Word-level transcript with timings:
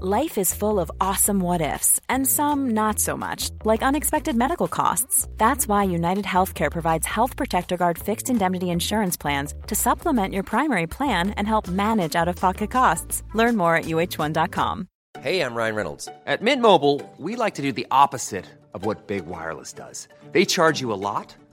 Life 0.00 0.38
is 0.38 0.54
full 0.54 0.80
of 0.80 0.90
awesome 1.00 1.38
what 1.40 1.60
ifs, 1.60 2.00
and 2.08 2.26
some 2.26 2.70
not 2.70 2.98
so 2.98 3.14
much, 3.16 3.50
like 3.64 3.82
unexpected 3.82 4.34
medical 4.34 4.66
costs. 4.66 5.28
That's 5.36 5.68
why 5.68 5.84
United 5.84 6.24
Healthcare 6.24 6.70
provides 6.70 7.06
Health 7.06 7.36
Protector 7.36 7.76
Guard 7.76 7.98
fixed 7.98 8.30
indemnity 8.30 8.70
insurance 8.70 9.16
plans 9.18 9.54
to 9.66 9.74
supplement 9.74 10.32
your 10.32 10.44
primary 10.44 10.86
plan 10.86 11.30
and 11.30 11.46
help 11.46 11.68
manage 11.68 12.16
out 12.16 12.26
of 12.26 12.36
pocket 12.36 12.70
costs. 12.70 13.22
Learn 13.34 13.56
more 13.56 13.76
at 13.76 13.84
uh1.com. 13.84 14.88
Hey, 15.20 15.40
I'm 15.40 15.54
Ryan 15.54 15.74
Reynolds. 15.74 16.08
At 16.26 16.40
Mint 16.40 16.62
Mobile, 16.62 17.02
we 17.18 17.36
like 17.36 17.56
to 17.56 17.62
do 17.62 17.70
the 17.70 17.86
opposite 17.90 18.46
of 18.72 18.86
what 18.86 19.06
Big 19.06 19.26
Wireless 19.26 19.74
does. 19.74 20.08
They 20.32 20.46
charge 20.46 20.80
you 20.80 20.90
a 20.90 20.94
lot, 20.96 21.36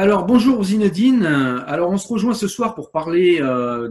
Alors 0.00 0.26
bonjour 0.26 0.62
Zinedine. 0.62 1.26
Alors 1.26 1.90
on 1.90 1.96
se 1.96 2.06
rejoint 2.06 2.32
ce 2.32 2.46
soir 2.46 2.76
pour 2.76 2.92
parler 2.92 3.40
euh, 3.42 3.88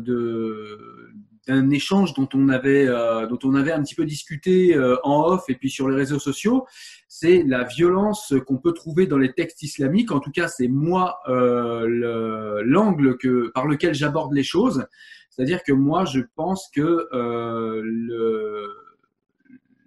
d'un 1.45 1.69
échange 1.69 2.13
dont 2.13 2.29
on 2.33 2.47
avait 2.47 2.87
euh, 2.87 3.27
dont 3.27 3.39
on 3.43 3.55
avait 3.55 3.73
un 3.73 3.83
petit 3.83 3.93
peu 3.93 4.05
discuté 4.05 4.73
euh, 4.73 4.95
en 5.03 5.25
off 5.25 5.49
et 5.49 5.55
puis 5.55 5.69
sur 5.69 5.89
les 5.89 5.97
réseaux 5.97 6.17
sociaux. 6.17 6.65
C'est 7.09 7.43
la 7.45 7.65
violence 7.65 8.33
qu'on 8.45 8.55
peut 8.55 8.71
trouver 8.71 9.05
dans 9.05 9.17
les 9.17 9.33
textes 9.33 9.63
islamiques. 9.63 10.13
En 10.13 10.21
tout 10.21 10.31
cas, 10.31 10.47
c'est 10.47 10.69
moi 10.69 11.19
euh, 11.27 12.63
l'angle 12.63 13.17
que 13.17 13.51
par 13.53 13.67
lequel 13.67 13.93
j'aborde 13.93 14.31
les 14.31 14.43
choses. 14.43 14.85
C'est-à-dire 15.29 15.61
que 15.61 15.73
moi, 15.73 16.05
je 16.05 16.21
pense 16.35 16.69
que 16.73 17.09
euh, 17.11 17.81
le, 17.83 18.65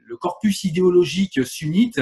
le 0.05 0.17
corpus 0.19 0.65
idéologique 0.65 1.47
sunnite 1.47 1.99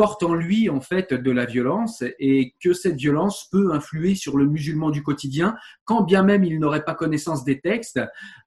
porte 0.00 0.22
en 0.22 0.32
lui 0.32 0.70
en 0.70 0.80
fait 0.80 1.12
de 1.12 1.30
la 1.30 1.44
violence 1.44 2.02
et 2.18 2.54
que 2.58 2.72
cette 2.72 2.96
violence 2.96 3.46
peut 3.52 3.70
influer 3.74 4.14
sur 4.14 4.38
le 4.38 4.46
musulman 4.46 4.88
du 4.88 5.02
quotidien, 5.02 5.54
quand 5.84 6.04
bien 6.04 6.22
même 6.22 6.42
il 6.42 6.58
n'aurait 6.58 6.86
pas 6.86 6.94
connaissance 6.94 7.44
des 7.44 7.60
textes, 7.60 8.00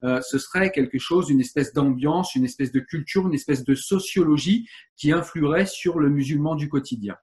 euh, 0.03 0.19
ce 0.21 0.39
serait 0.39 0.71
quelque 0.71 0.97
chose, 0.97 1.29
une 1.29 1.39
espèce 1.39 1.71
d'ambiance, 1.71 2.33
une 2.33 2.43
espèce 2.43 2.71
de 2.71 2.79
culture, 2.79 3.27
une 3.27 3.35
espèce 3.35 3.63
de 3.63 3.75
sociologie 3.75 4.67
qui 4.97 5.11
influerait 5.11 5.67
sur 5.67 5.99
le 5.99 6.09
musulman 6.09 6.55
du 6.55 6.69
quotidien. 6.69 7.17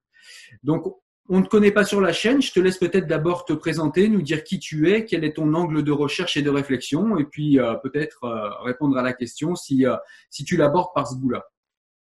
Donc 0.62 0.84
on 1.28 1.40
ne 1.40 1.46
connaît 1.46 1.72
pas 1.72 1.84
sur 1.84 2.00
la 2.00 2.12
chaîne, 2.12 2.40
je 2.40 2.52
te 2.52 2.60
laisse 2.60 2.78
peut-être 2.78 3.08
d'abord 3.08 3.44
te 3.44 3.52
présenter, 3.52 4.08
nous 4.08 4.22
dire 4.22 4.44
qui 4.44 4.60
tu 4.60 4.92
es, 4.92 5.06
quel 5.06 5.24
est 5.24 5.32
ton 5.32 5.52
angle 5.54 5.82
de 5.82 5.90
recherche 5.90 6.36
et 6.36 6.42
de 6.42 6.50
réflexion, 6.50 7.18
et 7.18 7.24
puis 7.24 7.58
euh, 7.58 7.74
peut-être 7.82 8.22
euh, 8.22 8.62
répondre 8.62 8.96
à 8.96 9.02
la 9.02 9.12
question 9.12 9.56
si, 9.56 9.86
si 10.30 10.44
tu 10.44 10.56
l'abordes 10.56 10.94
par 10.94 11.08
ce 11.08 11.16
bout-là. 11.16 11.42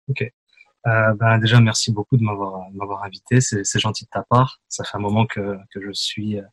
Ok. 0.07 0.31
Euh, 0.87 1.13
ben 1.13 1.37
déjà, 1.37 1.59
merci 1.61 1.91
beaucoup 1.91 2.17
de 2.17 2.23
m'avoir 2.23 2.69
m'avoir 2.71 3.03
invité. 3.03 3.39
C'est 3.41 3.79
gentil 3.79 4.05
de 4.05 4.09
ta 4.09 4.23
part. 4.23 4.59
Ça 4.67 4.83
fait 4.83 4.97
un 4.97 5.01
moment 5.01 5.25
que, 5.25 5.57
que 5.71 5.81
je 5.81 5.91
suis 5.93 6.39
euh, 6.39 6.43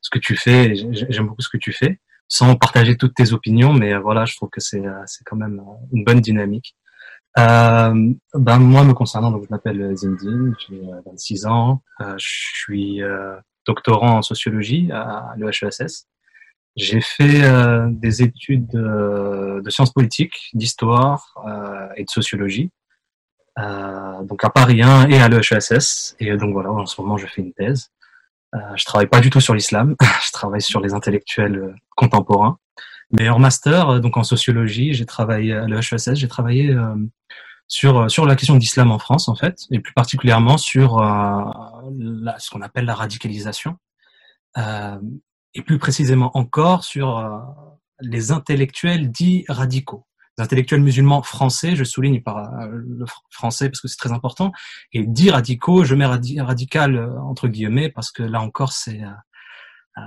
ce 0.00 0.10
que 0.10 0.18
tu 0.18 0.36
fais. 0.36 0.74
J'aime 0.74 1.26
beaucoup 1.26 1.42
ce 1.42 1.48
que 1.48 1.58
tu 1.58 1.72
fais, 1.72 2.00
sans 2.28 2.56
partager 2.56 2.96
toutes 2.96 3.14
tes 3.14 3.32
opinions, 3.32 3.72
mais 3.72 3.94
euh, 3.94 4.00
voilà, 4.00 4.24
je 4.24 4.36
trouve 4.36 4.50
que 4.50 4.60
c'est 4.60 4.82
c'est 5.06 5.24
quand 5.24 5.36
même 5.36 5.62
une 5.92 6.04
bonne 6.04 6.20
dynamique. 6.20 6.76
Euh, 7.38 8.12
ben 8.34 8.58
moi, 8.58 8.84
me 8.84 8.94
concernant, 8.94 9.30
donc 9.30 9.44
je 9.44 9.50
m'appelle 9.50 9.96
Zindine, 9.96 10.54
j'ai 10.68 10.80
26 11.06 11.46
ans, 11.46 11.82
je 12.00 12.16
suis 12.18 13.02
doctorant 13.66 14.18
en 14.18 14.22
sociologie 14.22 14.90
à 14.92 15.34
l'EHESS. 15.36 16.06
J'ai 16.76 17.00
fait 17.00 17.42
des 17.90 18.22
études 18.22 18.68
de, 18.68 19.68
sciences 19.68 19.92
politiques, 19.92 20.50
d'histoire 20.54 21.34
et 21.96 22.04
de 22.04 22.10
sociologie 22.10 22.70
euh, 22.70 22.83
donc 23.56 24.44
à 24.44 24.50
Paris 24.50 24.82
1 24.82 25.08
et 25.08 25.20
à 25.20 25.28
l'EHESS. 25.28 26.16
Et 26.18 26.36
donc 26.36 26.52
voilà, 26.52 26.70
en 26.72 26.86
ce 26.86 27.00
moment, 27.00 27.16
je 27.16 27.26
fais 27.26 27.42
une 27.42 27.52
thèse. 27.52 27.90
Euh, 28.54 28.58
je 28.76 28.84
travaille 28.84 29.08
pas 29.08 29.20
du 29.20 29.30
tout 29.30 29.40
sur 29.40 29.54
l'islam, 29.54 29.96
je 30.26 30.32
travaille 30.32 30.62
sur 30.62 30.80
les 30.80 30.94
intellectuels 30.94 31.58
euh, 31.58 31.74
contemporains. 31.96 32.58
Mais 33.10 33.28
en 33.28 33.38
master, 33.38 33.88
euh, 33.90 33.98
donc 33.98 34.16
en 34.16 34.22
sociologie, 34.22 34.94
j'ai 34.94 35.06
travaillé 35.06 35.54
à 35.54 35.66
l'EHESS, 35.66 36.14
j'ai 36.14 36.28
travaillé 36.28 36.70
euh, 36.70 36.94
sur 37.66 38.10
sur 38.10 38.26
la 38.26 38.36
question 38.36 38.56
d'islam 38.56 38.92
en 38.92 38.98
France 38.98 39.28
en 39.28 39.34
fait, 39.34 39.58
et 39.70 39.80
plus 39.80 39.94
particulièrement 39.94 40.58
sur 40.58 41.00
la, 41.00 42.38
ce 42.38 42.50
qu'on 42.50 42.60
appelle 42.60 42.84
la 42.84 42.94
radicalisation, 42.94 43.78
et 45.54 45.62
plus 45.62 45.78
précisément 45.78 46.30
encore 46.36 46.84
sur 46.84 47.26
les 48.00 48.32
intellectuels 48.32 49.10
dits 49.10 49.46
radicaux 49.48 50.04
intellectuels 50.38 50.82
musulmans 50.82 51.22
français, 51.22 51.76
je 51.76 51.84
souligne 51.84 52.22
par 52.22 52.38
euh, 52.38 52.68
le 52.70 53.04
français 53.30 53.68
parce 53.68 53.80
que 53.80 53.88
c'est 53.88 53.96
très 53.96 54.12
important, 54.12 54.52
et 54.92 55.04
dit 55.04 55.30
radicaux, 55.30 55.84
je 55.84 55.94
mets 55.94 56.06
radical 56.06 56.96
euh, 56.96 57.20
entre 57.20 57.48
guillemets 57.48 57.90
parce 57.90 58.10
que 58.10 58.22
là 58.22 58.40
encore 58.40 58.72
c'est 58.72 59.02
euh, 59.02 60.02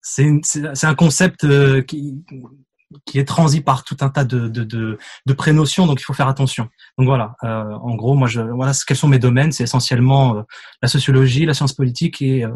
c'est 0.00 0.84
un 0.84 0.94
concept 0.94 1.46
qui, 1.84 2.24
qui 3.04 3.18
est 3.18 3.24
transi 3.24 3.60
par 3.60 3.84
tout 3.84 3.96
un 4.00 4.08
tas 4.08 4.24
de, 4.24 4.48
de, 4.48 4.64
de, 4.64 4.98
de 5.26 5.32
prénotions, 5.32 5.86
donc 5.86 6.00
il 6.00 6.04
faut 6.04 6.14
faire 6.14 6.28
attention. 6.28 6.68
Donc 6.96 7.06
voilà, 7.06 7.36
euh, 7.44 7.74
en 7.74 7.94
gros, 7.94 8.14
moi, 8.14 8.28
je, 8.28 8.40
voilà, 8.40 8.72
quels 8.86 8.96
sont 8.96 9.08
mes 9.08 9.18
domaines 9.18 9.52
C'est 9.52 9.64
essentiellement 9.64 10.44
la 10.82 10.88
sociologie, 10.88 11.44
la 11.44 11.54
science 11.54 11.74
politique 11.74 12.22
et 12.22 12.44
euh, 12.44 12.52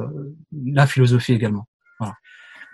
la 0.64 0.86
philosophie 0.86 1.32
également. 1.32 1.66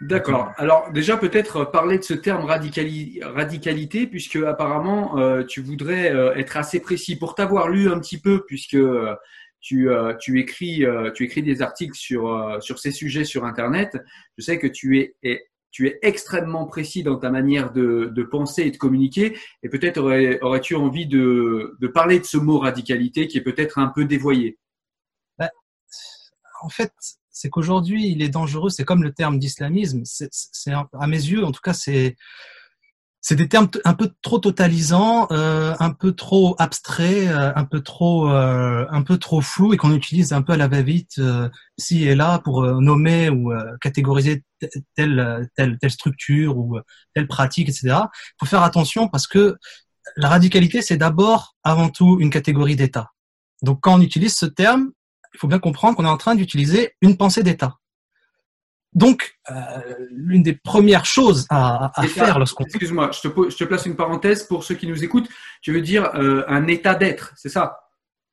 D'accord. 0.01 0.53
Alors 0.57 0.93
déjà 0.93 1.17
peut-être 1.17 1.65
parler 1.65 1.99
de 1.99 2.05
ce 2.05 2.15
terme 2.15 2.45
radicalité, 2.45 4.07
puisque 4.07 4.37
apparemment 4.37 5.19
euh, 5.19 5.43
tu 5.45 5.61
voudrais 5.61 6.13
euh, 6.13 6.35
être 6.35 6.57
assez 6.57 6.81
précis. 6.81 7.17
Pour 7.17 7.35
t'avoir 7.35 7.69
lu 7.69 7.91
un 7.91 7.99
petit 7.99 8.21
peu, 8.21 8.45
puisque 8.47 8.75
euh, 8.75 9.15
tu, 9.61 9.89
tu, 10.21 10.39
écris, 10.39 10.85
tu 11.15 11.25
écris 11.25 11.43
des 11.43 11.63
articles 11.63 11.97
sur, 11.97 12.59
sur 12.61 12.79
ces 12.79 12.93
sujets 12.93 13.25
sur 13.25 13.45
Internet, 13.45 13.99
je 14.37 14.45
sais 14.45 14.57
que 14.57 14.69
tu 14.69 15.01
es, 15.01 15.17
tu 15.73 15.89
es 15.89 15.99
extrêmement 16.03 16.65
précis 16.67 17.03
dans 17.03 17.17
ta 17.17 17.31
manière 17.31 17.73
de, 17.73 18.13
de 18.15 18.23
penser 18.23 18.63
et 18.63 18.71
de 18.71 18.77
communiquer. 18.77 19.37
Et 19.65 19.69
peut-être 19.69 19.99
aurais, 19.99 20.39
aurais-tu 20.43 20.77
envie 20.77 21.07
de, 21.07 21.77
de 21.81 21.89
parler 21.89 22.21
de 22.21 22.25
ce 22.25 22.37
mot 22.39 22.61
radicalité 22.61 23.27
qui 23.27 23.39
est 23.39 23.43
peut-être 23.43 23.79
un 23.79 23.89
peu 23.89 24.05
dévoyé? 24.05 24.59
Bah, 25.39 25.51
en 26.63 26.69
fait, 26.69 26.93
c'est 27.39 27.51
qu'aujourd'hui, 27.51 28.11
il 28.11 28.21
est 28.21 28.29
dangereux. 28.29 28.69
C'est 28.69 28.85
comme 28.85 29.05
le 29.05 29.13
terme 29.13 29.39
d'islamisme. 29.39 30.03
C'est 30.05 30.73
à 30.73 31.07
mes 31.07 31.17
yeux, 31.17 31.45
en 31.45 31.53
tout 31.53 31.61
cas, 31.63 31.73
c'est 31.73 32.17
c'est 33.21 33.37
des 33.37 33.49
termes 33.49 33.69
un 33.85 33.95
peu 33.95 34.11
trop 34.23 34.39
totalisants, 34.39 35.29
euh, 35.31 35.75
un 35.79 35.91
peu 35.93 36.13
trop 36.13 36.57
abstraits, 36.59 37.29
euh, 37.29 37.53
un 37.55 37.65
peu 37.65 37.81
trop 37.81 38.29
euh, 38.29 38.87
un 38.91 39.03
peu 39.03 39.19
trop 39.19 39.41
flous 39.41 39.73
et 39.73 39.77
qu'on 39.77 39.95
utilise 39.95 40.33
un 40.33 40.43
peu 40.43 40.55
à 40.55 40.57
la 40.57 40.67
va-vite 40.67 41.19
euh, 41.19 41.49
ci 41.77 42.05
et 42.05 42.15
là 42.17 42.41
pour 42.41 42.65
euh, 42.65 42.81
nommer 42.81 43.29
ou 43.29 43.53
euh, 43.53 43.77
catégoriser 43.81 44.45
telle 44.97 45.49
telle 45.55 45.79
telle 45.79 45.91
structure 45.93 46.59
ou 46.59 46.79
telle 47.15 47.29
pratique, 47.29 47.69
etc. 47.69 47.87
Il 47.89 48.37
faut 48.41 48.47
faire 48.47 48.65
attention 48.65 49.09
parce 49.09 49.29
que 49.29 49.57
la 50.17 50.29
radicalité, 50.29 50.83
c'est 50.83 50.97
d'abord 50.97 51.55
avant 51.63 51.89
tout 51.91 52.19
une 52.21 52.31
catégorie 52.31 52.77
d'État. 52.77 53.13
Donc 53.63 53.81
quand 53.83 53.95
on 53.97 54.01
utilise 54.01 54.35
ce 54.37 54.47
terme, 54.47 54.91
il 55.35 55.39
faut 55.39 55.49
bien 55.49 55.59
comprendre 55.59 55.97
qu'on 55.97 56.05
est 56.05 56.09
en 56.09 56.17
train 56.17 56.35
d'utiliser 56.35 56.95
une 57.01 57.17
pensée 57.17 57.43
d'État. 57.43 57.79
Donc, 58.95 59.39
euh, 59.51 59.55
l'une 60.11 60.43
des 60.43 60.55
premières 60.55 61.05
choses 61.05 61.47
à, 61.51 61.93
à 61.95 62.07
faire 62.07 62.39
lorsqu'on... 62.39 62.65
Excuse-moi, 62.65 63.11
je 63.13 63.29
te, 63.29 63.51
je 63.51 63.57
te, 63.57 63.65
place 63.65 63.87
une 63.87 63.97
parenthèse 63.97 64.45
pour 64.45 64.65
ceux 64.65 64.75
qui 64.75 64.87
nous 64.87 65.05
écoutent. 65.05 65.29
Tu 65.61 65.73
veux 65.73 65.83
dire 65.83 66.11
euh, 66.15 66.45
un 66.49 66.67
état 66.67 66.95
d'être, 66.95 67.33
c'est 67.37 67.51
ça? 67.51 67.79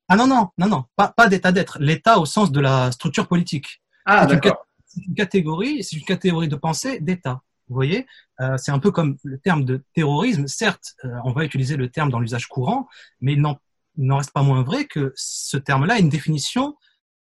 Ah 0.08 0.16
non, 0.16 0.28
non, 0.28 0.50
non, 0.58 0.68
non, 0.68 0.86
pas, 0.96 1.10
pas 1.10 1.28
d'état 1.28 1.52
d'être. 1.52 1.78
L'état 1.80 2.20
au 2.20 2.26
sens 2.26 2.52
de 2.52 2.60
la 2.60 2.92
structure 2.92 3.28
politique. 3.28 3.82
Ah, 4.06 4.26
d'accord. 4.26 4.66
c'est 4.86 5.04
une 5.06 5.16
catégorie, 5.16 5.84
c'est 5.84 5.98
une 5.98 6.06
catégorie 6.06 6.48
de 6.48 6.56
pensée 6.56 7.00
d'État. 7.00 7.42
Vous 7.68 7.76
voyez, 7.76 8.06
euh, 8.40 8.56
c'est 8.58 8.72
un 8.72 8.80
peu 8.80 8.92
comme 8.92 9.18
le 9.24 9.40
terme 9.40 9.66
de 9.66 9.84
terrorisme. 9.94 10.48
Certes, 10.48 10.96
on 11.24 11.32
va 11.32 11.44
utiliser 11.44 11.76
le 11.76 11.90
terme 11.90 12.12
dans 12.12 12.20
l'usage 12.20 12.48
courant, 12.48 12.88
mais 13.20 13.34
il 13.34 13.42
n'en 13.42 14.18
reste 14.18 14.32
pas 14.32 14.44
moins 14.44 14.62
vrai 14.62 14.86
que 14.86 15.12
ce 15.16 15.58
terme-là 15.58 15.96
a 15.96 16.00
une 16.00 16.10
définition 16.10 16.76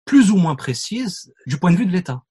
plus 0.04 0.30
ou 0.30 0.36
moins 0.36 0.54
précise 0.54 1.32
du 1.46 1.58
point 1.58 1.70
de 1.70 1.76
vue 1.76 1.86
de 1.86 1.92
l'État. 1.92 2.22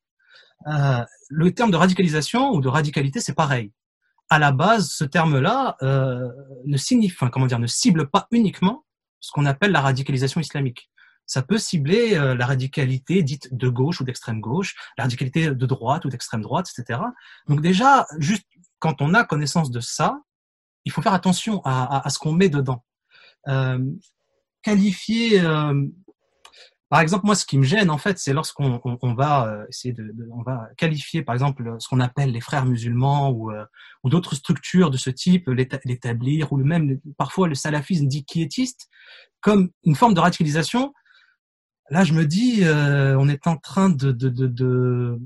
Euh, 0.67 1.03
le 1.29 1.53
terme 1.53 1.71
de 1.71 1.77
radicalisation 1.77 2.51
ou 2.51 2.61
de 2.61 2.67
radicalité, 2.67 3.19
c'est 3.19 3.33
pareil. 3.33 3.71
À 4.29 4.39
la 4.39 4.51
base, 4.51 4.89
ce 4.89 5.03
terme-là 5.03 5.75
euh, 5.81 6.29
ne 6.65 6.77
signifie, 6.77 7.15
enfin, 7.15 7.29
comment 7.29 7.47
dire, 7.47 7.59
ne 7.59 7.67
cible 7.67 8.09
pas 8.09 8.27
uniquement 8.31 8.85
ce 9.19 9.31
qu'on 9.31 9.45
appelle 9.45 9.71
la 9.71 9.81
radicalisation 9.81 10.41
islamique 10.41 10.89
ça 11.25 11.41
peut 11.41 11.57
cibler 11.57 12.15
euh, 12.15 12.35
la 12.35 12.45
radicalité 12.45 13.23
dite 13.23 13.53
de 13.53 13.69
gauche 13.69 14.01
ou 14.01 14.03
d'extrême 14.03 14.41
gauche, 14.41 14.75
la 14.97 15.05
radicalité 15.05 15.49
de 15.49 15.65
droite 15.65 16.05
ou 16.05 16.09
d'extrême 16.09 16.41
droite, 16.41 16.69
etc. 16.75 16.99
Donc 17.47 17.61
déjà, 17.61 18.05
juste 18.19 18.45
quand 18.79 19.01
on 19.01 19.13
a 19.13 19.23
connaissance 19.23 19.71
de 19.71 19.79
ça, 19.79 20.19
il 20.85 20.91
faut 20.91 21.01
faire 21.01 21.13
attention 21.13 21.61
à, 21.63 22.05
à, 22.05 22.09
ce 22.09 22.19
qu'on 22.19 22.33
met 22.33 22.49
dedans. 22.49 22.83
Euh, 23.47 23.79
qualifier, 24.61 25.39
euh, 25.39 25.85
par 26.93 27.01
exemple, 27.01 27.25
moi, 27.25 27.33
ce 27.33 27.45
qui 27.45 27.57
me 27.57 27.63
gêne, 27.63 27.89
en 27.89 27.97
fait, 27.97 28.19
c'est 28.19 28.33
lorsqu'on 28.33 28.79
on, 28.83 28.97
on 29.01 29.13
va 29.15 29.47
euh, 29.47 29.65
essayer 29.67 29.93
de, 29.93 30.13
on 30.31 30.43
va 30.43 30.67
qualifier, 30.77 31.23
par 31.23 31.33
exemple, 31.33 31.75
ce 31.79 31.87
qu'on 31.87 31.99
appelle 31.99 32.31
les 32.31 32.41
frères 32.41 32.65
musulmans 32.65 33.31
ou, 33.31 33.51
ou 34.03 34.09
d'autres 34.09 34.35
structures 34.35 34.91
de 34.91 34.97
ce 34.97 35.09
type, 35.09 35.49
l'établir 35.49 36.53
ou 36.53 36.57
même 36.57 36.99
parfois 37.17 37.47
le 37.47 37.55
salafisme 37.55 38.05
dit 38.05 38.25
quiétiste, 38.25 38.89
comme 39.41 39.71
une 39.83 39.95
forme 39.95 40.13
de 40.13 40.19
radicalisation 40.19 40.93
là, 41.89 42.03
je 42.03 42.13
me 42.13 42.25
dis, 42.25 42.63
euh, 42.63 43.15
on 43.17 43.27
est 43.29 43.47
en 43.47 43.57
train 43.57 43.89
de, 43.89 44.11
de, 44.11 44.29
de, 44.29 44.47
de, 44.47 45.19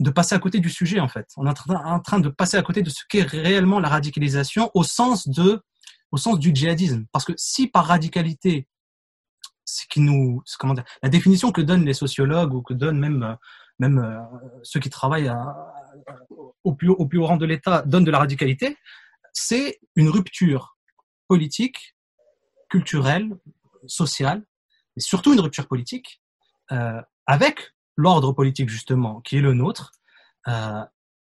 de 0.00 0.10
passer 0.10 0.34
à 0.34 0.38
côté 0.38 0.60
du 0.60 0.70
sujet, 0.70 1.00
en 1.00 1.08
fait. 1.08 1.28
On 1.36 1.46
est 1.46 1.50
en 1.50 1.54
train, 1.54 1.84
en 1.84 2.00
train 2.00 2.20
de 2.20 2.28
passer 2.28 2.56
à 2.56 2.62
côté 2.62 2.82
de 2.82 2.90
ce 2.90 3.04
qu'est 3.08 3.22
réellement 3.22 3.80
la 3.80 3.88
radicalisation 3.88 4.70
au 4.74 4.84
sens 4.84 5.28
de, 5.28 5.60
au 6.12 6.16
sens 6.16 6.38
du 6.38 6.54
djihadisme. 6.54 7.06
Parce 7.12 7.24
que 7.24 7.32
si 7.36 7.68
par 7.68 7.86
radicalité, 7.86 8.66
ce 9.68 9.84
qui 9.86 10.00
nous, 10.00 10.42
comment 10.58 10.72
dire, 10.72 10.84
la 11.02 11.10
définition 11.10 11.52
que 11.52 11.60
donnent 11.60 11.84
les 11.84 11.92
sociologues 11.92 12.54
ou 12.54 12.62
que 12.62 12.72
donnent 12.72 12.98
même, 12.98 13.36
même 13.78 13.98
euh, 13.98 14.18
ceux 14.62 14.80
qui 14.80 14.88
travaillent 14.88 15.30
au, 16.64 16.74
plus 16.74 16.88
au 16.88 17.06
plus 17.06 17.18
haut 17.18 17.26
rang 17.26 17.36
de 17.36 17.44
l'État 17.44 17.82
donnent 17.82 18.04
de 18.04 18.10
la 18.10 18.18
radicalité, 18.18 18.78
c'est 19.34 19.78
une 19.94 20.08
rupture 20.08 20.78
politique, 21.28 21.94
culturelle, 22.70 23.36
sociale, 23.86 24.42
et 24.96 25.00
surtout 25.00 25.34
une 25.34 25.40
rupture 25.40 25.68
politique 25.68 26.22
euh, 26.72 27.02
avec 27.26 27.74
l'ordre 27.96 28.32
politique 28.32 28.70
justement 28.70 29.20
qui 29.20 29.36
est 29.36 29.42
le 29.42 29.52
nôtre 29.52 29.92
euh, 30.48 30.82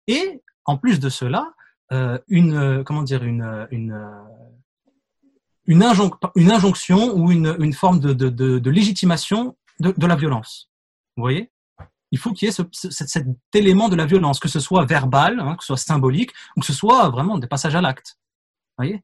et 0.08 0.42
en 0.64 0.78
plus 0.78 0.98
de 0.98 1.08
cela 1.08 1.54
euh, 1.92 2.18
une 2.26 2.82
comment 2.84 3.02
dire 3.02 3.22
une 3.22 3.68
une 3.70 3.94
une, 5.66 5.82
injon 5.82 6.10
une 6.34 6.50
injonction 6.50 7.14
ou 7.16 7.30
une, 7.30 7.72
forme 7.72 8.00
de, 8.00 8.70
légitimation 8.70 9.56
de, 9.80 10.06
la 10.06 10.16
violence. 10.16 10.70
Vous 11.16 11.22
voyez? 11.22 11.50
Il 12.10 12.18
faut 12.18 12.32
qu'il 12.32 12.46
y 12.46 12.48
ait 12.50 12.52
ce, 12.52 12.62
ce, 12.72 12.90
cet 12.90 13.26
élément 13.54 13.88
de 13.88 13.96
la 13.96 14.04
violence, 14.04 14.38
que 14.38 14.48
ce 14.48 14.60
soit 14.60 14.84
verbal, 14.84 15.40
hein, 15.40 15.56
que 15.56 15.62
ce 15.62 15.68
soit 15.68 15.76
symbolique, 15.78 16.30
ou 16.56 16.60
que 16.60 16.66
ce 16.66 16.74
soit 16.74 17.08
vraiment 17.08 17.38
des 17.38 17.46
passages 17.46 17.74
à 17.74 17.80
l'acte. 17.80 18.18
Vous 18.76 18.84
voyez? 18.84 19.02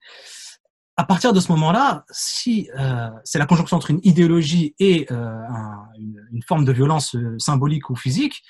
À 0.96 1.04
partir 1.04 1.32
de 1.32 1.40
ce 1.40 1.52
moment-là, 1.52 2.04
si 2.10 2.68
euh, 2.76 3.08
c'est 3.22 3.38
la 3.38 3.46
conjonction 3.46 3.76
entre 3.76 3.92
une 3.92 4.00
idéologie 4.02 4.74
et 4.80 5.06
euh, 5.12 5.14
un, 5.48 5.86
une, 5.96 6.28
une, 6.32 6.42
forme 6.42 6.64
de 6.64 6.72
violence 6.72 7.14
euh, 7.14 7.36
symbolique 7.38 7.88
ou 7.88 7.94
physique, 7.94 8.42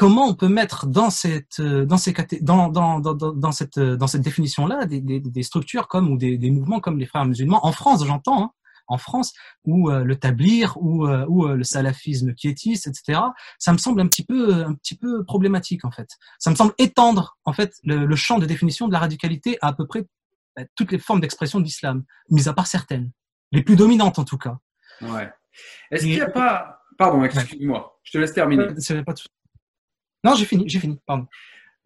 comment 0.00 0.26
on 0.26 0.34
peut 0.34 0.48
mettre 0.48 0.86
dans 0.86 1.10
cette 1.10 1.60
euh, 1.60 1.84
dans 1.84 1.98
ces 1.98 2.14
dans 2.40 2.70
dans 2.70 3.00
dans, 3.00 3.14
dans 3.14 3.52
cette 3.52 3.78
dans 3.78 4.06
cette 4.06 4.22
définition-là 4.22 4.86
des, 4.86 5.02
des, 5.02 5.20
des, 5.20 5.42
structures 5.42 5.88
comme 5.88 6.10
ou 6.10 6.16
des, 6.16 6.38
des, 6.38 6.50
mouvements 6.50 6.80
comme 6.80 6.98
les 6.98 7.04
frères 7.04 7.26
musulmans 7.26 7.66
en 7.66 7.72
France, 7.72 8.02
j'entends, 8.06 8.44
hein, 8.44 8.50
en 8.88 8.96
France, 8.96 9.34
ou 9.66 9.90
euh, 9.90 10.02
le 10.02 10.16
tablir, 10.16 10.78
ou, 10.80 11.06
euh, 11.06 11.26
ou 11.28 11.46
le 11.48 11.64
salafisme 11.64 12.32
quiétiste, 12.32 12.86
etc. 12.86 13.20
Ça 13.58 13.74
me 13.74 13.76
semble 13.76 14.00
un 14.00 14.06
petit 14.06 14.24
peu 14.24 14.64
un 14.64 14.72
petit 14.72 14.96
peu 14.96 15.22
problématique 15.22 15.84
en 15.84 15.90
fait. 15.90 16.08
Ça 16.38 16.48
me 16.48 16.56
semble 16.56 16.72
étendre 16.78 17.36
en 17.44 17.52
fait 17.52 17.74
le, 17.84 18.06
le 18.06 18.16
champ 18.16 18.38
de 18.38 18.46
définition 18.46 18.88
de 18.88 18.94
la 18.94 19.00
radicalité 19.00 19.58
à 19.60 19.68
à 19.68 19.72
peu 19.74 19.86
près 19.86 20.06
euh, 20.58 20.64
toutes 20.76 20.92
les 20.92 20.98
formes 20.98 21.20
d'expression 21.20 21.60
de 21.60 21.64
l'islam, 21.64 22.04
mis 22.30 22.48
à 22.48 22.54
part 22.54 22.68
certaines, 22.68 23.10
les 23.52 23.62
plus 23.62 23.76
dominantes 23.76 24.18
en 24.18 24.24
tout 24.24 24.38
cas. 24.38 24.56
Ouais. 25.02 25.30
Est-ce 25.90 26.04
qu'il 26.04 26.14
n'y 26.14 26.22
a 26.22 26.30
pas. 26.30 26.78
Pardon, 26.96 27.22
excuse-moi, 27.22 28.00
je 28.02 28.12
te 28.12 28.18
laisse 28.18 28.32
terminer. 28.32 28.68
Pas 29.04 29.12
tout... 29.12 29.26
Non, 30.24 30.34
j'ai 30.34 30.44
fini, 30.44 30.68
j'ai 30.68 30.78
fini, 30.78 30.98
pardon. 31.06 31.26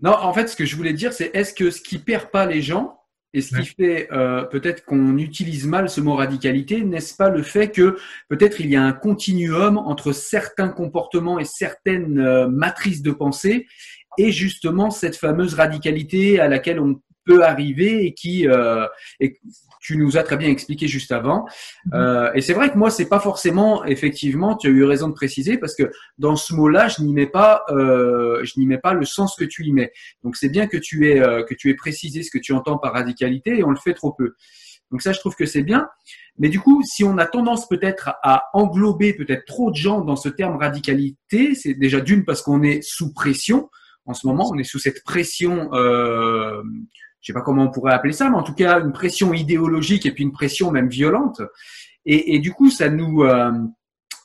Non, 0.00 0.12
en 0.12 0.32
fait, 0.32 0.48
ce 0.48 0.56
que 0.56 0.64
je 0.64 0.76
voulais 0.76 0.92
dire, 0.92 1.12
c'est 1.12 1.34
est-ce 1.34 1.54
que 1.54 1.70
ce 1.70 1.81
qui 1.81 1.98
perd 1.98 2.31
pas 2.31 2.46
les 2.46 2.62
gens 2.62 2.98
et 3.32 3.40
ce 3.40 3.56
qui 3.56 3.66
fait 3.66 4.08
euh, 4.12 4.44
peut-être 4.44 4.84
qu'on 4.84 5.19
utilise 5.19 5.66
mal 5.66 5.90
ce 5.90 6.00
mot 6.00 6.14
radicalité, 6.14 6.82
n'est-ce 6.82 7.16
pas 7.16 7.31
le 7.31 7.42
fait 7.42 7.70
que 7.70 7.96
peut-être 8.28 8.60
il 8.60 8.70
y 8.70 8.76
a 8.76 8.82
un 8.82 8.92
continuum 8.92 9.76
entre 9.76 10.12
certains 10.12 10.69
comportements 10.69 11.40
et 11.40 11.44
certaines 11.44 12.20
euh, 12.20 12.48
matrices 12.48 13.02
de 13.02 13.10
pensée 13.10 13.66
et 14.19 14.31
justement 14.31 14.90
cette 14.90 15.16
fameuse 15.16 15.54
radicalité 15.54 16.38
à 16.38 16.46
laquelle 16.46 16.78
on 16.78 17.00
peut 17.25 17.43
arriver 17.44 18.05
et 18.06 18.15
qui 18.15 18.47
euh, 18.49 18.87
et 19.21 19.41
tu 19.85 19.99
nous 19.99 20.17
as 20.17 20.23
très 20.23 20.38
bien 20.38 20.49
expliqué 20.49 20.88
juste 20.88 21.12
avant. 21.12 21.44
Mm-hmm. 21.44 21.94
Euh, 21.94 22.32
et 22.35 22.41
c'est 22.41 22.55
vrai 22.55 22.73
que 22.73 22.79
moi, 22.79 22.91
c'est 22.91 23.09
pas 23.09 23.21
forcément, 23.21 23.85
effectivement, 23.85 24.56
tu 24.56 24.69
as 24.69 24.71
eu 24.71 24.85
raison 24.85 25.09
de 25.09 25.12
préciser 25.12 25.59
parce 25.59 25.75
que 25.75 25.91
dans 26.17 26.37
ce 26.37 26.55
mot-là, 26.55 26.88
je 26.88 27.03
n'y 27.03 27.12
mets 27.12 27.26
pas, 27.26 27.65
euh, 27.69 28.41
je 28.44 28.59
n'y 28.59 28.67
mets 28.67 28.79
pas 28.79 28.94
le 28.94 29.05
sens 29.05 29.37
que 29.37 29.44
tu 29.44 29.65
y 29.65 29.73
mets. 29.73 29.93
Donc 30.23 30.37
c'est 30.37 30.49
bien 30.49 30.67
que 30.67 30.79
tu 30.79 31.11
aies 31.11 31.21
euh, 31.21 31.44
que 31.44 31.55
tu 31.55 31.69
aies 31.69 31.75
précisé 31.75 32.23
ce 32.23 32.31
que 32.31 32.38
tu 32.38 32.53
entends 32.53 32.79
par 32.79 32.94
radicalité 32.94 33.59
et 33.59 33.65
on 33.65 33.71
le 33.71 33.76
fait 33.76 33.93
trop 33.93 34.12
peu. 34.12 34.35
Donc 34.91 35.03
ça, 35.03 35.12
je 35.12 35.19
trouve 35.19 35.35
que 35.35 35.47
c'est 35.47 35.62
bien. 35.62 35.87
Mais 36.38 36.49
du 36.49 36.61
coup, 36.61 36.82
si 36.82 37.05
on 37.05 37.19
a 37.19 37.26
tendance 37.26 37.69
peut-être 37.69 38.15
à 38.23 38.44
englober 38.55 39.12
peut-être 39.12 39.44
trop 39.44 39.71
de 39.71 39.76
gens 39.76 40.00
dans 40.00 40.17
ce 40.17 40.31
terme 40.31 40.56
radicalité, 40.56 41.55
c'est 41.55 41.75
déjà 41.75 42.00
d'une 42.00 42.25
parce 42.25 42.43
qu'on 42.43 42.62
est 42.62 42.82
sous 42.82 43.12
pression 43.12 43.69
en 44.06 44.15
ce 44.15 44.26
moment, 44.26 44.50
on 44.50 44.59
est 44.59 44.65
sous 44.65 44.79
cette 44.79 45.03
pression 45.03 45.73
euh, 45.73 46.62
je 47.25 47.32
sais 47.32 47.35
pas 47.35 47.41
comment 47.41 47.65
on 47.65 47.71
pourrait 47.71 47.94
appeler 47.94 48.12
ça, 48.12 48.29
mais 48.29 48.37
en 48.37 48.43
tout 48.43 48.53
cas 48.53 48.81
une 48.81 48.93
pression 48.93 49.32
idéologique 49.32 50.05
et 50.05 50.12
puis 50.12 50.25
une 50.25 50.32
pression 50.32 50.71
même 50.71 50.88
violente. 50.88 51.41
Et, 52.05 52.38
du 52.38 52.53
coup, 52.53 52.71
ça 52.71 52.91
nous 52.91 53.23
euh, 53.23 53.50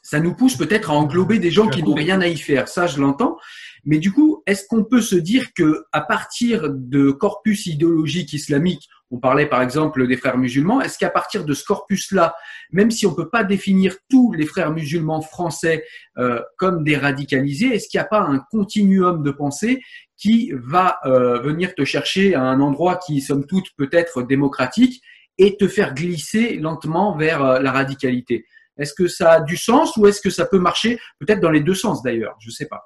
ça 0.04 0.20
nous 0.20 0.36
pousse 0.36 0.58
peut-être 0.58 0.92
à 0.92 0.96
englober 0.96 1.40
des 1.40 1.50
gens 1.50 1.70
qui 1.70 1.82
n'ont 1.82 1.94
rien 1.94 2.20
à 2.20 2.28
y 2.28 2.36
faire. 2.36 2.68
Ça, 2.68 2.88
je 2.88 3.00
l'entends. 3.00 3.38
Mais 3.86 4.00
du 4.00 4.12
coup, 4.12 4.44
est-ce 4.46 4.66
qu'on 4.68 4.84
peut 4.84 5.00
se 5.00 5.16
dire 5.16 5.54
que 5.54 5.86
à 5.94 6.02
partir 6.02 6.70
de 6.70 7.12
corpus 7.12 7.68
idéologique 7.68 8.34
islamique, 8.34 8.90
on 9.12 9.20
parlait 9.20 9.48
par 9.48 9.62
exemple 9.62 10.08
des 10.08 10.18
frères 10.18 10.38
musulmans, 10.38 10.82
est-ce 10.82 10.98
qu'à 10.98 11.10
partir 11.10 11.46
de 11.46 11.54
ce 11.54 11.64
corpus-là, 11.64 12.36
même 12.72 12.92
si 12.92 13.06
on 13.08 13.16
peut 13.16 13.30
pas 13.30 13.44
définir 13.44 13.96
tous 14.10 14.34
les 14.34 14.46
frères 14.46 14.72
musulmans 14.72 15.22
français 15.22 15.84
euh, 16.18 16.42
comme 16.58 16.84
des 16.84 16.96
radicalisés, 16.96 17.74
est-ce 17.74 17.90
qu'il 17.90 18.00
n'y 18.00 18.06
a 18.06 18.08
pas 18.08 18.22
un 18.22 18.40
continuum 18.52 19.24
de 19.24 19.32
pensée 19.32 19.82
qui 20.18 20.52
va 20.54 21.00
euh, 21.06 21.40
venir 21.40 21.74
te 21.74 21.86
chercher 21.86 22.36
à 22.36 22.44
un 22.44 22.60
endroit 22.60 22.98
qui, 22.98 23.22
somme 23.22 23.46
toute, 23.48 23.68
peut 23.78 23.90
être 23.92 24.22
démocratique 24.22 25.02
et 25.38 25.58
te 25.58 25.68
faire 25.68 25.94
glisser 25.94 26.58
lentement 26.58 27.18
vers 27.18 27.44
euh, 27.44 27.60
la 27.60 27.72
radicalité? 27.72 28.46
Est-ce 28.78 28.94
que 28.94 29.08
ça 29.08 29.32
a 29.32 29.42
du 29.42 29.58
sens 29.58 29.98
ou 29.98 30.08
est-ce 30.08 30.22
que 30.22 30.30
ça 30.30 30.46
peut 30.46 30.60
marcher 30.60 31.00
peut-être 31.20 31.42
dans 31.42 31.52
les 31.52 31.62
deux 31.62 31.74
sens 31.74 32.02
d'ailleurs? 32.02 32.38
Je 32.40 32.50
ne 32.50 32.54
sais 32.54 32.68
pas. 32.68 32.86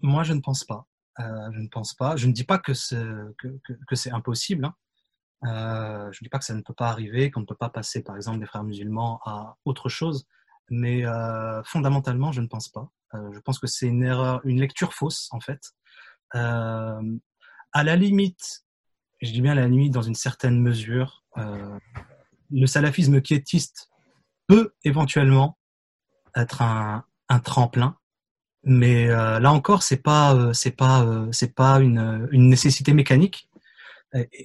Moi, 0.00 0.22
je 0.22 0.32
ne 0.32 0.40
pense 0.40 0.64
pas. 0.64 0.86
Euh, 1.20 1.50
je 1.52 1.60
ne 1.60 1.68
pense 1.68 1.94
pas. 1.94 2.16
Je 2.16 2.26
ne 2.26 2.32
dis 2.32 2.44
pas 2.44 2.58
que 2.58 2.74
c'est 2.74 4.10
impossible. 4.10 4.64
Hein. 4.64 4.74
Euh, 5.46 6.12
je 6.12 6.18
ne 6.20 6.24
dis 6.24 6.28
pas 6.28 6.38
que 6.38 6.44
ça 6.44 6.54
ne 6.54 6.62
peut 6.62 6.74
pas 6.74 6.88
arriver, 6.88 7.30
qu'on 7.30 7.40
ne 7.40 7.46
peut 7.46 7.54
pas 7.54 7.68
passer, 7.68 8.02
par 8.02 8.16
exemple, 8.16 8.40
des 8.40 8.46
frères 8.46 8.64
musulmans 8.64 9.20
à 9.24 9.56
autre 9.64 9.88
chose. 9.88 10.26
Mais 10.70 11.04
euh, 11.04 11.62
fondamentalement, 11.64 12.32
je 12.32 12.40
ne 12.40 12.46
pense 12.46 12.68
pas. 12.68 12.90
Je 13.12 13.38
pense 13.40 13.60
que 13.60 13.68
c'est 13.68 13.86
une 13.86 14.02
erreur, 14.02 14.40
une 14.44 14.60
lecture 14.60 14.92
fausse 14.92 15.28
en 15.30 15.38
fait. 15.38 15.60
À 16.32 16.98
la 17.84 17.94
limite, 17.94 18.64
je 19.22 19.30
dis 19.30 19.40
bien 19.40 19.52
à 19.52 19.54
la 19.54 19.68
limite 19.68 19.92
dans 19.92 20.02
une 20.02 20.16
certaine 20.16 20.60
mesure, 20.60 21.22
le 21.36 22.66
salafisme 22.66 23.20
quiétiste 23.20 23.88
peut 24.48 24.74
éventuellement 24.82 25.56
être 26.34 26.62
un 26.62 27.04
tremplin, 27.44 27.96
mais 28.64 29.08
euh, 29.08 29.38
là 29.40 29.52
encore, 29.52 29.82
c'est 29.82 30.02
pas, 30.02 30.34
euh, 30.34 30.52
c'est 30.52 30.70
pas, 30.70 31.02
euh, 31.04 31.28
c'est 31.32 31.54
pas 31.54 31.80
une, 31.80 32.28
une 32.32 32.48
nécessité 32.48 32.92
mécanique. 32.92 33.48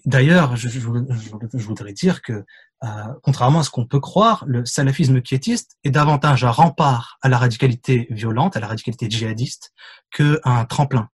D'ailleurs, 0.06 0.56
je, 0.56 0.68
je, 0.68 0.80
je, 0.80 1.66
voudrais 1.66 1.94
dire 1.94 2.24
que, 2.24 2.44
euh, 2.84 2.88
contrairement 3.22 3.60
à 3.60 3.64
ce 3.64 3.70
qu'on 3.70 3.86
peut 3.86 4.00
croire, 4.00 4.44
le 4.48 4.66
salafisme 4.66 5.22
quiétiste 5.22 5.78
est 5.84 5.92
davantage 5.92 6.44
un 6.44 6.50
rempart 6.50 7.20
à 7.22 7.30
la 7.30 7.38
radicalité 7.38 8.08
violente, 8.10 8.58
à 8.58 8.60
la 8.62 8.68
radicalité 8.68 9.10
djihadiste, 9.10 9.74
qu'un 10.12 10.66
tremplin. 10.66 11.10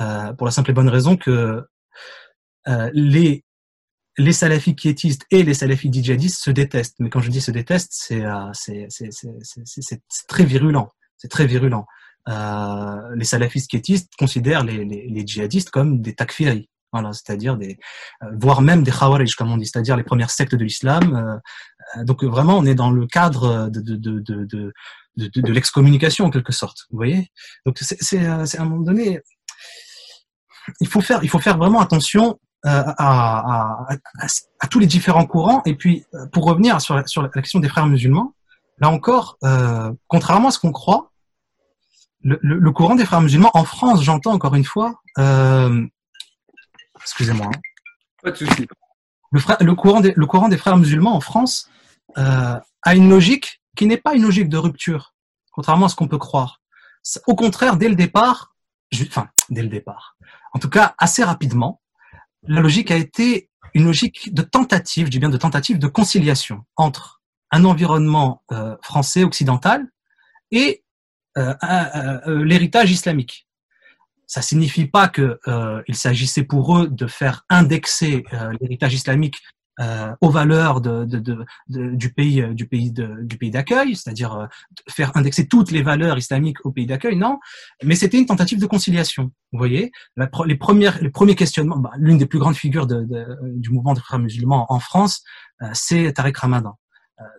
Euh, 0.00 0.32
pour 0.34 0.46
la 0.46 0.52
simple 0.52 0.70
et 0.70 0.74
bonne 0.74 0.88
raison 0.88 1.16
que 1.16 1.64
euh, 2.68 2.90
les 2.92 3.44
les 4.18 4.32
salafis 4.32 4.76
quiétistes 4.76 5.26
et 5.30 5.42
les 5.42 5.54
salafis 5.54 5.90
djihadistes 5.92 6.42
se 6.42 6.50
détestent. 6.50 6.96
Mais 7.00 7.10
quand 7.10 7.20
je 7.20 7.30
dis 7.30 7.40
se 7.40 7.50
détestent, 7.50 7.92
c'est 7.92 8.22
c'est 8.52 10.26
très 10.28 10.44
virulent. 10.44 10.92
C'est 11.16 11.28
très 11.28 11.46
virulent. 11.46 11.86
Euh, 12.28 13.14
les 13.14 13.24
salafistes 13.24 13.70
quiétistes 13.70 14.12
considèrent 14.18 14.64
les, 14.64 14.84
les, 14.84 15.08
les, 15.08 15.26
djihadistes 15.26 15.70
comme 15.70 16.00
des 16.00 16.14
takfiri, 16.14 16.68
voilà, 16.92 17.12
c'est-à-dire 17.12 17.56
des, 17.56 17.78
euh, 18.22 18.26
voire 18.38 18.62
même 18.62 18.82
des 18.82 18.90
khawarij, 18.90 19.34
comme 19.36 19.50
on 19.50 19.56
dit, 19.56 19.66
c'est-à-dire 19.66 19.96
les 19.96 20.02
premières 20.02 20.30
sectes 20.30 20.54
de 20.54 20.64
l'islam. 20.64 21.40
Euh, 21.96 22.04
donc 22.04 22.22
vraiment, 22.24 22.58
on 22.58 22.66
est 22.66 22.74
dans 22.74 22.90
le 22.90 23.06
cadre 23.06 23.68
de, 23.68 23.80
de, 23.80 23.96
de, 23.96 24.20
de, 24.20 24.44
de 24.44 24.72
de, 25.16 25.52
l'excommunication 25.52 26.24
en 26.24 26.30
quelque 26.30 26.52
sorte. 26.52 26.86
Vous 26.90 26.96
voyez? 26.96 27.30
Donc 27.66 27.76
c'est 27.80 28.26
à 28.26 28.44
un 28.58 28.64
moment 28.64 28.82
donné, 28.82 29.20
il 30.80 30.88
faut 30.88 31.00
faire, 31.00 31.22
il 31.22 31.28
faut 31.28 31.40
faire 31.40 31.58
vraiment 31.58 31.80
attention 31.80 32.38
à, 32.64 32.90
à, 32.90 33.94
à, 34.20 34.26
à, 34.60 34.66
tous 34.68 34.78
les 34.78 34.86
différents 34.86 35.26
courants. 35.26 35.62
Et 35.66 35.74
puis 35.74 36.04
pour 36.32 36.44
revenir 36.44 36.80
sur, 36.80 37.06
sur 37.08 37.22
la 37.22 37.28
question 37.28 37.60
des 37.60 37.68
frères 37.68 37.86
musulmans, 37.86 38.34
là 38.78 38.88
encore, 38.90 39.36
euh, 39.44 39.92
contrairement 40.08 40.48
à 40.48 40.50
ce 40.50 40.58
qu'on 40.58 40.72
croit, 40.72 41.09
le, 42.22 42.70
courant 42.70 42.94
des 42.94 43.04
frères 43.04 43.20
musulmans 43.20 43.50
en 43.54 43.64
France, 43.64 44.02
j'entends 44.02 44.32
encore 44.32 44.54
une 44.54 44.64
fois, 44.64 45.00
euh, 45.18 45.86
excusez-moi. 47.00 47.46
Hein. 47.46 47.60
Pas 48.22 48.30
de 48.32 48.36
souci. 48.36 48.66
Le, 49.32 49.40
le, 49.64 49.74
courant 49.74 50.00
des, 50.00 50.12
le 50.14 50.26
courant 50.26 50.48
des 50.48 50.58
frères 50.58 50.76
musulmans 50.76 51.14
en 51.14 51.20
France 51.20 51.70
euh, 52.18 52.58
a 52.82 52.94
une 52.94 53.08
logique 53.08 53.62
qui 53.76 53.86
n'est 53.86 53.96
pas 53.96 54.14
une 54.14 54.22
logique 54.22 54.48
de 54.48 54.58
rupture, 54.58 55.14
contrairement 55.52 55.86
à 55.86 55.88
ce 55.88 55.96
qu'on 55.96 56.08
peut 56.08 56.18
croire. 56.18 56.60
Au 57.26 57.34
contraire, 57.34 57.76
dès 57.76 57.88
le 57.88 57.94
départ, 57.94 58.54
enfin, 59.02 59.28
dès 59.48 59.62
le 59.62 59.68
départ, 59.68 60.16
en 60.52 60.58
tout 60.58 60.68
cas 60.68 60.94
assez 60.98 61.24
rapidement, 61.24 61.80
la 62.42 62.60
logique 62.60 62.90
a 62.90 62.96
été 62.96 63.50
une 63.74 63.84
logique 63.84 64.34
de 64.34 64.42
tentative, 64.42 65.06
je 65.06 65.10
dis 65.10 65.18
bien 65.18 65.28
de 65.28 65.36
tentative 65.36 65.78
de 65.78 65.86
conciliation 65.86 66.64
entre 66.76 67.22
un 67.52 67.64
environnement 67.64 68.42
euh, 68.52 68.76
français 68.82 69.24
occidental 69.24 69.86
et 70.50 70.82
l'héritage 71.36 72.90
islamique. 72.90 73.46
Ça 74.26 74.42
signifie 74.42 74.86
pas 74.86 75.08
que 75.08 75.40
euh, 75.48 75.82
il 75.88 75.96
s'agissait 75.96 76.44
pour 76.44 76.78
eux 76.78 76.88
de 76.88 77.06
faire 77.08 77.44
indexer 77.48 78.24
l'héritage 78.60 78.94
islamique 78.94 79.36
aux 80.20 80.28
valeurs 80.28 80.82
de, 80.82 81.06
de, 81.06 81.18
de, 81.68 81.94
du 81.94 82.12
pays 82.12 82.44
du 82.54 82.66
pays 82.66 82.92
du 82.92 83.38
pays 83.38 83.50
d'accueil, 83.50 83.96
c'est-à-dire 83.96 84.46
faire 84.90 85.16
indexer 85.16 85.48
toutes 85.48 85.70
les 85.70 85.80
valeurs 85.80 86.18
islamiques 86.18 86.58
au 86.66 86.70
pays 86.70 86.84
d'accueil, 86.84 87.16
non. 87.16 87.38
Mais 87.82 87.94
c'était 87.94 88.18
une 88.18 88.26
tentative 88.26 88.60
de 88.60 88.66
conciliation. 88.66 89.30
Vous 89.52 89.58
voyez, 89.58 89.90
les 90.44 90.56
premières, 90.56 91.02
les 91.02 91.08
premiers 91.08 91.34
questionnements, 91.34 91.78
bah, 91.78 91.92
l'une 91.96 92.18
des 92.18 92.26
plus 92.26 92.38
grandes 92.38 92.56
figures 92.56 92.86
du 92.86 93.70
mouvement 93.70 93.94
des 93.94 94.02
frères 94.02 94.18
musulmans 94.18 94.66
en 94.68 94.80
France, 94.80 95.22
c'est 95.72 96.12
Tariq 96.12 96.38
Ramadan. 96.38 96.76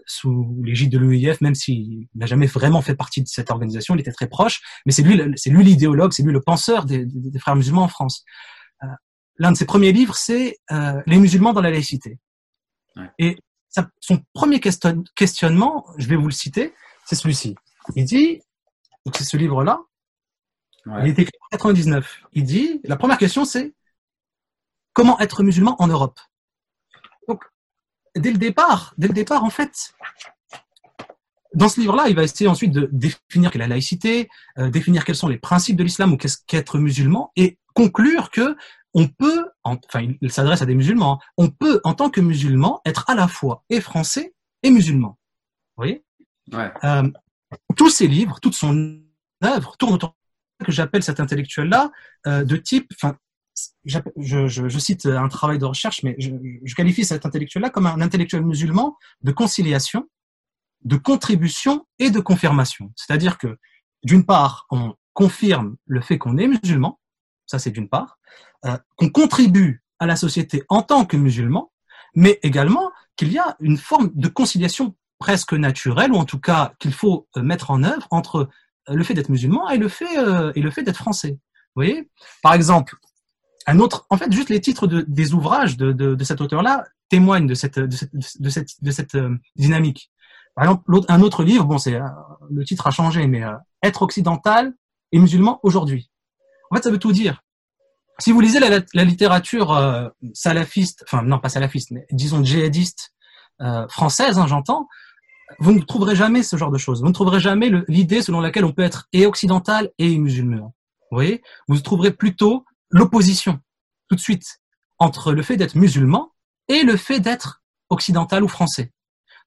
Sous 0.06 0.56
l'égide 0.64 0.92
de 0.92 0.98
l'UIF, 0.98 1.42
même 1.42 1.56
s'il 1.56 2.08
n'a 2.16 2.26
jamais 2.26 2.46
vraiment 2.46 2.82
fait 2.82 2.96
partie 2.96 3.22
de 3.22 3.28
cette 3.28 3.50
organisation, 3.52 3.96
il 3.96 4.02
était 4.02 4.12
très 4.12 4.28
proche, 4.28 4.62
mais 4.86 4.92
c'est 4.92 5.02
lui, 5.02 5.20
c'est 5.36 5.50
lui 5.50 5.64
l'idéologue, 5.64 6.14
c'est 6.14 6.24
lui 6.24 6.32
le 6.32 6.42
penseur 6.42 6.86
des, 6.86 7.06
des, 7.06 7.40
frères 7.40 7.56
musulmans 7.56 7.84
en 7.84 7.88
France. 7.88 8.24
Euh, 8.84 8.88
L'un 9.38 9.52
de 9.52 9.58
ses 9.58 9.66
premiers 9.66 9.92
livres, 9.92 10.16
c'est 10.16 10.58
euh, 10.72 11.02
Les 11.08 11.18
musulmans 11.18 11.54
dans 11.54 11.62
la 11.62 11.72
laïcité. 11.72 12.20
Ouais. 12.96 13.10
Et 13.18 13.38
son 14.00 14.20
premier 14.34 14.60
question, 14.60 15.04
questionnement, 15.16 15.86
je 15.98 16.08
vais 16.08 16.16
vous 16.16 16.28
le 16.28 16.34
citer, 16.34 16.74
c'est 17.06 17.16
celui-ci. 17.16 17.56
Il 17.96 18.06
dit, 18.06 18.42
donc 19.06 19.16
c'est 19.18 19.24
ce 19.24 19.38
livre-là, 19.38 19.80
ouais. 20.86 21.02
il 21.04 21.08
est 21.08 21.20
écrit 21.20 21.38
en 21.42 21.58
99. 21.58 22.22
Il 22.34 22.44
dit, 22.44 22.82
la 22.84 22.98
première 22.98 23.18
question, 23.18 23.46
c'est 23.46 23.74
comment 24.94 25.20
être 25.20 25.44
musulman 25.44 25.76
en 25.80 25.88
Europe? 25.88 26.20
Dès 28.15 28.32
le 28.32 28.38
départ, 28.38 28.94
dès 28.98 29.08
le 29.08 29.13
départ, 29.13 29.44
en 29.44 29.50
fait, 29.50 29.94
dans 31.53 31.70
ce 31.70 31.80
livre-là, 31.80 32.08
il 32.08 32.15
va 32.15 32.24
essayer 32.24 32.50
ensuite 32.50 32.72
de 32.72 32.89
définir 32.91 33.51
quelle 33.51 33.62
est 33.62 33.65
la 33.65 33.75
laïcité, 33.75 34.30
euh, 34.58 34.70
définir 34.70 35.03
quels 35.03 35.15
sont 35.15 35.27
les 35.27 35.38
principes 35.38 35.75
de 35.75 35.84
l'islam 35.84 36.13
ou 36.13 36.18
qu'est-ce 36.18 36.38
qu'être 36.48 36.77
musulman, 36.77 37.32
et 37.36 37.58
conclure 37.74 38.32
que 38.32 38.56
on 38.94 39.08
peut, 39.08 39.46
enfin, 39.63 40.06
il 40.22 40.32
s'adresse 40.32 40.62
à 40.62 40.65
des 40.65 40.75
musulmans, 40.75 41.13
hein, 41.13 41.25
on 41.38 41.50
peut, 41.50 41.80
en 41.86 41.94
tant 41.94 42.10
que 42.10 42.20
musulman, 42.20 42.82
être 42.86 43.10
à 43.10 43.15
la 43.15 43.27
fois 43.27 43.63
et 43.70 43.80
français 43.80 44.34
et 44.63 44.70
musulman. 44.70 45.18
Vous 45.77 45.84
voyez? 45.84 46.03
Ouais. 46.51 46.72
euh, 46.84 47.10
Tous 47.77 47.89
ces 47.89 48.08
livres, 48.08 48.39
toute 48.41 48.53
son 48.53 49.00
œuvre 49.44 49.77
tourne 49.77 49.94
autour 49.94 50.15
que 50.63 50.72
j'appelle 50.72 51.03
cet 51.03 51.20
intellectuel-là 51.20 51.91
euh, 52.27 52.44
de 52.44 52.56
type, 52.58 52.91
enfin, 52.96 53.15
je, 53.86 54.80
cite 54.80 55.06
un 55.06 55.27
travail 55.27 55.60
de 55.60 55.65
recherche, 55.65 56.03
mais 56.03 56.15
je, 56.20 56.75
qualifie 56.75 57.06
cet 57.06 57.25
intellectuel-là 57.25 57.70
comme 57.70 57.88
un 57.88 58.01
intellectuel 58.01 58.44
musulman 58.44 58.98
de 59.22 59.32
conciliation, 59.32 60.08
de 60.84 60.98
contribution 60.98 61.86
et 62.00 62.10
de 62.10 62.20
confirmation. 62.20 62.91
C'est-à-dire 62.96 63.38
que, 63.38 63.58
d'une 64.03 64.25
part, 64.25 64.65
on 64.72 64.96
confirme 65.13 65.75
le 65.86 66.01
fait 66.01 66.18
qu'on 66.18 66.38
est 66.38 66.48
musulman, 66.48 67.00
ça 67.46 67.60
c'est 67.60 67.72
d'une 67.72 67.89
part, 67.89 68.18
euh, 68.65 68.77
qu'on 68.96 69.10
contribue 69.10 69.84
à 70.00 70.06
la 70.06 70.15
société 70.15 70.63
en 70.70 70.82
tant 70.82 71.06
que 71.06 71.18
musulman, 71.18 71.72
mais 72.15 72.39
également 72.44 72.91
qu'il 73.15 73.32
y 73.32 73.38
a 73.38 73.56
une 73.60 73.77
forme 73.77 74.12
de 74.15 74.27
conciliation 74.27 74.96
presque 75.20 75.53
naturelle, 75.53 76.12
ou 76.12 76.15
en 76.15 76.25
tout 76.25 76.39
cas 76.39 76.74
qu'il 76.80 76.94
faut 76.94 77.27
euh, 77.38 77.41
mettre 77.44 77.72
en 77.72 77.84
œuvre 77.84 78.08
entre 78.10 78.50
euh, 78.89 78.94
le 78.94 79.03
fait 79.03 79.13
d'être 79.13 79.30
musulman 79.30 79.70
et 79.70 79.77
le 79.77 79.88
fait, 79.88 80.15
et 80.56 80.62
le 80.62 80.72
fait 80.72 80.84
d'être 80.84 80.98
français. 80.98 81.38
Vous 81.75 81.84
voyez? 81.84 82.10
Par 82.41 82.53
exemple, 82.53 82.96
un 83.68 83.80
autre, 83.80 84.06
en 84.10 84.18
fait, 84.18 84.32
juste 84.32 84.50
les 84.50 84.62
titres 84.62 84.88
de, 84.88 85.06
des 85.08 85.34
ouvrages 85.34 85.77
de, 85.77 85.91
de, 85.91 86.15
de 86.15 86.24
cet 86.24 86.41
auteur-là 86.41 86.86
témoignent 87.10 87.48
de 87.48 87.53
cette, 87.53 87.80
de 87.80 87.96
cette, 87.96 88.12
de 88.13 88.50
cette, 88.50 88.84
de 88.84 88.91
cette 88.91 89.15
euh, 89.15 89.36
dynamique. 89.56 90.12
Par 90.56 90.65
exemple, 90.65 90.84
un 91.08 91.22
autre 91.22 91.44
livre, 91.44 91.65
bon, 91.65 91.77
c'est 91.77 91.96
euh, 91.96 92.08
le 92.50 92.63
titre 92.65 92.88
a 92.88 92.91
changé, 92.91 93.27
mais 93.27 93.44
euh, 93.44 93.53
être 93.84 94.01
occidental 94.01 94.74
et 95.12 95.20
musulman 95.20 95.60
aujourd'hui. 95.63 96.10
En 96.70 96.75
fait, 96.75 96.84
ça 96.84 96.91
veut 96.91 97.00
tout 97.00 97.12
dire. 97.12 97.44
Si 98.20 98.32
vous 98.32 98.39
lisez 98.39 98.60
la, 98.60 98.82
la 98.94 99.03
littérature 99.03 100.12
salafiste, 100.34 101.03
enfin 101.08 101.24
non 101.24 101.39
pas 101.39 101.50
salafiste, 101.50 101.89
mais 101.91 102.06
disons 102.12 102.44
djihadiste 102.44 103.13
française, 103.89 104.38
hein, 104.38 104.46
j'entends, 104.46 104.88
vous 105.60 105.74
ne 105.74 105.82
trouverez 105.82 106.15
jamais 106.15 106.44
ce 106.44 106.56
genre 106.56 106.72
de 106.72 106.77
choses. 106.77 107.01
Vous 107.01 107.08
ne 107.08 107.13
trouverez 107.13 107.39
jamais 107.39 107.72
l'idée 107.88 108.22
selon 108.22 108.39
laquelle 108.39 108.63
on 108.63 108.74
peut 108.74 108.84
être 108.84 109.08
et 109.12 109.25
occidental 109.25 109.89
et 109.98 110.18
musulman. 110.18 110.75
Vous 111.10 111.18
voyez? 111.18 111.41
Vous 111.68 111.80
trouverez 111.80 112.12
plutôt 112.12 112.63
l'opposition 112.92 113.60
tout 114.08 114.16
de 114.16 114.22
suite 114.22 114.62
entre 115.00 115.34
le 115.34 115.42
fait 115.42 115.58
d'être 115.58 115.76
musulman 115.76 116.32
et 116.68 116.84
le 116.84 116.96
fait 116.96 117.20
d'être 117.20 117.64
occidental 117.90 118.44
ou 118.44 118.48
français. 118.48 118.92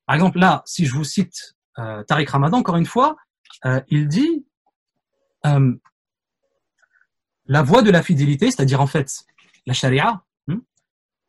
Par 0.06 0.14
exemple, 0.16 0.38
là, 0.38 0.62
si 0.66 0.84
je 0.86 0.94
vous 0.94 1.04
cite 1.04 1.54
euh, 1.78 2.02
Tariq 2.04 2.30
Ramadan, 2.30 2.58
encore 2.58 2.76
une 2.76 2.86
fois, 2.86 3.16
euh, 3.64 3.80
il 3.88 4.08
dit 4.08 4.44
euh, 5.46 5.72
la 7.46 7.62
voie 7.62 7.82
de 7.82 7.90
la 7.90 8.02
fidélité, 8.02 8.50
c'est-à-dire 8.50 8.80
en 8.80 8.86
fait 8.86 9.10
la 9.66 9.74
charia, 9.74 10.22
hmm, 10.46 10.58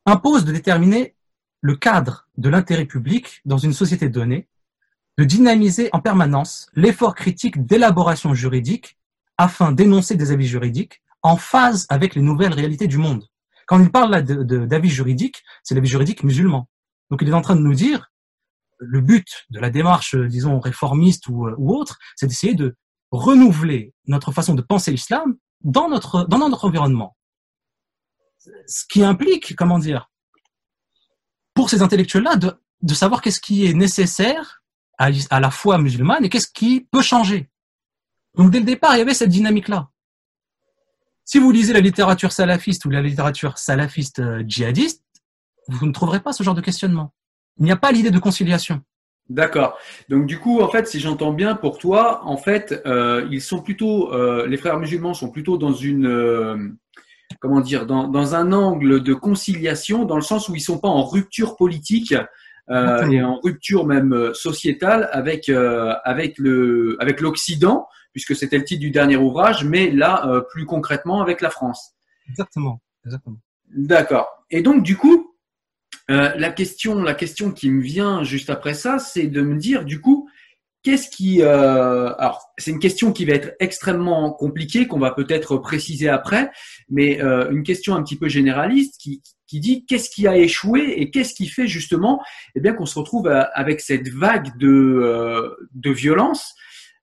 impose 0.05 0.45
de 0.45 0.51
déterminer 0.51 1.15
le 1.61 1.75
cadre 1.75 2.27
de 2.37 2.49
l'intérêt 2.49 2.85
public 2.85 3.41
dans 3.45 3.57
une 3.57 3.73
société 3.73 4.09
donnée, 4.09 4.47
de 5.17 5.23
dynamiser 5.23 5.89
en 5.93 6.01
permanence 6.01 6.69
l'effort 6.73 7.15
critique 7.15 7.65
d'élaboration 7.65 8.33
juridique 8.33 8.97
afin 9.37 9.71
d'énoncer 9.71 10.15
des 10.15 10.31
avis 10.31 10.47
juridiques 10.47 11.01
en 11.25 11.37
phase 11.37 11.87
avec 11.89 12.13
les 12.13 12.21
nouvelles 12.21 12.53
réalités 12.53 12.87
du 12.87 12.99
monde. 12.99 13.25
Quand 13.65 13.79
il 13.79 13.91
parle 13.91 14.11
là 14.11 14.21
d'avis 14.21 14.91
juridique, 14.91 15.43
c'est 15.63 15.73
l'avis 15.73 15.87
juridique 15.87 16.23
musulman. 16.23 16.69
Donc 17.09 17.23
il 17.23 17.27
est 17.27 17.33
en 17.33 17.41
train 17.41 17.55
de 17.55 17.61
nous 17.61 17.73
dire, 17.73 18.11
le 18.77 19.01
but 19.01 19.45
de 19.49 19.59
la 19.59 19.71
démarche, 19.71 20.15
disons, 20.15 20.59
réformiste 20.59 21.27
ou, 21.27 21.49
ou 21.57 21.75
autre, 21.75 21.97
c'est 22.15 22.27
d'essayer 22.27 22.53
de 22.53 22.75
renouveler 23.09 23.91
notre 24.05 24.31
façon 24.31 24.53
de 24.53 24.61
penser 24.61 24.91
l'islam 24.91 25.35
dans 25.61 25.89
notre, 25.89 26.25
dans 26.25 26.37
notre 26.37 26.65
environnement. 26.65 27.17
Ce 28.67 28.85
qui 28.87 29.03
implique, 29.03 29.55
comment 29.55 29.79
dire, 29.79 30.11
pour 31.55 31.71
ces 31.71 31.81
intellectuels-là, 31.81 32.35
de, 32.35 32.53
de 32.83 32.93
savoir 32.93 33.23
qu'est-ce 33.23 33.41
qui 33.41 33.65
est 33.65 33.73
nécessaire 33.73 34.61
à, 34.99 35.09
à 35.31 35.39
la 35.39 35.49
foi 35.49 35.79
musulmane 35.79 36.23
et 36.23 36.29
qu'est-ce 36.29 36.51
qui 36.53 36.87
peut 36.91 37.01
changer. 37.01 37.49
Donc 38.35 38.51
dès 38.51 38.59
le 38.59 38.65
départ, 38.65 38.95
il 38.95 38.99
y 38.99 39.01
avait 39.01 39.15
cette 39.15 39.31
dynamique-là. 39.31 39.89
Si 41.25 41.39
vous 41.39 41.51
lisez 41.51 41.73
la 41.73 41.79
littérature 41.79 42.31
salafiste 42.31 42.85
ou 42.85 42.89
la 42.89 43.01
littérature 43.01 43.57
salafiste 43.57 44.19
euh, 44.19 44.43
djihadiste, 44.47 45.03
vous 45.67 45.85
ne 45.85 45.91
trouverez 45.91 46.19
pas 46.19 46.31
ce 46.31 46.43
genre 46.43 46.55
de 46.55 46.61
questionnement. 46.61 47.13
Il 47.57 47.65
n'y 47.65 47.71
a 47.71 47.77
pas 47.77 47.91
l'idée 47.91 48.11
de 48.11 48.19
conciliation. 48.19 48.81
D'accord. 49.29 49.79
Donc 50.09 50.27
du 50.27 50.39
coup, 50.39 50.61
en 50.61 50.69
fait, 50.69 50.87
si 50.87 50.99
j'entends 50.99 51.33
bien 51.33 51.55
pour 51.55 51.79
toi, 51.79 52.21
en 52.25 52.37
fait, 52.37 52.81
euh, 52.85 53.27
ils 53.31 53.41
sont 53.41 53.59
plutôt, 53.59 54.13
euh, 54.13 54.45
les 54.45 54.57
frères 54.57 54.77
musulmans 54.77 55.15
sont 55.15 55.31
plutôt 55.31 55.57
dans 55.57 55.73
une, 55.73 56.05
euh, 56.05 56.57
comment 57.39 57.59
dire, 57.59 57.87
dans, 57.87 58.07
dans, 58.07 58.35
un 58.35 58.51
angle 58.51 59.01
de 59.01 59.13
conciliation, 59.15 60.05
dans 60.05 60.15
le 60.15 60.21
sens 60.21 60.47
où 60.47 60.55
ils 60.55 60.61
sont 60.61 60.77
pas 60.77 60.89
en 60.89 61.03
rupture 61.03 61.55
politique 61.55 62.13
et 62.69 63.21
en 63.21 63.39
rupture 63.43 63.85
même 63.85 64.31
sociétale 64.33 65.07
avec 65.11 65.49
avec 65.49 66.39
le 66.39 66.97
avec 66.99 67.21
l'Occident, 67.21 67.87
puisque 68.15 68.33
c'était 68.33 68.57
le 68.57 68.63
titre 68.63 68.79
du 68.79 68.91
dernier 68.91 69.17
ouvrage, 69.17 69.65
mais 69.65 69.91
là, 69.91 70.25
euh, 70.25 70.39
plus 70.39 70.65
concrètement 70.65 71.21
avec 71.21 71.41
la 71.41 71.49
France. 71.49 71.91
Exactement. 72.29 72.81
Exactement. 73.03 73.35
D'accord. 73.75 74.45
Et 74.49 74.61
donc, 74.61 74.83
du 74.83 74.95
coup, 74.95 75.35
euh, 76.09 76.33
la 76.37 76.49
question, 76.49 77.03
la 77.03 77.13
question 77.13 77.51
qui 77.51 77.69
me 77.69 77.81
vient 77.81 78.23
juste 78.23 78.49
après 78.49 78.73
ça, 78.73 78.99
c'est 78.99 79.27
de 79.27 79.41
me 79.41 79.57
dire, 79.57 79.83
du 79.83 79.99
coup, 79.99 80.29
qu'est-ce 80.81 81.09
qui 81.09 81.41
euh, 81.41 82.13
alors 82.19 82.53
c'est 82.57 82.71
une 82.71 82.79
question 82.79 83.11
qui 83.11 83.25
va 83.25 83.33
être 83.33 83.55
extrêmement 83.59 84.31
compliquée 84.31 84.87
qu'on 84.87 84.99
va 84.99 85.09
peut-être 85.09 85.57
préciser 85.57 86.09
après 86.09 86.51
mais 86.89 87.23
euh, 87.23 87.49
une 87.49 87.63
question 87.63 87.95
un 87.95 88.03
petit 88.03 88.15
peu 88.15 88.29
généraliste 88.29 89.01
qui, 89.01 89.23
qui 89.47 89.59
dit 89.59 89.85
qu'est-ce 89.87 90.11
qui 90.11 90.27
a 90.27 90.37
échoué 90.37 90.93
et 90.97 91.09
qu'est-ce 91.09 91.33
qui 91.33 91.47
fait 91.47 91.67
justement 91.67 92.21
eh 92.55 92.59
bien 92.59 92.73
qu'on 92.73 92.85
se 92.85 92.99
retrouve 92.99 93.27
avec 93.27 93.81
cette 93.81 94.09
vague 94.09 94.55
de 94.57 94.69
euh, 94.69 95.55
de 95.73 95.89
violence? 95.91 96.53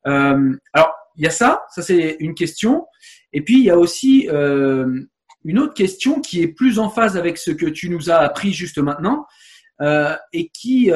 Euh, 0.06 0.56
alors 0.72 0.94
il 1.16 1.24
y 1.24 1.26
a 1.26 1.30
ça 1.30 1.62
ça 1.70 1.82
c'est 1.82 2.16
une 2.20 2.34
question 2.34 2.86
et 3.32 3.42
puis 3.42 3.58
il 3.58 3.64
y 3.64 3.70
a 3.70 3.78
aussi 3.78 4.28
une 4.28 5.58
autre 5.58 5.74
question 5.74 6.20
qui 6.20 6.42
est 6.42 6.48
plus 6.48 6.78
en 6.78 6.88
phase 6.88 7.16
avec 7.16 7.38
ce 7.38 7.50
que 7.50 7.66
tu 7.66 7.90
nous 7.90 8.10
as 8.10 8.16
appris 8.16 8.52
juste 8.52 8.78
maintenant 8.78 9.26
et 10.32 10.50
qui 10.54 10.90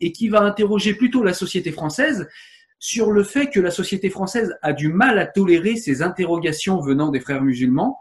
et 0.00 0.12
qui 0.12 0.28
va 0.28 0.40
interroger 0.40 0.94
plutôt 0.94 1.22
la 1.22 1.34
société 1.34 1.72
française 1.72 2.28
sur 2.78 3.10
le 3.10 3.24
fait 3.24 3.50
que 3.50 3.60
la 3.60 3.70
société 3.70 4.10
française 4.10 4.56
a 4.62 4.72
du 4.72 4.88
mal 4.88 5.18
à 5.18 5.26
tolérer 5.26 5.76
ces 5.76 6.02
interrogations 6.02 6.80
venant 6.80 7.10
des 7.10 7.20
frères 7.20 7.42
musulmans, 7.42 8.00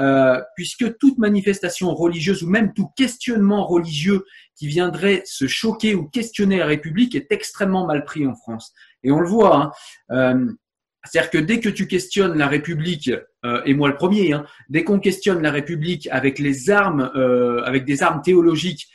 euh, 0.00 0.40
puisque 0.56 0.96
toute 0.98 1.18
manifestation 1.18 1.94
religieuse 1.94 2.42
ou 2.42 2.48
même 2.48 2.72
tout 2.74 2.88
questionnement 2.96 3.66
religieux 3.66 4.24
qui 4.56 4.66
viendrait 4.66 5.22
se 5.24 5.46
choquer 5.46 5.94
ou 5.94 6.08
questionner 6.08 6.58
la 6.58 6.66
République 6.66 7.14
est 7.14 7.30
extrêmement 7.30 7.86
mal 7.86 8.04
pris 8.04 8.26
en 8.26 8.34
France. 8.34 8.72
Et 9.02 9.10
on 9.10 9.20
le 9.20 9.28
voit. 9.28 9.56
Hein, 9.56 9.72
euh, 10.10 10.52
c'est-à-dire 11.04 11.30
que 11.30 11.38
dès 11.38 11.60
que 11.60 11.68
tu 11.68 11.86
questionnes 11.86 12.36
la 12.36 12.48
République, 12.48 13.10
euh, 13.44 13.62
et 13.64 13.74
moi 13.74 13.88
le 13.88 13.96
premier, 13.96 14.32
hein, 14.32 14.44
dès 14.68 14.84
qu'on 14.84 14.98
questionne 14.98 15.42
la 15.42 15.50
République 15.50 16.08
avec 16.10 16.38
les 16.38 16.70
armes, 16.70 17.10
euh, 17.14 17.62
avec 17.64 17.84
des 17.84 18.02
armes 18.02 18.20
théologiques 18.22 18.88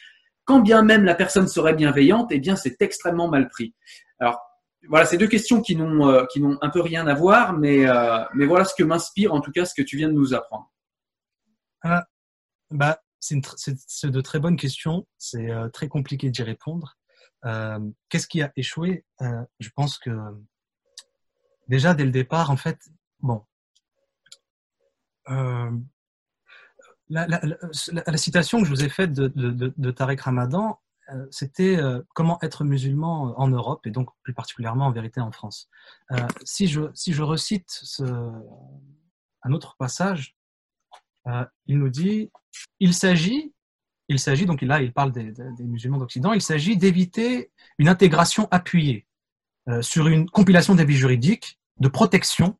quand 0.45 0.60
bien 0.60 0.83
même 0.83 1.05
la 1.05 1.15
personne 1.15 1.48
serait 1.48 1.74
bienveillante, 1.74 2.27
eh 2.31 2.39
bien 2.39 2.57
c'est 2.57 2.81
extrêmement 2.81 3.29
mal 3.29 3.48
pris. 3.48 3.74
Alors 4.19 4.38
voilà, 4.89 5.05
c'est 5.05 5.17
deux 5.17 5.27
questions 5.27 5.62
qui 5.62 5.77
n'ont 5.77 6.25
qui 6.25 6.41
n'ont 6.41 6.57
un 6.62 6.69
peu 6.69 6.81
rien 6.81 7.07
à 7.07 7.13
voir, 7.13 7.53
mais 7.53 7.86
voilà 7.86 8.65
ce 8.65 8.75
que 8.75 8.83
m'inspire 8.83 9.33
en 9.33 9.39
tout 9.39 9.51
cas 9.51 9.63
ce 9.63 9.74
que 9.74 9.81
tu 9.81 9.95
viens 9.95 10.10
de 10.10 10.13
nous 10.13 10.33
apprendre. 10.33 10.69
Ah, 11.81 12.03
bah 12.69 13.00
c'est 13.22 13.39
de 13.39 14.19
très 14.19 14.39
bonnes 14.39 14.57
questions, 14.57 15.07
c'est 15.17 15.50
très 15.72 15.88
compliqué 15.88 16.29
d'y 16.29 16.43
répondre. 16.43 16.98
Qu'est-ce 18.09 18.27
qui 18.27 18.41
a 18.41 18.51
échoué? 18.55 19.05
Je 19.59 19.69
pense 19.75 19.97
que 19.97 20.12
déjà 21.67 21.93
dès 21.93 22.05
le 22.05 22.12
départ, 22.12 22.51
en 22.51 22.57
fait, 22.57 22.79
bon, 23.19 23.45
la, 27.09 27.27
la, 27.27 28.17
citation 28.17 28.59
que 28.59 28.65
je 28.65 28.69
vous 28.69 28.83
ai 28.83 28.89
faite 28.89 29.13
de, 29.13 29.27
de, 29.27 29.91
Tarek 29.91 30.21
Ramadan, 30.21 30.79
euh, 31.09 31.25
c'était 31.31 31.77
euh, 31.77 32.01
comment 32.13 32.39
être 32.41 32.63
musulman 32.63 33.33
en 33.38 33.47
Europe 33.47 33.85
et 33.85 33.91
donc 33.91 34.09
plus 34.23 34.33
particulièrement 34.33 34.85
en 34.85 34.91
vérité 34.91 35.19
en 35.19 35.31
France. 35.31 35.69
Euh, 36.12 36.17
si, 36.43 36.67
je, 36.67 36.81
si 36.93 37.13
je 37.13 37.21
recite 37.21 37.81
un 39.43 39.51
autre 39.51 39.75
passage, 39.77 40.35
il 41.67 41.77
nous 41.77 41.89
dit 41.89 42.31
il 42.79 42.93
s'agit, 42.93 43.53
il 44.10 44.19
s'agit 44.19 44.45
donc 44.45 44.62
là 44.62 44.81
il 44.81 44.93
parle 44.93 45.12
des, 45.12 45.31
des 45.31 45.63
musulmans 45.63 45.98
d'Occident, 45.98 46.33
il 46.33 46.41
s'agit 46.41 46.77
d'éviter 46.77 47.51
une 47.77 47.88
intégration 47.88 48.48
appuyée 48.51 49.05
sur 49.81 50.07
une 50.07 50.29
compilation 50.29 50.75
d'avis 50.75 50.95
juridiques 50.95 51.57
de 51.79 51.88
protection. 51.88 52.57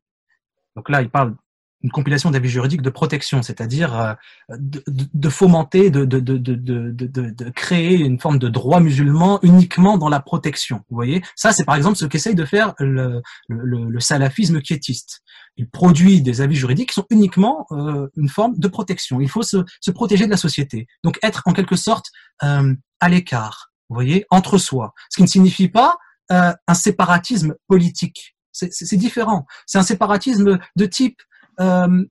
Donc 0.76 0.88
là, 0.88 1.02
il 1.02 1.10
parle 1.10 1.34
une 1.82 1.90
compilation 1.90 2.30
d'avis 2.30 2.48
juridiques 2.48 2.80
de 2.80 2.90
protection, 2.90 3.42
c'est-à-dire 3.42 4.00
euh, 4.00 4.14
de, 4.56 4.82
de, 4.88 5.28
fomenter, 5.28 5.90
de, 5.90 6.06
de, 6.06 6.18
de, 6.18 7.50
créer 7.50 7.96
une 7.96 8.18
forme 8.18 8.38
de 8.38 8.48
droit 8.48 8.80
musulman 8.80 9.38
uniquement 9.42 9.98
dans 9.98 10.08
la 10.08 10.20
protection. 10.20 10.78
Vous 10.88 10.96
voyez, 10.96 11.22
ça 11.36 11.52
c'est 11.52 11.66
par 11.66 11.76
exemple 11.76 11.96
ce 11.96 12.06
qu'essaye 12.06 12.34
de 12.34 12.46
faire 12.46 12.72
le, 12.78 13.20
le, 13.48 13.90
le, 13.90 14.00
salafisme 14.00 14.62
quiétiste. 14.62 15.22
Il 15.56 15.68
produit 15.68 16.20
des 16.20 16.40
avis 16.40 16.56
juridiques 16.56 16.90
qui 16.90 16.94
sont 16.94 17.06
uniquement 17.10 17.66
euh, 17.70 18.08
une 18.16 18.28
forme 18.28 18.58
de 18.58 18.68
protection. 18.68 19.20
Il 19.20 19.28
faut 19.28 19.42
se, 19.42 19.58
se, 19.80 19.90
protéger 19.90 20.26
de 20.26 20.30
la 20.30 20.36
société, 20.36 20.86
donc 21.04 21.18
être 21.22 21.42
en 21.46 21.52
quelque 21.52 21.76
sorte 21.76 22.06
euh, 22.42 22.74
à 23.00 23.08
l'écart. 23.08 23.70
Vous 23.88 23.94
voyez, 23.94 24.24
entre 24.30 24.58
soi, 24.58 24.94
ce 25.10 25.16
qui 25.16 25.22
ne 25.22 25.28
signifie 25.28 25.68
pas 25.68 25.96
un 26.30 26.74
séparatisme 26.74 27.54
politique. 27.68 28.34
C'est 28.50 28.96
différent. 28.96 29.44
C'est 29.66 29.76
un 29.76 29.82
séparatisme 29.82 30.58
de 30.74 30.86
type 30.86 31.20
euh, 31.60 32.04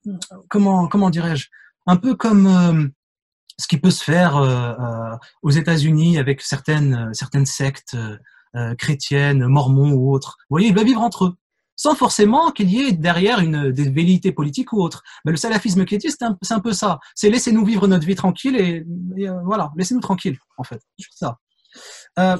comment 0.48 0.88
comment 0.88 1.10
dirais-je, 1.10 1.48
un 1.86 1.96
peu 1.96 2.14
comme 2.14 2.46
euh, 2.46 2.88
ce 3.58 3.68
qui 3.68 3.78
peut 3.78 3.90
se 3.90 4.02
faire 4.02 4.36
euh, 4.36 5.16
aux 5.42 5.50
États-Unis 5.50 6.18
avec 6.18 6.40
certaines 6.40 7.12
certaines 7.12 7.46
sectes 7.46 7.96
chrétiennes, 8.78 9.46
mormons 9.48 9.92
ou 9.92 10.12
autres. 10.12 10.36
Vous 10.42 10.54
voyez, 10.54 10.68
ils 10.68 10.74
doivent 10.74 10.86
vivre 10.86 11.00
entre 11.00 11.24
eux 11.24 11.34
sans 11.76 11.94
forcément 11.94 12.50
qu'il 12.52 12.70
y 12.70 12.82
ait 12.82 12.92
derrière 12.92 13.40
une 13.40 13.72
des 13.72 13.88
velléités 13.90 14.32
politiques 14.32 14.72
ou 14.72 14.80
autre. 14.80 15.02
Mais 15.24 15.30
le 15.30 15.36
salafisme 15.36 15.84
qui 15.84 15.98
c'est 16.00 16.22
un, 16.22 16.60
peu 16.60 16.72
ça. 16.72 17.00
C'est 17.14 17.30
laissez-nous 17.30 17.64
vivre 17.64 17.86
notre 17.86 18.06
vie 18.06 18.14
tranquille 18.14 18.56
et, 18.56 18.84
voilà, 19.44 19.72
laissez-nous 19.76 20.00
tranquille, 20.00 20.38
en 20.56 20.64
fait. 20.64 20.80
ça. 21.12 21.38
Euh, 22.18 22.36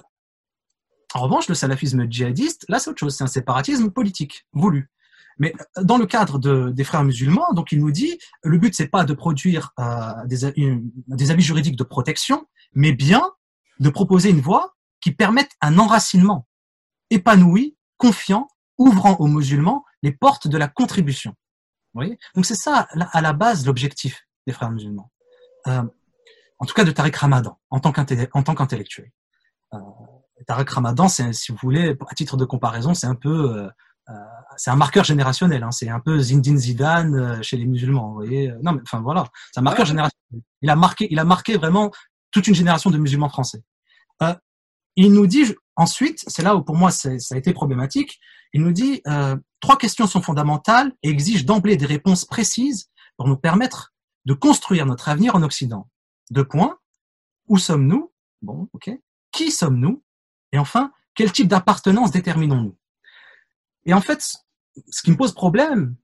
en 1.15 1.21
revanche, 1.21 1.49
le 1.49 1.55
salafisme 1.55 2.11
djihadiste, 2.11 2.65
là, 2.69 2.79
c'est 2.79 2.91
autre 2.91 2.99
chose. 2.99 3.17
C'est 3.17 3.25
un 3.25 3.29
séparatisme 3.29 3.91
politique, 3.91 4.47
voulu. 4.53 4.91
Mais 5.39 5.53
euh, 5.79 5.85
dans 5.85 5.97
le 5.97 6.07
cadre 6.07 6.39
de, 6.39 6.71
des 6.71 6.85
frères 6.85 7.05
musulmans, 7.05 7.53
donc 7.53 7.73
il 7.73 7.81
nous 7.81 7.91
dit, 7.91 8.19
le 8.43 8.59
but 8.59 8.75
c'est 8.75 8.89
pas 8.89 9.05
de 9.05 9.15
produire 9.15 9.73
euh, 9.79 10.13
des, 10.27 10.53
des 11.09 11.31
avis 11.31 11.43
juridiques 11.43 11.77
de 11.77 11.85
protection, 11.85 12.47
mais 12.73 12.93
bien 12.93 13.23
de 13.81 13.89
proposer 13.89 14.31
une 14.31 14.41
voie 14.41 14.75
qui 15.01 15.13
permette 15.13 15.51
un 15.61 15.79
enracinement 15.79 16.47
épanoui, 17.11 17.77
confiant, 17.97 18.49
ouvrant 18.79 19.17
aux 19.17 19.27
musulmans 19.27 19.85
les 20.03 20.13
portes 20.13 20.49
de 20.49 20.59
la 20.59 20.69
contribution. 20.69 21.31
Vous 21.93 22.01
voyez? 22.01 22.19
Donc 22.35 22.47
c'est 22.47 22.55
ça 22.55 22.89
à 23.13 23.21
la 23.21 23.33
base 23.33 23.67
l'objectif 23.67 24.27
des 24.47 24.53
frères 24.53 24.71
musulmans. 24.71 25.11
Euh, 25.69 25.83
en 26.59 26.67
tout 26.67 26.75
cas 26.75 26.85
de 26.85 26.91
Tariq 26.91 27.17
Ramadan 27.17 27.59
en 27.71 27.81
tant 27.81 27.93
qu'intellectuel. 27.93 29.11
Euh, 29.73 29.79
Tariq 30.47 30.71
Ramadan, 30.71 31.09
si 31.09 31.53
vous 31.53 31.59
voulez, 31.63 31.97
à 32.09 32.15
titre 32.15 32.37
de 32.37 32.45
comparaison, 32.45 32.95
c'est 32.95 33.07
un 33.07 33.15
peu 33.15 33.57
euh, 33.57 33.69
euh, 34.11 34.13
c'est 34.57 34.71
un 34.71 34.77
marqueur 34.77 35.05
générationnel. 35.05 35.63
Hein. 35.63 35.71
C'est 35.71 35.89
un 35.89 36.01
peu 36.01 36.19
Zindine 36.19 36.59
Zidane 36.59 37.15
euh, 37.15 37.43
chez 37.43 37.57
les 37.57 37.65
musulmans. 37.65 38.09
Vous 38.09 38.15
voyez 38.15 38.53
Non, 38.63 38.73
mais 38.73 38.81
enfin 38.83 39.01
voilà, 39.01 39.25
c'est 39.53 39.61
un 39.61 39.63
marqueur 39.63 39.87
générationnel. 39.87 40.43
Il 40.63 40.71
a 40.71 40.77
marqué, 40.77 41.09
il 41.11 41.19
a 41.19 41.25
marqué 41.25 41.57
vraiment 41.57 41.91
toute 42.31 42.47
une 42.47 42.55
génération 42.55 42.91
de 42.91 42.99
musulmans 42.99 43.29
français. 43.29 43.63
Euh, 44.23 44.35
il 44.97 45.13
nous 45.13 45.27
dit 45.27 45.55
ensuite, 45.77 46.23
c'est 46.27 46.43
là 46.43 46.55
où 46.55 46.63
pour 46.63 46.77
moi 46.77 46.91
ça 46.91 47.11
a 47.11 47.37
été 47.37 47.53
problématique. 47.53 48.21
Il 48.55 48.63
nous 48.63 48.73
dit 48.73 49.03
euh, 49.09 49.37
trois 49.61 49.77
questions 49.77 50.07
sont 50.07 50.23
fondamentales 50.23 50.93
et 51.03 51.11
exigent 51.11 51.45
d'emblée 51.45 51.77
des 51.77 51.87
réponses 51.87 52.25
précises 52.25 52.89
pour 53.17 53.29
nous 53.29 53.37
permettre 53.37 53.93
de 54.25 54.33
construire 54.33 54.87
notre 54.87 55.09
avenir 55.09 55.35
en 55.35 55.43
Occident. 55.43 55.91
Deux 56.31 56.47
points. 56.47 56.79
Où 57.49 57.59
sommes-nous? 57.59 58.13
Bon, 58.41 58.69
ok. 58.73 58.91
Qui 59.33 59.51
sommes-nous? 59.51 60.03
Et 60.53 60.59
enfin, 60.59 60.93
quel 61.15 61.33
type 61.33 61.49
d'appartenance 61.49 62.13
déterminons-nous? 62.13 62.77
Et 63.87 63.93
en 63.93 64.01
fait, 64.01 64.23
ce 64.89 65.03
qui 65.03 65.11
me 65.11 65.17
pose 65.17 65.35
problème, 65.35 65.97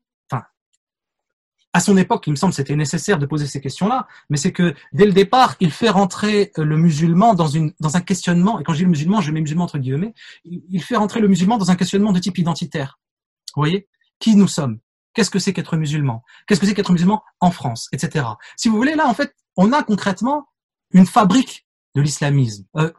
à 1.73 1.81
son 1.81 1.97
époque, 1.97 2.27
il 2.27 2.31
me 2.31 2.37
semble, 2.37 2.53
c'était 2.53 2.75
nécessaire 2.75 3.19
de 3.19 3.27
poser 3.27 3.47
ces 3.47 3.61
questions-là, 3.61 4.09
mais 4.29 4.37
c'est 4.37 4.53
que 4.53 4.75
dès 4.93 5.07
le 5.07 5.13
départ, 5.13 5.55
il 5.61 5.71
fait 5.71 5.89
rentrer 5.89 6.51
le 6.57 6.77
musulman 6.77 7.35
dans 7.35 7.47
une 7.47 7.73
dans 7.79 7.97
un 7.97 8.01
questionnement. 8.01 8.59
Et 8.59 8.65
quand 8.65 8.73
je 8.73 8.79
dis 8.79 8.85
le 8.85 8.91
musulman, 8.91 9.21
je 9.21 9.31
mets 9.31 9.41
musulman 9.41 9.65
entre 9.65 9.79
guillemets. 9.79 10.15
Il 10.45 10.83
fait 10.83 10.97
rentrer 10.97 11.21
le 11.21 11.29
musulman 11.29 11.59
dans 11.59 11.71
un 11.71 11.77
questionnement 11.77 12.13
de 12.13 12.19
type 12.19 12.39
identitaire. 12.39 12.99
Vous 13.55 13.63
voyez, 13.63 13.89
qui 14.19 14.35
nous 14.35 14.49
sommes? 14.49 14.79
Qu'est-ce 15.15 15.31
que 15.31 15.39
c'est 15.39 15.53
qu'être 15.53 15.77
musulman? 15.77 16.23
Qu'est-ce 16.47 16.61
que 16.61 16.67
c'est 16.67 16.75
qu'être 16.75 16.93
musulman 16.93 17.23
en 17.41 17.51
France, 17.51 17.89
etc. 17.93 18.27
Si 18.57 18.69
vous 18.69 18.77
voulez, 18.77 18.95
là, 18.95 19.07
en 19.07 19.15
fait, 19.15 19.35
on 19.57 19.73
a 19.73 19.83
concrètement 19.83 20.49
une 20.93 21.07
fabrique 21.07 21.67
de 21.95 22.01
l'islamisme. 22.01 22.65
Euh, 22.77 22.93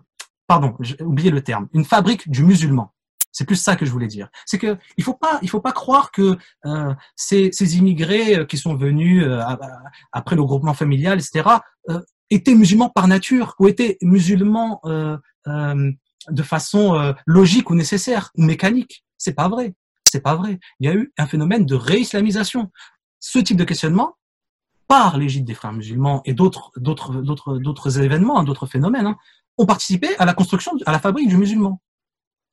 pardon, 0.47 0.75
j'ai 0.79 1.01
oublié 1.01 1.29
le 1.31 1.41
terme. 1.41 1.67
Une 1.73 1.85
fabrique 1.85 2.29
du 2.29 2.43
musulman. 2.43 2.93
C'est 3.31 3.45
plus 3.45 3.55
ça 3.55 3.75
que 3.75 3.85
je 3.85 3.91
voulais 3.91 4.07
dire. 4.07 4.29
C'est 4.45 4.57
que 4.57 4.77
il 4.97 5.03
faut 5.03 5.13
pas, 5.13 5.39
il 5.41 5.49
faut 5.49 5.61
pas 5.61 5.71
croire 5.71 6.11
que 6.11 6.37
euh, 6.65 6.93
ces, 7.15 7.51
ces, 7.51 7.77
immigrés 7.77 8.39
euh, 8.39 8.45
qui 8.45 8.57
sont 8.57 8.75
venus 8.75 9.23
euh, 9.25 9.41
après 10.11 10.35
le 10.35 10.43
groupement 10.43 10.73
familial, 10.73 11.19
etc., 11.19 11.49
euh, 11.89 11.99
étaient 12.29 12.55
musulmans 12.55 12.89
par 12.89 13.07
nature 13.07 13.55
ou 13.59 13.67
étaient 13.67 13.97
musulmans 14.01 14.79
euh, 14.85 15.17
de 16.29 16.43
façon 16.43 17.13
logique 17.25 17.69
ou 17.69 17.75
nécessaire 17.75 18.31
ou 18.37 18.43
mécanique. 18.43 19.03
C'est 19.17 19.33
pas 19.33 19.49
vrai. 19.49 19.73
C'est 20.05 20.21
pas 20.21 20.35
vrai. 20.35 20.59
Il 20.79 20.87
y 20.87 20.89
a 20.89 20.93
eu 20.93 21.11
un 21.17 21.27
phénomène 21.27 21.65
de 21.65 21.75
réislamisation. 21.75 22.71
Ce 23.19 23.39
type 23.39 23.57
de 23.57 23.63
questionnement, 23.63 24.15
par 24.87 25.17
l'égide 25.17 25.45
des 25.45 25.53
frères 25.53 25.73
musulmans 25.73 26.21
et 26.25 26.33
d'autres, 26.33 26.71
d'autres, 26.75 27.21
d'autres, 27.21 27.57
d'autres 27.57 27.99
événements, 28.01 28.39
hein, 28.39 28.43
d'autres 28.43 28.65
phénomènes, 28.65 29.05
hein, 29.07 29.17
ont 29.57 29.65
participé 29.65 30.15
à 30.17 30.25
la 30.25 30.33
construction, 30.33 30.73
à 30.85 30.91
la 30.91 30.99
fabrique 30.99 31.29
du 31.29 31.37
musulman. 31.37 31.81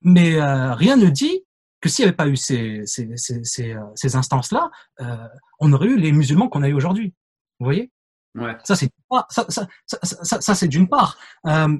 Mais 0.02 0.40
euh, 0.40 0.74
rien 0.74 0.96
ne 0.96 1.08
dit 1.08 1.44
que 1.80 1.88
s'il 1.88 2.04
n'y 2.04 2.08
avait 2.08 2.16
pas 2.16 2.28
eu 2.28 2.36
ces, 2.36 2.82
ces, 2.86 3.08
ces, 3.16 3.44
ces, 3.44 3.74
euh, 3.74 4.16
instances-là, 4.16 4.70
euh, 5.00 5.16
on 5.60 5.72
aurait 5.72 5.88
eu 5.88 5.96
les 5.96 6.12
musulmans 6.12 6.48
qu'on 6.48 6.62
a 6.62 6.68
eu 6.68 6.74
aujourd'hui. 6.74 7.14
Vous 7.60 7.64
voyez? 7.64 7.90
Ouais. 8.34 8.56
Ça, 8.64 8.76
c'est 8.76 8.90
ça, 9.30 9.46
ça, 9.48 9.66
ça, 9.86 10.40
ça 10.40 10.54
c'est 10.54 10.68
d'une 10.68 10.88
part. 10.88 11.18
Euh, 11.46 11.76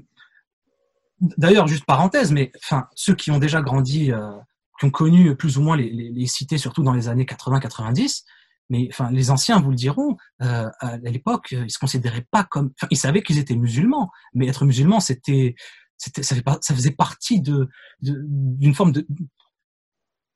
d'ailleurs, 1.20 1.66
juste 1.66 1.84
parenthèse, 1.84 2.32
mais 2.32 2.52
enfin, 2.62 2.88
ceux 2.94 3.14
qui 3.14 3.30
ont 3.30 3.38
déjà 3.38 3.60
grandi, 3.60 4.12
euh, 4.12 4.32
qui 4.78 4.86
ont 4.86 4.90
connu 4.90 5.36
plus 5.36 5.58
ou 5.58 5.62
moins 5.62 5.76
les, 5.76 5.90
les, 5.90 6.10
les 6.10 6.26
cités, 6.26 6.58
surtout 6.58 6.82
dans 6.82 6.94
les 6.94 7.08
années 7.08 7.24
80-90, 7.24 8.24
mais 8.70 8.88
enfin, 8.90 9.10
les 9.10 9.30
anciens 9.30 9.60
vous 9.60 9.70
le 9.70 9.76
diront, 9.76 10.16
euh, 10.42 10.68
à 10.80 10.96
l'époque, 10.98 11.52
ils 11.52 11.70
se 11.70 11.78
considéraient 11.78 12.26
pas 12.30 12.44
comme, 12.44 12.70
enfin, 12.76 12.86
ils 12.90 12.98
savaient 12.98 13.22
qu'ils 13.22 13.38
étaient 13.38 13.56
musulmans, 13.56 14.10
mais 14.34 14.46
être 14.46 14.64
musulman, 14.64 15.00
c'était, 15.00 15.54
ça, 15.98 16.34
ça 16.60 16.74
faisait 16.74 16.92
partie 16.92 17.40
de, 17.40 17.68
d'une 18.00 18.74
forme 18.74 18.92
de, 18.92 19.06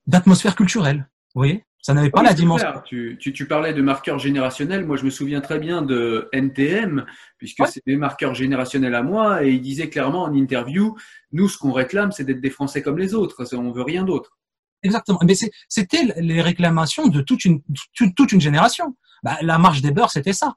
d'atmosphère 0.07 0.57
culturelle. 0.57 1.09
Vous 1.35 1.41
voyez? 1.41 1.65
Ça 1.81 1.95
n'avait 1.95 2.11
pas 2.11 2.23
la 2.23 2.33
dimension. 2.33 2.69
Tu, 2.85 3.17
tu, 3.21 3.33
tu, 3.33 3.49
parlais 3.49 3.75
de 3.75 3.83
marqueurs 3.83 4.21
générationnels. 4.21 4.87
Moi, 4.87 4.97
je 4.97 5.05
me 5.05 5.11
souviens 5.11 5.41
très 5.41 5.59
bien 5.59 5.83
de 5.83 6.29
NTM, 6.33 7.05
puisque 7.39 7.67
c'est 7.67 7.83
des 7.85 7.97
marqueurs 7.97 8.35
générationnels 8.35 8.95
à 8.95 9.03
moi, 9.03 9.45
et 9.45 9.51
il 9.51 9.61
disait 9.61 9.89
clairement 9.89 10.23
en 10.23 10.33
interview, 10.33 10.97
nous, 11.33 11.49
ce 11.49 11.59
qu'on 11.59 11.73
réclame, 11.73 12.13
c'est 12.13 12.23
d'être 12.23 12.41
des 12.41 12.51
Français 12.51 12.83
comme 12.83 12.99
les 12.99 13.15
autres. 13.15 13.45
On 13.57 13.73
veut 13.73 13.83
rien 13.83 14.05
d'autre. 14.05 14.39
Exactement. 14.85 15.19
Mais 15.25 15.35
c'était 15.69 16.03
les 16.19 16.41
réclamations 16.41 17.09
de 17.09 17.21
toute 17.21 17.45
une, 17.45 17.63
toute, 17.95 18.31
une 18.31 18.41
génération. 18.41 18.97
Bah, 19.25 19.39
la 19.43 19.59
marche 19.59 19.83
des 19.83 19.91
beurs, 19.91 20.11
c'était 20.11 20.33
ça. 20.33 20.55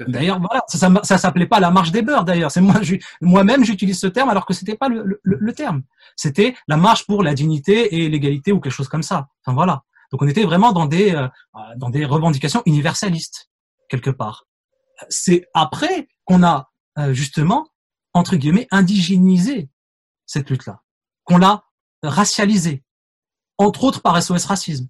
D'ailleurs, 0.00 0.40
voilà, 0.40 0.64
ça, 0.66 0.90
ça, 1.04 1.18
s'appelait 1.18 1.46
pas 1.46 1.60
la 1.60 1.70
marche 1.70 1.92
des 1.92 2.02
beurs. 2.02 2.24
D'ailleurs, 2.24 2.50
c'est 2.50 2.60
moi, 2.60 2.80
moi-même, 3.20 3.64
j'utilise 3.64 3.98
ce 3.98 4.08
terme 4.08 4.28
alors 4.28 4.44
que 4.44 4.52
c'était 4.52 4.76
pas 4.76 4.88
le, 4.88 5.04
le, 5.04 5.20
le 5.22 5.52
terme. 5.52 5.82
C'était 6.16 6.56
la 6.66 6.76
marche 6.76 7.06
pour 7.06 7.22
la 7.22 7.34
dignité 7.34 7.96
et 7.96 8.08
l'égalité 8.08 8.50
ou 8.50 8.60
quelque 8.60 8.72
chose 8.72 8.88
comme 8.88 9.04
ça. 9.04 9.28
Enfin 9.44 9.54
voilà. 9.54 9.84
Donc 10.10 10.22
on 10.22 10.28
était 10.28 10.44
vraiment 10.44 10.72
dans 10.72 10.86
des 10.86 11.12
euh, 11.12 11.28
dans 11.76 11.90
des 11.90 12.04
revendications 12.04 12.62
universalistes 12.66 13.50
quelque 13.88 14.10
part. 14.10 14.46
C'est 15.08 15.46
après 15.54 16.08
qu'on 16.24 16.42
a 16.42 16.70
euh, 16.98 17.12
justement 17.12 17.68
entre 18.12 18.36
guillemets 18.36 18.68
indigénisé 18.70 19.70
cette 20.26 20.50
lutte-là, 20.50 20.82
qu'on 21.24 21.38
l'a 21.38 21.64
racialisée, 22.02 22.84
entre 23.58 23.84
autres 23.84 24.02
par 24.02 24.20
SOS 24.22 24.44
racisme. 24.46 24.88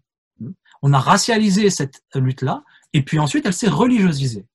On 0.82 0.92
a 0.92 0.98
racialisé 0.98 1.70
cette 1.70 2.02
lutte-là, 2.14 2.62
et 2.92 3.02
puis 3.02 3.18
ensuite 3.18 3.46
elle 3.46 3.54
s'est 3.54 3.68
religieusisée 3.68 4.46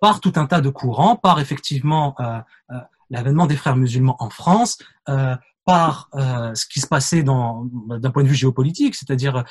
par 0.00 0.20
tout 0.20 0.32
un 0.36 0.46
tas 0.46 0.60
de 0.60 0.70
courants, 0.70 1.14
par 1.14 1.38
effectivement 1.40 2.16
euh, 2.20 2.40
euh, 2.70 2.80
l'avènement 3.10 3.46
des 3.46 3.56
frères 3.56 3.76
musulmans 3.76 4.16
en 4.18 4.30
France, 4.30 4.78
euh, 5.08 5.36
par 5.66 6.08
ce 6.12 6.66
qui 6.66 6.80
se 6.80 6.88
passait 6.88 7.22
d'un 7.22 8.10
point 8.12 8.24
de 8.24 8.28
vue 8.28 8.34
géopolitique, 8.34 8.96
c'est-à-dire 8.96 9.44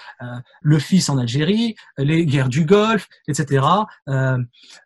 le 0.60 0.80
fils 0.80 1.08
en 1.08 1.18
Algérie, 1.18 1.76
les 1.98 2.26
guerres 2.26 2.50
du 2.50 2.66
Golfe, 2.66 3.08
etc. 3.30 3.66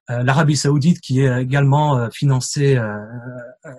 L'Arabie 0.10 0.58
Saoudite 0.58 0.99
qui 0.99 1.21
est 1.21 1.41
également 1.41 2.08
financée, 2.12 2.80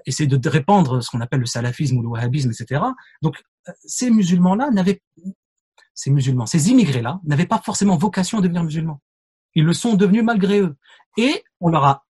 essaie 0.05 0.27
de 0.27 0.49
répandre 0.49 1.01
ce 1.01 1.11
qu'on 1.11 1.21
appelle 1.21 1.41
le 1.41 1.47
salafisme 1.47 1.99
ou 1.99 2.03
le 2.03 2.09
wahhabisme, 2.09 2.51
etc. 2.51 2.83
Donc 3.23 3.41
ces 3.85 4.11
musulmans-là 4.11 4.71
n'avaient 4.73 5.01
ces 5.95 6.11
musulmans, 6.11 6.47
ces 6.47 6.71
immigrés-là 6.71 7.21
n'avaient 7.25 7.47
pas 7.47 7.61
forcément 7.65 7.97
vocation 7.97 8.39
à 8.39 8.41
devenir 8.41 8.65
musulmans. 8.65 9.01
Ils 9.55 9.65
le 9.65 9.73
sont 9.73 9.95
devenus 9.95 10.25
malgré 10.25 10.61
eux. 10.61 10.77
Et 11.17 11.45
on 11.61 11.69
leur 11.69 11.85
a 11.85 12.05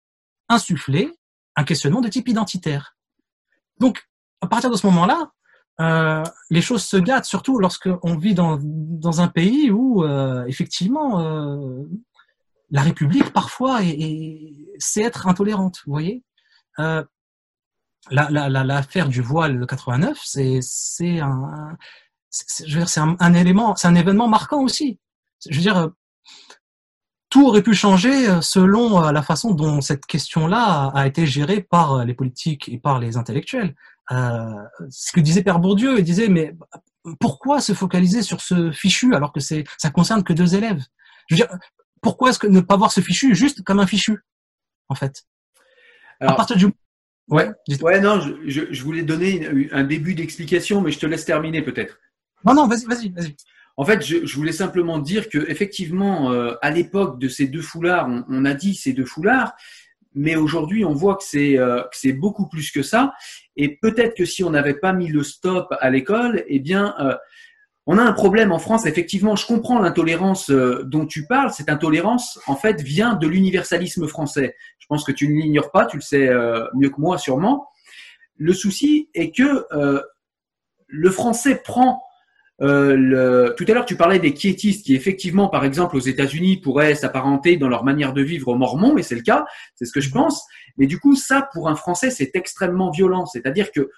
insufflé 0.49 1.11
un 1.55 1.63
questionnement 1.63 2.01
de 2.01 2.07
type 2.07 2.27
identitaire. 2.27 2.95
Donc, 3.79 4.07
à 4.41 4.47
partir 4.47 4.69
de 4.69 4.75
ce 4.75 4.85
moment-là, 4.87 5.31
euh, 5.79 6.23
les 6.49 6.61
choses 6.61 6.83
se 6.83 6.97
gâtent, 6.97 7.25
surtout 7.25 7.57
lorsqu'on 7.57 8.17
vit 8.17 8.33
dans, 8.33 8.59
dans 8.61 9.21
un 9.21 9.27
pays 9.27 9.71
où, 9.71 10.03
euh, 10.03 10.45
effectivement, 10.45 11.19
euh, 11.19 11.83
la 12.69 12.81
République, 12.81 13.33
parfois, 13.33 13.83
est, 13.83 13.89
est, 13.89 14.53
sait 14.77 15.01
être 15.01 15.27
intolérante, 15.27 15.81
vous 15.85 15.91
voyez 15.91 16.23
L'affaire 18.09 18.49
la, 18.49 18.63
la, 18.63 19.07
du 19.07 19.21
voile 19.21 19.59
de 19.59 19.65
89, 19.65 20.19
c'est 20.23 20.59
un, 21.19 21.77
c'est 22.29 22.99
un, 22.99 23.15
un, 23.19 23.75
c'est 23.75 23.87
un 23.87 23.95
événement 23.95 24.27
marquant 24.27 24.63
aussi. 24.63 24.99
Je 25.47 25.55
veux 25.55 25.61
dire, 25.61 25.91
tout 27.31 27.47
aurait 27.47 27.63
pu 27.63 27.73
changer 27.73 28.41
selon 28.41 28.99
la 28.99 29.21
façon 29.23 29.53
dont 29.53 29.79
cette 29.81 30.05
question-là 30.05 30.91
a 30.93 31.07
été 31.07 31.25
gérée 31.25 31.61
par 31.61 32.05
les 32.05 32.13
politiques 32.13 32.67
et 32.69 32.77
par 32.77 32.99
les 32.99 33.15
intellectuels. 33.15 33.73
Euh, 34.11 34.53
ce 34.89 35.13
que 35.13 35.21
disait 35.21 35.41
Père 35.41 35.59
Bourdieu, 35.59 35.97
il 35.97 36.03
disait 36.03 36.27
mais 36.27 36.53
pourquoi 37.19 37.61
se 37.61 37.73
focaliser 37.73 38.21
sur 38.21 38.41
ce 38.41 38.71
fichu 38.71 39.15
alors 39.15 39.31
que 39.31 39.39
c'est 39.39 39.63
ça 39.77 39.89
concerne 39.89 40.23
que 40.23 40.33
deux 40.33 40.55
élèves? 40.55 40.83
Je 41.27 41.35
veux 41.35 41.37
dire, 41.37 41.47
pourquoi 42.01 42.29
est-ce 42.29 42.39
que 42.39 42.47
ne 42.47 42.59
pas 42.59 42.75
voir 42.75 42.91
ce 42.91 42.99
fichu 42.99 43.33
juste 43.33 43.63
comme 43.63 43.79
un 43.79 43.87
fichu 43.87 44.19
en 44.89 44.95
fait? 44.95 45.23
Alors, 46.19 46.33
À 46.33 46.35
partir 46.35 46.57
du 46.57 46.67
Ouais, 47.29 47.49
ouais, 47.81 48.01
non, 48.01 48.19
je, 48.45 48.73
je, 48.73 48.83
voulais 48.83 49.03
donner 49.03 49.69
un 49.71 49.85
début 49.85 50.15
d'explication, 50.15 50.81
mais 50.81 50.91
je 50.91 50.99
te 50.99 51.05
laisse 51.05 51.23
terminer 51.23 51.61
peut-être. 51.61 51.97
Non, 52.43 52.53
non, 52.53 52.67
vas-y, 52.67 52.83
vas-y, 52.85 53.09
vas-y. 53.09 53.37
En 53.81 53.85
fait, 53.85 54.05
je, 54.05 54.35
voulais 54.35 54.51
simplement 54.51 54.99
dire 54.99 55.27
que 55.27 55.39
effectivement, 55.49 56.31
euh, 56.31 56.53
à 56.61 56.69
l'époque 56.69 57.17
de 57.17 57.27
ces 57.27 57.47
deux 57.47 57.63
foulards, 57.63 58.07
on, 58.29 58.45
a 58.45 58.53
dit 58.53 58.75
ces 58.75 58.93
deux 58.93 59.05
foulards, 59.05 59.53
mais 60.13 60.35
aujourd'hui, 60.35 60.85
on 60.85 60.93
voit 60.93 61.15
que 61.15 61.23
c'est 61.23 61.57
euh, 61.57 61.81
beaucoup 62.13 62.47
plus 62.47 62.69
que 62.69 62.83
ça. 62.83 63.13
Et 63.55 63.77
peut-être 63.81 64.15
que 64.15 64.25
si 64.25 64.43
on 64.43 64.51
n'avait 64.51 64.75
pas 64.75 64.93
mis 64.93 65.07
le 65.07 65.23
stop 65.23 65.73
à 65.79 65.89
l'école, 65.89 66.43
eh 66.47 66.59
bien, 66.59 66.93
euh, 66.99 67.15
on 67.87 67.97
a 67.97 68.03
un 68.03 68.13
problème 68.13 68.51
en 68.51 68.59
France. 68.59 68.85
Effectivement, 68.85 69.35
je 69.35 69.47
comprends 69.47 69.79
l'intolérance 69.79 70.51
euh, 70.51 70.83
dont 70.83 71.07
tu 71.07 71.25
parles. 71.25 71.51
Cette 71.51 71.69
intolérance, 71.69 72.39
en 72.45 72.55
fait, 72.55 72.81
vient 72.81 73.15
de 73.15 73.27
l'universalisme 73.27 74.07
français. 74.07 74.55
Je 74.77 74.85
pense 74.87 75.03
que 75.03 75.11
tu 75.11 75.27
ne 75.27 75.41
l'ignores 75.41 75.71
pas, 75.71 75.87
tu 75.87 75.97
le 75.97 76.01
sais 76.01 76.27
euh, 76.27 76.67
mieux 76.75 76.89
que 76.89 77.01
moi 77.01 77.17
sûrement. 77.17 77.67
Le 78.37 78.53
souci 78.53 79.09
est 79.15 79.35
que 79.35 79.65
euh, 79.71 80.01
le 80.87 81.09
français 81.09 81.61
prend 81.63 82.03
euh, 82.61 82.95
le... 82.95 83.55
Tout 83.57 83.65
à 83.67 83.73
l'heure, 83.73 83.85
tu 83.85 83.95
parlais 83.95 84.19
des 84.19 84.33
quiétistes 84.33 84.85
qui, 84.85 84.95
effectivement, 84.95 85.49
par 85.49 85.65
exemple, 85.65 85.95
aux 85.95 86.01
États-Unis, 86.01 86.57
pourraient 86.57 86.95
s'apparenter 86.95 87.57
dans 87.57 87.67
leur 87.67 87.83
manière 87.83 88.13
de 88.13 88.21
vivre 88.21 88.49
aux 88.49 88.55
Mormons, 88.55 88.97
et 88.97 89.03
c'est 89.03 89.15
le 89.15 89.21
cas, 89.21 89.45
c'est 89.75 89.85
ce 89.85 89.91
que 89.91 90.01
je 90.01 90.09
mhm. 90.09 90.13
pense. 90.13 90.45
Mais 90.77 90.87
du 90.87 90.99
coup, 90.99 91.15
ça, 91.15 91.49
pour 91.53 91.69
un 91.69 91.75
Français, 91.75 92.11
c'est 92.11 92.31
extrêmement 92.35 92.91
violent. 92.91 93.25
C'est-à-dire 93.25 93.71
que, 93.71 93.89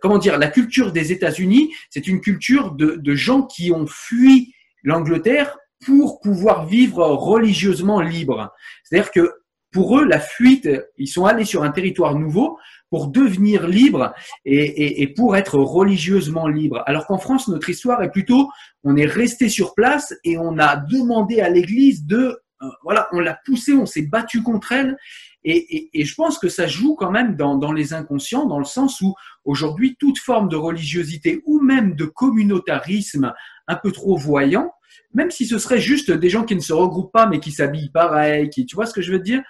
comment 0.00 0.18
dire, 0.18 0.38
la 0.38 0.48
culture 0.48 0.92
des 0.92 1.12
États-Unis, 1.12 1.74
c'est 1.90 2.06
une 2.06 2.20
culture 2.20 2.72
de, 2.72 2.96
de 2.96 3.14
gens 3.14 3.42
qui 3.42 3.72
ont 3.72 3.86
fui 3.86 4.54
l'Angleterre 4.82 5.58
pour 5.84 6.20
pouvoir 6.20 6.66
vivre 6.66 7.04
religieusement 7.04 8.00
libre. 8.00 8.52
C'est-à-dire 8.84 9.10
que 9.10 9.41
pour 9.72 9.98
eux, 9.98 10.04
la 10.04 10.20
fuite, 10.20 10.68
ils 10.98 11.08
sont 11.08 11.24
allés 11.24 11.44
sur 11.44 11.62
un 11.62 11.70
territoire 11.70 12.14
nouveau 12.14 12.58
pour 12.90 13.08
devenir 13.08 13.66
libres 13.66 14.12
et, 14.44 15.12
pour 15.16 15.34
être 15.34 15.56
religieusement 15.58 16.46
libres. 16.46 16.82
Alors 16.86 17.06
qu'en 17.06 17.16
France, 17.16 17.48
notre 17.48 17.70
histoire 17.70 18.02
est 18.02 18.10
plutôt, 18.10 18.50
on 18.84 18.96
est 18.96 19.06
resté 19.06 19.48
sur 19.48 19.74
place 19.74 20.14
et 20.24 20.36
on 20.36 20.58
a 20.58 20.76
demandé 20.76 21.40
à 21.40 21.48
l'Église 21.48 22.04
de, 22.04 22.38
euh, 22.62 22.66
voilà, 22.82 23.08
on 23.12 23.20
l'a 23.20 23.38
poussé, 23.46 23.72
on 23.72 23.86
s'est 23.86 24.02
battu 24.02 24.42
contre 24.42 24.72
elle. 24.72 24.98
Et, 25.42 25.90
et, 25.98 26.04
je 26.04 26.14
pense 26.14 26.38
que 26.38 26.48
ça 26.48 26.66
joue 26.66 26.94
quand 26.94 27.10
même 27.10 27.34
dans, 27.34 27.56
dans 27.56 27.72
les 27.72 27.94
inconscients, 27.94 28.46
dans 28.46 28.58
le 28.58 28.64
sens 28.64 29.00
où 29.00 29.14
aujourd'hui, 29.44 29.96
toute 29.98 30.18
forme 30.18 30.48
de 30.48 30.56
religiosité 30.56 31.42
ou 31.46 31.60
même 31.60 31.96
de 31.96 32.04
communautarisme 32.04 33.32
un 33.66 33.74
peu 33.76 33.90
trop 33.90 34.16
voyant, 34.16 34.70
même 35.14 35.30
si 35.30 35.46
ce 35.46 35.58
serait 35.58 35.80
juste 35.80 36.10
des 36.10 36.30
gens 36.30 36.44
qui 36.44 36.54
ne 36.54 36.60
se 36.60 36.72
regroupent 36.72 37.12
pas 37.12 37.26
mais 37.26 37.40
qui 37.40 37.52
s'habillent 37.52 37.90
pareil, 37.90 38.50
qui, 38.50 38.66
tu 38.66 38.74
vois 38.74 38.86
ce 38.86 38.94
que 38.94 39.02
je 39.02 39.12
veux 39.12 39.18
dire? 39.18 39.42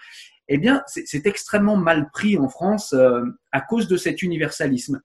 Eh 0.49 0.59
bien, 0.59 0.83
c'est 0.87 1.27
extrêmement 1.27 1.77
mal 1.77 2.11
pris 2.13 2.37
en 2.37 2.49
France 2.49 2.93
euh, 2.93 3.23
à 3.53 3.61
cause 3.61 3.89
de 3.89 3.97
cet 3.97 4.23
universalisme. 4.23 5.01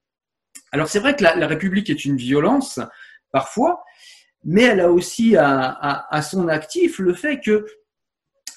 Alors 0.71 0.87
c'est 0.89 0.99
vrai 0.99 1.15
que 1.15 1.23
la, 1.23 1.47
République 1.47 1.89
est 1.89 2.05
une 2.05 2.17
violence 2.17 2.79
parfois, 3.31 3.83
mais 4.43 4.63
elle 4.63 4.81
a 4.81 4.91
aussi 4.91 5.37
à, 5.37 6.21
son 6.21 6.47
actif 6.47 6.99
le 6.99 7.13
fait 7.13 7.39
que 7.39 7.65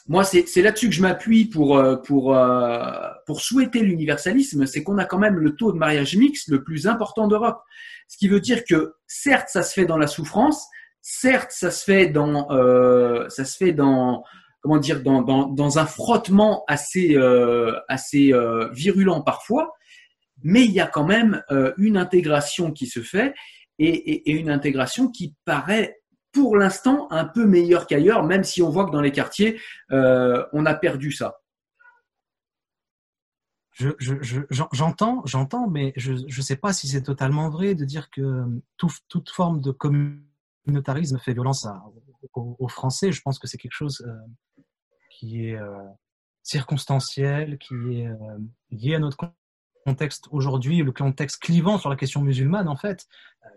moi, 0.09 0.25
c'est 0.25 0.63
là-dessus 0.63 0.89
que 0.89 0.95
je 0.95 1.03
m'appuie 1.03 1.45
pour, 1.45 1.79
euh, 1.79 1.95
euh, 2.11 3.09
pour 3.27 3.41
souhaiter 3.41 3.79
l'universalisme, 3.81 4.67
c'est 4.67 4.83
qu'on 4.83 4.99
a 4.99 5.05
quand 5.05 5.19
même 5.19 5.37
le 5.37 5.55
taux 5.55 5.71
de 5.71 5.79
mariage 5.79 6.17
mixte 6.17 6.49
le 6.49 6.65
plus 6.65 6.89
important 6.89 7.29
d'Europe. 7.29 7.63
Ce 8.09 8.17
qui 8.17 8.27
veut 8.27 8.41
dire 8.41 8.65
que 8.65 8.95
certes, 9.07 9.51
ça 9.51 9.63
se 9.63 9.73
fait 9.73 9.85
dans 9.85 9.99
la 9.99 10.09
souffrance, 10.09 10.67
certes, 11.03 11.53
ça 11.53 11.71
se 11.71 11.85
fait 11.85 12.09
dans, 12.09 12.51
euh, 12.51 13.29
ça 13.29 13.45
se 13.45 13.57
fait 13.57 13.73
dans, 13.73 14.25
comment 14.61 14.79
dire, 14.79 15.03
dans, 15.03 15.23
dans, 15.23 15.47
dans 15.47 15.79
un 15.79 15.87
frottement 15.87 16.65
assez, 16.69 17.17
euh, 17.17 17.79
assez 17.89 18.33
euh, 18.33 18.69
virulent 18.73 19.23
parfois, 19.23 19.73
mais 20.43 20.65
il 20.65 20.73
y 20.73 20.81
a 20.81 20.87
quand 20.87 21.05
même 21.05 21.43
une 21.77 21.99
intégration 21.99 22.73
qui 22.73 22.87
se 22.87 23.01
fait 23.01 23.35
et, 23.79 24.31
une 24.33 24.49
intégration 24.49 25.11
qui 25.11 25.35
paraît 25.45 25.99
pour 26.33 26.57
l'instant 26.57 27.09
un 27.11 27.27
peu 27.27 27.45
meilleure 27.45 27.87
qu'ailleurs, 27.87 28.25
même 28.25 28.43
si 28.43 28.63
on 28.63 28.71
voit 28.71 28.87
que 28.87 28.91
dans 28.91 29.03
les 29.03 29.13
quartiers, 29.13 29.61
on 29.91 30.65
a 30.65 30.75
perdu 30.75 31.13
ça. 31.13 31.41
J'entends, 33.73 33.97
je, 33.99 34.15
je, 34.51 34.63
j'entends, 35.27 35.69
mais 35.69 35.93
je 35.97 36.13
ne 36.13 36.43
sais 36.43 36.57
pas 36.57 36.73
si 36.73 36.89
c'est 36.89 37.03
totalement 37.03 37.51
vrai 37.51 37.75
de 37.75 37.85
dire 37.85 38.09
que 38.09 38.45
tout, 38.79 38.91
toute 39.09 39.29
forme 39.29 39.61
de 39.61 39.73
communauté 39.73 40.30
communautarisme 40.71 41.19
fait 41.19 41.33
violence 41.33 41.67
aux, 42.35 42.69
Français. 42.69 43.11
Je 43.13 43.21
pense 43.23 43.39
que 43.39 43.47
c'est 43.47 43.59
quelque 43.59 43.75
chose 43.75 44.05
euh, 44.07 44.13
qui 45.11 45.47
est 45.47 45.57
euh, 45.57 45.77
circonstanciel, 46.43 47.59
qui 47.59 47.75
est 47.75 48.07
euh, 48.07 48.39
lié 48.71 48.95
à 48.95 48.99
notre 49.01 49.17
contexte 49.85 50.29
aujourd'hui, 50.31 50.83
le 50.83 50.93
contexte 50.93 51.43
clivant 51.43 51.79
sur 51.79 51.91
la 51.91 51.97
question 51.97 52.23
musulmane, 52.23 52.69
en 52.69 52.77
fait, 52.77 53.07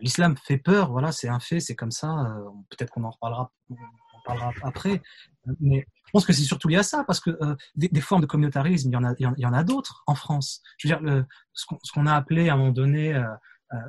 l'islam 0.02 0.36
fait 0.38 0.58
peur, 0.58 0.92
voilà, 0.92 1.12
c'est 1.12 1.28
un 1.28 1.40
fait, 1.40 1.60
c'est 1.60 1.76
comme 1.76 1.92
ça. 1.92 2.34
Peut-être 2.70 2.92
qu'on 2.92 3.04
en 3.04 3.12
reparlera, 3.12 3.52
on 3.70 3.76
parlera 4.26 4.52
après. 4.64 5.02
Mais 5.60 5.86
je 6.06 6.12
pense 6.12 6.26
que 6.26 6.32
c'est 6.32 6.44
surtout 6.44 6.70
lié 6.70 6.78
à 6.78 6.84
ça, 6.84 7.04
parce 7.04 7.20
que 7.20 7.38
des, 7.76 8.02
formes 8.02 8.22
de 8.22 8.26
communautarisme, 8.26 8.90
il 8.90 8.94
y 8.94 9.46
en 9.46 9.54
a, 9.54 9.64
d'autres 9.66 10.04
en 10.08 10.16
France. 10.16 10.64
Je 10.78 10.88
veux 10.88 10.96
dire, 10.96 11.26
ce 11.52 11.92
qu'on 11.92 12.08
a 12.08 12.14
appelé 12.14 12.48
à 12.48 12.54
un 12.54 12.58
moment 12.58 12.72
donné 12.72 13.22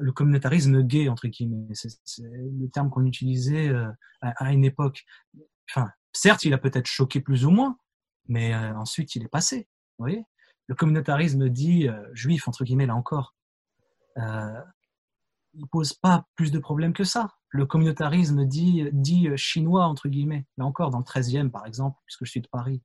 le 0.00 0.12
communautarisme 0.12 0.82
gay, 0.82 1.08
entre 1.08 1.28
guillemets, 1.28 1.74
c'est 1.74 2.22
le 2.22 2.68
terme 2.68 2.90
qu'on 2.90 3.04
utilisait 3.04 3.68
euh, 3.68 3.90
à, 4.20 4.52
une 4.52 4.64
époque. 4.64 5.04
Enfin, 5.70 5.90
certes, 6.12 6.44
il 6.44 6.54
a 6.54 6.58
peut-être 6.58 6.86
choqué 6.86 7.20
plus 7.20 7.44
ou 7.44 7.50
moins, 7.50 7.78
mais 8.26 8.54
euh, 8.54 8.74
ensuite, 8.76 9.14
il 9.14 9.24
est 9.24 9.28
passé. 9.28 9.68
Vous 9.98 10.06
le 10.66 10.74
communautarisme 10.74 11.48
dit 11.48 11.88
euh, 11.88 12.08
juif, 12.14 12.48
entre 12.48 12.64
guillemets, 12.64 12.86
là 12.86 12.94
encore, 12.94 13.34
euh, 14.18 14.60
il 15.54 15.66
pose 15.68 15.92
pas 15.92 16.26
plus 16.36 16.50
de 16.50 16.58
problèmes 16.58 16.92
que 16.92 17.04
ça. 17.04 17.34
Le 17.48 17.66
communautarisme 17.66 18.44
dit, 18.44 18.88
dit 18.92 19.28
euh, 19.28 19.36
chinois, 19.36 19.86
entre 19.86 20.08
guillemets, 20.08 20.46
là 20.56 20.64
encore, 20.64 20.90
dans 20.90 20.98
le 20.98 21.04
13e, 21.04 21.50
par 21.50 21.66
exemple, 21.66 21.98
puisque 22.06 22.24
je 22.24 22.30
suis 22.30 22.40
de 22.40 22.48
Paris. 22.48 22.82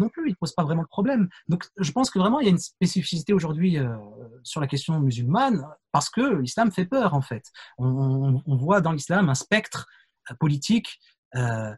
Non 0.00 0.08
plus, 0.08 0.30
il 0.30 0.36
pose 0.36 0.52
pas 0.52 0.64
vraiment 0.64 0.82
de 0.82 0.88
problème. 0.88 1.28
Donc, 1.48 1.64
je 1.76 1.92
pense 1.92 2.10
que 2.10 2.18
vraiment, 2.18 2.40
il 2.40 2.44
y 2.44 2.48
a 2.48 2.50
une 2.50 2.58
spécificité 2.58 3.32
aujourd'hui 3.32 3.78
euh, 3.78 3.96
sur 4.42 4.60
la 4.60 4.66
question 4.66 4.98
musulmane, 5.00 5.66
parce 5.92 6.10
que 6.10 6.36
l'islam 6.36 6.72
fait 6.72 6.86
peur, 6.86 7.14
en 7.14 7.22
fait. 7.22 7.44
On, 7.78 8.42
voit 8.46 8.80
dans 8.80 8.92
l'islam 8.92 9.28
un 9.28 9.34
spectre 9.34 9.86
euh, 10.30 10.34
politique 10.34 10.98
euh, 11.36 11.72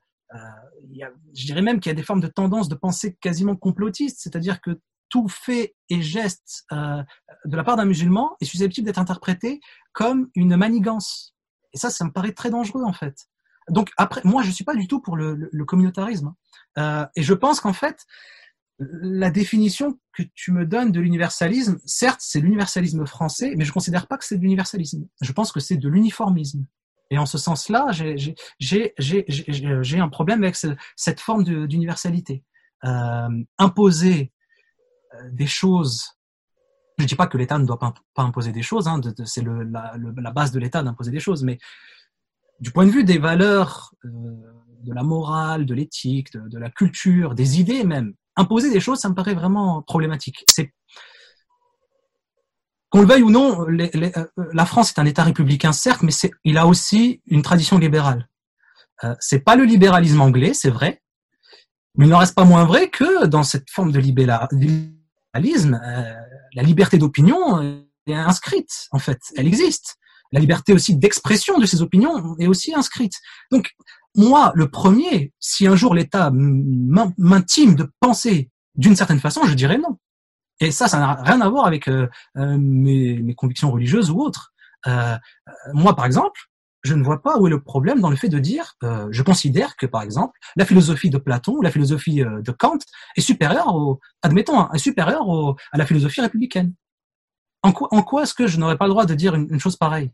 il 0.91 0.97
y 0.97 1.05
a- 1.05 1.13
je 1.35 1.47
dirais 1.47 1.63
même 1.63 1.79
qu'il 1.79 1.89
y 1.89 1.93
a 1.93 1.95
des 1.95 2.03
formes 2.03 2.21
de 2.21 2.27
tendance 2.27 2.69
de 2.69 2.75
pensée 2.75 3.17
quasiment 3.21 3.55
complotiste, 3.55 4.19
c'est-à-dire 4.21 4.61
que 4.61 4.81
tout 5.09 5.29
fait 5.29 5.77
et 5.89 6.03
geste 6.03 6.67
de 6.73 7.57
la 7.57 7.63
part 7.63 7.77
d'un 7.77 7.85
musulman 7.85 8.37
est 8.41 8.45
susceptible 8.45 8.87
d'être 8.87 8.99
interprété 8.99 9.61
comme 9.93 10.29
une 10.35 10.57
manigance. 10.57 11.37
Et 11.73 11.79
ça, 11.79 11.91
ça 11.91 12.05
me 12.05 12.11
paraît 12.11 12.33
très 12.33 12.51
dangereux 12.51 12.83
en 12.83 12.93
fait. 12.93 13.29
Donc 13.69 13.91
après, 13.97 14.21
moi, 14.25 14.43
je 14.43 14.51
suis 14.51 14.65
pas 14.65 14.75
du 14.75 14.87
tout 14.89 15.01
pour 15.01 15.17
le, 15.17 15.51
communautarisme. 15.65 16.35
Euh, 16.79 17.07
et 17.17 17.23
je 17.23 17.35
pense 17.35 17.61
qu'en 17.61 17.73
fait, 17.73 18.07
la 18.79 19.31
définition 19.31 19.99
que 20.13 20.23
tu 20.35 20.53
me 20.53 20.67
donnes 20.67 20.93
de 20.93 21.01
l'universalisme, 21.01 21.79
certes, 21.85 22.21
c'est 22.21 22.41
l'universalisme 22.41 23.07
français, 23.07 23.55
mais 23.57 23.65
je 23.65 23.73
considère 23.73 24.07
pas 24.07 24.19
que 24.19 24.25
c'est 24.25 24.37
de 24.37 24.43
l'universalisme. 24.43 25.07
Je 25.23 25.33
pense 25.33 25.51
que 25.53 25.61
c'est 25.61 25.77
de 25.77 25.89
l'uniformisme. 25.89 26.67
Et 27.11 27.19
en 27.19 27.27
ce 27.27 27.39
sens-là, 27.39 27.93
j'ai- 27.93 28.35
un 30.01 30.09
problème 30.09 30.43
avec 30.43 30.57
ce- 30.57 30.77
cette 30.97 31.21
forme 31.21 31.45
d'universalité. 31.45 32.45
Euh, 32.85 33.29
imposer 33.59 34.33
euh, 35.15 35.31
des 35.31 35.47
choses. 35.47 36.11
Je 36.99 37.05
dis 37.07 37.15
pas 37.15 37.27
que 37.27 37.39
l'État 37.39 37.59
ne 37.59 37.65
doit 37.65 37.79
pas, 37.79 37.95
imposer 38.17 38.53
des 38.53 38.63
choses, 38.63 38.89
hein, 38.89 39.01
c'est 39.25 39.45
la 39.45 40.31
base 40.33 40.51
de 40.51 40.59
l'État 40.59 40.83
d'imposer 40.83 41.11
des 41.11 41.21
choses, 41.21 41.43
mais 41.43 41.59
du 42.61 42.71
point 42.71 42.87
de 42.87 42.91
vue 42.91 43.05
des 43.05 43.19
valeurs, 43.19 43.93
euh, 44.05 44.09
de 44.87 44.93
la 44.93 45.03
morale, 45.03 45.67
de 45.67 45.75
l'éthique, 45.75 46.33
de, 46.33 46.59
la 46.59 46.71
culture, 46.71 47.35
des 47.35 47.61
idées 47.61 47.85
même, 47.85 48.15
imposer 48.37 48.71
des 48.71 48.81
choses, 48.81 49.01
ça 49.01 49.09
me 49.09 49.15
paraît 49.15 49.35
vraiment 49.35 49.83
problématique. 49.83 50.47
Qu'on 52.91 53.01
le 53.01 53.07
veuille 53.07 53.23
ou 53.23 53.31
non, 53.31 53.69
euh, 53.69 54.27
la 54.53 54.67
France 54.67 54.91
est 54.91 55.01
un 55.01 55.07
État 55.07 55.25
républicain, 55.25 55.73
certes, 55.73 56.03
mais 56.03 56.13
il 56.45 56.57
a 56.57 56.67
aussi 56.67 57.21
une 57.27 57.43
tradition 57.43 57.79
libérale. 57.79 58.29
Euh, 59.05 59.15
c'est 59.21 59.41
pas 59.41 59.57
le 59.57 59.65
libéralisme 59.65 60.21
anglais, 60.21 60.55
c'est 60.55 60.71
vrai, 60.71 61.03
mais 61.97 62.07
il 62.07 62.11
n'en 62.11 62.19
reste 62.19 62.35
pas 62.35 62.45
moins 62.45 62.65
vrai 62.65 62.89
que 62.89 63.27
dans 63.27 63.43
cette 63.43 63.71
forme 63.71 63.91
de 63.91 63.99
libéra- 63.99 64.49
libéralisme, 64.53 65.81
euh, 65.85 66.15
la 66.55 66.63
liberté 66.63 66.97
d'opinion 66.97 67.85
est 68.07 68.15
inscrite, 68.15 68.87
en 68.93 68.99
fait, 68.99 69.19
elle 69.37 69.47
existe. 69.47 69.97
La 70.33 70.41
liberté 70.41 70.73
aussi 70.73 70.97
d'expression 70.97 71.59
de 71.59 71.67
ces 71.67 71.83
opinions 71.83 72.37
est 72.39 72.47
aussi 72.47 72.75
inscrite. 72.75 73.15
Donc, 73.51 73.75
moi, 74.15 74.53
le 74.55 74.71
premier, 74.71 75.33
si 75.39 75.67
un 75.67 75.77
jour 75.77 75.95
l'État 75.95 76.31
m'in- 76.33 77.13
m'intime 77.19 77.75
de 77.75 77.91
penser 78.01 78.51
d'une 78.75 78.97
certaine 78.97 79.21
façon, 79.21 79.45
je 79.45 79.55
dirais 79.55 79.79
non. 79.79 79.99
Et 80.61 80.71
ça, 80.71 80.89
ça 80.89 80.99
n'a 80.99 81.15
rien 81.23 81.41
à 81.41 81.49
voir 81.49 81.67
avec 81.67 81.89
euh, 81.89 82.09
euh, 82.39 82.57
mes, 82.59 83.35
convictions 83.35 83.71
religieuses 83.71 84.11
ou 84.11 84.21
autres. 84.21 84.53
Euh, 84.87 85.17
moi, 85.75 85.95
par 85.95 86.07
exemple, 86.07 86.41
je 86.83 86.95
ne 86.95 87.03
vois 87.03 87.21
pas 87.21 87.39
où 87.39 87.47
est 87.47 87.51
le 87.51 87.61
problème 87.61 88.01
dans 88.01 88.11
le 88.11 88.17
fait 88.17 88.29
de 88.29 88.39
dire, 88.39 88.75
je 89.11 89.23
considère 89.23 89.75
que, 89.75 89.87
par 89.87 90.03
exemple, 90.03 90.39
la 90.55 90.65
philosophie 90.65 91.11
de 91.11 91.19
Platon 91.19 91.57
ou 91.57 91.63
la 91.63 91.73
philosophie 91.73 92.23
de 92.23 92.53
Kant 92.53 92.79
est 93.17 93.23
supérieure, 93.23 93.75
admettons, 94.23 94.61
hein, 94.61 94.71
est 94.73 94.79
supérieure 94.79 95.57
à 95.73 95.79
la 95.79 95.85
philosophie 95.85 96.21
républicaine. 96.21 96.75
En 97.67 98.03
quoi, 98.03 98.23
est-ce 98.23 98.35
que 98.35 98.47
je 98.47 98.59
n'aurais 98.59 98.79
pas 98.79 98.87
le 98.87 98.91
droit 98.91 99.07
de 99.07 99.15
dire 99.15 99.35
une, 99.35 99.59
chose 99.59 99.77
pareille? 99.77 100.13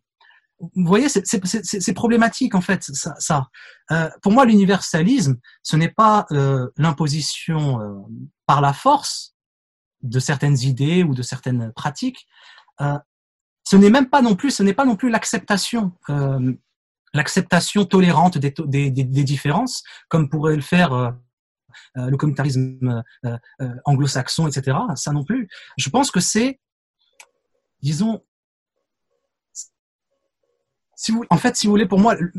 Vous 0.58 0.86
voyez, 0.86 1.08
c'est- 1.08 1.92
problématique 1.94 2.54
en 2.54 2.60
fait. 2.60 2.82
Ça. 2.82 3.48
Euh, 3.90 4.08
pour 4.22 4.32
moi, 4.32 4.44
l'universalisme, 4.44 5.36
ce 5.62 5.76
n'est 5.76 5.90
pas 5.90 6.26
euh, 6.30 6.68
l'imposition 6.76 7.80
euh, 7.80 7.94
par 8.46 8.60
la 8.60 8.72
force 8.72 9.34
de 10.02 10.18
certaines 10.18 10.58
idées 10.60 11.02
ou 11.02 11.14
de 11.14 11.22
certaines 11.22 11.72
pratiques. 11.72 12.26
Ce 13.64 13.76
n'est 13.76 13.90
même 13.90 14.08
pas 14.08 14.22
non 14.22 14.34
plus, 14.34 14.50
ce 14.50 14.62
n'est 14.64 14.74
pas 14.74 14.84
non 14.84 14.96
plus 14.96 15.08
l'acceptation, 15.08 15.92
l'acceptation 17.14 17.84
tolérante 17.84 18.38
des, 18.38 18.50
différences, 19.24 19.84
comme 20.08 20.28
pourrait 20.28 20.56
le 20.56 20.62
faire 20.62 21.14
le 21.94 22.16
communautarisme 22.16 23.04
anglo-saxon, 23.84 24.48
etc. 24.48 24.76
Ça 24.96 25.12
non 25.12 25.22
plus. 25.22 25.48
Je 25.76 25.88
pense 25.88 26.10
que 26.10 26.18
c'est, 26.18 26.58
disons, 27.82 28.22
si 30.96 31.12
vous, 31.12 31.24
en 31.30 31.36
fait, 31.36 31.56
si 31.56 31.66
vous 31.66 31.72
voulez, 31.72 31.86
pour 31.86 31.98
moi, 31.98 32.14
le, 32.14 32.32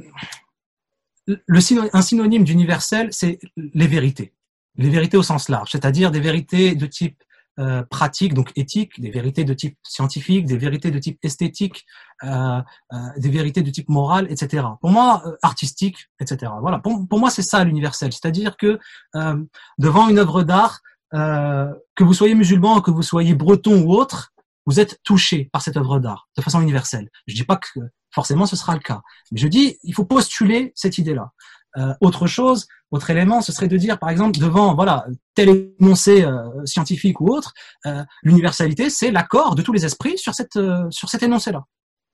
le 1.45 1.59
syno- 1.59 1.89
un 1.91 2.01
synonyme 2.01 2.43
d'universel, 2.43 3.09
c'est 3.11 3.39
les 3.57 3.87
vérités, 3.87 4.33
les 4.75 4.89
vérités 4.89 5.17
au 5.17 5.23
sens 5.23 5.49
large, 5.49 5.71
c'est-à-dire 5.71 6.11
des 6.11 6.19
vérités 6.21 6.75
de 6.75 6.85
type 6.85 7.21
euh, 7.59 7.83
pratique, 7.83 8.33
donc 8.33 8.51
éthique, 8.55 8.99
des 8.99 9.11
vérités 9.11 9.43
de 9.43 9.53
type 9.53 9.77
scientifique, 9.83 10.45
des 10.47 10.57
vérités 10.57 10.89
de 10.89 10.97
type 10.97 11.19
esthétique, 11.23 11.85
euh, 12.23 12.59
euh, 12.93 12.97
des 13.17 13.29
vérités 13.29 13.61
de 13.61 13.69
type 13.69 13.89
moral, 13.89 14.25
etc. 14.31 14.65
Pour 14.81 14.89
moi, 14.89 15.21
euh, 15.27 15.35
artistique, 15.43 16.09
etc. 16.19 16.51
Voilà. 16.61 16.79
Pour, 16.79 17.07
pour 17.07 17.19
moi, 17.19 17.29
c'est 17.29 17.43
ça 17.43 17.63
l'universel, 17.63 18.11
c'est-à-dire 18.11 18.57
que 18.57 18.79
euh, 19.15 19.35
devant 19.77 20.09
une 20.09 20.17
œuvre 20.19 20.43
d'art, 20.43 20.81
que 21.11 22.03
vous 22.03 22.15
soyez 22.15 22.33
musulman, 22.33 22.81
que 22.81 22.89
vous 22.89 23.03
soyez 23.03 23.35
breton 23.35 23.83
ou 23.83 23.93
autre, 23.93 24.32
vous 24.65 24.79
êtes 24.79 24.99
touché 25.03 25.49
par 25.51 25.61
cette 25.61 25.77
œuvre 25.77 25.99
d'art 25.99 26.27
de 26.37 26.41
façon 26.41 26.61
universelle. 26.61 27.09
Je 27.27 27.35
dis 27.35 27.43
pas 27.43 27.57
que 27.57 27.79
forcément 28.11 28.45
ce 28.45 28.55
sera 28.55 28.73
le 28.73 28.79
cas, 28.79 29.01
mais 29.31 29.39
je 29.39 29.47
dis 29.47 29.77
il 29.83 29.93
faut 29.93 30.05
postuler 30.05 30.71
cette 30.75 30.97
idée-là. 30.97 31.31
Euh, 31.77 31.93
autre 32.01 32.27
chose, 32.27 32.67
autre 32.91 33.09
élément, 33.09 33.41
ce 33.41 33.51
serait 33.51 33.67
de 33.67 33.77
dire, 33.77 33.97
par 33.97 34.09
exemple, 34.09 34.39
devant 34.39 34.75
voilà 34.75 35.07
tel 35.33 35.73
énoncé 35.79 36.23
euh, 36.23 36.65
scientifique 36.65 37.19
ou 37.19 37.33
autre, 37.33 37.53
euh, 37.87 38.03
l'universalité, 38.21 38.91
c'est 38.91 39.09
l'accord 39.09 39.55
de 39.55 39.63
tous 39.63 39.73
les 39.73 39.83
esprits 39.83 40.17
sur 40.17 40.35
cette 40.35 40.57
euh, 40.57 40.85
sur 40.91 41.09
cet 41.09 41.23
énoncé-là. 41.23 41.63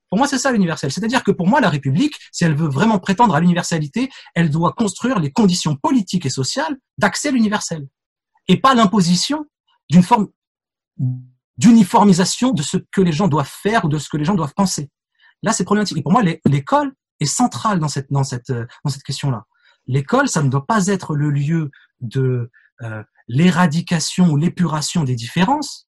Pour 0.08 0.18
moi, 0.18 0.26
c'est 0.26 0.38
ça 0.38 0.50
l'universel. 0.50 0.90
C'est-à-dire 0.90 1.22
que 1.22 1.30
pour 1.30 1.46
moi, 1.46 1.60
la 1.60 1.68
République, 1.68 2.14
si 2.32 2.44
elle 2.44 2.54
veut 2.54 2.68
vraiment 2.68 2.98
prétendre 2.98 3.34
à 3.34 3.40
l'universalité, 3.40 4.08
elle 4.34 4.48
doit 4.48 4.72
construire 4.72 5.18
les 5.18 5.30
conditions 5.30 5.76
politiques 5.76 6.24
et 6.24 6.30
sociales 6.30 6.76
d'accès 6.96 7.28
à 7.28 7.32
l'universel, 7.32 7.86
et 8.48 8.56
pas 8.56 8.74
l'imposition 8.74 9.46
d'une 9.90 10.02
forme 10.02 10.28
d'uniformisation 11.60 12.52
de 12.52 12.62
ce 12.62 12.78
que 12.78 13.02
les 13.02 13.12
gens 13.12 13.28
doivent 13.28 13.50
faire 13.50 13.84
ou 13.84 13.88
de 13.88 13.98
ce 13.98 14.08
que 14.08 14.16
les 14.16 14.24
gens 14.24 14.34
doivent 14.34 14.54
penser. 14.54 14.90
Là, 15.42 15.52
c'est 15.52 15.64
problématique. 15.64 15.98
Et 15.98 16.02
pour 16.02 16.12
moi, 16.12 16.22
l'école 16.46 16.92
est 17.20 17.26
centrale 17.26 17.78
dans 17.78 17.88
cette 17.88 18.10
dans 18.10 18.24
cette 18.24 18.50
dans 18.50 18.90
cette 18.90 19.02
question-là. 19.02 19.44
L'école, 19.86 20.28
ça 20.28 20.42
ne 20.42 20.48
doit 20.48 20.66
pas 20.66 20.86
être 20.86 21.14
le 21.14 21.30
lieu 21.30 21.70
de 22.00 22.50
euh, 22.82 23.02
l'éradication 23.28 24.30
ou 24.30 24.36
l'épuration 24.36 25.04
des 25.04 25.14
différences. 25.14 25.86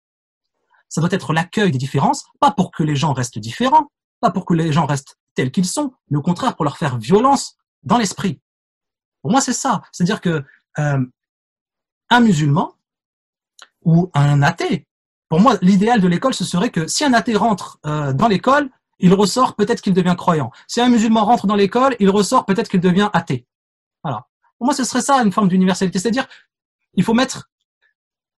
Ça 0.90 1.00
doit 1.00 1.12
être 1.12 1.32
l'accueil 1.32 1.72
des 1.72 1.78
différences, 1.78 2.26
pas 2.42 2.52
pour 2.52 2.72
que 2.72 2.84
les 2.84 2.98
gens 2.98 3.14
restent 3.14 3.40
différents, 3.40 3.92
pas 4.20 4.32
pour 4.32 4.46
que 4.46 4.54
les 4.54 4.74
gens 4.74 4.86
restent 4.86 5.18
tels 5.36 5.52
qu'ils 5.52 5.66
sont, 5.66 5.94
mais 6.10 6.18
au 6.18 6.22
contraire 6.22 6.56
pour 6.58 6.66
leur 6.66 6.78
faire 6.78 6.98
violence 6.98 7.58
dans 7.84 7.98
l'esprit. 7.98 8.42
Pour 9.22 9.32
moi, 9.32 9.40
c'est 9.40 9.54
ça. 9.54 9.82
C'est-à-dire 9.94 10.20
que 10.20 10.44
euh, 10.80 11.06
un 12.10 12.20
musulman 12.20 12.76
ou 13.84 14.12
un 14.14 14.42
athée, 14.42 14.86
pour 15.32 15.40
moi, 15.40 15.58
l'idéal 15.62 16.02
de 16.02 16.10
l'école, 16.10 16.34
ce 16.34 16.44
serait 16.44 16.72
que 16.72 16.88
si 16.88 17.06
un 17.06 17.14
athée 17.14 17.38
rentre 17.38 17.80
euh, 17.86 18.12
dans 18.12 18.28
l'école, 18.28 18.70
il 19.00 19.14
ressort 19.14 19.56
peut-être 19.56 19.80
qu'il 19.80 19.94
devient 19.94 20.16
croyant. 20.18 20.52
Si 20.68 20.82
un 20.82 20.90
musulman 20.90 21.24
rentre 21.24 21.48
dans 21.48 21.56
l'école, 21.56 21.96
il 22.02 22.10
ressort 22.10 22.46
peut-être 22.46 22.68
qu'il 22.68 22.82
devient 22.82 23.10
athée. 23.14 23.48
Voilà. 24.04 24.28
Pour 24.58 24.66
moi, 24.66 24.74
ce 24.74 24.84
serait 24.84 25.00
ça 25.00 25.24
une 25.24 25.32
forme 25.32 25.48
d'universalité. 25.48 26.00
C'est-à-dire, 26.00 26.28
il 26.96 27.06
faut 27.06 27.14
mettre, 27.14 27.50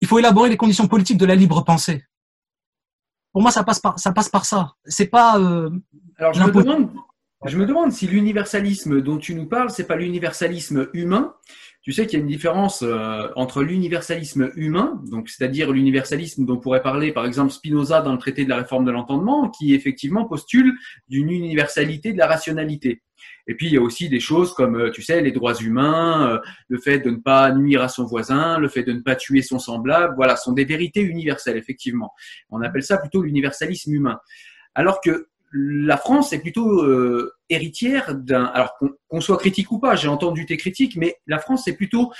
il 0.02 0.06
faut 0.06 0.18
élaborer 0.18 0.50
les 0.50 0.58
conditions 0.58 0.86
politiques 0.86 1.16
de 1.16 1.24
la 1.24 1.34
libre 1.34 1.64
pensée. 1.64 2.04
Pour 3.32 3.40
moi, 3.40 3.52
ça 3.52 3.64
passe 3.64 3.80
par, 3.80 3.98
ça 3.98 4.12
passe 4.12 4.28
par 4.28 4.44
ça. 4.44 4.74
C'est 4.84 5.06
pas. 5.06 5.40
Euh, 5.40 5.70
Alors, 6.18 6.34
je 6.34 6.42
me 6.42 6.52
demande, 6.52 6.90
je 7.46 7.56
me 7.56 7.64
demande 7.64 7.90
si 7.92 8.06
l'universalisme 8.06 9.00
dont 9.00 9.16
tu 9.16 9.34
nous 9.34 9.46
parles, 9.46 9.70
c'est 9.70 9.86
pas 9.86 9.96
l'universalisme 9.96 10.90
humain, 10.92 11.34
tu 11.82 11.92
sais 11.92 12.06
qu'il 12.06 12.18
y 12.18 12.22
a 12.22 12.24
une 12.24 12.30
différence 12.30 12.82
euh, 12.82 13.28
entre 13.34 13.62
l'universalisme 13.62 14.52
humain, 14.54 15.02
donc 15.10 15.28
c'est-à-dire 15.28 15.72
l'universalisme 15.72 16.46
dont 16.46 16.56
pourrait 16.56 16.82
parler 16.82 17.12
par 17.12 17.26
exemple 17.26 17.52
Spinoza 17.52 18.02
dans 18.02 18.12
le 18.12 18.18
traité 18.18 18.44
de 18.44 18.48
la 18.50 18.56
réforme 18.56 18.84
de 18.84 18.92
l'entendement, 18.92 19.50
qui 19.50 19.74
effectivement 19.74 20.24
postule 20.24 20.72
d'une 21.08 21.30
universalité 21.30 22.12
de 22.12 22.18
la 22.18 22.28
rationalité. 22.28 23.02
Et 23.48 23.56
puis 23.56 23.66
il 23.66 23.72
y 23.72 23.76
a 23.76 23.82
aussi 23.82 24.08
des 24.08 24.20
choses 24.20 24.54
comme, 24.54 24.76
euh, 24.76 24.90
tu 24.92 25.02
sais, 25.02 25.20
les 25.20 25.32
droits 25.32 25.54
humains, 25.54 26.30
euh, 26.30 26.38
le 26.68 26.78
fait 26.78 27.00
de 27.00 27.10
ne 27.10 27.16
pas 27.16 27.52
nuire 27.52 27.82
à 27.82 27.88
son 27.88 28.04
voisin, 28.04 28.58
le 28.58 28.68
fait 28.68 28.84
de 28.84 28.92
ne 28.92 29.00
pas 29.00 29.16
tuer 29.16 29.42
son 29.42 29.58
semblable, 29.58 30.14
voilà, 30.14 30.36
sont 30.36 30.52
des 30.52 30.64
vérités 30.64 31.02
universelles, 31.02 31.56
effectivement. 31.56 32.12
On 32.50 32.62
appelle 32.62 32.84
ça 32.84 32.98
plutôt 32.98 33.22
l'universalisme 33.22 33.92
humain. 33.92 34.20
Alors 34.74 35.00
que 35.00 35.28
la 35.52 35.96
France 35.96 36.32
est 36.32 36.40
plutôt 36.40 36.82
euh, 36.82 37.34
héritière 37.48 38.14
d'un. 38.14 38.44
Alors 38.44 38.76
qu'on 38.78 39.20
soit 39.20 39.36
critique 39.36 39.70
ou 39.70 39.78
pas, 39.78 39.96
j'ai 39.96 40.08
entendu 40.08 40.46
tes 40.46 40.56
critiques, 40.56 40.96
mais 40.96 41.16
la 41.26 41.38
France 41.38 41.68
est 41.68 41.76
plutôt 41.76 42.12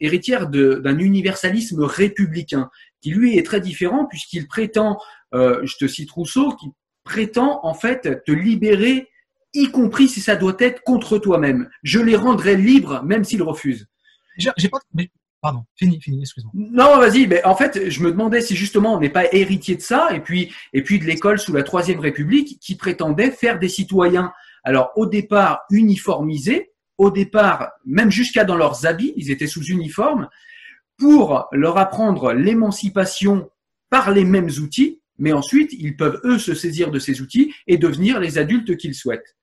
héritière 0.00 0.48
d'un 0.48 0.98
universalisme 0.98 1.82
républicain 1.82 2.70
qui 3.00 3.10
lui 3.10 3.38
est 3.38 3.44
très 3.44 3.60
différent 3.60 4.06
puisqu'il 4.06 4.48
prétend, 4.48 4.98
je 5.32 5.76
te 5.78 5.86
cite 5.86 6.10
Rousseau, 6.10 6.52
qui 6.56 6.68
prétend 7.04 7.60
en 7.62 7.74
fait 7.74 8.24
te 8.24 8.32
libérer 8.32 9.08
y 9.54 9.70
compris 9.70 10.08
si 10.08 10.20
ça 10.20 10.36
doit 10.36 10.56
être 10.58 10.82
contre 10.82 11.18
toi-même. 11.18 11.70
Je 11.82 12.00
les 12.00 12.16
rendrai 12.16 12.56
libres, 12.56 13.02
même 13.04 13.24
s'ils 13.24 13.42
refusent. 13.42 13.86
Pardon, 15.44 15.66
fini, 15.76 16.00
fini, 16.00 16.20
excuse-moi. 16.22 16.52
Non, 16.54 16.96
vas-y. 16.96 17.26
Mais 17.26 17.44
en 17.44 17.54
fait, 17.54 17.90
je 17.90 18.02
me 18.02 18.10
demandais 18.10 18.40
si 18.40 18.56
justement 18.56 18.94
on 18.94 19.00
n'est 19.00 19.10
pas 19.10 19.30
héritier 19.30 19.76
de 19.76 19.82
ça, 19.82 20.08
et 20.14 20.20
puis 20.20 20.50
et 20.72 20.82
puis 20.82 20.98
de 20.98 21.04
l'école 21.04 21.38
sous 21.38 21.52
la 21.52 21.62
Troisième 21.62 22.00
République 22.00 22.58
qui 22.60 22.76
prétendait 22.76 23.30
faire 23.30 23.58
des 23.58 23.68
citoyens. 23.68 24.32
Alors 24.62 24.92
au 24.96 25.04
départ 25.04 25.60
uniformisés, 25.70 26.72
au 26.96 27.10
départ 27.10 27.72
même 27.84 28.10
jusqu'à 28.10 28.44
dans 28.44 28.56
leurs 28.56 28.86
habits, 28.86 29.12
ils 29.16 29.30
étaient 29.30 29.46
sous 29.46 29.62
uniforme, 29.64 30.30
pour 30.96 31.46
leur 31.52 31.76
apprendre 31.76 32.32
l'émancipation 32.32 33.50
par 33.90 34.12
les 34.12 34.24
mêmes 34.24 34.50
outils, 34.62 35.02
mais 35.18 35.34
ensuite 35.34 35.74
ils 35.74 35.94
peuvent 35.94 36.22
eux 36.24 36.38
se 36.38 36.54
saisir 36.54 36.90
de 36.90 36.98
ces 36.98 37.20
outils 37.20 37.52
et 37.66 37.76
devenir 37.76 38.18
les 38.18 38.38
adultes 38.38 38.78
qu'ils 38.78 38.94
souhaitent. 38.94 39.36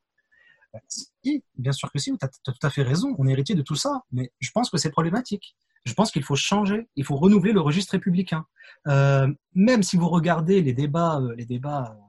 Oui, 1.23 1.43
bien 1.59 1.73
sûr 1.73 1.91
que 1.91 1.99
si, 1.99 2.11
tu 2.17 2.25
as, 2.25 2.29
tout 2.43 2.53
à 2.63 2.71
fait 2.71 2.81
raison, 2.81 3.13
on 3.19 3.27
est 3.27 3.33
héritier 3.33 3.53
de 3.53 3.61
tout 3.61 3.75
ça, 3.75 4.01
mais 4.11 4.31
je 4.39 4.49
pense 4.51 4.71
que 4.71 4.77
c'est 4.77 4.89
problématique. 4.89 5.55
Je 5.85 5.93
pense 5.93 6.11
qu'il 6.11 6.23
faut 6.23 6.35
changer, 6.35 6.89
il 6.95 7.05
faut 7.05 7.15
renouveler 7.15 7.53
le 7.53 7.61
registre 7.61 7.93
républicain. 7.93 8.45
Euh, 8.87 9.27
même 9.53 9.83
si 9.83 9.97
vous 9.97 10.09
regardez 10.09 10.61
les 10.61 10.73
débats, 10.73 11.19
euh, 11.19 11.35
les 11.35 11.45
débats 11.45 11.95
euh, 11.95 12.01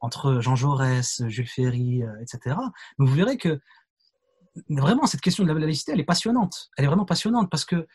entre 0.00 0.40
Jean 0.40 0.56
Jaurès, 0.56 1.22
Jules 1.28 1.48
Ferry, 1.48 2.02
etc., 2.22 2.56
vous 2.98 3.06
verrez 3.06 3.36
que 3.36 3.60
vraiment 4.68 5.06
cette 5.06 5.20
question 5.20 5.44
de 5.44 5.52
la 5.52 5.58
laïcité, 5.58 5.92
elle 5.92 6.00
est 6.00 6.04
passionnante. 6.04 6.70
Elle 6.76 6.84
est 6.84 6.88
vraiment 6.88 7.04
passionnante 7.04 7.50
parce 7.50 7.64
que 7.64 7.86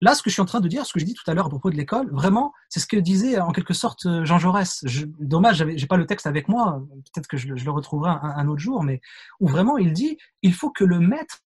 Là, 0.00 0.14
ce 0.14 0.22
que 0.22 0.30
je 0.30 0.34
suis 0.34 0.42
en 0.42 0.46
train 0.46 0.60
de 0.60 0.68
dire, 0.68 0.86
ce 0.86 0.92
que 0.92 1.00
je 1.00 1.04
dis 1.04 1.14
tout 1.14 1.28
à 1.28 1.34
l'heure 1.34 1.46
à 1.46 1.48
propos 1.48 1.70
de 1.70 1.76
l'école, 1.76 2.08
vraiment, 2.12 2.52
c'est 2.68 2.78
ce 2.78 2.86
que 2.86 2.96
disait 2.96 3.40
en 3.40 3.50
quelque 3.50 3.74
sorte 3.74 4.06
Jean 4.24 4.38
Jaurès. 4.38 4.78
Je, 4.84 5.06
dommage, 5.18 5.64
j'ai 5.74 5.86
pas 5.88 5.96
le 5.96 6.06
texte 6.06 6.28
avec 6.28 6.46
moi, 6.46 6.80
peut-être 7.12 7.26
que 7.26 7.36
je, 7.36 7.48
le 7.48 7.70
retrouverai 7.70 8.10
un, 8.10 8.46
autre 8.46 8.60
jour, 8.60 8.84
mais 8.84 9.00
où 9.40 9.48
vraiment 9.48 9.76
il 9.76 9.92
dit, 9.92 10.16
il 10.42 10.54
faut 10.54 10.70
que 10.70 10.84
le 10.84 11.00
maître 11.00 11.40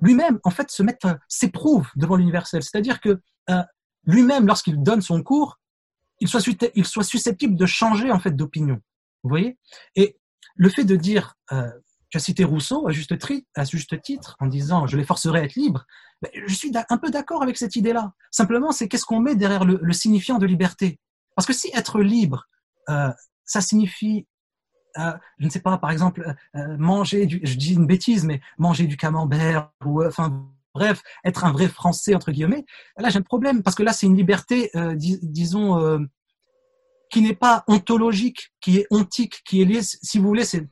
lui-même, 0.00 0.38
en 0.44 0.50
fait, 0.50 0.70
se 0.70 0.82
mette, 0.82 1.04
euh, 1.04 1.14
s'éprouve 1.28 1.88
devant 1.96 2.16
l'universel. 2.16 2.62
C'est-à-dire 2.62 3.00
que 3.00 3.20
euh, 3.50 3.62
lui-même, 4.04 4.46
lorsqu'il 4.46 4.82
donne 4.82 5.00
son 5.00 5.22
cours, 5.22 5.58
il 6.20 6.28
soit, 6.28 6.40
susceptible 6.40 7.54
de 7.54 7.66
changer 7.66 8.10
en 8.10 8.18
fait 8.18 8.32
d'opinion. 8.32 8.80
Vous 9.22 9.30
voyez? 9.30 9.58
Et 9.94 10.16
le 10.56 10.68
fait 10.68 10.84
de 10.84 10.96
dire, 10.96 11.34
tu 12.10 12.16
as 12.16 12.20
cité 12.20 12.44
Rousseau 12.44 12.88
à 12.88 12.92
juste, 12.92 13.16
titre 14.02 14.36
en 14.40 14.46
disant 14.46 14.86
je 14.86 14.96
les 14.96 15.04
forcerai 15.04 15.40
à 15.40 15.44
être 15.44 15.54
libres. 15.54 15.86
je 16.46 16.54
suis 16.54 16.72
un 16.88 16.98
peu 16.98 17.10
d'accord 17.10 17.42
avec 17.42 17.56
cette 17.56 17.76
idée-là. 17.76 18.12
Simplement, 18.30 18.72
c'est 18.72 18.88
qu'est-ce 18.88 19.04
qu'on 19.04 19.20
met 19.20 19.36
derrière 19.36 19.64
le, 19.64 19.92
signifiant 19.92 20.38
de 20.38 20.46
liberté? 20.46 20.98
Parce 21.36 21.46
que 21.46 21.52
si 21.52 21.70
être 21.74 22.00
libre, 22.00 22.48
euh, 22.88 23.12
ça 23.44 23.60
signifie, 23.60 24.26
euh, 24.98 25.12
je 25.38 25.44
ne 25.44 25.50
sais 25.50 25.60
pas, 25.60 25.78
par 25.78 25.90
exemple, 25.90 26.34
euh, 26.56 26.76
manger 26.78 27.26
du, 27.26 27.40
je 27.42 27.56
dis 27.56 27.74
une 27.74 27.86
bêtise, 27.86 28.24
mais 28.24 28.40
manger 28.56 28.86
du 28.86 28.96
camembert 28.96 29.70
ou 29.84 30.04
enfin 30.04 30.46
bref, 30.74 31.02
être 31.24 31.44
un 31.44 31.52
vrai 31.52 31.68
Français 31.68 32.14
entre 32.14 32.30
guillemets. 32.30 32.64
Là, 32.96 33.08
j'ai 33.10 33.18
un 33.18 33.22
problème 33.22 33.62
parce 33.62 33.76
que 33.76 33.82
là, 33.82 33.92
c'est 33.92 34.06
une 34.06 34.16
liberté, 34.16 34.70
disons 34.94 36.06
qui 37.10 37.22
n'est 37.22 37.34
pas 37.34 37.64
ontologique, 37.66 38.52
qui 38.60 38.78
est 38.78 38.86
ontique, 38.90 39.42
qui 39.44 39.62
est 39.62 39.64
liée, 39.64 39.80
si 39.82 40.18
vous 40.18 40.26
voulez, 40.26 40.44
c'est 40.44 40.68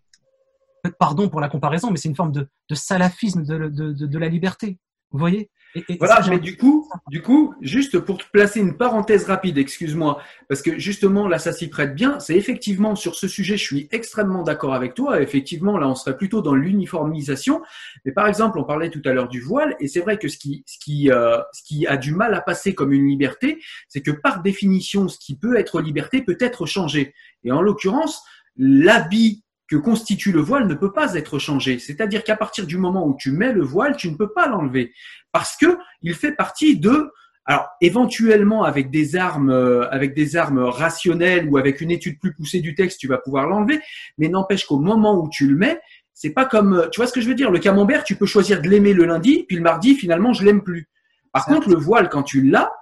pardon 0.98 1.28
pour 1.28 1.40
la 1.40 1.48
comparaison, 1.48 1.90
mais 1.90 1.96
c'est 1.96 2.08
une 2.08 2.16
forme 2.16 2.32
de, 2.32 2.48
salafisme 2.72 3.44
de, 3.44 4.18
la 4.18 4.28
liberté. 4.28 4.78
Vous 5.10 5.18
voyez? 5.18 5.50
Voilà, 5.98 6.20
mais 6.28 6.38
du 6.38 6.56
coup, 6.56 6.88
du 7.08 7.22
coup, 7.22 7.54
juste 7.60 7.98
pour 7.98 8.18
te 8.18 8.24
placer 8.32 8.60
une 8.60 8.76
parenthèse 8.76 9.24
rapide, 9.24 9.58
excuse-moi, 9.58 10.20
parce 10.48 10.62
que 10.62 10.78
justement 10.78 11.28
là, 11.28 11.38
ça 11.38 11.52
s'y 11.52 11.68
prête 11.68 11.94
bien. 11.94 12.18
C'est 12.20 12.36
effectivement 12.36 12.94
sur 12.94 13.14
ce 13.14 13.28
sujet, 13.28 13.56
je 13.56 13.62
suis 13.62 13.88
extrêmement 13.90 14.42
d'accord 14.42 14.74
avec 14.74 14.94
toi. 14.94 15.20
Effectivement, 15.20 15.78
là, 15.78 15.88
on 15.88 15.94
serait 15.94 16.16
plutôt 16.16 16.42
dans 16.42 16.54
l'uniformisation. 16.54 17.62
Mais 18.04 18.12
par 18.12 18.28
exemple, 18.28 18.58
on 18.58 18.64
parlait 18.64 18.90
tout 18.90 19.02
à 19.04 19.12
l'heure 19.12 19.28
du 19.28 19.40
voile, 19.40 19.76
et 19.80 19.88
c'est 19.88 20.00
vrai 20.00 20.18
que 20.18 20.28
ce 20.28 20.38
qui, 20.38 20.64
ce 20.66 20.78
qui, 20.78 21.10
euh, 21.10 21.38
ce 21.52 21.62
qui 21.62 21.86
a 21.86 21.96
du 21.96 22.14
mal 22.14 22.34
à 22.34 22.40
passer 22.40 22.74
comme 22.74 22.92
une 22.92 23.06
liberté, 23.06 23.58
c'est 23.88 24.02
que 24.02 24.10
par 24.10 24.42
définition, 24.42 25.08
ce 25.08 25.18
qui 25.18 25.36
peut 25.36 25.56
être 25.56 25.80
liberté 25.80 26.22
peut 26.22 26.38
être 26.40 26.66
changé. 26.66 27.14
Et 27.44 27.52
en 27.52 27.62
l'occurrence, 27.62 28.22
l'habit 28.56 29.44
que 29.68 29.76
constitue 29.76 30.32
le 30.32 30.40
voile 30.40 30.66
ne 30.66 30.74
peut 30.74 30.92
pas 30.92 31.14
être 31.14 31.38
changé. 31.38 31.78
C'est-à-dire 31.78 32.24
qu'à 32.24 32.36
partir 32.36 32.66
du 32.66 32.78
moment 32.78 33.06
où 33.06 33.16
tu 33.18 33.32
mets 33.32 33.52
le 33.52 33.62
voile, 33.62 33.96
tu 33.96 34.10
ne 34.10 34.16
peux 34.16 34.32
pas 34.32 34.48
l'enlever 34.48 34.92
parce 35.32 35.56
que 35.56 35.78
il 36.02 36.14
fait 36.14 36.32
partie 36.32 36.78
de 36.78 37.12
alors 37.44 37.68
éventuellement 37.80 38.64
avec 38.64 38.90
des 38.90 39.16
armes 39.16 39.50
euh, 39.50 39.88
avec 39.90 40.14
des 40.14 40.36
armes 40.36 40.58
rationnelles 40.58 41.48
ou 41.48 41.58
avec 41.58 41.80
une 41.80 41.90
étude 41.90 42.18
plus 42.18 42.32
poussée 42.34 42.60
du 42.60 42.74
texte, 42.74 42.98
tu 42.98 43.08
vas 43.08 43.18
pouvoir 43.18 43.46
l'enlever, 43.46 43.80
mais 44.18 44.28
n'empêche 44.28 44.64
qu'au 44.64 44.78
moment 44.78 45.20
où 45.22 45.28
tu 45.28 45.46
le 45.46 45.56
mets, 45.56 45.80
c'est 46.14 46.30
pas 46.30 46.44
comme 46.44 46.88
tu 46.90 47.00
vois 47.00 47.06
ce 47.06 47.12
que 47.12 47.20
je 47.20 47.28
veux 47.28 47.34
dire, 47.34 47.50
le 47.50 47.58
camembert, 47.58 48.02
tu 48.02 48.16
peux 48.16 48.26
choisir 48.26 48.62
de 48.62 48.68
l'aimer 48.68 48.94
le 48.94 49.04
lundi, 49.04 49.44
puis 49.46 49.56
le 49.56 49.62
mardi 49.62 49.94
finalement 49.94 50.32
je 50.32 50.44
l'aime 50.44 50.62
plus. 50.62 50.88
Par 51.32 51.44
contre, 51.44 51.68
le 51.68 51.76
voile 51.76 52.08
quand 52.08 52.22
tu 52.22 52.42
l'as, 52.42 52.72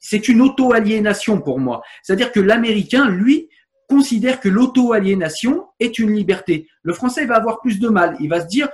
c'est 0.00 0.28
une 0.28 0.40
auto-aliénation 0.40 1.40
pour 1.40 1.60
moi. 1.60 1.82
C'est-à-dire 2.02 2.32
que 2.32 2.40
l'américain, 2.40 3.08
lui, 3.08 3.48
considère 3.90 4.38
que 4.38 4.48
l'auto-aliénation 4.48 5.66
est 5.80 5.98
une 5.98 6.12
liberté. 6.14 6.68
Le 6.82 6.94
français 6.94 7.26
va 7.26 7.34
avoir 7.34 7.60
plus 7.60 7.80
de 7.80 7.88
mal. 7.88 8.16
Il 8.20 8.28
va 8.28 8.40
se 8.40 8.46
dire, 8.46 8.68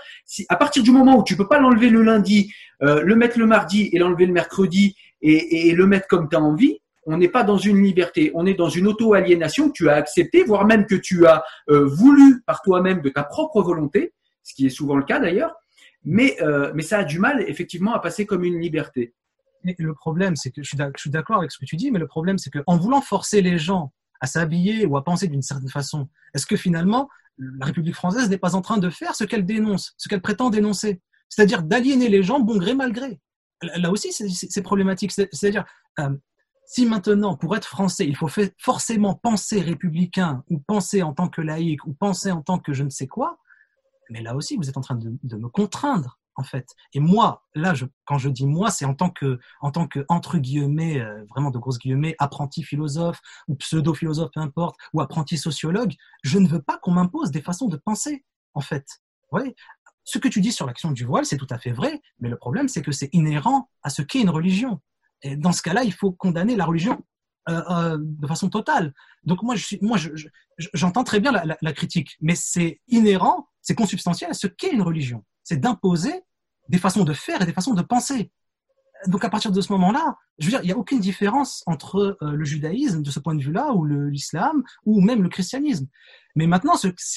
à 0.50 0.56
partir 0.56 0.82
du 0.82 0.90
moment 0.90 1.18
où 1.18 1.24
tu 1.24 1.36
peux 1.36 1.48
pas 1.48 1.58
l'enlever 1.58 1.88
le 1.88 2.02
lundi, 2.02 2.52
euh, 2.82 3.00
le 3.02 3.16
mettre 3.16 3.38
le 3.38 3.46
mardi 3.46 3.88
et 3.92 3.98
l'enlever 3.98 4.26
le 4.26 4.34
mercredi 4.34 4.94
et, 5.22 5.72
le 5.72 5.86
mettre 5.86 6.06
comme 6.06 6.28
tu 6.28 6.36
as 6.36 6.40
envie, 6.40 6.78
on 7.06 7.16
n'est 7.16 7.30
pas 7.30 7.44
dans 7.44 7.56
une 7.56 7.82
liberté, 7.82 8.30
on 8.34 8.44
est 8.44 8.54
dans 8.54 8.68
une 8.68 8.86
auto-aliénation 8.86 9.68
que 9.68 9.72
tu 9.72 9.88
as 9.88 9.94
acceptée, 9.94 10.44
voire 10.44 10.66
même 10.66 10.84
que 10.86 10.94
tu 10.94 11.26
as 11.26 11.42
euh, 11.70 11.86
voulu 11.86 12.42
par 12.46 12.60
toi-même 12.60 13.00
de 13.00 13.08
ta 13.08 13.24
propre 13.24 13.62
volonté, 13.62 14.12
ce 14.42 14.54
qui 14.54 14.66
est 14.66 14.70
souvent 14.70 14.96
le 14.96 15.04
cas 15.04 15.18
d'ailleurs, 15.18 15.54
mais, 16.04 16.36
euh, 16.42 16.70
mais 16.74 16.82
ça 16.82 16.98
a 16.98 17.04
du 17.04 17.18
mal 17.18 17.42
effectivement 17.48 17.94
à 17.94 18.00
passer 18.00 18.26
comme 18.26 18.44
une 18.44 18.60
liberté. 18.60 19.14
le 19.64 19.94
problème, 19.94 20.36
c'est 20.36 20.50
que 20.50 20.62
je 20.62 20.68
suis 20.68 21.10
d'accord 21.10 21.38
avec 21.38 21.50
ce 21.50 21.58
que 21.58 21.64
tu 21.64 21.76
dis, 21.76 21.90
mais 21.90 21.98
le 21.98 22.06
problème, 22.06 22.36
c'est 22.36 22.50
qu'en 22.50 22.76
voulant 22.76 23.00
forcer 23.00 23.40
les 23.40 23.58
gens 23.58 23.92
à 24.20 24.26
s'habiller 24.26 24.86
ou 24.86 24.96
à 24.96 25.04
penser 25.04 25.28
d'une 25.28 25.42
certaine 25.42 25.68
façon 25.68 26.08
Est-ce 26.34 26.46
que 26.46 26.56
finalement, 26.56 27.08
la 27.38 27.66
République 27.66 27.94
française 27.94 28.30
n'est 28.30 28.38
pas 28.38 28.54
en 28.54 28.62
train 28.62 28.78
de 28.78 28.90
faire 28.90 29.14
ce 29.14 29.24
qu'elle 29.24 29.44
dénonce, 29.44 29.94
ce 29.96 30.08
qu'elle 30.08 30.22
prétend 30.22 30.50
dénoncer? 30.50 31.00
C'est-à-dire 31.28 31.62
d'aliéner 31.62 32.08
les 32.08 32.22
gens 32.22 32.40
bon 32.40 32.56
gré, 32.58 32.74
mal 32.74 32.92
gré. 32.92 33.20
Là 33.62 33.90
aussi, 33.90 34.12
c'est 34.12 34.62
problématique. 34.62 35.12
C'est-à-dire, 35.12 35.64
euh, 35.98 36.10
si 36.66 36.86
maintenant, 36.86 37.36
pour 37.36 37.56
être 37.56 37.66
français, 37.66 38.06
il 38.06 38.16
faut 38.16 38.30
forcément 38.58 39.14
penser 39.14 39.60
républicain 39.60 40.44
ou 40.50 40.58
penser 40.58 41.02
en 41.02 41.12
tant 41.12 41.28
que 41.28 41.40
laïque 41.40 41.86
ou 41.86 41.94
penser 41.94 42.30
en 42.30 42.42
tant 42.42 42.58
que 42.58 42.72
je 42.72 42.82
ne 42.82 42.90
sais 42.90 43.06
quoi, 43.06 43.38
mais 44.10 44.22
là 44.22 44.36
aussi, 44.36 44.56
vous 44.56 44.68
êtes 44.68 44.76
en 44.76 44.82
train 44.82 44.94
de 44.94 45.36
me 45.36 45.48
contraindre 45.48 46.18
en 46.36 46.42
fait. 46.42 46.74
Et 46.92 47.00
moi, 47.00 47.44
là, 47.54 47.74
je, 47.74 47.86
quand 48.04 48.18
je 48.18 48.28
dis 48.28 48.46
moi, 48.46 48.70
c'est 48.70 48.84
en 48.84 48.94
tant 48.94 49.10
que, 49.10 49.38
en 49.60 49.70
tant 49.70 49.86
que 49.86 50.04
entre 50.08 50.38
guillemets, 50.38 51.00
euh, 51.00 51.24
vraiment 51.30 51.50
de 51.50 51.58
grosses 51.58 51.78
guillemets, 51.78 52.14
apprenti 52.18 52.62
philosophe 52.62 53.20
ou 53.48 53.56
pseudo 53.56 53.94
philosophe, 53.94 54.30
peu 54.34 54.40
importe, 54.40 54.76
ou 54.92 55.00
apprenti 55.00 55.38
sociologue. 55.38 55.94
Je 56.22 56.38
ne 56.38 56.48
veux 56.48 56.62
pas 56.62 56.78
qu'on 56.78 56.92
m'impose 56.92 57.30
des 57.30 57.42
façons 57.42 57.68
de 57.68 57.76
penser, 57.76 58.24
en 58.54 58.60
fait. 58.60 58.86
Ouais. 59.32 59.54
Ce 60.04 60.18
que 60.18 60.28
tu 60.28 60.40
dis 60.40 60.52
sur 60.52 60.66
l'action 60.66 60.92
du 60.92 61.04
voile, 61.04 61.26
c'est 61.26 61.36
tout 61.36 61.48
à 61.50 61.58
fait 61.58 61.72
vrai, 61.72 62.00
mais 62.20 62.28
le 62.28 62.36
problème, 62.36 62.68
c'est 62.68 62.82
que 62.82 62.92
c'est 62.92 63.10
inhérent 63.12 63.70
à 63.82 63.90
ce 63.90 64.02
qu'est 64.02 64.20
une 64.20 64.30
religion. 64.30 64.80
Et 65.22 65.36
dans 65.36 65.52
ce 65.52 65.62
cas-là, 65.62 65.82
il 65.82 65.92
faut 65.92 66.12
condamner 66.12 66.54
la 66.54 66.64
religion 66.64 67.02
euh, 67.48 67.62
euh, 67.70 67.98
de 68.00 68.26
façon 68.26 68.48
totale. 68.48 68.92
Donc 69.24 69.42
moi, 69.42 69.56
je 69.56 69.64
suis, 69.64 69.78
moi, 69.82 69.98
j'entends 70.74 71.04
très 71.04 71.18
bien 71.18 71.32
la, 71.32 71.56
la 71.60 71.72
critique, 71.72 72.16
mais 72.20 72.36
c'est 72.36 72.80
inhérent, 72.86 73.48
c'est 73.62 73.74
consubstantiel 73.74 74.30
à 74.30 74.34
ce 74.34 74.46
qu'est 74.46 74.70
une 74.70 74.82
religion. 74.82 75.24
C'est 75.42 75.58
d'imposer 75.58 76.22
des 76.68 76.78
façons 76.78 77.04
de 77.04 77.12
faire 77.12 77.42
et 77.42 77.46
des 77.46 77.52
façons 77.52 77.74
de 77.74 77.82
penser. 77.82 78.30
Donc 79.06 79.24
à 79.24 79.28
partir 79.28 79.52
de 79.52 79.60
ce 79.60 79.72
moment-là, 79.72 80.16
je 80.38 80.46
veux 80.46 80.50
dire, 80.50 80.60
il 80.62 80.66
n'y 80.66 80.72
a 80.72 80.76
aucune 80.76 81.00
différence 81.00 81.62
entre 81.66 82.16
euh, 82.22 82.32
le 82.32 82.44
judaïsme 82.44 83.02
de 83.02 83.10
ce 83.10 83.20
point 83.20 83.34
de 83.34 83.42
vue-là, 83.42 83.72
ou 83.72 83.84
l'islam, 83.84 84.62
ou 84.84 85.00
même 85.00 85.22
le 85.22 85.28
christianisme. 85.28 85.86
Mais 86.34 86.46
maintenant, 86.46 86.74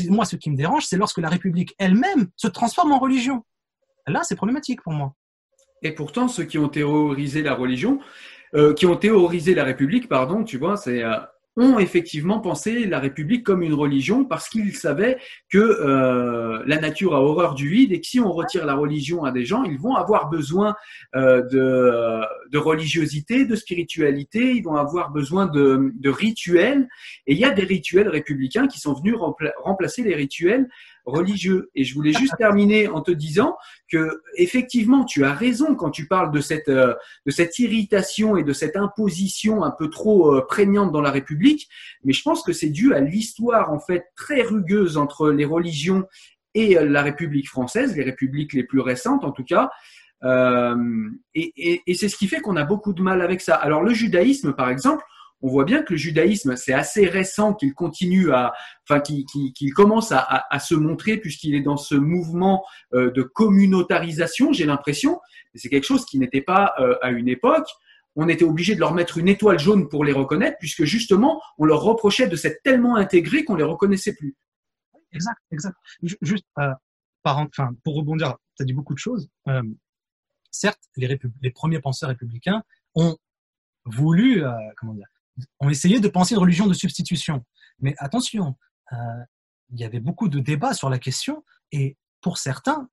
moi, 0.09 0.25
ce 0.25 0.35
qui 0.35 0.51
me 0.51 0.55
dérange, 0.55 0.85
c'est 0.85 0.97
lorsque 0.97 1.17
la 1.19 1.29
République 1.29 1.75
elle-même 1.77 2.27
se 2.35 2.47
transforme 2.47 2.91
en 2.91 2.99
religion. 2.99 3.45
là, 4.07 4.21
c'est 4.23 4.35
problématique 4.35 4.81
pour 4.81 4.93
moi. 4.93 5.15
Et 5.81 5.93
pourtant, 5.93 6.27
ceux 6.27 6.43
qui 6.43 6.57
ont 6.57 6.69
terrorisé 6.69 7.41
la 7.41 7.53
religion, 7.53 7.99
euh, 8.55 8.73
qui 8.73 8.85
ont 8.85 8.97
terrorisé 8.97 9.53
la 9.53 9.63
République, 9.63 10.09
pardon, 10.09 10.43
tu 10.43 10.57
vois, 10.57 10.75
c'est 10.75 11.03
euh, 11.03 11.17
ont 11.59 11.77
effectivement 11.77 12.39
pensé 12.39 12.85
la 12.85 12.99
République 12.99 13.45
comme 13.45 13.61
une 13.61 13.73
religion 13.73 14.25
parce 14.25 14.49
qu'ils 14.49 14.75
savaient 14.75 15.17
que 15.49 15.57
euh, 15.57 16.63
la 16.65 16.79
nature 16.79 17.15
a 17.15 17.21
horreur 17.21 17.53
du 17.53 17.69
vide 17.69 17.91
et 17.91 17.99
que 17.99 18.07
si 18.07 18.19
on 18.19 18.31
retire 18.31 18.65
la 18.65 18.75
religion 18.75 19.25
à 19.25 19.31
des 19.31 19.45
gens, 19.45 19.63
ils 19.63 19.77
vont 19.77 19.95
avoir 19.95 20.29
besoin 20.29 20.75
euh, 21.15 21.41
de, 21.49 22.21
de, 22.51 22.57
religiosité, 22.57 23.45
de 23.45 23.55
spiritualité, 23.55 24.53
ils 24.53 24.63
vont 24.63 24.75
avoir 24.75 25.11
besoin 25.11 25.47
de, 25.47 25.91
de, 25.93 26.09
rituels. 26.09 26.87
Et 27.27 27.33
il 27.33 27.39
y 27.39 27.45
a 27.45 27.51
des 27.51 27.63
rituels 27.63 28.07
républicains 28.07 28.67
qui 28.67 28.79
sont 28.79 28.93
venus 28.93 29.15
remplacer 29.63 30.03
les 30.03 30.15
rituels 30.15 30.67
religieux. 31.09 31.69
Et 31.75 31.83
je 31.83 31.93
voulais 31.93 32.13
juste 32.13 32.35
terminer 32.37 32.87
en 32.87 33.01
te 33.01 33.11
disant 33.11 33.57
que 33.91 34.21
effectivement, 34.35 35.05
tu 35.05 35.25
as 35.25 35.33
raison 35.33 35.75
quand 35.75 35.91
tu 35.91 36.07
parles 36.07 36.31
de 36.31 36.41
cette 36.41 36.69
euh, 36.69 36.93
de 37.25 37.31
cette 37.31 37.59
irritation 37.59 38.37
et 38.37 38.43
de 38.43 38.53
cette 38.53 38.75
imposition 38.75 39.63
un 39.63 39.71
peu 39.71 39.89
trop 39.89 40.35
euh, 40.35 40.45
prégnante 40.47 40.91
dans 40.91 41.01
la 41.01 41.11
République, 41.11 41.69
mais 42.03 42.13
je 42.13 42.21
pense 42.21 42.43
que 42.43 42.53
c'est 42.53 42.69
dû 42.69 42.93
à 42.93 42.99
l'histoire 42.99 43.71
en 43.71 43.79
fait 43.79 44.05
très 44.15 44.41
rugueuse 44.41 44.97
entre 44.97 45.31
les 45.31 45.45
religions 45.45 46.05
et 46.53 46.77
euh, 46.77 46.85
la 46.85 47.01
République 47.01 47.49
française, 47.49 47.95
les 47.95 48.03
républiques 48.03 48.53
les 48.53 48.63
plus 48.63 48.79
récentes 48.79 49.23
en 49.23 49.31
tout 49.31 49.45
cas. 49.45 49.69
Et, 51.33 51.81
et 51.87 51.93
c'est 51.93 52.09
ce 52.09 52.17
qui 52.17 52.27
fait 52.27 52.41
qu'on 52.41 52.57
a 52.57 52.65
beaucoup 52.65 52.91
de 52.91 53.01
mal 53.01 53.21
avec 53.21 53.39
ça. 53.39 53.55
Alors 53.55 53.81
le 53.81 53.93
judaïsme, 53.93 54.51
par 54.51 54.69
exemple, 54.69 55.01
on 55.41 55.49
voit 55.49 55.65
bien 55.65 55.83
que 55.83 55.93
le 55.93 55.97
judaïsme, 55.97 56.55
c'est 56.55 56.73
assez 56.73 57.05
récent 57.05 57.53
qu'il 57.53 57.73
continue 57.73 58.31
à, 58.31 58.53
enfin, 58.83 58.99
qu'il 58.99 59.73
commence 59.73 60.11
à, 60.11 60.59
se 60.59 60.75
montrer 60.75 61.17
puisqu'il 61.17 61.55
est 61.55 61.61
dans 61.61 61.77
ce 61.77 61.95
mouvement 61.95 62.65
euh, 62.93 63.11
de 63.11 63.21
communautarisation, 63.21 64.51
j'ai 64.51 64.65
l'impression. 64.65 65.19
C'est 65.55 65.69
quelque 65.69 65.85
chose 65.85 66.05
qui 66.05 66.19
n'était 66.19 66.41
pas 66.41 66.73
euh, 66.79 66.95
à 67.01 67.11
une 67.11 67.29
époque. 67.29 67.67
On 68.15 68.27
était 68.27 68.43
obligé 68.43 68.75
de 68.75 68.79
leur 68.79 68.93
mettre 68.93 69.17
une 69.17 69.29
étoile 69.29 69.59
jaune 69.59 69.87
pour 69.87 70.03
les 70.03 70.11
reconnaître, 70.11 70.57
puisque 70.59 70.83
justement, 70.83 71.41
on 71.57 71.65
leur 71.65 71.81
reprochait 71.81 72.27
de 72.27 72.35
s'être 72.35 72.61
tellement 72.63 72.95
intégrés 72.95 73.45
qu'on 73.45 73.55
les 73.55 73.63
reconnaissait 73.63 74.15
plus. 74.15 74.35
Exact, 75.13 75.39
exact. 75.51 75.75
Juste, 76.21 76.45
euh, 76.59 76.71
par, 77.23 77.37
enfin, 77.39 77.71
pour 77.83 77.95
rebondir, 77.95 78.35
tu 78.57 78.65
dit 78.65 78.73
beaucoup 78.73 78.93
de 78.93 78.99
choses. 78.99 79.29
Certes, 80.51 80.81
les, 80.97 81.19
les 81.41 81.51
premiers 81.51 81.79
penseurs 81.79 82.09
républicains 82.09 82.63
ont 82.95 83.17
voulu, 83.85 84.43
comment 84.77 84.93
dire, 84.93 85.07
ont 85.59 85.69
essayé 85.69 85.99
de 85.99 86.07
penser 86.07 86.35
une 86.35 86.41
religion 86.41 86.67
de 86.67 86.73
substitution. 86.73 87.45
Mais 87.79 87.95
attention, 87.97 88.55
euh, 88.91 88.95
il 89.71 89.79
y 89.79 89.83
avait 89.83 89.99
beaucoup 89.99 90.29
de 90.29 90.39
débats 90.39 90.73
sur 90.73 90.89
la 90.89 90.99
question 90.99 91.43
et 91.71 91.97
pour 92.21 92.37
certains, 92.37 92.89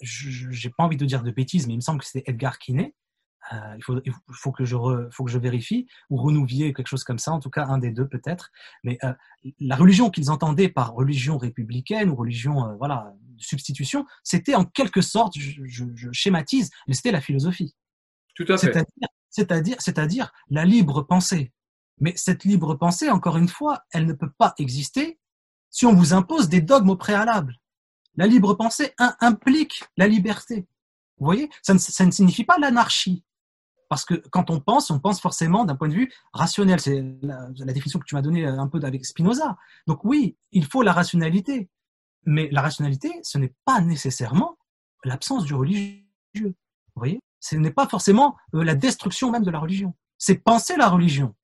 je 0.00 0.48
n'ai 0.48 0.72
pas 0.76 0.84
envie 0.84 0.96
de 0.96 1.06
dire 1.06 1.22
de 1.22 1.30
bêtises, 1.30 1.66
mais 1.66 1.74
il 1.74 1.76
me 1.76 1.82
semble 1.82 2.00
que 2.00 2.06
c'était 2.06 2.30
Edgar 2.30 2.58
Quinet. 2.58 2.94
Euh, 3.52 3.74
il, 3.76 3.84
faut, 3.84 4.00
il 4.04 4.12
faut, 4.32 4.52
que 4.52 4.64
je 4.64 4.76
faut 5.10 5.24
que 5.24 5.30
je 5.30 5.38
vérifie 5.38 5.86
ou 6.08 6.16
renouvier 6.16 6.72
quelque 6.72 6.86
chose 6.86 7.04
comme 7.04 7.18
ça, 7.18 7.32
en 7.32 7.40
tout 7.40 7.50
cas 7.50 7.66
un 7.66 7.76
des 7.76 7.90
deux 7.90 8.08
peut-être. 8.08 8.50
Mais 8.84 8.96
euh, 9.04 9.12
la 9.60 9.76
religion 9.76 10.08
qu'ils 10.08 10.30
entendaient 10.30 10.70
par 10.70 10.94
religion 10.94 11.36
républicaine 11.36 12.08
ou 12.08 12.16
religion 12.16 12.66
euh, 12.66 12.74
voilà 12.76 13.14
de 13.20 13.42
substitution, 13.42 14.06
c'était 14.22 14.54
en 14.54 14.64
quelque 14.64 15.02
sorte, 15.02 15.38
je, 15.38 15.62
je, 15.64 15.84
je 15.94 16.10
schématise, 16.12 16.70
mais 16.88 16.94
c'était 16.94 17.12
la 17.12 17.20
philosophie. 17.20 17.76
Tout 18.34 18.46
à 18.48 18.56
fait. 18.56 18.72
C'est-à-dire 18.72 19.08
c'est-à-dire, 19.34 19.76
c'est-à-dire 19.80 20.32
la 20.48 20.64
libre 20.64 21.02
pensée. 21.02 21.52
Mais 21.98 22.12
cette 22.16 22.44
libre 22.44 22.76
pensée, 22.76 23.10
encore 23.10 23.36
une 23.36 23.48
fois, 23.48 23.82
elle 23.92 24.06
ne 24.06 24.12
peut 24.12 24.30
pas 24.38 24.54
exister 24.58 25.18
si 25.70 25.86
on 25.86 25.94
vous 25.94 26.14
impose 26.14 26.48
des 26.48 26.60
dogmes 26.60 26.90
au 26.90 26.96
préalable. 26.96 27.56
La 28.14 28.28
libre 28.28 28.54
pensée 28.54 28.94
implique 29.20 29.82
la 29.96 30.06
liberté. 30.06 30.68
Vous 31.18 31.24
voyez 31.24 31.50
ça 31.62 31.74
ne, 31.74 32.10
signifie 32.12 32.44
pas 32.44 32.58
l'anarchie. 32.58 33.24
Parce 33.88 34.04
que 34.04 34.14
quand 34.14 34.50
on 34.50 34.60
pense, 34.60 34.90
on 34.92 35.00
pense 35.00 35.20
forcément 35.20 35.64
d'un 35.64 35.74
point 35.74 35.88
de 35.88 35.94
vue 35.94 36.12
rationnel. 36.32 36.78
C'est 36.78 37.04
la, 37.22 37.48
la, 37.56 37.72
définition 37.72 37.98
que 37.98 38.04
tu 38.04 38.14
m'as 38.14 38.22
donnée 38.22 38.46
un 38.46 38.68
peu 38.68 38.78
avec 38.84 39.04
Spinoza. 39.04 39.56
Donc 39.88 40.04
oui, 40.04 40.36
il 40.52 40.64
faut 40.64 40.82
la 40.82 40.92
rationalité. 40.92 41.68
Mais 42.24 42.48
la 42.52 42.62
rationalité, 42.62 43.10
ce 43.22 43.38
n'est 43.38 43.52
pas 43.64 43.80
nécessairement 43.80 44.58
l'absence 45.02 45.44
du 45.44 45.54
religieux. 45.54 46.04
Vous 46.34 47.00
voyez? 47.00 47.20
Ce 47.44 47.56
n'est 47.56 47.70
pas 47.70 47.86
forcément 47.86 48.36
euh, 48.54 48.64
la 48.64 48.74
destruction 48.74 49.30
même 49.30 49.42
de 49.42 49.50
la 49.50 49.58
religion. 49.58 49.94
C'est 50.16 50.36
penser 50.36 50.76
la 50.76 50.88
religion. 50.88 51.34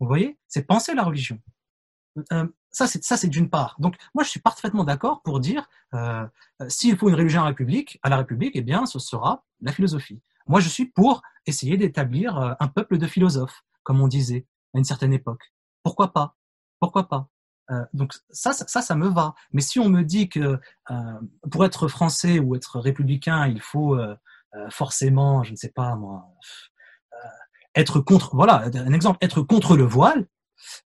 Vous 0.00 0.08
voyez? 0.08 0.38
C'est 0.48 0.62
penser 0.62 0.92
la 0.92 1.04
religion. 1.04 1.38
Euh, 2.32 2.48
ça, 2.72 2.88
c'est 2.88 3.04
ça, 3.04 3.16
c'est 3.16 3.28
d'une 3.28 3.48
part. 3.48 3.76
Donc, 3.78 3.94
moi, 4.12 4.24
je 4.24 4.30
suis 4.30 4.40
parfaitement 4.40 4.82
d'accord 4.82 5.22
pour 5.22 5.38
dire 5.38 5.68
euh, 5.94 6.26
s'il 6.66 6.96
faut 6.98 7.08
une 7.08 7.14
religion 7.14 7.42
à 7.42 7.44
la 7.44 7.50
République, 7.50 8.00
à 8.02 8.08
la 8.08 8.16
République, 8.16 8.52
eh 8.56 8.62
bien, 8.62 8.86
ce 8.86 8.98
sera 8.98 9.44
la 9.60 9.70
philosophie. 9.70 10.20
Moi, 10.48 10.58
je 10.58 10.68
suis 10.68 10.86
pour 10.86 11.22
essayer 11.46 11.76
d'établir 11.76 12.36
euh, 12.36 12.54
un 12.58 12.66
peuple 12.66 12.98
de 12.98 13.06
philosophes, 13.06 13.64
comme 13.84 14.00
on 14.00 14.08
disait 14.08 14.46
à 14.74 14.78
une 14.78 14.84
certaine 14.84 15.12
époque. 15.12 15.52
Pourquoi 15.84 16.12
pas? 16.12 16.36
Pourquoi 16.80 17.08
pas? 17.08 17.28
Euh, 17.70 17.84
donc 17.92 18.14
ça, 18.30 18.52
ça, 18.52 18.66
ça, 18.66 18.82
ça, 18.82 18.96
me 18.96 19.06
va. 19.08 19.34
Mais 19.52 19.60
si 19.60 19.78
on 19.78 19.88
me 19.88 20.02
dit 20.02 20.28
que 20.28 20.58
euh, 20.90 21.20
pour 21.50 21.64
être 21.64 21.86
français 21.86 22.40
ou 22.40 22.56
être 22.56 22.80
républicain, 22.80 23.46
il 23.46 23.60
faut 23.60 23.96
euh, 23.96 24.16
forcément, 24.70 25.42
je 25.42 25.52
ne 25.52 25.56
sais 25.56 25.70
pas 25.74 25.94
moi, 25.96 26.26
euh, 27.12 27.28
être 27.74 28.00
contre, 28.00 28.34
voilà, 28.34 28.64
un 28.74 28.92
exemple, 28.92 29.18
être 29.20 29.42
contre 29.42 29.76
le 29.76 29.84
voile, 29.84 30.26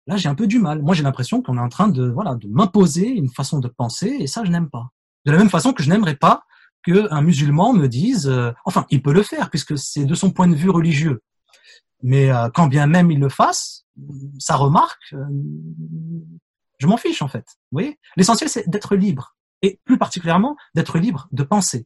là 0.07 0.18
j'ai 0.18 0.30
un 0.30 0.36
peu 0.36 0.47
du 0.47 0.59
mal. 0.59 0.82
Moi 0.82 0.95
j'ai 0.95 1.03
l'impression 1.03 1.41
qu'on 1.41 1.57
est 1.57 1.62
en 1.62 1.70
train 1.70 1.88
de, 1.88 2.09
voilà, 2.09 2.36
de 2.36 2.47
m'imposer 2.47 3.07
une 3.07 3.30
façon 3.30 3.59
de 3.59 3.68
penser 3.68 4.18
et 4.20 4.28
ça 4.28 4.43
je 4.43 4.51
n'aime 4.51 4.70
pas. 4.70 4.89
De 5.26 5.32
la 5.32 5.38
même 5.38 5.49
façon 5.49 5.74
que 5.74 5.84
je 5.84 5.89
n'aimerais 5.89 6.16
pas 6.16 6.43
qu'un 6.84 7.22
musulman 7.22 7.74
me 7.74 7.88
dise, 7.88 8.28
euh, 8.28 8.51
enfin 8.66 8.86
il 8.89 9.01
peut 9.01 9.14
le 9.14 9.24
faire 9.24 9.49
puisque 9.49 9.78
c'est 9.78 10.05
de 10.05 10.16
son 10.16 10.32
point 10.32 10.47
de 10.47 10.55
vue 10.55 10.70
religieux, 10.70 11.22
mais 12.01 12.32
euh, 12.32 12.49
quand 12.49 12.68
bien 12.68 12.88
même 12.88 13.12
il 13.12 13.20
le 13.20 13.30
fasse, 13.30 13.86
sa 14.39 14.55
remarque, 14.55 15.14
euh, 15.14 15.26
je 16.80 16.88
m'en 16.88 16.97
fiche 16.97 17.22
en 17.22 17.28
fait. 17.28 17.45
Vous 17.72 17.82
l'essentiel 18.18 18.49
c'est 18.49 18.68
d'être 18.68 18.95
libre 18.95 19.36
et 19.62 19.80
plus 19.86 19.99
particulièrement 19.99 20.57
d'être 20.74 20.97
libre 20.97 21.28
de 21.32 21.43
penser. 21.43 21.86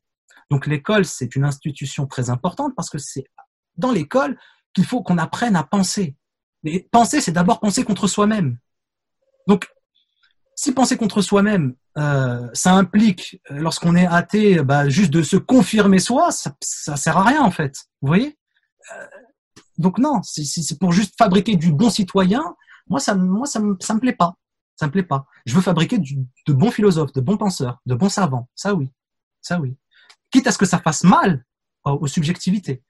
Donc 0.50 0.68
l'école, 0.68 1.06
c'est 1.06 1.36
une 1.36 1.43
institution 1.43 2.06
très 2.06 2.30
importante 2.30 2.74
parce 2.76 2.89
que 2.89 2.98
c'est 2.98 3.26
dans 3.78 3.91
l'école 3.91 4.38
qu'il 4.74 4.86
faut 4.86 5.02
qu'on 5.02 5.18
apprenne 5.18 5.56
à 5.56 5.64
penser. 5.64 6.16
Mais 6.64 6.88
penser, 6.91 7.22
c'est 7.22 7.32
d'abord 7.32 7.60
penser 7.60 7.84
contre 7.84 8.08
soi-même. 8.08 8.58
Donc, 9.48 9.68
si 10.56 10.72
penser 10.72 10.98
contre 10.98 11.22
soi-même, 11.22 11.76
euh, 11.98 12.50
ça 12.54 12.74
implique, 12.74 13.41
euh, 13.52 13.60
lorsqu'on 13.60 13.96
est 13.96 14.08
athée, 14.08 14.62
bah, 14.64 14.89
juste 14.89 15.12
de 15.12 15.22
se 15.22 15.38
confirmer 15.38 16.00
soi, 16.00 16.32
ça, 16.32 16.56
ça 16.62 16.96
sert 16.96 17.18
à 17.18 17.24
rien 17.24 17.41
en 17.41 17.52
fait. 17.52 17.76
Vous 18.02 18.08
voyez? 18.08 18.38
Euh, 18.93 19.06
Donc 19.78 19.98
non, 20.00 20.22
c'est 20.24 20.80
pour 20.80 20.91
juste 20.91 21.16
fabriquer 21.18 21.56
du 21.56 21.72
bon 21.72 21.89
citoyen. 21.89 22.56
Moi, 22.88 23.00
ça, 23.00 23.16
moi, 23.16 23.46
ça, 23.46 23.60
me, 23.60 23.76
ça 23.80 23.93
me 23.93 24.00
plaît 24.00 24.14
pas. 24.14 24.36
Ça 24.76 24.88
me 24.88 24.91
plaît 24.91 25.04
pas. 25.04 25.26
Je 25.46 25.56
veux 25.56 25.62
fabriquer 25.62 25.98
du, 25.98 26.18
de 26.48 26.54
bons 26.54 26.72
philosophes, 26.72 27.14
de 27.14 27.22
bons 27.22 27.38
penseurs, 27.38 27.80
de 27.86 27.96
bons 27.96 28.10
savants. 28.10 28.50
Ça 28.56 28.74
oui, 28.74 28.91
ça 29.41 29.60
oui 29.60 29.76
quitte 30.36 30.48
à 30.48 30.52
ce 30.52 30.58
que 30.58 30.66
ça 30.66 30.80
fasse 30.80 31.04
mal 31.04 31.46
aux 31.86 32.08
subjectivités. 32.08 32.84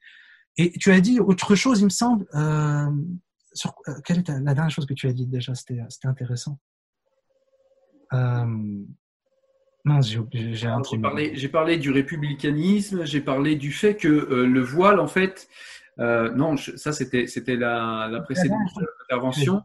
Et 0.58 0.72
tu 0.72 0.91
as 0.91 1.02
dit 1.02 1.20
autre 1.20 1.56
chose, 1.56 1.82
il 1.82 1.86
me 1.86 1.89
semble. 1.89 2.26
Euh, 2.34 2.89
sur, 3.54 3.74
euh, 3.88 3.93
quelle 4.06 4.20
est 4.20 4.30
la 4.30 4.54
dernière 4.54 4.70
chose 4.70 4.86
que 4.86 4.93
tu 4.93 5.08
as 5.08 5.14
dit 5.14 5.28
déjà 5.28 5.54
C'était 5.54 5.80
intéressant. 6.06 6.60
Euh, 8.14 8.46
j'ai 10.02 10.20
parlé, 11.02 11.48
parlé 11.50 11.78
du 11.78 11.91
républicanisme, 11.91 13.06
j'ai 13.06 13.22
parlé 13.22 13.56
du 13.56 13.72
fait 13.72 13.96
que 13.96 14.08
euh, 14.08 14.48
le 14.48 14.62
voile, 14.62 15.00
en 15.00 15.08
fait, 15.08 15.48
euh, 16.00 16.34
non, 16.34 16.56
je, 16.56 16.76
ça 16.76 16.91
c'était 16.91 17.28
c'était 17.28 17.56
la, 17.56 18.08
la 18.12 18.22
précédente 18.22 18.58
intervention. 19.04 19.62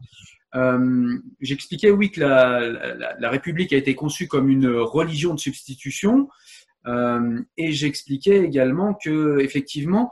Euh, 0.55 1.17
J'expliquais 1.39 1.91
oui 1.91 2.11
que 2.11 2.19
la, 2.19 2.59
la, 2.59 3.15
la, 3.17 3.29
République 3.29 3.73
a 3.73 3.77
été 3.77 3.95
conçue 3.95 4.27
comme 4.27 4.49
une 4.49 4.67
religion 4.67 5.33
de 5.33 5.39
substitution, 5.39 6.27
euh, 6.27 6.50
et 6.85 7.71
j'expliquais 7.71 8.37
également 8.37 8.93
que 8.93 9.39
effectivement, 9.39 10.11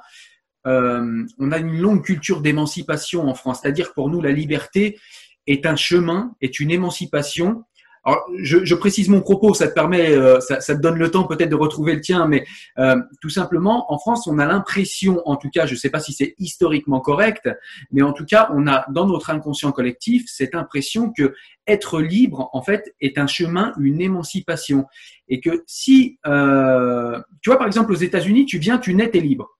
euh, 0.68 1.26
on 1.38 1.52
a 1.52 1.58
une 1.58 1.80
longue 1.80 2.04
culture 2.04 2.42
d'émancipation 2.42 3.28
en 3.28 3.34
France. 3.34 3.60
C'est-à-dire 3.62 3.94
pour 3.94 4.10
nous, 4.10 4.22
la 4.22 4.32
liberté 4.32 5.00
est 5.48 5.66
un 5.66 5.76
chemin, 5.76 6.36
est 6.42 6.60
une 6.60 6.72
émancipation 6.72 7.64
alors, 8.06 8.26
je, 8.42 8.76
précise 8.76 9.10
mon 9.10 9.22
propos, 9.22 9.54
ça 9.54 9.68
te 9.68 9.74
permet, 9.74 10.12
euh, 10.12 10.40
ça, 10.40 10.58
te 10.58 10.82
donne 10.82 10.98
le 10.98 11.12
temps 11.12 11.26
peut-être 11.26 11.50
de 11.50 11.56
retrouver 11.56 11.94
le 11.94 12.02
tien, 12.02 12.28
mais 12.28 12.46
euh, 12.78 12.96
tout 13.22 13.30
simplement, 13.30 13.92
en 13.92 14.00
France, 14.00 14.26
on 14.26 14.40
a 14.40 14.46
l'impression, 14.46 15.22
en 15.26 15.36
tout 15.36 15.50
cas, 15.50 15.66
je 15.66 15.74
ne 15.74 15.78
sais 15.78 15.90
pas 15.90 16.00
si 16.00 16.14
c'est 16.14 16.34
historiquement 16.40 17.02
correct, 17.02 17.50
mais 17.92 18.02
en 18.02 18.14
tout 18.14 18.26
cas, 18.26 18.50
on 18.54 18.68
a 18.68 18.86
dans 18.90 19.06
notre 19.06 19.30
inconscient 19.30 19.72
collectif 19.72 20.24
cette 20.28 20.56
impression 20.56 21.12
que 21.12 21.36
être 21.68 22.00
libre, 22.00 22.50
en 22.54 22.62
fait, 22.62 22.96
est 23.02 23.18
un 23.18 23.28
chemin, 23.28 23.74
une 23.80 24.02
émancipation, 24.02 24.86
et 25.30 25.40
que 25.40 25.64
si, 25.68 26.20
euh, 26.26 27.22
tu 27.42 27.50
vois, 27.50 27.58
par 27.58 27.68
exemple, 27.68 27.92
aux 27.92 27.96
États-Unis, 27.96 28.46
tu 28.46 28.58
viens, 28.58 28.78
tu 28.78 28.94
nais, 28.94 29.10
t'es 29.10 29.20
libre. 29.20 29.60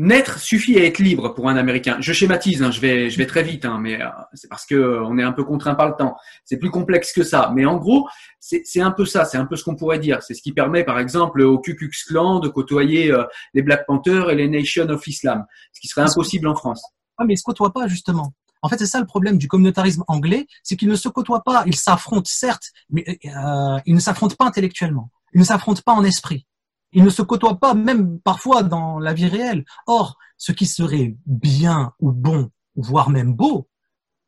Naître 0.00 0.38
suffit 0.38 0.78
à 0.78 0.84
être 0.84 1.00
libre 1.00 1.34
pour 1.34 1.48
un 1.48 1.56
Américain. 1.56 1.96
Je 1.98 2.12
schématise, 2.12 2.62
hein, 2.62 2.70
je 2.70 2.80
vais, 2.80 3.10
je 3.10 3.18
vais 3.18 3.26
très 3.26 3.42
vite, 3.42 3.64
hein, 3.64 3.80
mais 3.80 4.00
euh, 4.00 4.06
c'est 4.32 4.48
parce 4.48 4.64
que 4.64 4.76
euh, 4.76 5.18
est 5.18 5.24
un 5.24 5.32
peu 5.32 5.42
contraint 5.42 5.74
par 5.74 5.88
le 5.88 5.96
temps. 5.96 6.14
C'est 6.44 6.58
plus 6.58 6.70
complexe 6.70 7.12
que 7.12 7.24
ça, 7.24 7.52
mais 7.52 7.66
en 7.66 7.78
gros, 7.78 8.08
c'est 8.38 8.80
un 8.80 8.92
peu 8.92 9.04
ça, 9.04 9.24
c'est 9.24 9.38
un 9.38 9.44
peu 9.44 9.56
ce 9.56 9.64
qu'on 9.64 9.74
pourrait 9.74 9.98
dire. 9.98 10.22
C'est 10.22 10.34
ce 10.34 10.42
qui 10.42 10.52
permet, 10.52 10.84
par 10.84 11.00
exemple, 11.00 11.40
au 11.42 11.58
Ku 11.58 11.74
Klux 11.74 11.90
Klan 12.06 12.38
de 12.38 12.48
côtoyer 12.48 13.10
euh, 13.10 13.24
les 13.54 13.62
Black 13.62 13.86
Panthers 13.86 14.30
et 14.30 14.36
les 14.36 14.46
Nation 14.46 14.88
of 14.88 15.04
Islam, 15.04 15.44
ce 15.72 15.80
qui 15.80 15.88
serait 15.88 16.02
impossible 16.02 16.46
en 16.46 16.54
France. 16.54 16.80
Ah, 17.16 17.24
mais 17.24 17.34
ils 17.34 17.38
se 17.38 17.42
côtoient 17.42 17.72
pas 17.72 17.88
justement? 17.88 18.32
En 18.62 18.68
fait, 18.68 18.78
c'est 18.78 18.86
ça 18.86 19.00
le 19.00 19.06
problème 19.06 19.38
du 19.38 19.48
communautarisme 19.48 20.04
anglais, 20.08 20.46
c'est 20.62 20.76
qu'ils 20.76 20.88
ne 20.88 20.96
se 20.96 21.08
côtoient 21.08 21.44
pas. 21.44 21.62
Ils 21.66 21.76
s'affrontent, 21.76 22.28
certes, 22.30 22.70
mais 22.90 23.04
euh, 23.24 23.78
ils 23.86 23.94
ne 23.94 24.00
s'affrontent 24.00 24.36
pas 24.36 24.46
intellectuellement. 24.46 25.10
Ils 25.34 25.40
ne 25.40 25.44
s'affrontent 25.44 25.82
pas 25.84 25.92
en 25.92 26.04
esprit. 26.04 26.46
Ils 26.92 27.04
ne 27.04 27.10
se 27.10 27.22
côtoient 27.22 27.60
pas 27.60 27.74
même 27.74 28.18
parfois 28.20 28.62
dans 28.62 28.98
la 28.98 29.12
vie 29.12 29.26
réelle. 29.26 29.64
Or, 29.86 30.16
ce 30.36 30.52
qui 30.52 30.66
serait 30.66 31.16
bien 31.26 31.92
ou 32.00 32.12
bon, 32.12 32.50
voire 32.76 33.10
même 33.10 33.34
beau, 33.34 33.68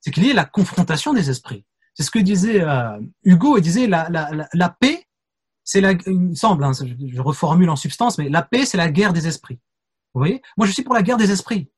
c'est 0.00 0.10
qu'il 0.10 0.24
y 0.24 0.30
ait 0.30 0.34
la 0.34 0.44
confrontation 0.44 1.12
des 1.12 1.30
esprits. 1.30 1.64
C'est 1.94 2.02
ce 2.02 2.10
que 2.10 2.18
disait 2.18 2.62
euh, 2.62 2.98
Hugo, 3.24 3.58
il 3.58 3.62
disait 3.62 3.86
la, 3.86 4.08
la, 4.10 4.30
la, 4.30 4.48
la 4.52 4.68
paix, 4.68 5.06
c'est 5.64 5.80
la, 5.80 5.92
il 5.92 6.20
me 6.20 6.34
semble, 6.34 6.64
hein, 6.64 6.72
je, 6.72 6.94
je, 7.06 7.20
reformule 7.20 7.70
en 7.70 7.76
substance, 7.76 8.18
mais 8.18 8.28
la 8.28 8.42
paix, 8.42 8.64
c'est 8.64 8.76
la 8.76 8.90
guerre 8.90 9.12
des 9.12 9.26
esprits. 9.26 9.60
Vous 10.14 10.20
voyez? 10.20 10.42
Moi, 10.56 10.66
je 10.66 10.72
suis 10.72 10.82
pour 10.82 10.94
la 10.94 11.02
guerre 11.02 11.16
des 11.16 11.30
esprits. 11.30 11.70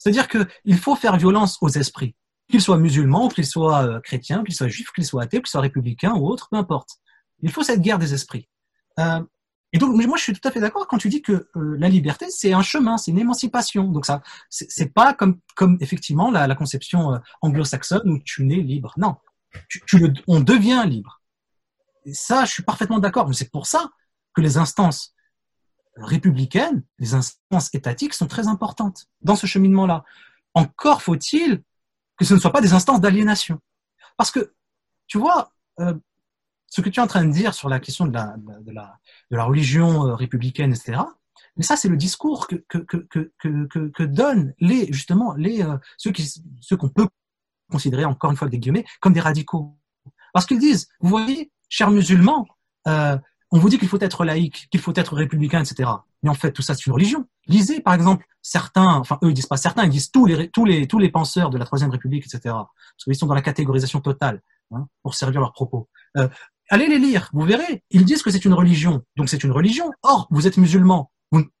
C'est-à-dire 0.00 0.28
qu'il 0.28 0.78
faut 0.78 0.96
faire 0.96 1.16
violence 1.18 1.58
aux 1.60 1.68
esprits, 1.68 2.16
qu'ils 2.50 2.62
soient 2.62 2.78
musulmans, 2.78 3.28
qu'ils 3.28 3.46
soient 3.46 3.84
euh, 3.84 4.00
chrétiens, 4.00 4.42
qu'ils 4.42 4.54
soient 4.54 4.66
juifs, 4.68 4.90
qu'ils 4.92 5.04
soient 5.04 5.22
athées, 5.22 5.38
qu'ils 5.38 5.50
soient 5.50 5.60
républicains 5.60 6.14
ou 6.14 6.26
autres, 6.26 6.48
peu 6.50 6.56
importe. 6.56 6.88
Il 7.42 7.52
faut 7.52 7.62
cette 7.62 7.82
guerre 7.82 7.98
des 7.98 8.14
esprits. 8.14 8.48
Euh, 8.98 9.22
et 9.72 9.78
donc, 9.78 9.94
moi, 9.94 10.16
je 10.16 10.22
suis 10.22 10.32
tout 10.32 10.48
à 10.48 10.50
fait 10.50 10.58
d'accord 10.58 10.88
quand 10.88 10.98
tu 10.98 11.10
dis 11.10 11.20
que 11.20 11.48
euh, 11.54 11.76
la 11.78 11.90
liberté, 11.90 12.26
c'est 12.30 12.54
un 12.54 12.62
chemin, 12.62 12.96
c'est 12.96 13.10
une 13.10 13.18
émancipation. 13.18 13.88
Donc, 13.88 14.06
ça, 14.06 14.22
c'est 14.48 14.92
pas 14.92 15.12
comme, 15.12 15.38
comme 15.54 15.76
effectivement 15.80 16.30
la, 16.30 16.46
la 16.46 16.54
conception 16.54 17.14
euh, 17.14 17.18
anglo-saxonne 17.42 18.08
où 18.10 18.18
tu 18.24 18.44
nais 18.44 18.56
libre. 18.56 18.94
Non, 18.96 19.16
tu, 19.68 19.82
tu 19.86 19.98
le, 19.98 20.12
on 20.26 20.40
devient 20.40 20.82
libre. 20.86 21.20
Et 22.06 22.14
ça, 22.14 22.46
je 22.46 22.50
suis 22.50 22.62
parfaitement 22.62 22.98
d'accord. 22.98 23.28
Mais 23.28 23.34
c'est 23.34 23.50
pour 23.50 23.66
ça 23.66 23.90
que 24.34 24.40
les 24.40 24.56
instances 24.56 25.14
républicaines, 25.96 26.82
les 26.98 27.14
instances 27.14 27.74
étatiques 27.74 28.14
sont 28.14 28.26
très 28.26 28.48
importantes 28.48 29.06
dans 29.22 29.36
ce 29.36 29.46
cheminement-là. 29.46 30.04
Encore 30.54 31.02
faut-il 31.02 31.62
que 32.16 32.24
ce 32.24 32.34
ne 32.34 32.38
soit 32.38 32.52
pas 32.52 32.60
des 32.60 32.72
instances 32.72 33.00
d'aliénation. 33.00 33.60
Parce 34.16 34.30
que, 34.30 34.52
tu 35.06 35.18
vois, 35.18 35.52
euh, 35.80 35.94
ce 36.66 36.80
que 36.80 36.88
tu 36.88 37.00
es 37.00 37.02
en 37.02 37.06
train 37.06 37.24
de 37.24 37.32
dire 37.32 37.54
sur 37.54 37.68
la 37.68 37.80
question 37.80 38.06
de 38.06 38.12
la, 38.12 38.36
de 38.36 38.72
la, 38.72 38.98
de 39.30 39.36
la 39.36 39.44
religion 39.44 40.06
euh, 40.06 40.14
républicaine, 40.14 40.72
etc., 40.72 41.00
mais 41.56 41.64
ça, 41.64 41.76
c'est 41.76 41.88
le 41.88 41.96
discours 41.96 42.46
que, 42.46 42.56
que, 42.68 42.78
que, 42.78 43.32
que, 43.38 43.88
que, 43.88 44.02
donnent 44.02 44.54
les, 44.60 44.92
justement, 44.92 45.34
les, 45.34 45.62
euh, 45.62 45.76
ceux 45.98 46.12
qui, 46.12 46.30
ceux 46.60 46.76
qu'on 46.76 46.88
peut 46.88 47.08
considérer, 47.70 48.04
encore 48.04 48.30
une 48.30 48.36
fois, 48.36 48.48
des 48.48 48.58
guillemets, 48.58 48.84
comme 49.00 49.12
des 49.12 49.20
radicaux. 49.20 49.76
Parce 50.32 50.46
qu'ils 50.46 50.58
disent, 50.58 50.88
vous 51.00 51.08
voyez, 51.08 51.50
chers 51.68 51.90
musulmans, 51.90 52.46
euh, 52.86 53.18
on 53.52 53.58
vous 53.58 53.68
dit 53.68 53.78
qu'il 53.78 53.88
faut 53.88 54.00
être 54.00 54.24
laïque, 54.24 54.68
qu'il 54.70 54.80
faut 54.80 54.92
être 54.94 55.14
républicain, 55.14 55.62
etc. 55.62 55.90
Mais 56.22 56.30
en 56.30 56.34
fait, 56.34 56.52
tout 56.52 56.62
ça, 56.62 56.74
c'est 56.74 56.86
une 56.86 56.92
religion. 56.92 57.26
Lisez, 57.46 57.80
par 57.80 57.94
exemple, 57.94 58.24
certains, 58.42 58.94
enfin, 58.94 59.18
eux, 59.22 59.30
ils 59.30 59.34
disent 59.34 59.46
pas 59.46 59.56
certains, 59.56 59.84
ils 59.84 59.90
disent 59.90 60.10
tous 60.10 60.26
les, 60.26 60.48
tous 60.50 60.64
les, 60.64 60.86
tous 60.86 60.98
les 60.98 61.10
penseurs 61.10 61.50
de 61.50 61.58
la 61.58 61.64
Troisième 61.64 61.90
République, 61.90 62.24
etc. 62.26 62.40
Parce 62.44 63.04
qu'ils 63.04 63.16
sont 63.16 63.26
dans 63.26 63.34
la 63.34 63.42
catégorisation 63.42 64.00
totale, 64.00 64.40
hein, 64.72 64.86
pour 65.02 65.14
servir 65.14 65.40
leurs 65.40 65.52
propos. 65.52 65.88
Euh, 66.16 66.28
allez 66.68 66.86
les 66.86 66.98
lire, 66.98 67.28
vous 67.32 67.44
verrez. 67.44 67.82
Ils 67.90 68.04
disent 68.04 68.22
que 68.22 68.30
c'est 68.30 68.44
une 68.44 68.54
religion. 68.54 69.02
Donc 69.16 69.28
c'est 69.28 69.42
une 69.42 69.52
religion. 69.52 69.90
Or, 70.02 70.28
vous 70.30 70.46
êtes 70.46 70.56
musulman. 70.56 71.10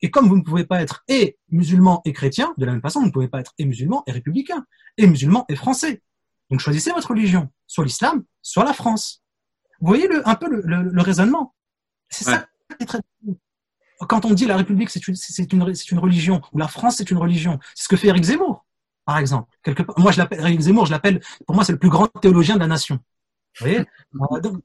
et 0.00 0.10
comme 0.10 0.28
vous 0.28 0.36
ne 0.36 0.42
pouvez 0.42 0.64
pas 0.64 0.80
être 0.82 1.02
et 1.08 1.38
musulman 1.48 2.02
et 2.04 2.12
chrétien, 2.12 2.54
de 2.56 2.66
la 2.66 2.72
même 2.72 2.82
façon, 2.82 3.00
vous 3.00 3.06
ne 3.06 3.12
pouvez 3.12 3.28
pas 3.28 3.40
être 3.40 3.52
et 3.58 3.64
musulman 3.64 4.04
et 4.06 4.12
républicain, 4.12 4.64
et 4.96 5.08
musulman 5.08 5.44
et 5.48 5.56
français. 5.56 6.02
Donc 6.50 6.60
choisissez 6.60 6.92
votre 6.92 7.08
religion, 7.08 7.48
soit 7.66 7.84
l'islam, 7.84 8.22
soit 8.42 8.64
la 8.64 8.72
France. 8.72 9.22
Vous 9.80 9.88
voyez 9.88 10.08
un 10.24 10.34
peu 10.34 10.48
le 10.50 11.02
raisonnement. 11.02 11.54
C'est 12.10 12.24
ça 12.24 12.46
qui 12.76 12.82
est 12.82 12.86
très 12.86 13.00
quand 14.06 14.24
on 14.24 14.32
dit 14.32 14.46
la 14.46 14.56
République 14.56 14.90
c'est 14.90 15.52
une, 15.52 15.62
religion 15.98 16.40
ou 16.52 16.58
la 16.58 16.68
France 16.68 16.96
c'est 16.96 17.10
une 17.10 17.18
religion, 17.18 17.58
c'est 17.74 17.84
ce 17.84 17.88
que 17.88 17.96
fait 17.96 18.08
Eric 18.08 18.24
Zemmour, 18.24 18.64
par 19.04 19.18
exemple. 19.18 19.50
Quelque 19.62 19.82
part, 19.82 19.98
moi 19.98 20.12
je 20.12 20.18
l'appelle 20.18 20.40
Eric 20.40 20.60
Zemmour, 20.60 20.86
je 20.86 20.90
l'appelle, 20.90 21.20
pour 21.46 21.54
moi 21.54 21.64
c'est 21.64 21.72
le 21.72 21.78
plus 21.78 21.90
grand 21.90 22.06
théologien 22.06 22.54
de 22.54 22.60
la 22.60 22.66
nation. 22.66 22.96
Vous 23.58 23.66
voyez 23.66 23.84
Donc, 24.42 24.62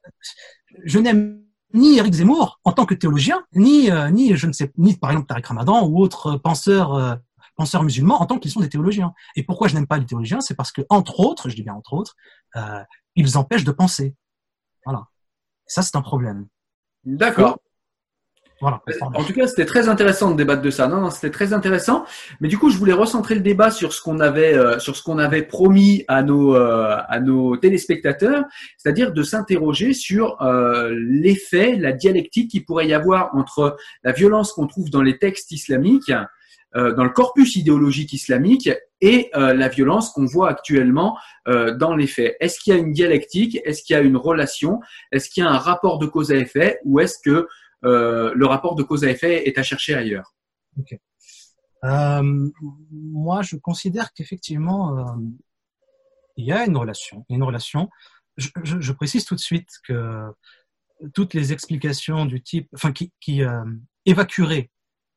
Je 0.84 1.00
n'aime 1.00 1.42
ni 1.74 1.98
Eric 1.98 2.14
Zemmour 2.14 2.60
en 2.64 2.72
tant 2.72 2.86
que 2.86 2.94
théologien, 2.94 3.44
ni 3.54 3.92
euh, 3.92 4.10
ni 4.10 4.36
je 4.36 4.48
ne 4.48 4.54
sais 4.54 4.72
ni 4.78 4.96
par 4.96 5.12
exemple 5.12 5.28
Tariq 5.28 5.48
Ramadan 5.48 5.86
ou 5.86 6.02
autres 6.02 6.38
penseurs 6.38 6.94
euh, 6.94 7.16
penseurs 7.58 7.84
musulmans 7.84 8.22
en 8.22 8.26
tant 8.26 8.38
qu'ils 8.40 8.52
sont 8.52 8.62
des 8.62 8.70
théologiens. 8.70 9.14
Et 9.36 9.44
pourquoi 9.44 9.68
je 9.68 9.76
n'aime 9.76 9.88
pas 9.88 9.98
les 9.98 10.06
théologiens, 10.06 10.42
c'est 10.42 10.56
parce 10.56 10.72
que 10.72 10.82
entre 10.90 11.20
autres, 11.20 11.50
je 11.50 11.56
dis 11.56 11.64
bien 11.64 11.74
entre 11.74 11.94
autres, 11.94 12.16
euh, 12.56 12.84
ils 13.16 13.38
empêchent 13.38 13.64
de 13.64 13.72
penser. 13.72 14.16
Voilà. 14.86 15.08
ça 15.66 15.82
c'est 15.82 15.96
un 15.96 16.02
problème. 16.02 16.48
D'accord. 17.06 17.60
Voilà. 18.62 18.82
En 19.02 19.24
tout 19.24 19.34
cas, 19.34 19.48
c'était 19.48 19.66
très 19.66 19.90
intéressant 19.90 20.32
de 20.32 20.38
débattre 20.38 20.62
de 20.62 20.70
ça. 20.70 20.88
Non, 20.88 21.02
non, 21.02 21.10
c'était 21.10 21.30
très 21.30 21.52
intéressant. 21.52 22.06
Mais 22.40 22.48
du 22.48 22.58
coup, 22.58 22.70
je 22.70 22.78
voulais 22.78 22.94
recentrer 22.94 23.36
le 23.36 23.42
débat 23.42 23.70
sur 23.70 23.92
ce 23.92 24.02
qu'on 24.02 24.22
avait, 24.22 24.56
euh, 24.56 24.80
sur 24.80 24.96
ce 24.96 25.04
qu'on 25.04 25.18
avait 25.18 25.42
promis 25.42 26.06
à 26.08 26.24
nos, 26.24 26.56
euh, 26.56 26.96
à 27.08 27.20
nos 27.20 27.58
téléspectateurs, 27.58 28.46
c'est-à-dire 28.78 29.12
de 29.12 29.24
s'interroger 29.24 29.94
sur 29.94 30.42
euh, 30.42 30.90
l'effet, 30.98 31.76
la 31.76 31.92
dialectique 31.92 32.52
qu'il 32.52 32.66
pourrait 32.66 32.88
y 32.88 32.94
avoir 32.94 33.36
entre 33.36 33.76
la 34.04 34.14
violence 34.14 34.54
qu'on 34.54 34.68
trouve 34.68 34.90
dans 34.90 35.02
les 35.02 35.18
textes 35.18 35.52
islamiques, 35.52 36.10
euh, 36.10 36.24
dans 36.76 37.04
le 37.06 37.10
corpus 37.10 37.56
idéologique 37.56 38.12
islamique, 38.12 38.70
et 39.02 39.30
euh, 39.36 39.54
la 39.54 39.68
violence 39.68 40.12
qu'on 40.12 40.26
voit 40.26 40.50
actuellement 40.50 41.18
euh, 41.48 41.76
dans 41.76 41.96
les 41.96 42.08
faits. 42.08 42.38
Est-ce 42.40 42.60
qu'il 42.60 42.74
y 42.74 42.76
a 42.76 42.80
une 42.80 42.92
dialectique? 42.92 43.60
Est-ce 43.64 43.84
qu'il 43.84 43.96
y 43.96 44.00
a 44.00 44.02
une 44.02 44.18
relation? 44.18 44.80
Est-ce 45.12 45.30
qu'il 45.30 45.44
y 45.44 45.46
a 45.46 45.50
un 45.50 45.58
rapport 45.58 46.00
de 46.00 46.06
cause 46.06 46.32
à 46.32 46.36
effet? 46.38 46.80
Ou 46.86 47.00
est-ce 47.00 47.18
que 47.24 47.48
euh, 47.84 48.34
le 48.34 48.46
rapport 48.46 48.76
de 48.76 48.84
cause 48.84 49.04
à 49.04 49.12
effet 49.12 49.48
est 49.48 49.58
à 49.58 49.64
chercher 49.64 49.94
ailleurs? 49.96 50.34
Okay. 50.80 51.00
euh, 51.84 52.50
Moi, 52.92 53.42
je 53.42 53.58
considère 53.58 54.14
qu'effectivement, 54.14 54.98
euh, 54.98 55.04
il 56.38 56.46
y 56.46 56.52
a 56.52 56.66
une 56.66 56.78
relation. 56.78 57.26
Une 57.30 57.44
relation. 57.44 57.90
Je, 58.38 58.50
je, 58.64 58.82
je, 58.82 58.92
précise 58.92 59.24
tout 59.24 59.36
de 59.36 59.40
suite 59.40 59.70
que 59.88 60.32
toutes 61.14 61.34
les 61.34 61.54
explications 61.54 62.26
du 62.26 62.42
type, 62.42 62.70
enfin, 62.74 62.92
qui, 62.92 63.14
qui 63.22 63.42
évacueraient 64.06 64.72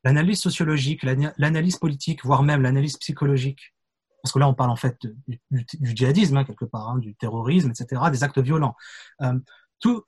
l'analyse 0.08 0.40
sociologique, 0.40 1.02
l'analyse 1.36 1.76
politique, 1.76 2.24
voire 2.24 2.42
même 2.42 2.62
l'analyse 2.62 2.96
psychologique, 2.96 3.74
parce 4.22 4.32
que 4.32 4.38
là 4.38 4.48
on 4.48 4.54
parle 4.54 4.70
en 4.70 4.76
fait 4.76 4.96
du, 5.26 5.66
djihadisme 5.82 6.38
hein, 6.38 6.44
quelque 6.44 6.64
part, 6.64 6.88
hein, 6.88 6.98
du 6.98 7.14
terrorisme, 7.14 7.70
etc., 7.70 8.00
des 8.10 8.24
actes 8.24 8.38
violents. 8.38 8.74
Euh, 9.20 9.38
tout, 9.80 10.02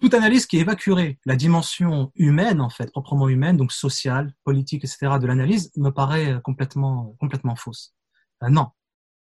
toute 0.00 0.14
analyse 0.14 0.46
qui 0.46 0.58
évacuerait 0.58 1.18
la 1.26 1.34
dimension 1.34 2.12
humaine 2.14 2.60
en 2.60 2.70
fait, 2.70 2.92
proprement 2.92 3.28
humaine, 3.28 3.56
donc 3.56 3.72
sociale, 3.72 4.32
politique, 4.44 4.84
etc., 4.84 5.18
de 5.20 5.26
l'analyse, 5.26 5.72
me 5.76 5.90
paraît 5.90 6.40
complètement, 6.44 7.16
complètement 7.18 7.56
fausse. 7.56 7.92
Euh, 8.44 8.48
non, 8.48 8.68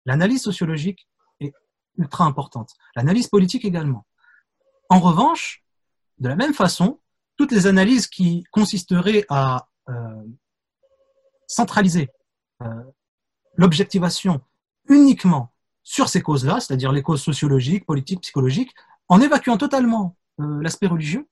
l'analyse 0.07 0.43
sociologique 0.43 1.07
est 1.41 1.53
ultra 1.99 2.24
importante. 2.24 2.72
L'analyse 2.97 3.28
politique 3.28 3.66
également. 3.66 4.07
En 4.89 4.99
revanche, 4.99 5.62
de 6.18 6.28
la 6.28 6.37
même 6.37 6.55
façon, 6.55 7.01
toutes 7.37 7.53
les 7.53 7.66
analyses 7.66 8.07
qui 8.07 8.45
consisteraient 8.51 9.26
à 9.28 9.57
euh, 9.57 9.74
centraliser 11.47 12.11
euh, 12.62 12.82
l'objectivation 13.57 14.41
uniquement 14.89 15.53
sur 15.82 16.09
ces 16.09 16.22
causes-là, 16.22 16.61
c'est-à-dire 16.61 16.93
les 16.93 17.03
causes 17.03 17.22
sociologiques, 17.22 17.87
politiques, 17.87 18.22
psychologiques, 18.22 18.74
en 19.09 19.20
évacuant 19.20 19.57
totalement 19.57 20.16
euh, 20.41 20.62
l'aspect 20.62 20.87
religieux, 20.87 21.28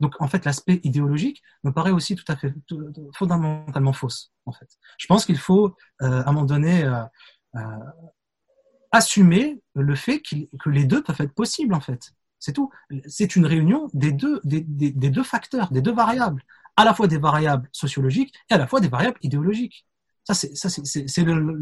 donc 0.00 0.20
en 0.20 0.28
fait 0.28 0.44
l'aspect 0.44 0.80
idéologique, 0.84 1.42
me 1.64 1.72
paraît 1.72 1.90
aussi 1.90 2.16
tout 2.16 2.24
à 2.28 2.36
fait 2.36 2.54
fondamentalement 3.14 3.92
fausse. 3.92 4.32
En 4.46 4.52
fait, 4.52 4.68
je 4.98 5.06
pense 5.06 5.26
qu'il 5.26 5.38
faut 5.38 5.76
euh, 6.02 6.22
à 6.22 6.28
un 6.28 6.32
moment 6.32 6.46
donné 6.46 6.84
euh, 6.84 7.02
euh 7.56 7.60
assumer 8.94 9.62
le 9.74 9.94
fait 9.94 10.20
que 10.20 10.68
les 10.68 10.84
deux 10.84 11.02
peuvent 11.02 11.22
être 11.22 11.32
possibles 11.32 11.72
en 11.72 11.80
fait. 11.80 12.12
C'est 12.38 12.52
tout. 12.52 12.70
C'est 13.06 13.36
une 13.36 13.46
réunion 13.46 13.88
des 13.94 14.12
deux, 14.12 14.40
des, 14.44 14.60
deux 14.60 15.22
facteurs, 15.22 15.72
des 15.72 15.80
deux 15.80 15.94
variables, 15.94 16.42
à 16.76 16.84
la 16.84 16.94
fois 16.94 17.06
des 17.06 17.18
variables 17.18 17.68
sociologiques 17.72 18.34
et 18.50 18.54
à 18.54 18.58
la 18.58 18.66
fois 18.66 18.80
des 18.80 18.88
variables 18.88 19.18
idéologiques. 19.22 19.86
Ça, 20.24 20.34
c'est, 20.34 20.52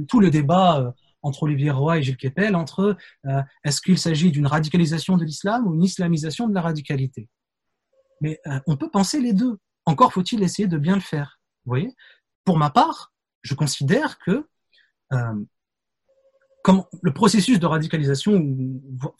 tout 0.06 0.20
le 0.20 0.30
débat 0.30 0.80
euh, 0.80 0.90
entre 1.22 1.44
Olivier 1.44 1.70
Roy 1.70 1.98
et 1.98 2.02
Gilles 2.02 2.16
Kepel 2.16 2.54
entre 2.54 2.96
euh, 3.26 3.42
est-ce 3.64 3.80
qu'il 3.80 3.98
s'agit 3.98 4.30
d'une 4.30 4.46
radicalisation 4.46 5.16
de 5.16 5.24
l'islam 5.24 5.66
ou 5.66 5.74
une 5.74 5.82
islamisation 5.82 6.46
de 6.46 6.54
la 6.54 6.60
radicalité? 6.60 7.28
Mais 8.20 8.38
euh, 8.46 8.60
on 8.66 8.76
peut 8.76 8.90
penser 8.90 9.20
les 9.20 9.32
deux. 9.32 9.58
Encore 9.86 10.12
faut-il 10.12 10.42
essayer 10.42 10.68
de 10.68 10.78
bien 10.78 10.94
le 10.94 11.00
faire. 11.00 11.40
Vous 11.64 11.70
voyez? 11.70 11.94
Pour 12.44 12.58
ma 12.58 12.70
part, 12.70 13.12
je 13.42 13.54
considère 13.54 14.18
que 14.18 14.46
euh, 15.12 15.44
comme 16.62 16.84
le 17.02 17.12
processus 17.12 17.58
de 17.58 17.66
radicalisation, 17.66 18.46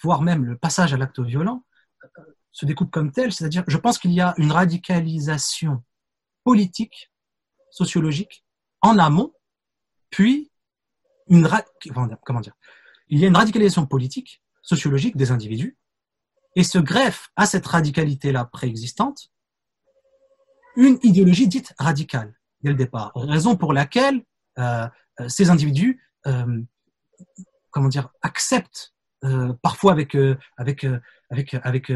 voire 0.03 0.23
même 0.23 0.45
le 0.45 0.59
passage 0.59 0.93
à 0.93 0.97
l'acte 0.97 1.21
violent, 1.21 1.65
euh, 2.05 2.23
se 2.53 2.67
découpe 2.67 2.91
comme 2.91 3.13
tel, 3.13 3.33
c'est-à-dire, 3.33 3.65
je 3.67 3.77
pense 3.77 3.99
qu'il 3.99 4.13
y 4.13 4.21
a 4.21 4.35
une 4.37 4.53
radicalisation 4.53 5.83
politique, 6.45 7.13
sociologique, 7.71 8.45
en 8.83 8.99
amont, 8.99 9.33
puis 10.11 10.51
une 11.29 11.49
il 13.09 13.19
y 13.19 13.25
a 13.25 13.29
une 13.29 13.37
radicalisation 13.37 13.87
politique, 13.87 14.43
sociologique 14.63 15.17
des 15.17 15.31
individus, 15.31 15.77
et 16.57 16.65
se 16.65 16.79
greffe 16.79 17.29
à 17.37 17.47
cette 17.47 17.67
radicalité-là 17.67 18.45
préexistante 18.45 19.31
une 20.77 20.99
idéologie 21.03 21.49
dite 21.49 21.75
radicale 21.79 22.35
dès 22.63 22.71
le 22.71 22.77
départ. 22.77 23.13
Raison 23.15 23.57
pour 23.57 23.73
laquelle 23.73 24.25
euh, 24.59 24.89
euh 25.21 25.29
ces 25.29 25.51
individus, 25.51 26.03
euh, 26.27 26.61
comment 27.71 27.89
dire, 27.89 28.09
acceptent 28.23 28.95
euh, 29.25 29.53
parfois 29.63 29.93
avec 29.93 30.17
avec 30.57 30.85
avec 31.31 31.93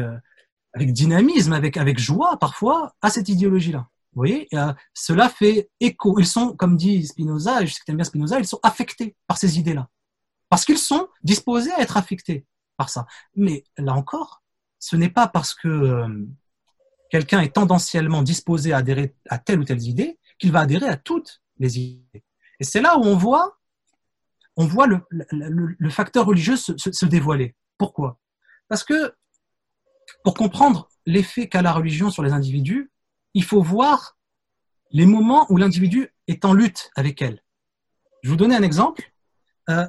avec 0.75 0.93
dynamisme, 0.93 1.53
avec 1.53 1.77
avec 1.77 1.97
joie 1.97 2.37
parfois 2.37 2.93
à 3.01 3.09
cette 3.09 3.29
idéologie-là. 3.29 3.87
Vous 4.13 4.19
voyez, 4.19 4.47
cela 4.93 5.27
fait 5.27 5.69
écho. 5.81 6.19
Ils 6.19 6.27
sont, 6.27 6.53
comme 6.55 6.77
dit 6.77 7.05
Spinoza, 7.05 7.61
et 7.61 7.67
je 7.67 7.73
sais 7.73 7.79
que 7.79 7.85
tu 7.85 7.91
aimes 7.91 7.97
bien 7.97 8.05
Spinoza, 8.05 8.39
ils 8.39 8.47
sont 8.47 8.59
affectés 8.63 9.15
par 9.27 9.37
ces 9.37 9.59
idées-là. 9.59 9.89
Parce 10.49 10.63
qu'ils 10.63 10.77
sont 10.77 11.09
disposés 11.23 11.71
à 11.73 11.81
être 11.81 11.97
affectés 11.97 12.45
par 12.77 12.89
ça. 12.89 13.05
Mais 13.35 13.65
là 13.77 13.93
encore, 13.93 14.41
ce 14.79 14.95
n'est 14.95 15.09
pas 15.09 15.27
parce 15.27 15.53
que 15.53 16.05
quelqu'un 17.09 17.41
est 17.41 17.55
tendanciellement 17.55 18.23
disposé 18.23 18.71
à 18.71 18.77
adhérer 18.77 19.15
à 19.29 19.37
telle 19.37 19.59
ou 19.59 19.63
telle 19.65 19.83
idée 19.83 20.19
qu'il 20.39 20.51
va 20.51 20.61
adhérer 20.61 20.87
à 20.87 20.95
toutes 20.95 21.41
les 21.59 21.79
idées. 21.79 22.23
Et 22.59 22.63
c'est 22.63 22.81
là 22.81 22.97
où 22.97 23.03
on 23.03 23.17
voit 23.17 23.57
on 24.57 24.65
voit 24.65 24.87
le, 24.87 25.01
le, 25.11 25.89
facteur 25.89 26.25
religieux 26.25 26.55
se, 26.55 26.71
se, 26.77 27.05
dévoiler. 27.05 27.55
Pourquoi? 27.77 28.19
Parce 28.69 28.85
que 28.85 29.13
pour 30.23 30.33
comprendre 30.33 30.89
l'effet 31.05 31.47
qu'a 31.47 31.61
la 31.61 31.71
religion 31.71 32.09
sur 32.09 32.23
les 32.23 32.33
individus, 32.33 32.91
il 33.33 33.43
faut 33.43 33.61
voir 33.61 34.17
les 34.91 35.05
moments 35.05 35.45
où 35.49 35.57
l'individu 35.57 36.09
est 36.27 36.45
en 36.45 36.53
lutte 36.53 36.91
avec 36.95 37.21
elle. 37.21 37.41
Je 38.23 38.29
vous 38.29 38.35
donner 38.35 38.55
un 38.55 38.63
exemple. 38.63 39.11
Euh, 39.69 39.87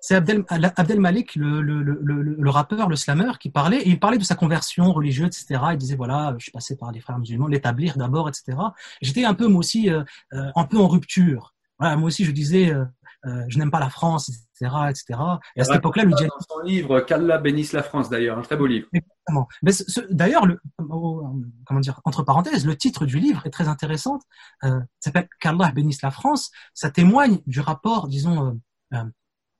c'est 0.00 0.14
Abdel, 0.14 0.44
Abdel, 0.48 1.00
Malik, 1.00 1.34
le, 1.34 1.60
le, 1.62 1.82
le, 1.82 2.50
rappeur, 2.50 2.88
le 2.88 2.94
slammer, 2.94 3.32
qui 3.40 3.50
parlait, 3.50 3.78
et 3.78 3.88
il 3.88 3.98
parlait 3.98 4.18
de 4.18 4.24
sa 4.24 4.36
conversion 4.36 4.92
religieuse, 4.92 5.26
etc. 5.26 5.60
Il 5.72 5.78
disait, 5.78 5.96
voilà, 5.96 6.34
je 6.38 6.44
suis 6.44 6.52
passé 6.52 6.76
par 6.76 6.92
les 6.92 7.00
frères 7.00 7.18
musulmans, 7.18 7.48
l'établir 7.48 7.96
d'abord, 7.96 8.28
etc. 8.28 8.56
J'étais 9.02 9.24
un 9.24 9.34
peu, 9.34 9.48
moi 9.48 9.60
aussi, 9.60 9.90
euh, 9.90 10.04
euh, 10.32 10.50
un 10.54 10.64
peu 10.64 10.78
en 10.78 10.86
rupture. 10.86 11.54
Voilà, 11.80 11.96
moi 11.96 12.06
aussi, 12.06 12.24
je 12.24 12.30
disais, 12.30 12.72
euh, 12.72 12.84
je 13.48 13.58
n'aime 13.58 13.72
pas 13.72 13.80
la 13.80 13.90
France, 13.90 14.28
etc., 14.28 14.76
etc. 14.90 15.20
Et 15.56 15.62
à 15.62 15.64
cette 15.64 15.76
époque-là, 15.76 16.04
le 16.04 16.10
djihadisme. 16.10 16.38
Son 16.48 16.60
livre, 16.60 17.00
qu'Allah 17.00 17.38
bénisse 17.38 17.72
la 17.72 17.82
France, 17.82 18.08
d'ailleurs, 18.08 18.38
un 18.38 18.42
très 18.42 18.56
beau 18.56 18.66
livre. 18.66 18.86
Exactement. 19.28 19.48
Mais 19.62 19.72
d'ailleurs, 20.10 20.46
comment 21.66 21.80
dire, 21.80 22.00
entre 22.04 22.22
parenthèses, 22.22 22.64
le 22.64 22.76
titre 22.76 23.06
du 23.06 23.18
livre 23.18 23.44
est 23.46 23.50
très 23.50 23.68
intéressant. 23.68 24.18
Euh, 24.64 24.80
s'appelle 25.00 25.28
qu'Allah 25.40 25.72
bénisse 25.72 26.02
la 26.02 26.10
France. 26.10 26.50
Ça 26.74 26.90
témoigne 26.90 27.40
du 27.46 27.60
rapport, 27.60 28.08
disons, 28.08 28.46
euh, 28.46 28.52
euh, 28.94 29.04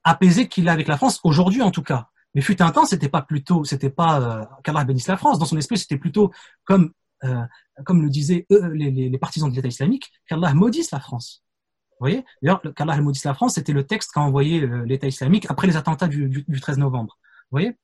apaisé 0.03 0.47
qu'il 0.47 0.69
a 0.69 0.71
avec 0.71 0.87
la 0.87 0.97
France 0.97 1.19
aujourd'hui, 1.23 1.61
en 1.61 1.71
tout 1.71 1.83
cas. 1.83 2.07
Mais 2.33 2.41
fut 2.41 2.61
un 2.61 2.71
temps, 2.71 2.85
c'était 2.85 3.09
pas 3.09 3.21
plutôt, 3.21 3.63
c'était 3.65 3.89
pas 3.89 4.21
euh, 4.21 4.45
qu'Allah 4.63 4.85
bénisse 4.85 5.07
la 5.07 5.17
France. 5.17 5.39
Dans 5.39 5.45
son 5.45 5.57
esprit, 5.57 5.77
c'était 5.77 5.97
plutôt 5.97 6.31
comme, 6.63 6.93
euh, 7.23 7.43
comme 7.83 8.01
le 8.01 8.09
disaient 8.09 8.45
eux, 8.51 8.69
les, 8.69 8.91
les, 8.91 9.09
les 9.09 9.17
partisans 9.17 9.49
de 9.49 9.55
l'État 9.55 9.67
islamique, 9.67 10.11
qu'Allah 10.27 10.53
maudisse 10.53 10.91
la 10.91 10.99
France. 10.99 11.43
Vous 11.91 12.05
voyez? 12.05 12.23
D'ailleurs, 12.41 12.61
qu'Allah 12.75 13.01
maudisse 13.01 13.25
la 13.25 13.33
France, 13.33 13.55
c'était 13.55 13.73
le 13.73 13.85
texte 13.85 14.11
qu'a 14.13 14.21
envoyé 14.21 14.65
l'État 14.85 15.07
islamique 15.07 15.47
après 15.49 15.67
les 15.67 15.75
attentats 15.75 16.07
du, 16.07 16.29
du, 16.29 16.61
13 16.61 16.77
novembre. 16.77 17.17
Vous 17.49 17.57
voyez? 17.57 17.75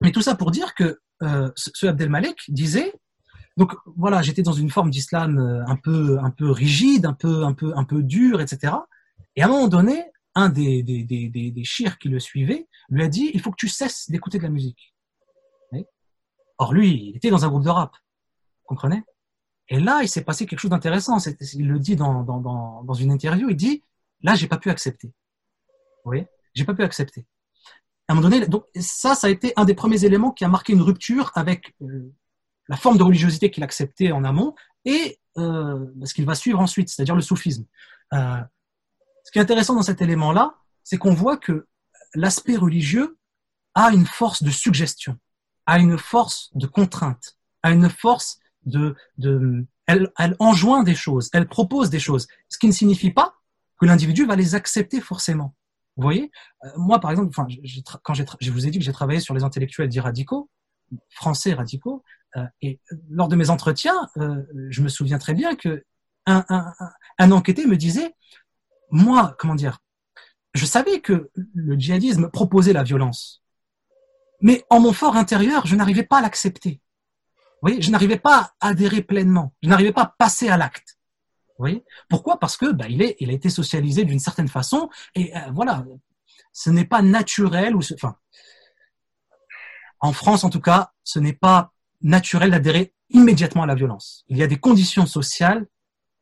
Mais 0.00 0.12
tout 0.12 0.22
ça 0.22 0.34
pour 0.34 0.50
dire 0.50 0.74
que 0.74 1.00
euh, 1.22 1.50
ce 1.56 1.86
Abdelmalek 1.86 2.38
disait, 2.48 2.94
donc 3.56 3.74
voilà, 3.96 4.22
j'étais 4.22 4.42
dans 4.42 4.52
une 4.52 4.70
forme 4.70 4.90
d'islam 4.90 5.38
euh, 5.38 5.64
un 5.66 5.76
peu, 5.76 6.18
un 6.20 6.30
peu 6.30 6.50
rigide, 6.50 7.04
un 7.06 7.12
peu, 7.12 7.44
un 7.44 7.52
peu, 7.52 7.72
un 7.76 7.84
peu 7.84 8.02
dur, 8.02 8.40
etc. 8.40 8.74
Et 9.36 9.42
à 9.42 9.46
un 9.46 9.48
moment 9.48 9.68
donné, 9.68 10.04
un 10.34 10.48
des, 10.48 10.82
des, 10.82 11.04
des, 11.04 11.28
des, 11.28 11.50
des 11.50 11.64
chirs 11.64 11.98
qui 11.98 12.08
le 12.08 12.20
suivait 12.20 12.68
lui 12.88 13.02
a 13.02 13.08
dit, 13.08 13.30
il 13.34 13.40
faut 13.40 13.50
que 13.50 13.56
tu 13.56 13.68
cesses 13.68 14.08
d'écouter 14.10 14.38
de 14.38 14.44
la 14.44 14.50
musique. 14.50 14.94
Or 16.60 16.74
lui, 16.74 17.08
il 17.08 17.16
était 17.16 17.30
dans 17.30 17.46
un 17.46 17.48
groupe 17.48 17.64
de 17.64 17.70
rap, 17.70 17.96
comprenez? 18.64 19.02
Et 19.70 19.80
là, 19.80 20.00
il 20.02 20.10
s'est 20.10 20.24
passé 20.24 20.44
quelque 20.44 20.58
chose 20.58 20.70
d'intéressant. 20.70 21.16
Il 21.54 21.68
le 21.68 21.78
dit 21.78 21.96
dans, 21.96 22.22
dans, 22.22 22.38
dans, 22.38 22.84
dans, 22.84 22.92
une 22.92 23.10
interview. 23.10 23.48
Il 23.48 23.56
dit, 23.56 23.82
là, 24.20 24.34
j'ai 24.34 24.46
pas 24.46 24.58
pu 24.58 24.68
accepter. 24.68 25.08
Vous 25.08 26.10
voyez? 26.10 26.26
J'ai 26.54 26.66
pas 26.66 26.74
pu 26.74 26.82
accepter. 26.82 27.24
À 28.10 28.12
un 28.12 28.16
moment 28.16 28.28
donné, 28.28 28.44
donc 28.48 28.64
ça, 28.74 29.14
ça 29.14 29.28
a 29.28 29.30
été 29.30 29.52
un 29.54 29.64
des 29.64 29.74
premiers 29.74 30.04
éléments 30.04 30.32
qui 30.32 30.44
a 30.44 30.48
marqué 30.48 30.72
une 30.72 30.82
rupture 30.82 31.30
avec 31.36 31.76
euh, 31.80 32.12
la 32.68 32.76
forme 32.76 32.98
de 32.98 33.04
religiosité 33.04 33.52
qu'il 33.52 33.62
acceptait 33.62 34.10
en 34.10 34.24
amont 34.24 34.56
et 34.84 35.20
euh, 35.38 35.86
ce 36.04 36.12
qu'il 36.12 36.26
va 36.26 36.34
suivre 36.34 36.58
ensuite, 36.58 36.88
c'est-à-dire 36.88 37.14
le 37.14 37.20
soufisme. 37.20 37.66
Euh, 38.12 38.40
ce 39.22 39.30
qui 39.30 39.38
est 39.38 39.42
intéressant 39.42 39.76
dans 39.76 39.82
cet 39.82 40.02
élément-là, 40.02 40.56
c'est 40.82 40.98
qu'on 40.98 41.14
voit 41.14 41.36
que 41.36 41.68
l'aspect 42.16 42.56
religieux 42.56 43.16
a 43.76 43.92
une 43.92 44.06
force 44.06 44.42
de 44.42 44.50
suggestion, 44.50 45.16
a 45.66 45.78
une 45.78 45.96
force 45.96 46.50
de 46.56 46.66
contrainte, 46.66 47.38
a 47.62 47.70
une 47.70 47.88
force 47.88 48.40
de, 48.64 48.96
de 49.18 49.64
elle, 49.86 50.10
elle 50.18 50.34
enjoint 50.40 50.82
des 50.82 50.96
choses, 50.96 51.30
elle 51.32 51.46
propose 51.46 51.90
des 51.90 52.00
choses, 52.00 52.26
ce 52.48 52.58
qui 52.58 52.66
ne 52.66 52.72
signifie 52.72 53.12
pas 53.12 53.36
que 53.80 53.86
l'individu 53.86 54.26
va 54.26 54.34
les 54.34 54.56
accepter 54.56 55.00
forcément. 55.00 55.54
Vous 55.96 56.02
voyez, 56.02 56.30
euh, 56.64 56.68
moi 56.76 57.00
par 57.00 57.10
exemple, 57.10 57.34
quand 58.02 58.14
je 58.14 58.50
vous 58.50 58.66
ai 58.66 58.70
dit 58.70 58.78
que 58.78 58.84
j'ai 58.84 58.92
travaillé 58.92 59.20
sur 59.20 59.34
les 59.34 59.44
intellectuels 59.44 59.88
dits 59.88 60.00
radicaux, 60.00 60.48
français 61.10 61.52
radicaux, 61.52 62.02
euh, 62.36 62.44
et 62.62 62.80
lors 63.08 63.28
de 63.28 63.36
mes 63.36 63.50
entretiens, 63.50 64.08
euh, 64.16 64.42
je 64.68 64.82
me 64.82 64.88
souviens 64.88 65.18
très 65.18 65.34
bien 65.34 65.56
que 65.56 65.84
un, 66.26 67.32
enquêté 67.32 67.66
me 67.66 67.76
disait, 67.76 68.14
moi, 68.90 69.34
comment 69.38 69.56
dire, 69.56 69.78
je 70.54 70.64
savais 70.64 71.00
que 71.00 71.30
le 71.54 71.76
djihadisme 71.76 72.30
proposait 72.30 72.72
la 72.72 72.84
violence, 72.84 73.42
mais 74.40 74.64
en 74.70 74.80
mon 74.80 74.92
fort 74.92 75.16
intérieur, 75.16 75.66
je 75.66 75.74
n'arrivais 75.74 76.04
pas 76.04 76.18
à 76.18 76.22
l'accepter 76.22 76.80
voyez, 77.62 77.82
je 77.82 77.90
n'arrivais 77.90 78.18
pas 78.18 78.52
à 78.60 78.68
adhérer 78.68 79.02
pleinement. 79.02 79.54
Je 79.62 79.68
n'arrivais 79.68 79.92
pas 79.92 80.02
à 80.02 80.14
passer 80.18 80.48
à 80.48 80.56
l'acte. 80.56 80.98
Voyez? 81.60 81.84
Pourquoi? 82.08 82.38
Parce 82.38 82.56
que 82.56 82.72
bah, 82.72 82.86
il, 82.88 83.02
est, 83.02 83.16
il 83.20 83.30
a 83.30 83.32
été 83.32 83.50
socialisé 83.50 84.04
d'une 84.04 84.18
certaine 84.18 84.48
façon 84.48 84.88
et 85.14 85.36
euh, 85.36 85.40
voilà, 85.52 85.84
ce 86.52 86.70
n'est 86.70 86.84
pas 86.84 87.02
naturel 87.02 87.76
ou 87.76 87.80
enfin, 87.94 88.16
en 90.00 90.12
France 90.12 90.42
en 90.42 90.50
tout 90.50 90.60
cas, 90.60 90.92
ce 91.04 91.18
n'est 91.18 91.34
pas 91.34 91.72
naturel 92.00 92.50
d'adhérer 92.50 92.94
immédiatement 93.10 93.62
à 93.62 93.66
la 93.66 93.74
violence. 93.74 94.24
Il 94.28 94.38
y 94.38 94.42
a 94.42 94.46
des 94.46 94.58
conditions 94.58 95.06
sociales 95.06 95.66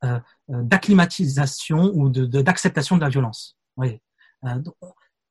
euh, 0.05 0.21
euh 0.51 0.63
d'acclimatisation 0.63 1.93
ou 1.95 2.09
d'acceptation 2.09 2.39
de, 2.39 2.43
d'acceptation 2.43 2.97
de, 2.97 3.01
la 3.01 3.09
violence. 3.09 3.57
Voyez? 3.77 4.03
Euh, 4.45 4.59
donc, 4.59 4.75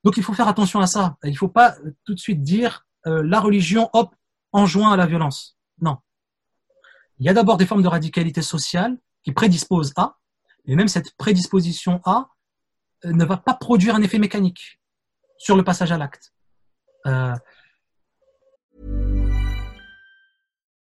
donc, 0.04 0.16
il 0.16 0.24
faut 0.24 0.34
faire 0.34 0.48
attention 0.48 0.80
à 0.80 0.88
ça. 0.88 1.18
Il 1.24 1.32
ne 1.32 1.36
faut 1.36 1.50
pas 1.50 1.76
tout 2.06 2.14
de 2.14 2.20
suite 2.20 2.42
dire 2.42 2.86
euh, 3.08 3.22
la 3.24 3.42
religion, 3.42 3.90
hop, 3.92 4.16
enjoint 4.54 4.94
à 4.94 4.96
la 4.96 5.06
violence. 5.06 5.58
Non. 5.82 5.98
Il 7.20 7.26
y 7.26 7.30
a 7.30 7.34
d'abord 7.34 7.58
des 7.58 7.66
formes 7.66 7.82
de 7.82 7.88
radicalité 7.88 8.42
sociale 8.42 8.98
qui 9.28 9.34
prédisposent 9.34 9.92
à, 9.98 10.16
et 10.68 10.78
même 10.78 10.88
cette 10.88 11.12
prédisposition 11.18 12.00
à 12.06 12.30
euh, 13.04 13.12
ne 13.12 13.26
va 13.26 13.36
pas 13.36 13.56
produire 13.56 13.94
un 13.94 14.02
effet 14.02 14.20
mécanique 14.20 14.80
sur 15.38 15.58
le 15.58 15.66
passage 15.66 15.92
à 15.92 15.98
l'acte. 15.98 16.32
Euh... 17.08 17.36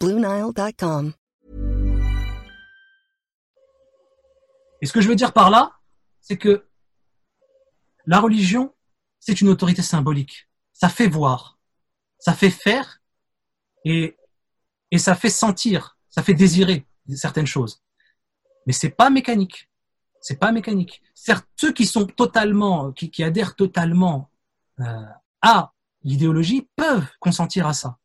BlueNile.com. 0.00 1.14
Et 4.82 4.86
ce 4.86 4.92
que 4.92 5.00
je 5.00 5.08
veux 5.08 5.16
dire 5.16 5.32
par 5.32 5.50
là, 5.50 5.72
c'est 6.20 6.36
que 6.36 6.66
la 8.04 8.20
religion, 8.20 8.74
c'est 9.20 9.40
une 9.40 9.48
autorité 9.48 9.82
symbolique. 9.82 10.48
Ça 10.72 10.88
fait 10.88 11.08
voir, 11.08 11.58
ça 12.18 12.34
fait 12.34 12.50
faire 12.50 13.00
et, 13.84 14.16
et 14.90 14.98
ça 14.98 15.14
fait 15.14 15.30
sentir, 15.30 15.96
ça 16.10 16.22
fait 16.22 16.34
désirer 16.34 16.86
certaines 17.14 17.46
choses. 17.46 17.82
Mais 18.66 18.72
c'est 18.72 18.90
pas 18.90 19.10
mécanique. 19.10 19.70
C'est 20.20 20.38
pas 20.38 20.52
mécanique. 20.52 21.02
Certes, 21.14 21.46
ceux 21.56 21.72
qui 21.72 21.86
sont 21.86 22.06
totalement, 22.06 22.92
qui, 22.92 23.22
adhèrent 23.22 23.54
totalement 23.54 24.30
euh, 24.80 25.06
à 25.40 25.72
l'idéologie 26.02 26.68
peuvent 26.76 27.08
consentir 27.20 27.66
à 27.66 27.72
ça. 27.72 27.98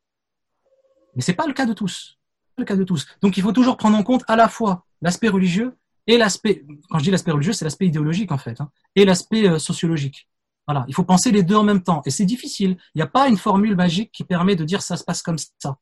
Mais 1.16 1.22
c'est 1.22 1.34
pas 1.34 1.48
le 1.48 1.54
cas 1.54 1.66
de 1.66 1.74
tous. 1.74 2.18
Le 2.58 2.66
cas 2.66 2.76
de 2.76 2.84
tous. 2.84 3.08
Donc 3.22 3.38
il 3.38 3.44
faut 3.44 3.52
toujours 3.52 3.78
prendre 3.78 3.98
en 3.98 4.04
compte 4.04 4.24
à 4.28 4.36
la 4.36 4.50
fois 4.50 4.86
l'aspect 5.02 5.30
religieux 5.30 5.78
et 6.08 6.18
l'aspect, 6.18 6.66
quand 6.90 7.00
je 7.00 7.04
dis 7.04 7.12
l'aspect 7.12 7.32
religieux, 7.32 7.54
c'est 7.54 7.66
l'aspect 7.66 7.88
idéologique 7.88 8.32
en 8.32 8.38
fait, 8.38 8.60
hein, 8.60 8.72
et 8.96 9.06
l'aspect 9.06 9.48
euh, 9.48 9.60
sociologique. 9.60 10.28
Voilà, 10.68 10.86
il 10.88 10.94
faut 10.94 11.04
penser 11.04 11.32
les 11.32 11.44
deux 11.44 11.56
en 11.56 11.64
même 11.64 11.84
temps. 11.84 12.02
Et 12.06 12.12
c'est 12.12 12.26
difficile. 12.26 12.78
Il 12.94 13.00
n'y 13.00 13.02
a 13.02 13.08
pas 13.08 13.28
une 13.28 13.38
formule 13.38 13.76
magique 13.76 14.12
qui 14.12 14.24
permet 14.24 14.56
de 14.56 14.64
dire 14.64 14.82
ça 14.82 14.96
se 14.96 15.04
passe 15.04 15.22
comme 15.22 15.38
ça. 15.38 15.78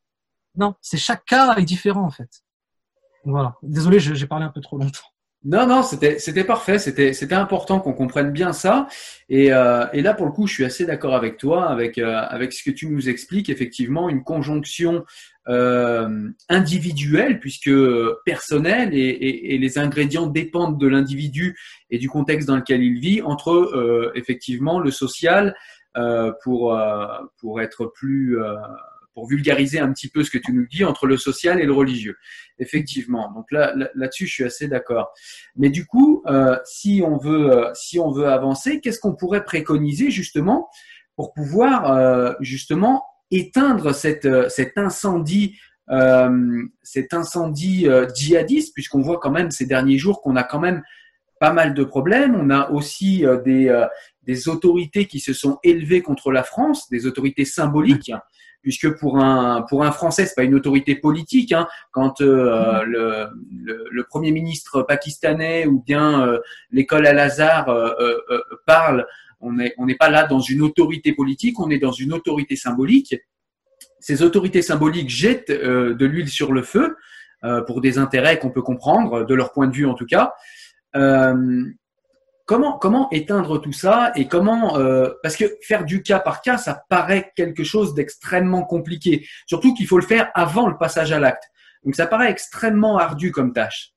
Non, 0.55 0.75
c'est 0.81 0.97
chaque 0.97 1.25
cas 1.25 1.55
est 1.57 1.65
différent 1.65 2.03
en 2.03 2.09
fait. 2.09 2.43
Voilà. 3.25 3.55
Désolé, 3.61 3.99
j'ai 3.99 4.27
parlé 4.27 4.45
un 4.45 4.49
peu 4.49 4.61
trop 4.61 4.77
longtemps. 4.77 5.05
Non, 5.45 5.65
non, 5.65 5.83
c'était 5.83 6.43
parfait. 6.43 6.79
C'était 6.79 7.33
important 7.33 7.79
qu'on 7.79 7.93
comprenne 7.93 8.31
bien 8.31 8.51
ça. 8.51 8.87
Et, 9.29 9.53
euh, 9.53 9.85
et 9.93 10.01
là, 10.01 10.13
pour 10.13 10.25
le 10.25 10.33
coup, 10.33 10.47
je 10.47 10.53
suis 10.53 10.65
assez 10.65 10.85
d'accord 10.85 11.15
avec 11.15 11.37
toi, 11.37 11.69
avec 11.69 11.97
euh, 11.97 12.13
avec 12.13 12.51
ce 12.51 12.61
que 12.61 12.71
tu 12.71 12.87
nous 12.87 13.07
expliques. 13.07 13.49
Effectivement, 13.49 14.09
une 14.09 14.23
conjonction 14.23 15.05
euh, 15.47 16.29
individuelle, 16.49 17.39
puisque 17.39 17.71
personnelle, 18.25 18.93
et, 18.93 18.97
et, 18.97 19.55
et, 19.55 19.57
les 19.57 19.77
ingrédients 19.77 20.27
dépendent 20.27 20.77
de 20.77 20.87
l'individu 20.87 21.57
et 21.89 21.99
du 21.99 22.09
contexte 22.09 22.47
dans 22.47 22.57
lequel 22.57 22.83
il 22.83 22.99
vit, 22.99 23.21
entre 23.21 23.51
euh, 23.51 24.11
effectivement 24.15 24.79
le 24.79 24.91
social 24.91 25.55
euh, 25.97 26.33
pour 26.43 26.77
pour 27.37 27.61
être 27.61 27.85
plus 27.85 28.37
pour 29.13 29.27
vulgariser 29.27 29.79
un 29.79 29.91
petit 29.91 30.07
peu 30.07 30.23
ce 30.23 30.31
que 30.31 30.37
tu 30.37 30.53
nous 30.53 30.65
dis 30.67 30.83
entre 30.83 31.07
le 31.07 31.17
social 31.17 31.59
et 31.59 31.65
le 31.65 31.73
religieux. 31.73 32.15
Effectivement. 32.59 33.31
Donc 33.31 33.51
là, 33.51 33.73
là-dessus, 33.95 34.27
je 34.27 34.33
suis 34.33 34.43
assez 34.43 34.67
d'accord. 34.67 35.11
Mais 35.55 35.69
du 35.69 35.85
coup, 35.85 36.23
euh, 36.27 36.57
si 36.65 37.01
on 37.05 37.17
veut, 37.17 37.51
euh, 37.51 37.71
si 37.73 37.99
on 37.99 38.11
veut 38.11 38.27
avancer, 38.27 38.81
qu'est-ce 38.81 38.99
qu'on 38.99 39.15
pourrait 39.15 39.43
préconiser 39.43 40.11
justement 40.11 40.69
pour 41.15 41.33
pouvoir 41.33 41.91
euh, 41.91 42.33
justement 42.39 43.03
éteindre 43.31 43.93
cette, 43.93 44.49
cet 44.49 44.77
incendie, 44.77 45.59
cet 46.83 47.13
incendie 47.13 47.87
djihadiste, 48.15 48.73
puisqu'on 48.73 49.01
voit 49.01 49.19
quand 49.19 49.31
même 49.31 49.51
ces 49.51 49.65
derniers 49.65 49.97
jours 49.97 50.21
qu'on 50.21 50.35
a 50.35 50.43
quand 50.43 50.59
même 50.59 50.83
pas 51.39 51.51
mal 51.51 51.73
de 51.73 51.83
problèmes. 51.83 52.35
On 52.35 52.49
a 52.49 52.69
aussi 52.71 53.23
des, 53.43 53.85
des 54.23 54.47
autorités 54.47 55.05
qui 55.05 55.19
se 55.19 55.33
sont 55.33 55.59
élevées 55.63 56.01
contre 56.01 56.31
la 56.31 56.43
France, 56.43 56.89
des 56.89 57.05
autorités 57.05 57.45
symboliques 57.45 58.11
puisque 58.61 58.97
pour 58.97 59.19
un 59.19 59.63
pour 59.63 59.83
un 59.83 59.91
Français, 59.91 60.25
c'est 60.25 60.35
pas 60.35 60.43
une 60.43 60.55
autorité 60.55 60.95
politique. 60.95 61.51
Hein, 61.51 61.67
quand 61.91 62.21
euh, 62.21 62.83
mhm. 62.83 62.91
le, 62.91 63.27
le, 63.63 63.85
le, 63.89 64.03
premier 64.03 64.31
ministre 64.31 64.81
pakistanais 64.81 65.65
ou 65.65 65.81
bien 65.81 66.27
euh, 66.27 66.39
l'école 66.71 67.07
Al 67.07 67.19
Azhar 67.19 67.69
euh, 67.69 67.93
euh, 68.29 68.41
parle, 68.65 69.05
on 69.39 69.53
n'est 69.53 69.73
on 69.77 69.85
n'est 69.85 69.95
pas 69.95 70.09
là 70.09 70.25
dans 70.25 70.39
une 70.39 70.61
autorité 70.61 71.13
politique, 71.13 71.59
on 71.59 71.69
est 71.69 71.79
dans 71.79 71.91
une 71.91 72.13
autorité 72.13 72.55
symbolique. 72.55 73.15
Ces 73.99 74.23
autorités 74.23 74.61
symboliques 74.61 75.09
jettent 75.09 75.51
de 75.51 76.05
l'huile 76.05 76.29
sur 76.29 76.53
le 76.53 76.63
feu 76.63 76.95
pour 77.67 77.81
des 77.81 77.97
intérêts 77.97 78.39
qu'on 78.39 78.49
peut 78.49 78.61
comprendre, 78.61 79.25
de 79.25 79.33
leur 79.35 79.51
point 79.51 79.67
de 79.67 79.75
vue 79.75 79.85
en 79.85 79.93
tout 79.93 80.05
cas. 80.05 80.33
Euh, 80.95 81.65
Comment, 82.49 83.11
éteindre 83.11 83.61
tout 83.61 83.71
ça 83.71 84.11
et 84.15 84.27
comment 84.27 84.75
euh, 84.75 85.11
parce 85.21 85.37
que 85.37 85.45
faire 85.61 85.85
du 85.85 86.01
cas 86.01 86.19
par 86.19 86.41
cas, 86.41 86.57
ça 86.57 86.83
paraît 86.89 87.31
quelque 87.35 87.63
chose 87.63 87.93
d'extrêmement 87.93 88.65
compliqué. 88.65 89.27
Surtout 89.45 89.75
qu'il 89.75 89.85
faut 89.85 89.99
le 89.99 90.05
faire 90.05 90.31
avant 90.33 90.67
le 90.67 90.75
passage 90.75 91.11
à 91.11 91.19
l'acte. 91.19 91.43
Donc 91.83 91.93
ça 91.93 92.07
paraît 92.07 92.31
extrêmement 92.31 92.97
ardu 92.97 93.31
comme 93.31 93.53
tâche. 93.53 93.93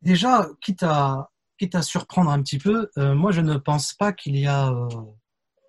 Déjà, 0.00 0.48
quitte 0.60 0.84
à 0.84 1.28
quitte 1.58 1.74
à 1.74 1.82
surprendre 1.82 2.30
un 2.30 2.40
petit 2.40 2.58
peu, 2.58 2.88
euh, 2.98 3.14
moi 3.14 3.32
je 3.32 3.40
ne 3.40 3.56
pense 3.56 3.92
pas 3.92 4.12
qu'il 4.12 4.36
y 4.36 4.46
a 4.46 4.68
euh, 4.68 4.88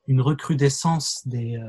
une 0.07 0.21
recrudescence 0.21 1.27
des. 1.27 1.59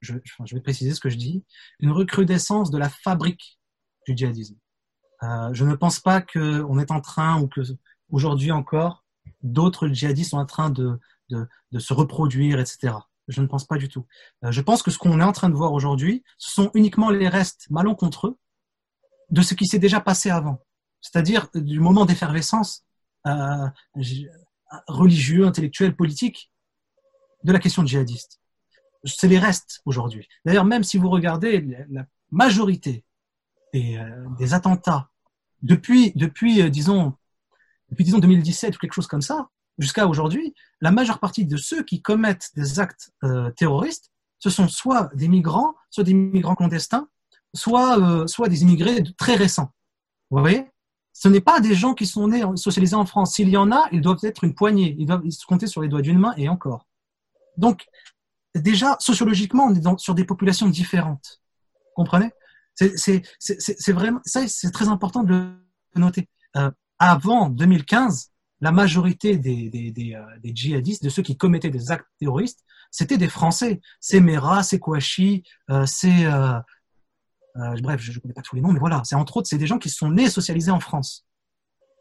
Je, 0.00 0.14
vais 0.52 0.60
préciser 0.60 0.94
ce 0.94 1.00
que 1.00 1.10
je 1.10 1.16
dis. 1.16 1.44
Une 1.78 1.92
recrudescence 1.92 2.72
de 2.72 2.78
la 2.78 2.88
fabrique 2.88 3.60
du 4.08 4.16
djihadisme. 4.16 4.56
Je 5.52 5.64
ne 5.64 5.76
pense 5.76 6.00
pas 6.00 6.20
qu'on 6.20 6.80
est 6.80 6.90
en 6.90 7.00
train 7.00 7.40
ou 7.40 7.46
que 7.46 7.60
aujourd'hui 8.12 8.52
encore, 8.52 9.04
d'autres 9.42 9.88
djihadistes 9.88 10.30
sont 10.30 10.38
en 10.38 10.46
train 10.46 10.70
de, 10.70 11.00
de, 11.30 11.48
de, 11.72 11.78
se 11.78 11.92
reproduire, 11.92 12.60
etc. 12.60 12.94
Je 13.28 13.40
ne 13.40 13.46
pense 13.46 13.66
pas 13.66 13.78
du 13.78 13.88
tout. 13.88 14.06
Euh, 14.44 14.52
je 14.52 14.60
pense 14.60 14.82
que 14.82 14.90
ce 14.90 14.98
qu'on 14.98 15.20
est 15.20 15.24
en 15.24 15.32
train 15.32 15.48
de 15.48 15.54
voir 15.54 15.72
aujourd'hui, 15.72 16.22
ce 16.38 16.52
sont 16.52 16.70
uniquement 16.74 17.10
les 17.10 17.28
restes 17.28 17.68
malencontreux 17.70 18.38
de 19.30 19.42
ce 19.42 19.54
qui 19.54 19.66
s'est 19.66 19.78
déjà 19.78 20.00
passé 20.00 20.30
avant. 20.30 20.60
C'est-à-dire 21.00 21.48
du 21.54 21.80
moment 21.80 22.04
d'effervescence 22.04 22.84
euh, 23.26 23.68
religieux, 24.86 25.46
intellectuel, 25.46 25.96
politique 25.96 26.50
de 27.44 27.52
la 27.52 27.58
question 27.58 27.84
djihadiste. 27.84 28.40
C'est 29.04 29.28
les 29.28 29.38
restes 29.38 29.80
aujourd'hui. 29.84 30.28
D'ailleurs, 30.44 30.64
même 30.64 30.84
si 30.84 30.96
vous 30.96 31.10
regardez 31.10 31.60
la 31.90 32.06
majorité 32.30 33.04
des, 33.72 33.96
euh, 33.96 34.26
des 34.38 34.54
attentats 34.54 35.10
depuis, 35.62 36.12
depuis 36.14 36.62
euh, 36.62 36.68
disons, 36.68 37.14
depuis 37.92 38.04
disons 38.04 38.18
2017 38.18 38.74
ou 38.74 38.78
quelque 38.78 38.94
chose 38.94 39.06
comme 39.06 39.22
ça, 39.22 39.48
jusqu'à 39.78 40.06
aujourd'hui, 40.06 40.54
la 40.80 40.90
majeure 40.90 41.18
partie 41.18 41.44
de 41.44 41.56
ceux 41.56 41.82
qui 41.82 42.00
commettent 42.00 42.50
des 42.56 42.80
actes 42.80 43.12
euh, 43.22 43.50
terroristes, 43.50 44.10
ce 44.38 44.50
sont 44.50 44.66
soit 44.66 45.10
des 45.14 45.28
migrants, 45.28 45.74
soit 45.90 46.04
des 46.04 46.14
migrants 46.14 46.54
clandestins, 46.54 47.08
soit, 47.54 47.98
euh, 47.98 48.26
soit 48.26 48.48
des 48.48 48.62
immigrés 48.62 49.02
très 49.16 49.36
récents. 49.36 49.72
Vous 50.30 50.40
voyez? 50.40 50.68
Ce 51.12 51.28
n'est 51.28 51.42
pas 51.42 51.60
des 51.60 51.74
gens 51.74 51.92
qui 51.92 52.06
sont 52.06 52.28
nés 52.28 52.42
socialisés 52.56 52.96
en 52.96 53.04
France. 53.04 53.34
S'il 53.34 53.50
y 53.50 53.56
en 53.58 53.70
a, 53.70 53.86
ils 53.92 54.00
doivent 54.00 54.18
être 54.22 54.44
une 54.44 54.54
poignée. 54.54 54.96
Ils 54.98 55.06
doivent 55.06 55.28
se 55.28 55.44
compter 55.44 55.66
sur 55.66 55.82
les 55.82 55.88
doigts 55.88 56.00
d'une 56.00 56.18
main 56.18 56.32
et 56.38 56.48
encore. 56.48 56.86
Donc, 57.58 57.84
déjà, 58.54 58.96
sociologiquement, 58.98 59.66
on 59.66 59.74
est 59.74 59.80
dans, 59.80 59.98
sur 59.98 60.14
des 60.14 60.24
populations 60.24 60.68
différentes. 60.68 61.42
Vous 61.74 62.02
comprenez 62.02 62.30
C'est 62.74 63.92
vraiment 63.92 64.20
ça, 64.24 64.48
c'est 64.48 64.70
très 64.70 64.88
important 64.88 65.22
de 65.22 65.54
le 65.94 66.00
noter. 66.00 66.30
Euh, 66.56 66.70
avant 67.02 67.48
2015, 67.48 68.30
la 68.60 68.70
majorité 68.70 69.34
euh, 69.34 69.40
des, 69.40 70.54
djihadistes, 70.54 71.02
de 71.02 71.08
ceux 71.08 71.22
qui 71.22 71.36
commettaient 71.36 71.70
des 71.70 71.90
actes 71.90 72.06
terroristes, 72.20 72.64
c'était 72.92 73.18
des 73.18 73.28
Français. 73.28 73.80
C'est 73.98 74.20
Mera, 74.20 74.62
c'est 74.62 74.78
Kouachi, 74.78 75.42
euh, 75.70 75.84
c'est... 75.84 76.26
Euh, 76.26 76.60
euh, 77.56 77.76
bref, 77.82 78.00
je 78.00 78.12
ne 78.12 78.18
connais 78.18 78.34
pas 78.34 78.42
tous 78.42 78.54
les 78.54 78.62
noms, 78.62 78.72
mais 78.72 78.78
voilà, 78.78 79.02
c'est 79.04 79.16
entre 79.16 79.36
autres, 79.38 79.48
c'est 79.48 79.58
des 79.58 79.66
gens 79.66 79.78
qui 79.78 79.90
sont 79.90 80.10
nés 80.10 80.30
socialisés 80.30 80.70
en 80.70 80.78
France. 80.78 81.26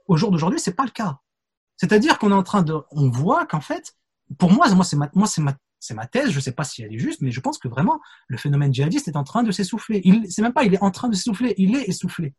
Au 0.08 0.18
jour 0.18 0.30
d'aujourd'hui, 0.30 0.60
c'est 0.60 0.76
pas 0.76 0.86
le 0.86 0.92
cas. 0.92 1.18
C'est-à-dire 1.78 2.20
qu'on 2.20 2.32
est 2.32 2.36
en 2.36 2.44
train 2.44 2.62
de... 2.62 2.76
On 2.92 3.10
voit 3.10 3.48
qu'en 3.48 3.60
fait, 3.60 3.96
pour 4.38 4.52
moi, 4.52 4.70
moi 4.76 4.86
c'est 4.86 4.98
ma, 4.98 5.10
c'est 5.26 5.42
ma, 5.42 5.58
ma 5.96 6.06
thèse, 6.06 6.30
je 6.30 6.36
ne 6.36 6.42
sais 6.42 6.52
pas 6.52 6.64
si 6.64 6.84
elle 6.84 6.94
est 6.94 7.00
juste, 7.00 7.22
mais 7.22 7.32
je 7.32 7.40
pense 7.40 7.58
que 7.58 7.68
vraiment, 7.68 8.00
le 8.28 8.38
phénomène 8.38 8.72
djihadiste 8.72 9.08
est 9.08 9.18
en 9.18 9.24
train 9.24 9.42
de 9.42 9.52
s'essouffler. 9.52 10.02
Il, 10.04 10.32
c'est 10.32 10.44
même 10.44 10.54
pas, 10.54 10.64
il 10.64 10.76
est 10.76 10.84
en 10.84 10.92
train 10.92 11.10
de 11.10 11.16
s'essouffler, 11.16 11.56
il 11.58 11.76
est 11.76 11.90
essoufflé. 11.90 12.36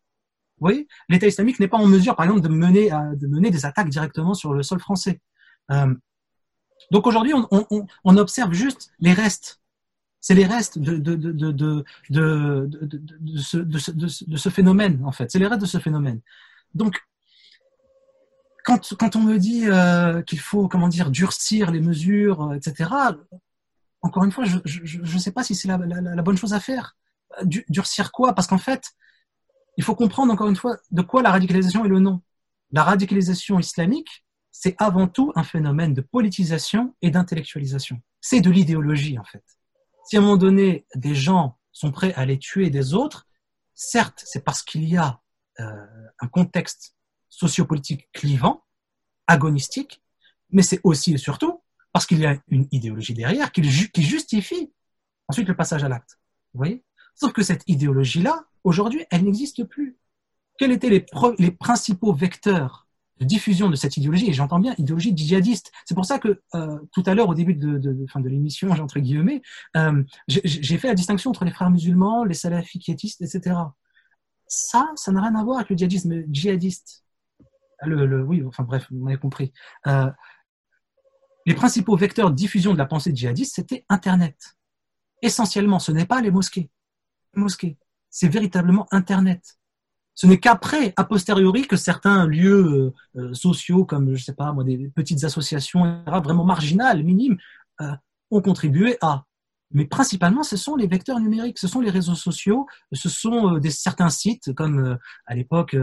Vous 0.63 0.69
voyez, 0.69 0.87
l'État 1.09 1.27
islamique 1.27 1.59
n'est 1.59 1.67
pas 1.67 1.77
en 1.77 1.89
mesure, 1.89 2.15
par 2.15 2.25
exemple, 2.25 2.41
de 2.41 2.49
mener, 2.49 2.93
euh, 2.93 3.17
des 3.17 3.67
attaques 3.67 3.89
directement 3.89 4.33
sur 4.33 4.55
le 4.55 4.63
sol 4.63 4.79
français. 4.79 5.21
Euh, 5.73 5.93
donc 6.93 7.09
aujourd'hui, 7.09 7.35
on, 7.35 8.17
observe 8.17 8.53
juste 8.53 8.93
les 9.01 9.13
restes. 9.13 9.61
C'est 10.21 10.37
les 10.37 10.47
restes 10.47 10.79
de, 10.79 11.85
ce, 14.37 14.49
phénomène, 14.51 15.03
en 15.05 15.11
fait. 15.11 15.33
C'est 15.33 15.41
les 15.41 15.49
restes 15.49 15.63
de 15.63 15.67
ce 15.67 15.79
phénomène. 15.79 16.21
Donc, 16.77 17.01
quand, 18.65 19.17
on 19.17 19.21
me 19.21 19.39
dit 19.39 19.65
euh, 19.67 20.23
qu'il 20.23 20.39
faut, 20.39 20.69
comment 20.69 20.87
dire, 20.87 21.11
durcir 21.11 21.73
les 21.73 21.81
mesures, 21.81 22.55
etc., 22.55 22.89
encore 24.01 24.23
une 24.23 24.31
fois, 24.31 24.45
je 24.45 24.59
ne 25.01 25.19
sais 25.19 25.33
pas 25.33 25.43
si 25.43 25.57
c'est 25.57 25.67
la, 25.67 25.77
la, 25.77 26.23
bonne 26.23 26.37
chose 26.37 26.55
à 26.55 26.61
faire. 26.61 26.97
Durcir 27.69 28.13
quoi? 28.13 28.33
Parce 28.33 28.47
qu'en 28.47 28.59
fait, 28.59 28.93
il 29.77 29.85
faut 29.85 29.95
comprendre 29.95 30.33
encore 30.33 30.49
une 30.49 30.57
fois 30.57 30.77
de 30.91 31.03
quoi 31.03 31.23
la 31.23 31.31
radicalisation 31.31 31.85
est 31.85 31.89
le 31.89 31.99
nom. 31.99 32.23
La 32.71 32.85
radicalisation 32.85 33.59
islamique, 33.59 34.25
c'est 34.51 34.75
avant 34.79 35.09
tout 35.09 35.33
un 35.35 35.45
phénomène 35.45 35.95
de 35.95 36.01
politisation 36.01 36.95
et 37.03 37.11
d'intellectualisation. 37.11 38.01
C'est 38.21 38.41
de 38.41 38.51
l'idéologie 38.51 39.19
en 39.19 39.25
fait. 39.25 39.45
Si 40.05 40.17
à 40.17 40.21
un 40.21 40.23
moment 40.23 40.37
donné 40.37 40.87
des 40.95 41.15
gens 41.15 41.59
sont 41.73 41.91
prêts 41.91 42.13
à 42.15 42.27
les 42.27 42.39
tuer 42.39 42.71
des 42.71 42.95
autres, 42.95 43.27
certes 43.75 44.23
c'est 44.27 44.45
parce 44.45 44.63
qu'il 44.63 44.85
y 44.85 44.97
a 44.97 45.21
euh, 45.61 45.87
un 46.21 46.29
contexte 46.29 46.97
sociopolitique 47.29 48.11
clivant, 48.13 48.65
agonistique, 49.27 50.03
mais 50.51 50.63
c'est 50.63 50.81
aussi 50.85 51.15
et 51.15 51.19
surtout 51.19 51.63
parce 51.93 52.07
qu'il 52.07 52.19
y 52.21 52.27
a 52.27 52.39
une 52.49 52.69
idéologie 52.73 53.15
derrière 53.15 53.53
qui, 53.53 53.63
qui 53.63 54.03
justifie 54.03 54.73
ensuite 55.29 55.49
le 55.49 55.57
passage 55.57 55.85
à 55.85 55.89
l'acte. 55.89 56.19
Vous 56.53 56.59
voyez? 56.59 56.85
Sauf 57.15 57.33
que 57.33 57.43
cette 57.43 57.63
idéologie-là, 57.67 58.47
Aujourd'hui, 58.65 59.05
elle 59.11 59.25
n'existe 59.25 59.65
plus. 59.65 59.97
Quels 60.59 60.73
étaient 60.73 60.91
les, 60.91 61.05
les, 61.39 61.51
principaux 61.51 62.13
vecteurs 62.13 62.87
de 63.19 63.25
diffusion 63.25 63.71
de 63.71 63.77
cette 63.77 63.97
idéologie, 63.97 64.29
et 64.29 64.33
j'entends 64.33 64.61
bien 64.61 64.75
idéologie 64.79 65.17
djihadiste. 65.17 65.73
C'est 65.85 65.95
pour 65.95 66.05
ça 66.05 66.19
que 66.19 66.43
euh, 66.55 66.79
tout 66.93 67.03
à 67.07 67.15
l'heure, 67.15 67.29
au 67.29 67.35
début 67.35 67.55
de, 67.55 67.79
de, 67.79 67.93
de, 67.93 68.07
fin 68.07 68.21
de 68.21 68.29
l'émission, 68.29 68.71
entre 68.71 69.01
guillemets, 69.01 69.43
euh, 69.77 70.03
j'ai 70.29 70.79
fait 70.79 70.89
la 70.89 70.95
distinction 70.95 71.31
entre 71.31 71.45
les 71.45 71.51
frères 71.53 71.71
musulmans, 71.71 72.25
les 72.25 72.35
salafis 72.35 72.83
etc. 72.89 73.57
Ça, 74.47 74.91
ça 74.97 75.13
n'a 75.13 75.23
rien 75.23 75.35
à 75.35 75.45
voir 75.45 75.59
avec 75.59 75.71
le 75.71 75.77
djihadisme 75.77 76.25
djihadiste. 76.29 77.05
Le, 77.85 78.07
le, 78.07 78.23
oui, 78.23 78.43
enfin 78.47 78.63
bref, 78.63 78.87
vous 78.91 79.03
m'avez 79.03 79.19
compris. 79.19 79.53
Euh, 79.87 80.11
les 81.47 81.55
principaux 81.55 81.97
vecteurs 81.97 82.31
de 82.31 82.37
diffusion 82.37 82.73
de 82.73 82.79
la 82.79 82.87
pensée 82.87 83.15
djihadiste, 83.15 83.57
c'était 83.57 83.85
Internet. 83.89 84.57
Essentiellement, 85.23 85.79
ce 85.79 85.93
n'est 85.93 86.07
pas 86.07 86.21
les 86.21 86.31
mosquées. 86.31 86.71
Les 87.35 87.43
mosquées, 87.43 87.79
c'est 88.13 88.29
véritablement 88.29 88.87
Internet. 88.93 89.59
Ce 90.15 90.27
n'est 90.27 90.39
qu'après, 90.39 90.93
a 90.97 91.05
posteriori, 91.05 91.67
que 91.67 91.77
certains 91.77 92.27
lieux 92.27 92.93
euh, 93.17 93.21
euh, 93.21 93.35
sociaux, 93.35 93.85
comme 93.85 94.15
je 94.15 94.23
sais 94.23 94.35
pas 94.35 94.53
moi, 94.53 94.63
des 94.63 94.91
petites 94.95 95.25
associations 95.25 96.05
vraiment 96.07 96.45
marginales, 96.45 97.03
minimes, 97.03 97.39
euh, 97.81 97.91
ont 98.31 98.43
contribué 98.43 98.99
à. 99.01 99.25
Mais 99.71 99.87
principalement, 99.87 100.43
ce 100.43 100.59
sont 100.59 100.77
les 100.77 100.87
vecteurs 100.87 101.19
numériques, 101.19 101.59
ce 101.59 101.67
sont 101.67 101.81
les 101.81 101.89
réseaux 101.89 102.15
sociaux, 102.15 102.67
ce 102.93 103.09
sont 103.09 103.57
des, 103.57 103.71
certains 103.71 104.11
sites 104.11 104.53
comme 104.53 104.99
à 105.25 105.35
l'époque 105.35 105.75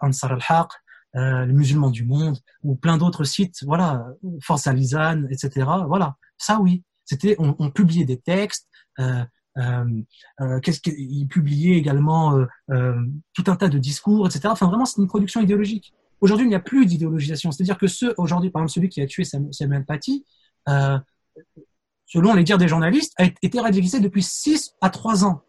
Ansar 0.00 0.34
al-Haq, 0.34 0.70
les 1.14 1.52
musulmans 1.52 1.90
du 1.90 2.04
monde, 2.04 2.38
ou 2.62 2.76
plein 2.76 2.98
d'autres 2.98 3.24
sites, 3.24 3.64
voilà, 3.64 4.06
Force 4.40 4.68
Alizane, 4.68 5.26
etc. 5.28 5.66
Voilà, 5.88 6.14
ça 6.38 6.60
oui, 6.60 6.84
c'était, 7.06 7.36
on, 7.38 7.56
on 7.58 7.70
publiait 7.70 8.04
des 8.04 8.20
textes, 8.20 8.68
euh, 8.98 9.04
euh, 9.04 9.24
qu'est-ce 9.56 10.80
qu'il 10.80 11.26
publiait 11.28 11.76
également 11.76 12.38
euh, 12.70 12.94
tout 13.32 13.44
un 13.46 13.56
tas 13.56 13.68
de 13.68 13.78
discours, 13.78 14.26
etc. 14.26 14.48
Enfin, 14.48 14.66
vraiment, 14.66 14.84
c'est 14.84 15.00
une 15.00 15.08
production 15.08 15.40
idéologique. 15.40 15.94
Aujourd'hui, 16.20 16.46
il 16.46 16.50
n'y 16.50 16.54
a 16.54 16.60
plus 16.60 16.86
d'idéologisation. 16.86 17.52
C'est-à-dire 17.52 17.78
que 17.78 17.86
ce, 17.86 18.14
aujourd'hui, 18.16 18.50
par 18.50 18.62
exemple, 18.62 18.74
celui 18.74 18.88
qui 18.88 19.00
a 19.00 19.06
tué 19.06 19.24
Samuel 19.24 19.84
Paty, 19.84 20.24
selon 22.06 22.34
les 22.34 22.44
dires 22.44 22.58
des 22.58 22.68
journalistes, 22.68 23.12
a 23.18 23.24
été 23.42 23.60
radicalisé 23.60 24.00
depuis 24.00 24.22
6 24.22 24.74
à 24.80 24.90
3 24.90 25.24
ans. 25.24 25.42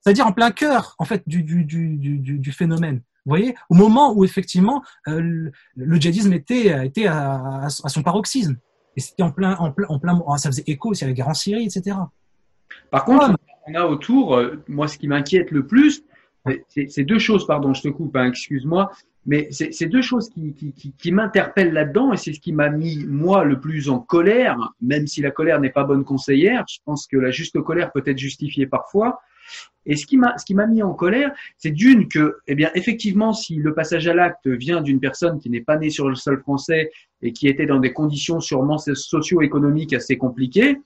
C'est-à-dire 0.00 0.26
en 0.26 0.32
plein 0.32 0.50
cœur, 0.50 0.94
en 0.98 1.04
fait, 1.04 1.22
du, 1.26 1.42
du, 1.42 1.64
du, 1.64 1.96
du, 2.18 2.52
phénomène. 2.52 2.96
Vous 3.24 3.30
voyez, 3.30 3.54
au 3.70 3.74
moment 3.74 4.12
où 4.12 4.22
effectivement 4.22 4.82
euh, 5.08 5.50
le, 5.76 5.96
djihadisme 5.96 6.32
était, 6.34 6.86
était 6.86 7.06
à, 7.06 7.64
à, 7.64 7.68
son 7.70 8.02
paroxysme. 8.02 8.56
Et 8.96 9.00
c'était 9.00 9.22
en 9.22 9.32
plein, 9.32 9.56
en 9.56 9.72
plein, 9.72 9.88
en 9.88 9.98
plein, 9.98 10.20
ça 10.36 10.50
faisait 10.50 10.64
écho 10.66 10.90
aussi 10.90 11.04
à 11.04 11.06
la 11.06 11.14
guerre 11.14 11.28
en 11.28 11.34
Syrie, 11.34 11.64
etc. 11.64 11.96
Par 12.94 13.04
contre, 13.04 13.36
on 13.66 13.74
a 13.74 13.86
autour, 13.86 14.36
euh, 14.36 14.62
moi, 14.68 14.86
ce 14.86 14.98
qui 14.98 15.08
m'inquiète 15.08 15.50
le 15.50 15.66
plus, 15.66 16.04
c'est 16.68 17.02
deux 17.02 17.18
choses, 17.18 17.44
pardon, 17.44 17.74
je 17.74 17.82
te 17.82 17.88
coupe, 17.88 18.14
hein, 18.14 18.26
excuse-moi, 18.26 18.92
mais 19.26 19.48
c'est 19.50 19.86
deux 19.86 20.00
choses 20.00 20.30
qui, 20.30 20.54
qui, 20.54 20.72
qui, 20.72 20.92
qui 20.92 21.10
m'interpellent 21.10 21.72
là-dedans 21.72 22.12
et 22.12 22.16
c'est 22.16 22.32
ce 22.32 22.38
qui 22.38 22.52
m'a 22.52 22.68
mis, 22.68 23.04
moi, 23.04 23.42
le 23.42 23.58
plus 23.58 23.88
en 23.88 23.98
colère, 23.98 24.74
même 24.80 25.08
si 25.08 25.22
la 25.22 25.32
colère 25.32 25.58
n'est 25.58 25.70
pas 25.70 25.82
bonne 25.82 26.04
conseillère, 26.04 26.64
je 26.70 26.78
pense 26.84 27.08
que 27.08 27.16
la 27.16 27.32
juste 27.32 27.60
colère 27.62 27.90
peut 27.90 28.04
être 28.06 28.18
justifiée 28.18 28.68
parfois. 28.68 29.18
Et 29.86 29.96
ce 29.96 30.06
qui 30.06 30.16
m'a, 30.16 30.38
ce 30.38 30.44
qui 30.44 30.54
m'a 30.54 30.68
mis 30.68 30.84
en 30.84 30.94
colère, 30.94 31.32
c'est 31.58 31.72
d'une 31.72 32.06
que, 32.06 32.36
eh 32.46 32.54
bien, 32.54 32.70
effectivement, 32.76 33.32
si 33.32 33.56
le 33.56 33.74
passage 33.74 34.06
à 34.06 34.14
l'acte 34.14 34.46
vient 34.46 34.80
d'une 34.80 35.00
personne 35.00 35.40
qui 35.40 35.50
n'est 35.50 35.62
pas 35.62 35.78
née 35.78 35.90
sur 35.90 36.08
le 36.08 36.14
sol 36.14 36.38
français 36.38 36.92
et 37.22 37.32
qui 37.32 37.48
était 37.48 37.66
dans 37.66 37.80
des 37.80 37.92
conditions 37.92 38.38
sûrement 38.38 38.78
socio-économiques 38.78 39.94
assez 39.94 40.16
compliquées, 40.16 40.78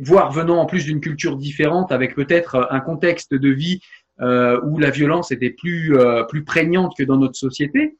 voire 0.00 0.30
venant 0.32 0.58
en 0.58 0.66
plus 0.66 0.84
d'une 0.84 1.00
culture 1.00 1.36
différente, 1.36 1.92
avec 1.92 2.14
peut-être 2.14 2.68
un 2.70 2.80
contexte 2.80 3.34
de 3.34 3.48
vie 3.48 3.80
euh, 4.20 4.60
où 4.64 4.78
la 4.78 4.90
violence 4.90 5.32
était 5.32 5.50
plus 5.50 5.96
euh, 5.96 6.24
plus 6.24 6.44
prégnante 6.44 6.94
que 6.96 7.02
dans 7.02 7.16
notre 7.16 7.36
société. 7.36 7.96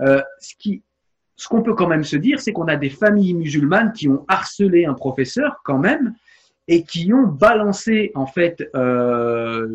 Euh, 0.00 0.22
ce 0.40 0.54
qui, 0.58 0.82
ce 1.36 1.48
qu'on 1.48 1.62
peut 1.62 1.74
quand 1.74 1.88
même 1.88 2.04
se 2.04 2.16
dire, 2.16 2.40
c'est 2.40 2.52
qu'on 2.52 2.68
a 2.68 2.76
des 2.76 2.90
familles 2.90 3.34
musulmanes 3.34 3.92
qui 3.92 4.08
ont 4.08 4.24
harcelé 4.28 4.84
un 4.84 4.94
professeur 4.94 5.60
quand 5.64 5.78
même 5.78 6.14
et 6.68 6.84
qui 6.84 7.12
ont 7.12 7.26
balancé 7.26 8.12
en 8.14 8.26
fait 8.26 8.68
euh, 8.74 9.66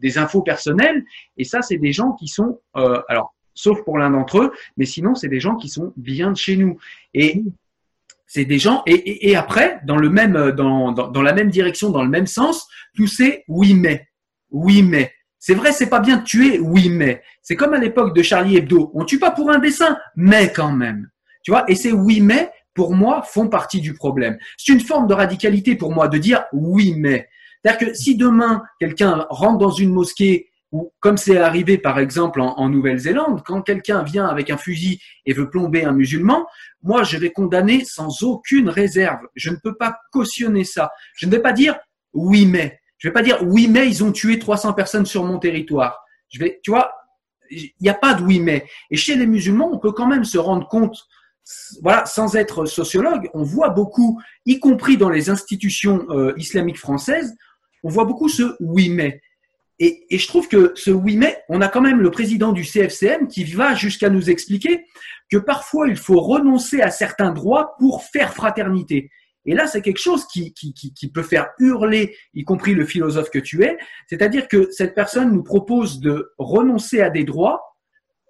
des 0.00 0.18
infos 0.18 0.42
personnelles. 0.42 1.04
Et 1.36 1.44
ça, 1.44 1.62
c'est 1.62 1.76
des 1.76 1.92
gens 1.92 2.12
qui 2.12 2.28
sont 2.28 2.60
euh, 2.76 3.00
alors 3.08 3.34
sauf 3.54 3.82
pour 3.84 3.98
l'un 3.98 4.10
d'entre 4.10 4.38
eux, 4.38 4.52
mais 4.78 4.86
sinon 4.86 5.14
c'est 5.14 5.28
des 5.28 5.40
gens 5.40 5.56
qui 5.56 5.68
sont 5.68 5.92
bien 5.96 6.30
de 6.32 6.36
chez 6.36 6.56
nous. 6.56 6.78
Et 7.12 7.42
c'est 8.32 8.46
des 8.46 8.58
gens 8.58 8.82
et, 8.86 9.28
et, 9.28 9.36
après 9.36 9.78
dans 9.84 9.98
le 9.98 10.08
même 10.08 10.52
dans, 10.52 10.90
dans, 10.92 11.08
dans, 11.08 11.22
la 11.22 11.34
même 11.34 11.50
direction, 11.50 11.90
dans 11.90 12.02
le 12.02 12.08
même 12.08 12.26
sens, 12.26 12.66
pousser 12.96 13.44
oui 13.46 13.74
mais 13.74 14.08
oui 14.50 14.82
mais. 14.82 15.12
C'est 15.38 15.54
vrai, 15.54 15.72
c'est 15.72 15.90
pas 15.90 15.98
bien 15.98 16.18
de 16.18 16.24
tuer, 16.24 16.58
oui 16.58 16.88
mais. 16.88 17.22
C'est 17.42 17.56
comme 17.56 17.74
à 17.74 17.78
l'époque 17.78 18.16
de 18.16 18.22
Charlie 18.22 18.56
Hebdo, 18.56 18.90
on 18.94 19.04
tue 19.04 19.18
pas 19.18 19.32
pour 19.32 19.50
un 19.50 19.58
dessin, 19.58 19.98
mais 20.16 20.50
quand 20.50 20.72
même. 20.72 21.10
Tu 21.42 21.50
vois, 21.50 21.64
et 21.68 21.74
ces 21.74 21.92
oui 21.92 22.22
mais 22.22 22.50
pour 22.72 22.94
moi 22.94 23.20
font 23.22 23.48
partie 23.48 23.82
du 23.82 23.92
problème. 23.92 24.38
C'est 24.56 24.72
une 24.72 24.80
forme 24.80 25.08
de 25.08 25.14
radicalité 25.14 25.74
pour 25.74 25.92
moi 25.92 26.08
de 26.08 26.16
dire 26.16 26.44
oui 26.54 26.94
mais. 26.96 27.28
C'est-à-dire 27.62 27.88
que 27.88 27.94
si 27.94 28.16
demain 28.16 28.62
quelqu'un 28.80 29.26
rentre 29.28 29.58
dans 29.58 29.70
une 29.70 29.90
mosquée 29.90 30.48
ou 30.72 30.92
comme 31.00 31.18
c'est 31.18 31.36
arrivé 31.36 31.76
par 31.78 31.98
exemple 31.98 32.40
en, 32.40 32.68
Nouvelle-Zélande, 32.68 33.42
quand 33.44 33.60
quelqu'un 33.62 34.02
vient 34.02 34.26
avec 34.26 34.50
un 34.50 34.56
fusil 34.56 35.00
et 35.26 35.34
veut 35.34 35.50
plomber 35.50 35.84
un 35.84 35.92
musulman, 35.92 36.46
moi 36.82 37.04
je 37.04 37.18
vais 37.18 37.30
condamner 37.30 37.84
sans 37.84 38.22
aucune 38.22 38.68
réserve. 38.68 39.20
Je 39.34 39.50
ne 39.50 39.56
peux 39.56 39.76
pas 39.76 39.98
cautionner 40.10 40.64
ça. 40.64 40.90
Je 41.14 41.26
ne 41.26 41.30
vais 41.30 41.40
pas 41.40 41.52
dire 41.52 41.78
oui 42.14 42.46
mais. 42.46 42.80
Je 42.96 43.08
vais 43.08 43.12
pas 43.12 43.22
dire 43.22 43.38
oui 43.42 43.68
mais 43.68 43.86
ils 43.86 44.02
ont 44.02 44.12
tué 44.12 44.38
300 44.38 44.72
personnes 44.72 45.06
sur 45.06 45.24
mon 45.24 45.38
territoire. 45.38 45.98
Je 46.30 46.38
vais, 46.38 46.58
tu 46.62 46.70
vois, 46.70 46.90
il 47.50 47.70
n'y 47.80 47.90
a 47.90 47.94
pas 47.94 48.14
de 48.14 48.22
oui 48.22 48.40
mais. 48.40 48.66
Et 48.90 48.96
chez 48.96 49.16
les 49.16 49.26
musulmans, 49.26 49.70
on 49.70 49.78
peut 49.78 49.92
quand 49.92 50.06
même 50.06 50.24
se 50.24 50.38
rendre 50.38 50.66
compte 50.68 50.96
voilà, 51.82 52.06
sans 52.06 52.36
être 52.36 52.66
sociologue, 52.66 53.28
on 53.34 53.42
voit 53.42 53.70
beaucoup, 53.70 54.20
y 54.46 54.60
compris 54.60 54.96
dans 54.96 55.10
les 55.10 55.28
institutions 55.28 56.06
euh, 56.10 56.32
islamiques 56.36 56.78
françaises, 56.78 57.34
on 57.82 57.88
voit 57.88 58.04
beaucoup 58.04 58.28
ce 58.28 58.56
oui 58.60 58.88
mais. 58.88 59.20
Et, 59.78 60.06
et, 60.10 60.18
je 60.18 60.28
trouve 60.28 60.48
que 60.48 60.72
ce 60.76 60.90
oui 60.90 61.16
mais, 61.16 61.42
on 61.48 61.60
a 61.60 61.68
quand 61.68 61.80
même 61.80 62.00
le 62.00 62.10
président 62.10 62.52
du 62.52 62.62
CFCM 62.62 63.26
qui 63.26 63.44
va 63.44 63.74
jusqu'à 63.74 64.10
nous 64.10 64.30
expliquer 64.30 64.84
que 65.30 65.38
parfois 65.38 65.88
il 65.88 65.96
faut 65.96 66.20
renoncer 66.20 66.82
à 66.82 66.90
certains 66.90 67.32
droits 67.32 67.74
pour 67.78 68.04
faire 68.04 68.34
fraternité. 68.34 69.10
Et 69.44 69.54
là, 69.54 69.66
c'est 69.66 69.82
quelque 69.82 69.98
chose 70.00 70.26
qui, 70.26 70.52
qui, 70.54 70.72
qui, 70.72 70.94
qui, 70.94 71.10
peut 71.10 71.22
faire 71.22 71.48
hurler, 71.58 72.14
y 72.34 72.44
compris 72.44 72.74
le 72.74 72.86
philosophe 72.86 73.30
que 73.30 73.40
tu 73.40 73.64
es. 73.64 73.76
C'est-à-dire 74.06 74.46
que 74.46 74.70
cette 74.70 74.94
personne 74.94 75.32
nous 75.32 75.42
propose 75.42 76.00
de 76.00 76.32
renoncer 76.38 77.00
à 77.00 77.10
des 77.10 77.24
droits 77.24 77.60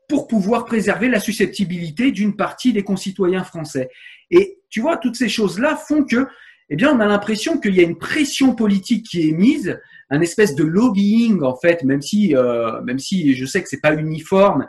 pour 0.09 0.26
pouvoir 0.26 0.64
préserver 0.64 1.09
la 1.09 1.20
susceptibilité 1.20 2.12
d'une 2.12 2.36
partie 2.36 2.72
des 2.72 2.82
concitoyens 2.82 3.45
français. 3.45 3.88
Et 4.30 4.61
tu 4.70 4.80
vois, 4.80 4.97
toutes 4.97 5.16
ces 5.16 5.28
choses-là 5.28 5.76
font 5.76 6.05
que, 6.05 6.26
eh 6.73 6.77
bien, 6.77 6.91
on 6.91 7.01
a 7.01 7.07
l'impression 7.07 7.61
qu'il 7.61 7.77
y 7.77 7.81
a 7.81 7.83
une 7.83 7.99
pression 7.99 8.55
politique 8.55 9.05
qui 9.05 9.29
est 9.29 9.33
mise 9.33 9.79
un 10.09 10.23
espèce 10.23 10.55
de 10.55 10.64
lobbying 10.64 11.43
en 11.43 11.55
fait, 11.55 11.85
même 11.85 12.01
si 12.01 12.35
euh, 12.35 12.81
même 12.81 12.99
si 12.99 13.35
je 13.35 13.45
sais 13.45 13.62
que 13.62 13.68
c'est 13.68 13.83
pas 13.83 13.93
uniforme 13.93 14.66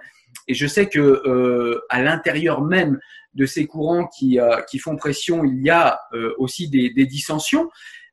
et 0.49 0.53
je 0.53 0.67
sais 0.67 0.89
que 0.89 0.99
euh, 0.99 1.79
à 1.87 2.01
l'intérieur 2.01 2.61
même 2.61 2.99
de 3.35 3.45
ces 3.45 3.67
courants 3.67 4.07
qui 4.07 4.37
euh, 4.37 4.59
qui 4.69 4.79
font 4.79 4.97
pression, 4.97 5.45
il 5.45 5.63
y 5.63 5.69
a 5.69 5.97
aussi 6.37 6.69
des, 6.69 6.89
des, 6.89 7.05
dissensions, 7.05 7.69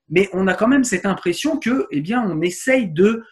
mais 0.08 0.28
on 0.34 0.46
a 0.46 0.54
quand 0.54 0.68
même 0.68 0.84
cette 0.84 1.04
impression 1.04 1.58
que 1.58 1.88
eh 1.90 2.00
bien 2.00 2.22
on 2.22 2.42
essaye 2.42 2.86
de 2.86 3.24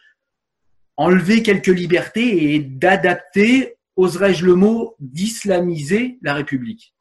enlever 0.96 1.44
quelques 1.44 1.68
libertés 1.68 2.56
et 2.56 2.58
d'adapter, 2.58 3.76
oserais-je 3.94 4.44
le 4.44 4.56
mot, 4.56 4.96
d'islamiser 4.98 6.18
la 6.20 6.34
République. 6.34 6.94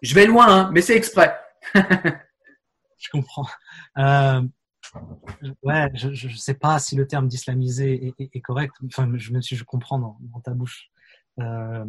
Je 0.00 0.14
vais 0.14 0.24
loin, 0.24 0.48
hein, 0.48 0.70
mais 0.72 0.80
c'est 0.80 0.96
exprès. 0.96 1.34
je 2.98 3.08
comprends. 3.10 3.46
Euh, 3.98 4.42
ouais, 5.62 5.90
je 5.94 6.28
ne 6.28 6.34
sais 6.34 6.54
pas 6.54 6.78
si 6.78 6.96
le 6.96 7.06
terme 7.06 7.28
d'islamisé 7.28 8.14
est, 8.18 8.40
correct. 8.40 8.74
Enfin, 8.86 9.10
je, 9.16 9.32
même 9.32 9.42
si 9.42 9.56
je 9.56 9.64
comprends 9.64 9.98
dans, 9.98 10.40
ta 10.40 10.52
bouche. 10.52 10.90
Euh, 11.40 11.84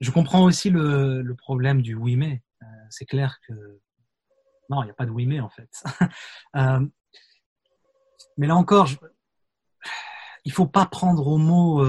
je 0.00 0.10
comprends 0.10 0.44
aussi 0.44 0.70
le, 0.70 1.34
problème 1.36 1.82
du 1.82 1.94
oui 1.94 2.16
mais. 2.16 2.42
Euh, 2.62 2.66
c'est 2.90 3.06
clair 3.06 3.38
que 3.46 3.80
non, 4.68 4.82
il 4.82 4.86
n'y 4.86 4.90
a 4.90 4.94
pas 4.94 5.06
de 5.06 5.10
oui 5.10 5.26
mais 5.26 5.40
en 5.40 5.48
fait. 5.48 5.70
mais 8.36 8.46
là 8.46 8.56
encore, 8.56 8.86
je... 8.86 8.96
il 10.44 10.52
faut 10.52 10.66
pas 10.66 10.86
prendre 10.86 11.26
au 11.26 11.38
mot. 11.38 11.84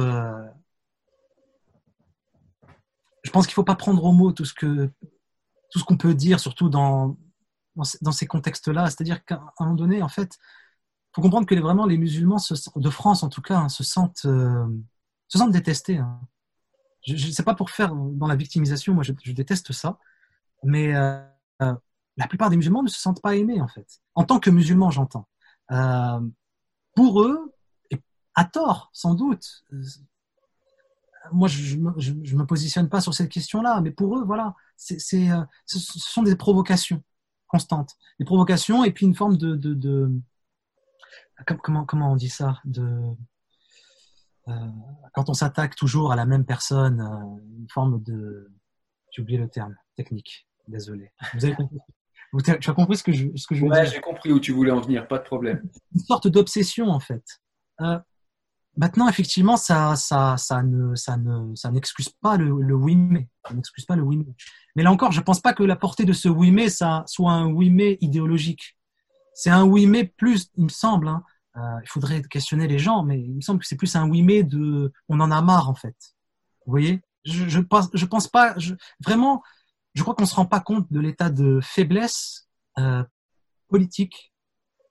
Je 3.24 3.30
pense 3.30 3.46
qu'il 3.46 3.54
faut 3.54 3.64
pas 3.64 3.76
prendre 3.76 4.04
au 4.04 4.12
mot 4.14 4.32
tout 4.32 4.46
ce 4.46 4.54
que 4.54 4.90
tout 5.72 5.80
ce 5.80 5.84
qu'on 5.84 5.98
peut 5.98 6.14
dire, 6.14 6.40
surtout 6.40 6.70
dans 6.70 7.18
dans, 7.76 8.12
ces 8.12 8.28
contextes-là. 8.28 8.88
C'est-à-dire 8.88 9.24
qu'à 9.24 9.42
un 9.60 9.66
moment 9.66 9.76
donné, 9.76 10.02
en 10.02 10.10
fait, 10.10 10.38
il 10.42 11.16
faut 11.16 11.22
comprendre 11.22 11.48
que 11.48 11.56
les, 11.56 11.62
vraiment 11.62 11.86
les 11.86 11.98
musulmans 11.98 12.38
se, 12.38 12.54
de 12.76 12.90
France, 12.90 13.24
en 13.24 13.30
tout 13.30 13.42
cas, 13.42 13.58
hein, 13.58 13.70
se, 13.70 13.84
sentent, 13.84 14.26
euh, 14.26 14.66
se 15.28 15.38
sentent 15.38 15.52
détestés. 15.52 15.98
Hein. 15.98 16.20
Je 17.06 17.32
sais 17.32 17.44
pas 17.44 17.56
pour 17.56 17.72
faire 17.72 17.96
dans 17.96 18.28
la 18.28 18.36
victimisation, 18.36 18.94
moi 18.94 19.04
je, 19.04 19.14
je 19.24 19.32
déteste 19.32 19.72
ça, 19.72 19.98
mais 20.64 20.96
euh, 20.96 21.20
euh, 21.64 21.74
la 22.18 22.28
plupart 22.28 22.50
des 22.50 22.58
musulmans 22.58 22.84
ne 22.84 22.90
se 22.90 23.00
sentent 23.00 23.22
pas 23.22 23.36
aimés, 23.36 23.62
en 23.62 23.68
fait. 23.68 24.02
En 24.14 24.24
tant 24.24 24.40
que 24.40 24.50
musulmans, 24.50 24.92
j'entends. 24.92 25.28
Euh, 25.72 26.20
pour 26.96 27.24
eux, 27.24 27.54
à 28.36 28.46
tort, 28.46 28.90
sans 28.94 29.14
doute, 29.14 29.66
moi, 31.32 31.48
je 31.48 31.78
ne 31.78 32.38
me 32.38 32.46
positionne 32.46 32.90
pas 32.90 33.02
sur 33.02 33.14
cette 33.14 33.30
question-là, 33.30 33.82
mais 33.82 33.92
pour 33.92 34.18
eux, 34.18 34.24
voilà, 34.24 34.56
c'est, 34.76 35.32
euh, 35.32 35.44
ce 35.66 35.80
sont 35.80 36.24
des 36.24 36.36
provocations 36.36 37.04
constantes. 37.48 37.96
Des 38.20 38.26
provocations 38.26 38.84
et 38.84 38.92
puis 38.92 39.06
une 39.06 39.16
forme 39.16 39.38
de... 39.38 39.56
de, 39.56 39.74
de 39.74 40.12
comment, 41.62 41.86
comment 41.86 42.12
on 42.12 42.16
dit 42.16 42.30
ça 42.30 42.60
de, 42.66 42.88
euh, 44.48 44.68
Quand 45.14 45.30
on 45.30 45.34
s'attaque 45.34 45.76
toujours 45.76 46.12
à 46.12 46.16
la 46.16 46.26
même 46.26 46.46
personne, 46.46 47.02
euh, 47.02 47.60
une 47.60 47.70
forme 47.70 48.02
de... 48.04 48.52
J'ai 49.12 49.22
oublié 49.22 49.38
le 49.38 49.50
terme 49.50 49.76
technique, 49.96 50.48
désolé. 50.68 51.12
Vous 51.34 51.46
avez 51.46 51.56
compris? 51.56 51.80
Tu 52.62 52.70
as 52.70 52.74
compris 52.74 52.96
ce 52.96 53.04
que 53.04 53.12
je, 53.12 53.28
ce 53.36 53.46
que 53.46 53.56
je 53.56 53.66
veux 53.66 53.70
ouais, 53.70 53.86
j'ai 53.86 54.00
compris 54.00 54.32
où 54.32 54.40
tu 54.40 54.54
voulais 54.54 54.72
en 54.72 54.80
venir, 54.80 55.06
pas 55.06 55.18
de 55.18 55.24
problème. 55.24 55.62
Une 55.94 56.00
sorte 56.00 56.30
d'obsession, 56.30 56.88
en 56.88 57.02
fait. 57.02 57.26
Euh, 57.82 58.00
Maintenant, 58.78 59.10
effectivement, 59.10 59.58
ça, 59.58 59.96
ça, 59.98 60.38
ça 60.38 60.64
ne, 60.64 60.96
ça 60.96 61.18
ne, 61.18 61.54
ça 61.56 61.72
n'excuse 61.72 62.10
pas 62.10 62.38
le, 62.38 62.62
le 62.62 62.74
oui 62.74 62.96
mais. 62.96 63.28
Ça 63.48 63.54
n'excuse 63.54 63.86
pas 63.86 63.96
le 63.96 64.02
oui 64.02 64.18
mais. 64.18 64.34
Mais 64.76 64.84
là 64.84 64.92
encore, 64.92 65.12
je 65.12 65.22
pense 65.22 65.42
pas 65.42 65.54
que 65.54 65.64
la 65.64 65.76
portée 65.76 66.06
de 66.06 66.14
ce 66.14 66.30
oui 66.30 66.52
mais, 66.52 66.70
ça 66.70 67.04
soit 67.06 67.34
un 67.34 67.48
oui 67.48 67.70
mais 67.70 67.98
idéologique. 68.00 68.78
C'est 69.34 69.50
un 69.50 69.64
oui 69.66 69.88
mais 69.88 70.06
plus, 70.06 70.50
il 70.56 70.66
me 70.66 70.70
semble. 70.70 71.10
Hein, 71.10 71.24
euh, 71.58 71.80
il 71.84 71.90
faudrait 71.90 72.22
questionner 72.22 72.68
les 72.68 72.80
gens, 72.80 73.04
mais 73.04 73.20
il 73.20 73.36
me 73.36 73.42
semble 73.42 73.60
que 73.60 73.68
c'est 73.68 73.76
plus 73.76 73.94
un 73.98 74.08
oui 74.10 74.24
mais 74.24 74.44
de, 74.44 74.94
on 75.10 75.20
en 75.20 75.32
a 75.32 75.42
marre 75.42 75.70
en 75.70 75.76
fait. 75.76 75.96
Vous 76.66 76.72
voyez? 76.72 77.02
Je, 77.26 77.50
je 77.50 77.60
pense, 77.60 77.90
je 77.94 78.06
pense 78.06 78.30
pas. 78.30 78.58
Je, 78.58 78.74
vraiment, 79.04 79.44
je 79.94 80.02
crois 80.02 80.16
qu'on 80.16 80.26
se 80.26 80.36
rend 80.36 80.46
pas 80.46 80.62
compte 80.62 80.92
de 80.92 81.00
l'état 81.02 81.30
de 81.30 81.60
faiblesse 81.62 82.48
euh, 82.80 83.04
politique, 83.68 84.34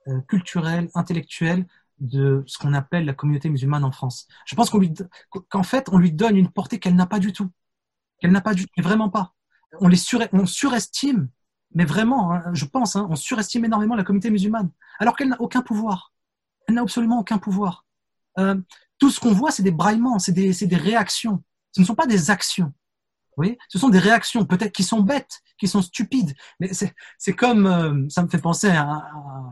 euh, 0.08 0.20
culturelle, 0.28 0.90
intellectuelle 0.94 1.66
de 2.00 2.42
ce 2.46 2.58
qu'on 2.58 2.74
appelle 2.74 3.04
la 3.04 3.14
communauté 3.14 3.48
musulmane 3.48 3.84
en 3.84 3.92
France. 3.92 4.26
Je 4.46 4.54
pense 4.54 4.70
qu'en 4.70 5.62
fait, 5.62 5.88
on 5.92 5.98
lui 5.98 6.12
donne 6.12 6.36
une 6.36 6.50
portée 6.50 6.78
qu'elle 6.78 6.96
n'a 6.96 7.06
pas 7.06 7.18
du 7.18 7.32
tout, 7.32 7.50
qu'elle 8.20 8.32
n'a 8.32 8.40
pas 8.40 8.54
du 8.54 8.66
tout, 8.66 8.82
vraiment 8.82 9.10
pas. 9.10 9.34
On 9.80 9.88
les 9.88 9.98
on 10.32 10.46
surestime, 10.46 11.28
mais 11.74 11.84
vraiment, 11.84 12.32
hein, 12.32 12.42
je 12.52 12.64
pense, 12.64 12.96
hein, 12.96 13.06
on 13.10 13.16
surestime 13.16 13.64
énormément 13.64 13.94
la 13.94 14.04
communauté 14.04 14.30
musulmane, 14.30 14.70
alors 14.98 15.16
qu'elle 15.16 15.28
n'a 15.28 15.40
aucun 15.40 15.62
pouvoir. 15.62 16.12
Elle 16.66 16.74
n'a 16.74 16.82
absolument 16.82 17.20
aucun 17.20 17.38
pouvoir. 17.38 17.86
Euh, 18.38 18.56
tout 18.98 19.10
ce 19.10 19.20
qu'on 19.20 19.32
voit, 19.32 19.50
c'est 19.50 19.62
des 19.62 19.70
braillements, 19.70 20.18
c'est 20.18 20.32
des 20.32 20.76
réactions. 20.76 21.42
Ce 21.72 21.80
ne 21.80 21.86
sont 21.86 21.94
pas 21.94 22.06
des 22.06 22.30
actions 22.30 22.72
ce 23.68 23.78
sont 23.78 23.88
des 23.88 23.98
réactions 23.98 24.44
peut-être 24.44 24.72
qui 24.72 24.84
sont 24.84 25.00
bêtes, 25.00 25.40
qui 25.58 25.68
sont 25.68 25.82
stupides, 25.82 26.34
mais 26.58 26.70
c'est 27.18 27.32
comme, 27.34 27.66
euh, 27.66 28.08
ça 28.08 28.22
me 28.22 28.28
fait 28.28 28.40
penser 28.40 28.68
à, 28.68 29.02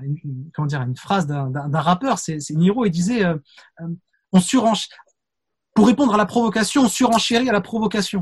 une, 0.03 0.51
comment 0.55 0.67
dire, 0.67 0.83
une 0.83 0.97
phrase 0.97 1.27
d'un 1.27 1.81
rappeur, 1.81 2.19
c'est 2.19 2.39
Niro, 2.51 2.87
il 2.87 2.91
disait, 2.91 3.25
euh, 3.25 3.37
euh, 3.81 3.89
on 4.33 4.41
surench 4.41 4.89
pour 5.75 5.87
répondre 5.87 6.15
à 6.15 6.17
la 6.17 6.27
provocation, 6.27 6.83
on 6.83 6.89
surenchérit 6.89 7.49
à 7.49 7.53
la 7.53 7.61
provocation. 7.61 8.21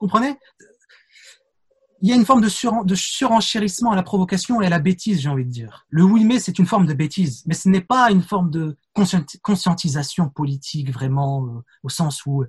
Vous 0.00 0.06
comprenez? 0.06 0.38
Il 2.02 2.08
y 2.08 2.12
a 2.12 2.16
une 2.16 2.24
forme 2.24 2.40
de, 2.40 2.94
surenchérissement 2.94 3.90
à 3.90 3.96
la 3.96 4.02
provocation 4.02 4.62
et 4.62 4.66
à 4.66 4.70
la 4.70 4.78
bêtise, 4.78 5.20
j'ai 5.20 5.28
envie 5.28 5.44
de 5.44 5.50
dire. 5.50 5.84
Le 5.90 6.02
oui 6.02 6.24
mais 6.24 6.38
c'est 6.38 6.58
une 6.58 6.64
forme 6.64 6.86
de 6.86 6.94
bêtise, 6.94 7.42
mais 7.46 7.52
ce 7.52 7.68
n'est 7.68 7.82
pas 7.82 8.10
une 8.10 8.22
forme 8.22 8.50
de 8.50 8.78
conscientisation 9.42 10.30
politique 10.30 10.90
vraiment 10.90 11.62
au 11.82 11.90
sens 11.90 12.24
où 12.24 12.42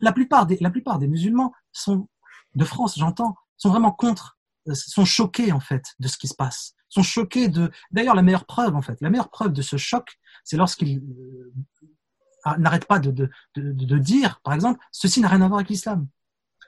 la 0.00 0.12
plupart 0.12 0.46
des 0.46 1.08
musulmans 1.08 1.52
sont, 1.72 2.08
de 2.54 2.64
France, 2.64 2.98
j'entends, 2.98 3.36
sont 3.56 3.70
vraiment 3.70 3.92
contre, 3.92 4.38
euh, 4.68 4.74
sont 4.74 5.04
choqués, 5.04 5.52
en 5.52 5.60
fait, 5.60 5.84
de 5.98 6.08
ce 6.08 6.18
qui 6.18 6.28
se 6.28 6.34
passe. 6.34 6.74
Sont 6.88 7.02
choqués 7.02 7.48
de, 7.48 7.70
d'ailleurs, 7.90 8.14
la 8.14 8.22
meilleure 8.22 8.44
preuve, 8.44 8.74
en 8.74 8.82
fait, 8.82 9.00
la 9.00 9.10
meilleure 9.10 9.30
preuve 9.30 9.52
de 9.52 9.62
ce 9.62 9.76
choc, 9.76 10.18
c'est 10.44 10.56
lorsqu'ils 10.56 10.98
euh, 10.98 12.56
n'arrêtent 12.58 12.86
pas 12.86 12.98
de, 12.98 13.10
de, 13.10 13.30
de, 13.56 13.72
de, 13.72 13.98
dire, 13.98 14.40
par 14.42 14.54
exemple, 14.54 14.84
ceci 14.90 15.20
n'a 15.20 15.28
rien 15.28 15.42
à 15.42 15.48
voir 15.48 15.58
avec 15.58 15.68
l'islam. 15.68 16.08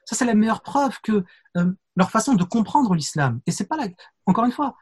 Ça, 0.06 0.14
c'est 0.16 0.24
la 0.24 0.34
meilleure 0.34 0.62
preuve 0.62 0.98
que 1.02 1.24
euh, 1.56 1.72
leur 1.96 2.10
façon 2.10 2.34
de 2.34 2.44
comprendre 2.44 2.94
l'islam. 2.94 3.40
Et 3.46 3.50
c'est 3.50 3.66
pas 3.66 3.76
la, 3.76 3.88
encore 4.26 4.44
une 4.44 4.52
fois, 4.52 4.76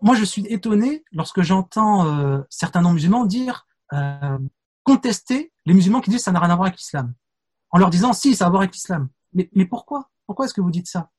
moi, 0.00 0.14
je 0.14 0.24
suis 0.24 0.46
étonné 0.46 1.04
lorsque 1.12 1.40
j'entends 1.40 2.44
certains 2.50 2.82
non-musulmans 2.82 3.24
dire 3.24 3.66
contester 4.82 5.52
les 5.64 5.74
musulmans 5.74 6.00
qui 6.00 6.10
disent 6.10 6.22
ça 6.22 6.32
n'a 6.32 6.40
rien 6.40 6.50
à 6.50 6.56
voir 6.56 6.66
avec 6.66 6.78
l'islam. 6.78 7.14
En 7.74 7.78
leur 7.78 7.90
disant 7.90 8.12
si, 8.12 8.36
ça 8.36 8.44
a 8.44 8.46
à 8.46 8.50
voir 8.50 8.62
avec 8.62 8.72
l'islam. 8.72 9.08
Mais, 9.32 9.50
mais 9.52 9.66
pourquoi? 9.66 10.08
Pourquoi 10.26 10.44
est-ce 10.44 10.54
que 10.54 10.60
vous 10.60 10.70
dites 10.70 10.86
ça? 10.86 11.10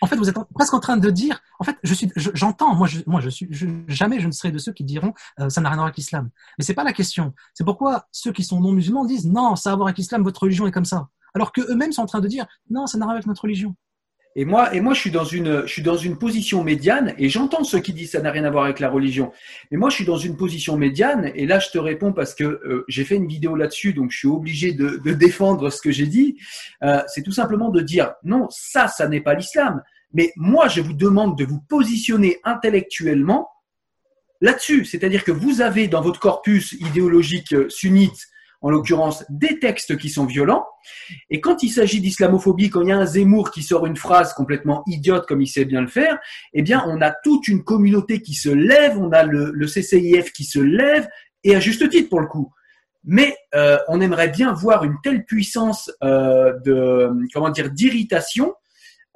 En 0.00 0.06
fait, 0.06 0.16
vous 0.16 0.30
êtes 0.30 0.36
presque 0.54 0.72
en 0.72 0.80
train 0.80 0.96
de 0.96 1.10
dire, 1.10 1.42
en 1.58 1.64
fait, 1.64 1.76
je 1.82 1.92
suis, 1.92 2.10
j'entends, 2.16 2.74
moi, 2.74 2.86
je, 2.86 3.00
moi, 3.06 3.20
je 3.20 3.28
suis, 3.28 3.48
jamais 3.86 4.18
je 4.18 4.28
ne 4.28 4.32
serai 4.32 4.50
de 4.50 4.56
ceux 4.56 4.72
qui 4.72 4.82
diront 4.82 5.12
euh, 5.40 5.50
ça 5.50 5.60
n'a 5.60 5.68
rien 5.68 5.74
à 5.74 5.80
voir 5.80 5.86
avec 5.88 5.96
l'islam. 5.98 6.30
Mais 6.56 6.64
c'est 6.64 6.72
pas 6.72 6.84
la 6.84 6.94
question. 6.94 7.34
C'est 7.52 7.64
pourquoi 7.64 8.06
ceux 8.12 8.32
qui 8.32 8.44
sont 8.44 8.60
non 8.60 8.72
musulmans 8.72 9.04
disent 9.04 9.26
non, 9.26 9.56
ça 9.56 9.68
a 9.68 9.72
à 9.74 9.76
voir 9.76 9.88
avec 9.88 9.98
l'islam, 9.98 10.22
votre 10.22 10.42
religion 10.42 10.66
est 10.66 10.72
comme 10.72 10.86
ça. 10.86 11.10
Alors 11.34 11.52
que 11.52 11.60
eux-mêmes 11.60 11.92
sont 11.92 12.00
en 12.02 12.06
train 12.06 12.20
de 12.20 12.28
dire 12.28 12.46
non, 12.70 12.86
ça 12.86 12.96
n'a 12.96 13.04
rien 13.04 13.16
avec 13.16 13.26
notre 13.26 13.42
religion. 13.42 13.76
Et 14.38 14.44
moi, 14.44 14.70
je 14.72 15.00
suis 15.00 15.10
dans 15.10 15.24
une, 15.24 16.16
position 16.16 16.62
médiane, 16.62 17.12
et 17.18 17.28
j'entends 17.28 17.64
ceux 17.64 17.80
qui 17.80 17.92
disent 17.92 18.12
ça 18.12 18.20
n'a 18.20 18.30
rien 18.30 18.44
à 18.44 18.50
voir 18.50 18.66
avec 18.66 18.78
la 18.78 18.88
religion. 18.88 19.32
Mais 19.72 19.78
moi, 19.78 19.90
je 19.90 19.96
suis 19.96 20.04
dans 20.04 20.16
une 20.16 20.36
position 20.36 20.76
médiane, 20.76 21.32
et 21.34 21.44
là, 21.44 21.58
je 21.58 21.70
te 21.70 21.78
réponds 21.78 22.12
parce 22.12 22.36
que 22.36 22.44
euh, 22.44 22.84
j'ai 22.86 23.02
fait 23.02 23.16
une 23.16 23.26
vidéo 23.26 23.56
là-dessus, 23.56 23.94
donc 23.94 24.12
je 24.12 24.18
suis 24.18 24.28
obligé 24.28 24.70
de, 24.72 25.00
défendre 25.12 25.70
ce 25.70 25.82
que 25.82 25.90
j'ai 25.90 26.06
dit. 26.06 26.38
Euh, 26.84 27.02
c'est 27.08 27.24
tout 27.24 27.32
simplement 27.32 27.70
de 27.70 27.80
dire 27.80 28.12
non, 28.22 28.46
ça, 28.50 28.86
ça 28.86 29.08
n'est 29.08 29.20
pas 29.20 29.34
l'islam. 29.34 29.82
Mais 30.12 30.32
moi, 30.36 30.68
je 30.68 30.82
vous 30.82 30.92
demande 30.92 31.36
de 31.36 31.44
vous 31.44 31.60
positionner 31.68 32.38
intellectuellement 32.44 33.48
là-dessus. 34.40 34.84
C'est-à-dire 34.84 35.24
que 35.24 35.32
vous 35.32 35.62
avez 35.62 35.88
dans 35.88 36.00
votre 36.00 36.20
corpus 36.20 36.76
idéologique 36.78 37.56
sunnite 37.70 38.28
en 38.60 38.70
l'occurrence 38.70 39.24
des 39.28 39.58
textes 39.58 39.96
qui 39.98 40.08
sont 40.08 40.26
violents. 40.26 40.66
Et 41.30 41.40
quand 41.40 41.62
il 41.62 41.70
s'agit 41.70 42.00
d'islamophobie, 42.00 42.70
quand 42.70 42.82
il 42.82 42.88
y 42.88 42.92
a 42.92 42.98
un 42.98 43.06
Zemmour 43.06 43.50
qui 43.50 43.62
sort 43.62 43.86
une 43.86 43.96
phrase 43.96 44.32
complètement 44.32 44.82
idiote 44.86 45.26
comme 45.26 45.42
il 45.42 45.46
sait 45.46 45.64
bien 45.64 45.80
le 45.80 45.86
faire, 45.86 46.18
eh 46.54 46.62
bien, 46.62 46.84
on 46.88 47.00
a 47.00 47.10
toute 47.10 47.48
une 47.48 47.62
communauté 47.62 48.20
qui 48.20 48.34
se 48.34 48.48
lève, 48.48 48.98
on 48.98 49.12
a 49.12 49.22
le, 49.24 49.52
le 49.52 49.66
CCIF 49.66 50.32
qui 50.32 50.44
se 50.44 50.58
lève, 50.58 51.08
et 51.44 51.54
à 51.54 51.60
juste 51.60 51.88
titre 51.88 52.08
pour 52.08 52.20
le 52.20 52.26
coup. 52.26 52.52
Mais 53.04 53.36
euh, 53.54 53.78
on 53.88 54.00
aimerait 54.00 54.28
bien 54.28 54.52
voir 54.52 54.84
une 54.84 54.96
telle 55.02 55.24
puissance 55.24 55.90
euh, 56.02 56.58
de 56.64 57.10
comment 57.32 57.50
dire 57.50 57.70
d'irritation 57.70 58.54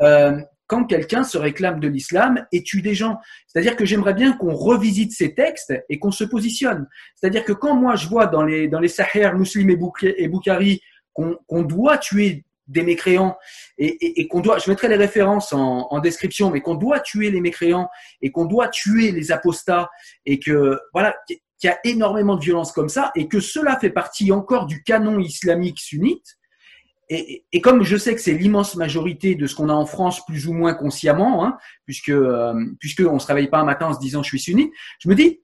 euh, 0.00 0.40
quand 0.72 0.84
quelqu'un 0.84 1.22
se 1.22 1.36
réclame 1.36 1.80
de 1.80 1.88
l'islam 1.88 2.46
et 2.50 2.62
tue 2.62 2.80
des 2.80 2.94
gens. 2.94 3.18
C'est-à-dire 3.46 3.76
que 3.76 3.84
j'aimerais 3.84 4.14
bien 4.14 4.32
qu'on 4.32 4.54
revisite 4.54 5.12
ces 5.12 5.34
textes 5.34 5.74
et 5.90 5.98
qu'on 5.98 6.10
se 6.10 6.24
positionne. 6.24 6.88
C'est-à-dire 7.14 7.44
que 7.44 7.52
quand 7.52 7.76
moi 7.76 7.94
je 7.94 8.08
vois 8.08 8.24
dans 8.24 8.42
les, 8.42 8.68
dans 8.68 8.80
les 8.80 8.88
Sahir, 8.88 9.36
Muslim 9.36 9.68
et 9.68 10.28
Boukhari 10.28 10.80
qu'on 11.12 11.62
doit 11.62 11.98
tuer 11.98 12.46
des 12.68 12.82
mécréants 12.84 13.36
et, 13.76 14.22
et, 14.22 14.28
qu'on 14.28 14.40
doit, 14.40 14.56
je 14.56 14.70
mettrai 14.70 14.88
les 14.88 14.96
références 14.96 15.52
en, 15.52 15.88
en 15.90 16.00
description, 16.00 16.50
mais 16.50 16.62
qu'on 16.62 16.76
doit 16.76 17.00
tuer 17.00 17.30
les 17.30 17.42
mécréants 17.42 17.90
et 18.22 18.30
qu'on 18.30 18.46
doit 18.46 18.68
tuer 18.68 19.12
les 19.12 19.30
apostats 19.30 19.90
et 20.24 20.40
que 20.40 20.80
voilà 20.94 21.14
qu'il 21.26 21.38
y 21.64 21.68
a 21.68 21.78
énormément 21.84 22.36
de 22.36 22.42
violence 22.42 22.72
comme 22.72 22.88
ça 22.88 23.12
et 23.14 23.28
que 23.28 23.40
cela 23.40 23.78
fait 23.78 23.90
partie 23.90 24.32
encore 24.32 24.64
du 24.64 24.82
canon 24.82 25.18
islamique 25.18 25.80
sunnite 25.80 26.38
et, 27.12 27.60
comme 27.60 27.82
je 27.82 27.96
sais 27.96 28.14
que 28.14 28.20
c'est 28.20 28.32
l'immense 28.32 28.76
majorité 28.76 29.34
de 29.34 29.46
ce 29.46 29.54
qu'on 29.54 29.68
a 29.68 29.74
en 29.74 29.86
France, 29.86 30.24
plus 30.24 30.46
ou 30.46 30.52
moins 30.52 30.74
consciemment, 30.74 31.44
hein, 31.44 31.58
puisque 31.84 32.08
euh, 32.08 32.54
puisque 32.80 33.00
on 33.00 33.18
se 33.18 33.26
réveille 33.26 33.48
pas 33.48 33.58
un 33.58 33.64
matin 33.64 33.88
en 33.88 33.94
se 33.94 34.00
disant 34.00 34.22
je 34.22 34.28
suis 34.28 34.40
sunnite, 34.40 34.72
je 34.98 35.08
me 35.08 35.14
dis 35.14 35.40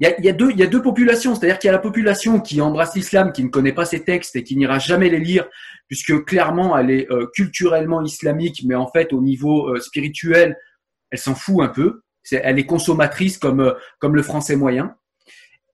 il 0.00 0.24
y 0.24 0.28
a, 0.28 0.32
deux 0.32 0.50
il 0.50 0.58
y 0.58 0.62
a 0.62 0.66
deux 0.66 0.82
populations, 0.82 1.34
c'est-à-dire 1.34 1.58
qu'il 1.58 1.68
y 1.68 1.70
a 1.70 1.72
la 1.72 1.78
population 1.78 2.40
qui 2.40 2.60
embrasse 2.60 2.94
l'islam, 2.96 3.32
qui 3.32 3.44
ne 3.44 3.48
connaît 3.48 3.72
pas 3.72 3.84
ses 3.84 4.02
textes 4.04 4.34
et 4.34 4.42
qui 4.42 4.56
n'ira 4.56 4.78
jamais 4.80 5.08
les 5.08 5.20
lire, 5.20 5.48
puisque 5.86 6.24
clairement 6.24 6.76
elle 6.76 6.90
est 6.90 7.10
euh, 7.10 7.26
culturellement 7.32 8.02
islamique, 8.02 8.62
mais 8.66 8.74
en 8.74 8.88
fait 8.88 9.12
au 9.12 9.20
niveau 9.20 9.68
euh, 9.68 9.80
spirituel, 9.80 10.56
elle 11.10 11.18
s'en 11.18 11.34
fout 11.34 11.62
un 11.62 11.68
peu. 11.68 12.02
elle 12.32 12.58
est 12.58 12.66
consommatrice 12.66 13.38
comme 13.38 13.74
comme 13.98 14.16
le 14.16 14.22
français 14.22 14.56
moyen. 14.56 14.96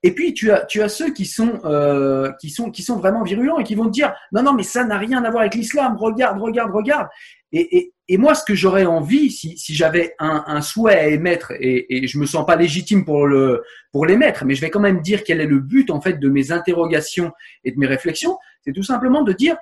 Et 0.01 0.13
puis 0.13 0.33
tu 0.33 0.51
as 0.51 0.65
tu 0.65 0.81
as 0.81 0.89
ceux 0.89 1.11
qui 1.11 1.25
sont 1.25 1.59
euh, 1.65 2.31
qui 2.39 2.49
sont 2.49 2.71
qui 2.71 2.83
sont 2.83 2.95
vraiment 2.95 3.23
virulents 3.23 3.59
et 3.59 3.63
qui 3.63 3.75
vont 3.75 3.85
te 3.85 3.91
dire 3.91 4.13
non 4.31 4.43
non 4.43 4.53
mais 4.53 4.63
ça 4.63 4.85
n'a 4.85 4.97
rien 4.97 5.23
à 5.23 5.29
voir 5.29 5.41
avec 5.41 5.55
l'islam. 5.55 5.97
Regarde 5.97 6.39
regarde 6.41 6.71
regarde. 6.71 7.07
Et, 7.51 7.77
et, 7.77 7.93
et 8.07 8.17
moi 8.17 8.35
ce 8.35 8.45
que 8.45 8.53
j'aurais 8.53 8.85
envie 8.85 9.31
si, 9.31 9.57
si 9.57 9.73
j'avais 9.73 10.13
un, 10.19 10.43
un 10.45 10.61
souhait 10.61 10.95
à 10.95 11.07
émettre 11.07 11.51
et, 11.59 12.03
et 12.03 12.07
je 12.07 12.19
me 12.19 12.27
sens 12.27 12.45
pas 12.45 12.55
légitime 12.55 13.03
pour 13.03 13.25
le 13.25 13.63
pour 13.91 14.05
l'émettre 14.05 14.45
mais 14.45 14.53
je 14.53 14.61
vais 14.61 14.69
quand 14.69 14.79
même 14.79 15.01
dire 15.01 15.23
quel 15.23 15.41
est 15.41 15.47
le 15.47 15.59
but 15.59 15.89
en 15.89 15.99
fait 15.99 16.19
de 16.19 16.29
mes 16.29 16.51
interrogations 16.51 17.31
et 17.63 17.71
de 17.71 17.79
mes 17.79 17.87
réflexions 17.87 18.37
c'est 18.63 18.71
tout 18.71 18.83
simplement 18.83 19.23
de 19.23 19.33
dire 19.33 19.57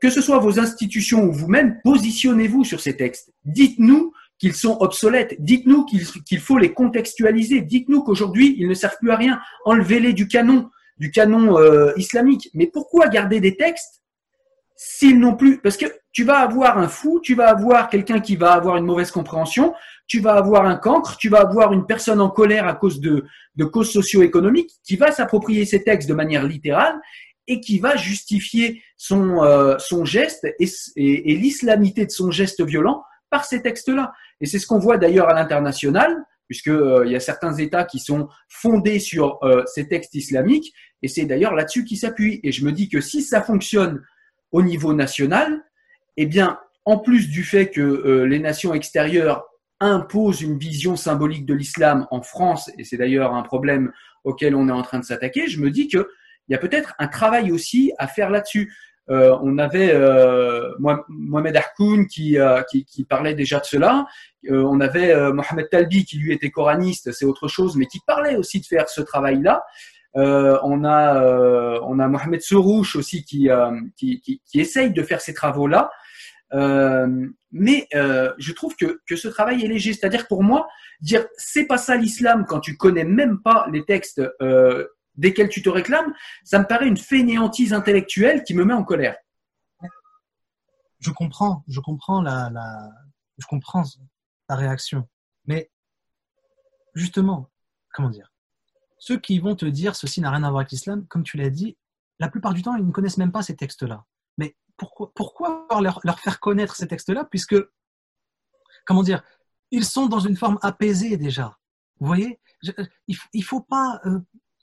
que 0.00 0.10
ce 0.10 0.20
soit 0.20 0.38
vos 0.38 0.58
institutions 0.58 1.24
ou 1.24 1.32
vous-même 1.32 1.80
positionnez-vous 1.84 2.64
sur 2.64 2.80
ces 2.80 2.96
textes. 2.96 3.32
Dites-nous 3.44 4.12
qu'ils 4.40 4.54
sont 4.54 4.78
obsolètes. 4.80 5.36
Dites-nous 5.38 5.84
qu'il 5.84 6.40
faut 6.40 6.58
les 6.58 6.72
contextualiser. 6.72 7.60
Dites-nous 7.60 8.02
qu'aujourd'hui, 8.02 8.56
ils 8.58 8.68
ne 8.68 8.74
servent 8.74 8.96
plus 8.98 9.10
à 9.10 9.16
rien. 9.16 9.40
Enlevez-les 9.66 10.14
du 10.14 10.26
canon, 10.26 10.70
du 10.96 11.10
canon 11.10 11.58
euh, 11.58 11.92
islamique. 11.96 12.50
Mais 12.54 12.66
pourquoi 12.66 13.08
garder 13.08 13.40
des 13.40 13.56
textes 13.56 14.02
s'ils 14.76 15.20
n'ont 15.20 15.36
plus? 15.36 15.60
Parce 15.60 15.76
que 15.76 15.86
tu 16.12 16.24
vas 16.24 16.38
avoir 16.38 16.78
un 16.78 16.88
fou, 16.88 17.20
tu 17.22 17.34
vas 17.34 17.50
avoir 17.50 17.90
quelqu'un 17.90 18.20
qui 18.20 18.34
va 18.34 18.52
avoir 18.52 18.78
une 18.78 18.86
mauvaise 18.86 19.10
compréhension, 19.10 19.74
tu 20.06 20.20
vas 20.20 20.34
avoir 20.34 20.64
un 20.64 20.76
cancre, 20.76 21.18
tu 21.18 21.28
vas 21.28 21.40
avoir 21.40 21.74
une 21.74 21.86
personne 21.86 22.20
en 22.20 22.30
colère 22.30 22.66
à 22.66 22.74
cause 22.74 23.00
de, 23.00 23.26
causes 23.66 23.92
socio-économiques 23.92 24.72
qui 24.82 24.96
va 24.96 25.12
s'approprier 25.12 25.66
ces 25.66 25.84
textes 25.84 26.08
de 26.08 26.14
manière 26.14 26.44
littérale 26.44 26.98
et 27.46 27.60
qui 27.60 27.78
va 27.78 27.96
justifier 27.96 28.82
son, 28.96 29.44
euh, 29.44 29.76
geste 30.04 30.46
et, 30.58 30.68
et, 30.96 31.34
l'islamité 31.36 32.06
de 32.06 32.10
son 32.10 32.30
geste 32.30 32.64
violent 32.64 33.04
par 33.28 33.44
ces 33.44 33.62
textes-là. 33.62 34.12
Et 34.40 34.46
c'est 34.46 34.58
ce 34.58 34.66
qu'on 34.66 34.78
voit 34.78 34.98
d'ailleurs 34.98 35.28
à 35.28 35.34
l'international, 35.34 36.16
puisqu'il 36.46 36.72
euh, 36.72 37.06
il 37.06 37.12
y 37.12 37.16
a 37.16 37.20
certains 37.20 37.54
États 37.54 37.84
qui 37.84 37.98
sont 37.98 38.28
fondés 38.48 38.98
sur 38.98 39.38
euh, 39.42 39.62
ces 39.66 39.88
textes 39.88 40.14
islamiques, 40.14 40.72
et 41.02 41.08
c'est 41.08 41.24
d'ailleurs 41.24 41.54
là-dessus 41.54 41.84
qu'ils 41.84 41.98
s'appuient. 41.98 42.40
Et 42.42 42.52
je 42.52 42.64
me 42.64 42.72
dis 42.72 42.88
que 42.88 43.00
si 43.00 43.22
ça 43.22 43.42
fonctionne 43.42 44.02
au 44.52 44.62
niveau 44.62 44.92
national, 44.92 45.62
eh 46.16 46.26
bien, 46.26 46.58
en 46.84 46.98
plus 46.98 47.28
du 47.28 47.44
fait 47.44 47.70
que 47.70 48.24
les 48.24 48.40
nations 48.40 48.74
extérieures 48.74 49.44
imposent 49.80 50.42
une 50.42 50.58
vision 50.58 50.96
symbolique 50.96 51.46
de 51.46 51.54
l'islam 51.54 52.06
en 52.10 52.20
France, 52.22 52.70
et 52.78 52.84
c'est 52.84 52.98
d'ailleurs 52.98 53.34
un 53.34 53.42
problème 53.42 53.92
auquel 54.24 54.54
on 54.54 54.68
est 54.68 54.72
en 54.72 54.82
train 54.82 54.98
de 54.98 55.04
s'attaquer, 55.04 55.48
je 55.48 55.60
me 55.60 55.70
dis 55.70 55.88
qu'il 55.88 56.04
y 56.48 56.54
a 56.54 56.58
peut-être 56.58 56.94
un 56.98 57.08
travail 57.08 57.50
aussi 57.50 57.92
à 57.98 58.06
faire 58.06 58.30
là-dessus. 58.30 58.72
Euh, 59.10 59.36
on 59.42 59.58
avait 59.58 59.92
euh, 59.92 60.72
Mohamed 60.78 61.56
Harkoun 61.56 62.06
qui, 62.06 62.38
euh, 62.38 62.62
qui, 62.62 63.04
parlait 63.04 63.34
déjà 63.34 63.58
de 63.58 63.64
cela. 63.64 64.06
On 64.48 64.80
avait 64.80 65.32
Mohamed 65.32 65.68
Talbi 65.68 66.04
qui 66.04 66.16
lui 66.16 66.32
était 66.32 66.50
coraniste, 66.50 67.12
c'est 67.12 67.26
autre 67.26 67.48
chose, 67.48 67.76
mais 67.76 67.86
qui 67.86 68.00
parlait 68.06 68.36
aussi 68.36 68.60
de 68.60 68.64
faire 68.64 68.88
ce 68.88 69.02
travail-là. 69.02 69.62
on 70.14 70.84
a 70.84 72.08
Mohamed 72.08 72.40
Sorouche 72.40 72.96
aussi 72.96 73.24
qui, 73.24 73.50
essaye 74.54 74.92
de 74.92 75.02
faire 75.02 75.20
ces 75.20 75.34
travaux-là. 75.34 75.90
mais 76.52 77.88
je 77.92 78.52
trouve 78.52 78.76
que, 78.76 79.00
que 79.06 79.16
ce 79.16 79.28
travail 79.28 79.62
est 79.64 79.68
léger. 79.68 79.92
C'est-à-dire 79.92 80.26
pour 80.26 80.42
moi, 80.42 80.68
dire 81.02 81.26
c'est 81.36 81.66
pas 81.66 81.78
ça 81.78 81.96
l'islam 81.96 82.46
quand 82.48 82.60
tu 82.60 82.78
connais 82.78 83.04
même 83.04 83.40
pas 83.42 83.66
les 83.70 83.84
textes 83.84 84.22
desquels 85.20 85.48
tu 85.48 85.62
te 85.62 85.68
réclames, 85.68 86.12
ça 86.44 86.58
me 86.58 86.66
paraît 86.66 86.88
une 86.88 86.96
fainéantise 86.96 87.72
intellectuelle 87.72 88.42
qui 88.42 88.54
me 88.54 88.64
met 88.64 88.74
en 88.74 88.84
colère. 88.84 89.16
Je 90.98 91.10
comprends, 91.10 91.64
je 91.68 91.80
comprends 91.80 92.20
la, 92.20 92.50
je 93.38 93.46
comprends 93.46 93.84
ta 94.48 94.56
réaction, 94.56 95.08
mais 95.46 95.70
justement, 96.94 97.48
comment 97.92 98.10
dire, 98.10 98.32
ceux 98.98 99.18
qui 99.18 99.38
vont 99.38 99.56
te 99.56 99.64
dire 99.64 99.96
ceci 99.96 100.20
n'a 100.20 100.30
rien 100.30 100.42
à 100.42 100.50
voir 100.50 100.60
avec 100.60 100.72
l'islam, 100.72 101.06
comme 101.06 101.22
tu 101.22 101.36
l'as 101.38 101.50
dit, 101.50 101.78
la 102.18 102.28
plupart 102.28 102.52
du 102.52 102.62
temps, 102.62 102.76
ils 102.76 102.86
ne 102.86 102.92
connaissent 102.92 103.16
même 103.16 103.32
pas 103.32 103.42
ces 103.42 103.56
textes-là. 103.56 104.04
Mais 104.36 104.56
pourquoi, 105.14 105.66
leur, 105.80 106.00
leur 106.04 106.20
faire 106.20 106.38
connaître 106.38 106.76
ces 106.76 106.86
textes-là, 106.86 107.24
puisque, 107.24 107.56
comment 108.84 109.02
dire, 109.02 109.22
ils 109.70 109.84
sont 109.84 110.06
dans 110.06 110.20
une 110.20 110.36
forme 110.36 110.58
apaisée 110.60 111.16
déjà. 111.16 111.56
Vous 111.98 112.06
voyez? 112.06 112.40
Il 113.06 113.16
ne 113.34 113.42
faut 113.42 113.62
pas, 113.62 114.00
euh, 114.04 114.20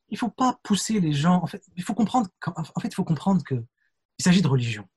il 0.10 0.18
faut 0.18 0.30
pas 0.30 0.60
pousser 0.64 0.99
les 0.99 1.14
gens. 1.14 1.41
En 1.43 1.47
fait, 1.47 1.64
il 1.76 1.84
faut 1.84 1.93
comprendre. 1.93 2.28
En 2.45 2.80
fait, 2.80 2.88
il 2.88 2.95
faut 2.95 3.03
comprendre 3.03 3.43
que 3.43 3.55
il 4.20 4.24
s'agit 4.24 4.41
de 4.41 4.47
religion. 4.47 4.88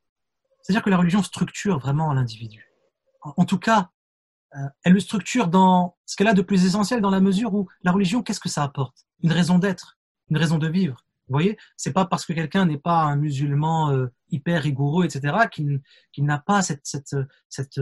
C'est-à-dire 0.62 0.82
que 0.82 0.90
la 0.90 0.96
religion 0.96 1.22
structure 1.22 1.78
vraiment 1.78 2.12
l'individu. 2.12 2.66
En, 3.22 3.44
tout 3.44 3.58
cas, 3.58 3.90
euh, 4.56 4.68
elle 4.82 4.94
le 4.94 5.00
structure 5.00 5.48
dans 5.48 5.96
ce 6.06 6.16
qu'elle 6.16 6.28
a 6.28 6.34
de 6.34 6.42
plus 6.42 6.64
essentiel 6.64 7.00
dans 7.00 7.10
la 7.10 7.20
mesure 7.20 7.54
où 7.54 7.68
la 7.82 7.92
religion, 7.92 8.22
qu'est-ce 8.22 8.40
que 8.40 8.48
ça 8.48 8.62
apporte? 8.62 9.06
Une 9.22 9.32
raison 9.32 9.58
d'être, 9.58 9.98
une 10.30 10.38
raison 10.38 10.58
de 10.58 10.68
vivre. 10.68 11.04
Vous 11.28 11.34
voyez, 11.34 11.58
c'est 11.76 11.92
pas 11.92 12.06
parce 12.06 12.24
que 12.24 12.32
quelqu'un 12.32 12.64
n'est 12.66 12.78
pas 12.78 13.02
un 13.02 13.16
musulman 13.16 13.90
euh, 13.90 14.06
hyper 14.30 14.62
rigoureux, 14.62 15.04
etc., 15.04 15.48
qu'il 15.52 15.80
n'a 16.18 16.38
pas 16.38 16.62
cette, 16.62 16.80
cette, 16.84 17.14
cette, 17.48 17.80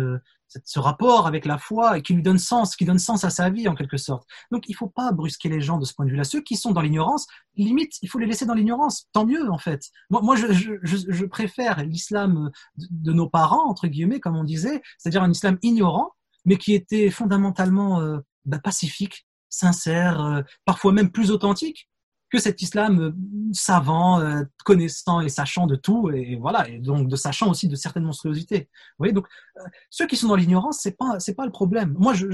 ce 0.64 0.78
rapport 0.78 1.26
avec 1.26 1.44
la 1.44 1.58
foi 1.58 1.98
et 1.98 2.02
qui 2.02 2.14
lui 2.14 2.22
donne 2.22 2.38
sens, 2.38 2.76
qui 2.76 2.84
donne 2.84 2.98
sens 2.98 3.24
à 3.24 3.30
sa 3.30 3.50
vie 3.50 3.68
en 3.68 3.74
quelque 3.74 3.96
sorte. 3.96 4.26
Donc 4.50 4.64
il 4.68 4.74
faut 4.74 4.88
pas 4.88 5.12
brusquer 5.12 5.48
les 5.48 5.60
gens 5.60 5.78
de 5.78 5.84
ce 5.84 5.94
point 5.94 6.04
de 6.04 6.10
vue-là. 6.10 6.24
Ceux 6.24 6.40
qui 6.42 6.56
sont 6.56 6.72
dans 6.72 6.80
l'ignorance, 6.80 7.26
limite, 7.56 7.94
il 8.02 8.08
faut 8.08 8.18
les 8.18 8.26
laisser 8.26 8.46
dans 8.46 8.54
l'ignorance. 8.54 9.06
Tant 9.12 9.26
mieux 9.26 9.50
en 9.50 9.58
fait. 9.58 9.82
Moi, 10.10 10.22
moi 10.22 10.36
je, 10.36 10.46
je, 10.52 10.78
je 10.82 11.24
préfère 11.24 11.82
l'islam 11.84 12.50
de, 12.76 13.12
nos 13.12 13.28
parents 13.28 13.68
entre 13.68 13.86
guillemets, 13.88 14.20
comme 14.20 14.36
on 14.36 14.44
disait, 14.44 14.82
c'est-à-dire 14.98 15.22
un 15.22 15.30
islam 15.30 15.58
ignorant, 15.62 16.12
mais 16.44 16.56
qui 16.56 16.74
était 16.74 17.10
fondamentalement 17.10 18.00
euh, 18.00 18.18
bah, 18.44 18.58
pacifique, 18.58 19.26
sincère, 19.48 20.20
euh, 20.20 20.42
parfois 20.64 20.92
même 20.92 21.10
plus 21.10 21.30
authentique 21.30 21.88
que 22.30 22.38
cet 22.38 22.60
islam 22.62 23.00
euh, 23.00 23.12
savant, 23.52 24.20
euh, 24.20 24.42
connaissant 24.64 25.20
et 25.20 25.28
sachant 25.28 25.66
de 25.66 25.76
tout, 25.76 26.10
et 26.10 26.36
voilà, 26.36 26.68
et 26.68 26.78
donc 26.78 27.08
de 27.08 27.16
sachant 27.16 27.50
aussi 27.50 27.68
de 27.68 27.76
certaines 27.76 28.04
monstruosités. 28.04 28.68
Vous 28.70 28.98
voyez, 28.98 29.12
donc 29.12 29.26
euh, 29.56 29.62
ceux 29.90 30.06
qui 30.06 30.16
sont 30.16 30.28
dans 30.28 30.36
l'ignorance, 30.36 30.78
c'est 30.80 30.96
pas 30.96 31.18
c'est 31.20 31.34
pas 31.34 31.46
le 31.46 31.52
problème. 31.52 31.94
Moi, 31.98 32.14
je, 32.14 32.26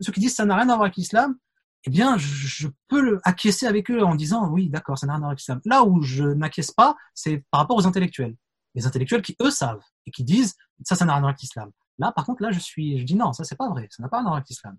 ceux 0.00 0.12
qui 0.12 0.20
disent 0.20 0.34
ça 0.34 0.44
n'a 0.44 0.56
rien 0.56 0.68
à 0.68 0.74
voir 0.74 0.82
avec 0.82 0.96
l'islam, 0.96 1.36
eh 1.84 1.90
bien, 1.90 2.18
je, 2.18 2.68
peux 2.88 3.00
le 3.00 3.20
acquiescer 3.24 3.66
avec 3.66 3.90
eux 3.90 4.02
en 4.02 4.14
disant 4.14 4.48
oui, 4.48 4.68
d'accord, 4.68 4.98
ça 4.98 5.06
n'a 5.06 5.14
rien 5.14 5.18
à 5.18 5.20
voir 5.20 5.30
avec 5.30 5.40
l'islam. 5.40 5.60
Là 5.64 5.84
où 5.84 6.02
je 6.02 6.24
n'acquiesce 6.24 6.72
pas, 6.72 6.96
c'est 7.14 7.44
par 7.50 7.60
rapport 7.60 7.76
aux 7.76 7.86
intellectuels, 7.86 8.36
les 8.74 8.86
intellectuels 8.86 9.22
qui 9.22 9.36
eux 9.40 9.50
savent 9.50 9.82
et 10.06 10.10
qui 10.10 10.24
disent 10.24 10.56
ça, 10.84 10.96
ça 10.96 11.04
n'a 11.04 11.12
rien 11.12 11.18
à 11.18 11.20
voir 11.20 11.30
avec 11.30 11.40
l'islam. 11.40 11.70
Là, 11.98 12.12
par 12.12 12.24
contre, 12.24 12.42
là, 12.42 12.50
je 12.50 12.58
suis, 12.58 12.98
je 12.98 13.04
dis 13.04 13.14
non, 13.14 13.32
ça 13.32 13.44
c'est 13.44 13.56
pas 13.56 13.68
vrai, 13.68 13.86
ça 13.90 14.02
n'a 14.02 14.08
pas 14.08 14.18
à 14.18 14.22
voir 14.22 14.34
avec 14.34 14.48
l'islam. 14.48 14.76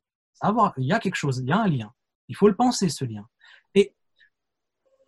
Il 0.78 0.86
y 0.86 0.92
a 0.92 1.00
quelque 1.00 1.16
chose, 1.16 1.40
il 1.40 1.48
y 1.48 1.52
a 1.52 1.60
un 1.60 1.68
lien. 1.68 1.92
Il 2.28 2.36
faut 2.36 2.48
le 2.48 2.56
penser 2.56 2.90
ce 2.90 3.06
lien. 3.06 3.26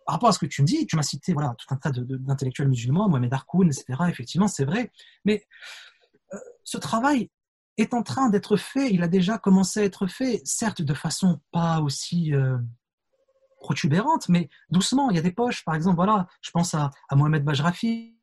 Par 0.06 0.14
rapport 0.14 0.28
à 0.28 0.32
ce 0.32 0.38
que 0.38 0.46
tu 0.46 0.62
me 0.62 0.66
dis, 0.66 0.86
tu 0.86 0.96
m'as 0.96 1.02
cité 1.02 1.32
voilà, 1.32 1.54
tout 1.58 1.72
un 1.72 1.76
tas 1.76 1.90
d'intellectuels 1.90 2.68
musulmans, 2.68 3.08
Mohamed 3.08 3.32
Harkoun, 3.32 3.68
etc. 3.68 3.84
Effectivement, 4.08 4.48
c'est 4.48 4.64
vrai. 4.64 4.92
Mais 5.24 5.44
euh, 6.32 6.38
ce 6.62 6.78
travail 6.78 7.30
est 7.76 7.94
en 7.94 8.02
train 8.02 8.28
d'être 8.28 8.56
fait, 8.56 8.90
il 8.92 9.02
a 9.02 9.08
déjà 9.08 9.38
commencé 9.38 9.80
à 9.80 9.84
être 9.84 10.06
fait, 10.06 10.40
certes 10.44 10.82
de 10.82 10.94
façon 10.94 11.40
pas 11.50 11.80
aussi 11.80 12.34
euh, 12.34 12.56
protubérante, 13.60 14.28
mais 14.28 14.48
doucement. 14.70 15.10
Il 15.10 15.16
y 15.16 15.18
a 15.18 15.22
des 15.22 15.32
poches, 15.32 15.64
par 15.64 15.74
exemple, 15.74 15.96
voilà, 15.96 16.28
je 16.40 16.50
pense 16.50 16.74
à, 16.74 16.90
à 17.08 17.16
Mohamed 17.16 17.44
Bajrafi, 17.44 18.13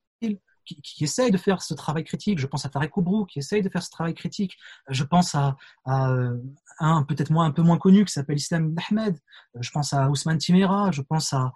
qui, 0.75 1.05
qui, 1.05 1.31
de 1.31 1.37
faire 1.37 1.61
ce 1.61 1.73
travail 1.73 2.03
critique. 2.03 2.39
Je 2.39 2.47
pense 2.47 2.65
à 2.65 2.69
Tarek 2.69 2.95
Oubrou 2.97 3.25
qui 3.25 3.39
essaye 3.39 3.61
de 3.61 3.69
faire 3.69 3.83
ce 3.83 3.89
travail 3.89 4.13
critique. 4.13 4.57
Je 4.89 5.03
pense 5.03 5.35
à, 5.35 5.55
euh, 5.87 6.37
un 6.79 7.03
peut-être 7.03 7.31
moins 7.31 7.45
un 7.45 7.51
peu 7.51 7.61
moins 7.61 7.77
connu 7.77 8.05
qui 8.05 8.13
s'appelle 8.13 8.37
Islam 8.37 8.75
Ahmed. 8.89 9.17
Je 9.59 9.69
pense 9.71 9.93
à 9.93 10.09
Ousmane 10.09 10.37
Timera. 10.37 10.91
Je 10.91 11.01
pense 11.01 11.33
à, 11.33 11.53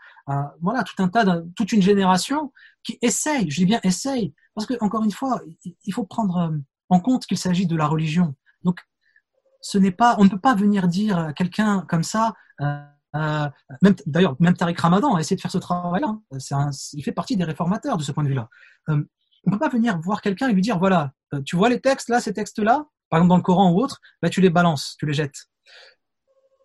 voilà 0.62 0.84
tout 0.84 1.02
un 1.02 1.08
tas, 1.08 1.42
toute 1.56 1.72
une 1.72 1.82
génération 1.82 2.52
qui 2.84 2.98
essaye. 3.02 3.50
Je 3.50 3.58
dis 3.58 3.66
bien 3.66 3.80
essaye 3.84 4.34
parce 4.54 4.66
que 4.68 4.74
encore 4.82 5.04
une 5.04 5.12
fois, 5.12 5.42
il 5.84 5.94
faut 5.94 6.06
prendre 6.06 6.38
euh, 6.38 6.58
en 6.90 7.00
compte 7.00 7.26
qu'il 7.26 7.38
s'agit 7.38 7.68
de 7.68 7.76
la 7.76 7.88
religion. 7.88 8.36
Donc 8.64 8.80
ce 9.62 9.78
n'est 9.78 9.92
pas, 9.92 10.16
on 10.20 10.26
ne 10.26 10.30
peut 10.30 10.40
pas 10.40 10.56
venir 10.56 10.88
dire 10.88 11.18
à 11.18 11.34
quelqu'un 11.34 11.86
comme 11.90 12.04
ça. 12.04 12.34
Euh, 12.62 12.86
euh, 13.16 13.50
même 13.82 13.96
d'ailleurs, 14.06 14.36
même 14.40 14.56
Tariq 14.56 14.80
Ramadan 14.80 15.16
a 15.16 15.20
essayé 15.20 15.36
de 15.36 15.42
faire 15.42 15.52
ce 15.52 15.58
travail-là. 15.58 16.18
Il 16.94 17.04
fait 17.04 17.12
partie 17.12 17.38
des 17.38 17.44
réformateurs 17.44 17.98
de 17.98 18.04
ce 18.04 18.12
point 18.12 18.24
de 18.24 18.30
vue-là. 18.30 18.50
Euh, 18.90 19.04
on 19.46 19.52
peut 19.52 19.60
pas 19.60 19.70
venir 19.70 20.00
voir 20.00 20.22
quelqu'un 20.22 20.50
et 20.50 20.54
lui 20.54 20.62
dire 20.62 20.80
voilà, 20.80 21.12
euh, 21.34 21.42
tu 21.44 21.56
vois 21.56 21.70
les 21.70 21.80
textes 21.80 22.10
là, 22.10 22.20
ces 22.20 22.34
textes-là, 22.34 22.86
par 23.10 23.20
exemple 23.20 23.30
dans 23.30 23.38
le 23.38 23.44
Coran 23.44 23.72
ou 23.72 23.82
autre, 23.82 24.02
bah 24.22 24.30
tu 24.30 24.42
les 24.42 24.50
balances, 24.50 24.96
tu 25.00 25.06
les 25.06 25.14
jettes. 25.14 25.46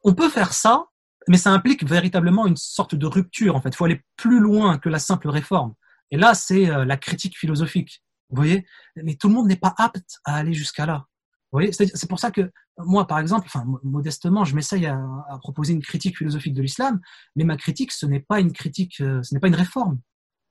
On 0.03 0.14
peut 0.14 0.30
faire 0.30 0.53
ça, 0.53 0.86
mais 1.28 1.36
ça 1.36 1.51
implique 1.51 1.86
véritablement 1.86 2.46
une 2.46 2.57
sorte 2.57 2.94
de 2.94 3.07
rupture. 3.07 3.55
En 3.55 3.61
fait, 3.61 3.68
il 3.68 3.76
faut 3.76 3.84
aller 3.84 4.03
plus 4.16 4.41
loin 4.41 4.79
que 4.79 4.88
la 4.88 4.99
simple 4.99 5.29
réforme. 5.29 5.75
Et 6.11 6.16
là, 6.16 6.34
c'est 6.34 6.66
la 6.66 6.96
critique 6.96 7.38
philosophique. 7.38 8.03
Vous 8.30 8.37
voyez 8.37 8.66
Mais 8.96 9.14
tout 9.14 9.29
le 9.29 9.34
monde 9.34 9.46
n'est 9.46 9.57
pas 9.57 9.75
apte 9.76 10.18
à 10.25 10.37
aller 10.37 10.54
jusqu'à 10.54 10.87
là 10.87 11.07
voyez, 11.53 11.72
c'est 11.72 12.09
pour 12.09 12.21
ça 12.21 12.31
que 12.31 12.51
moi, 12.79 13.07
par 13.07 13.18
exemple, 13.18 13.47
enfin, 13.47 13.64
modestement, 13.83 14.45
je 14.45 14.55
m'essaye 14.55 14.87
à, 14.87 15.01
proposer 15.41 15.72
une 15.72 15.83
critique 15.83 16.17
philosophique 16.17 16.55
de 16.55 16.63
l'islam, 16.63 17.01
mais 17.35 17.45
ma 17.45 17.57
critique, 17.57 17.93
ce 17.93 18.07
n'est 18.07 18.21
pas 18.21 18.41
une 18.41 18.53
critique, 18.53 19.01
euh, 19.01 19.22
ce 19.22 19.35
n'est 19.35 19.41
pas 19.41 19.49
une 19.49 19.55
réforme. 19.55 19.99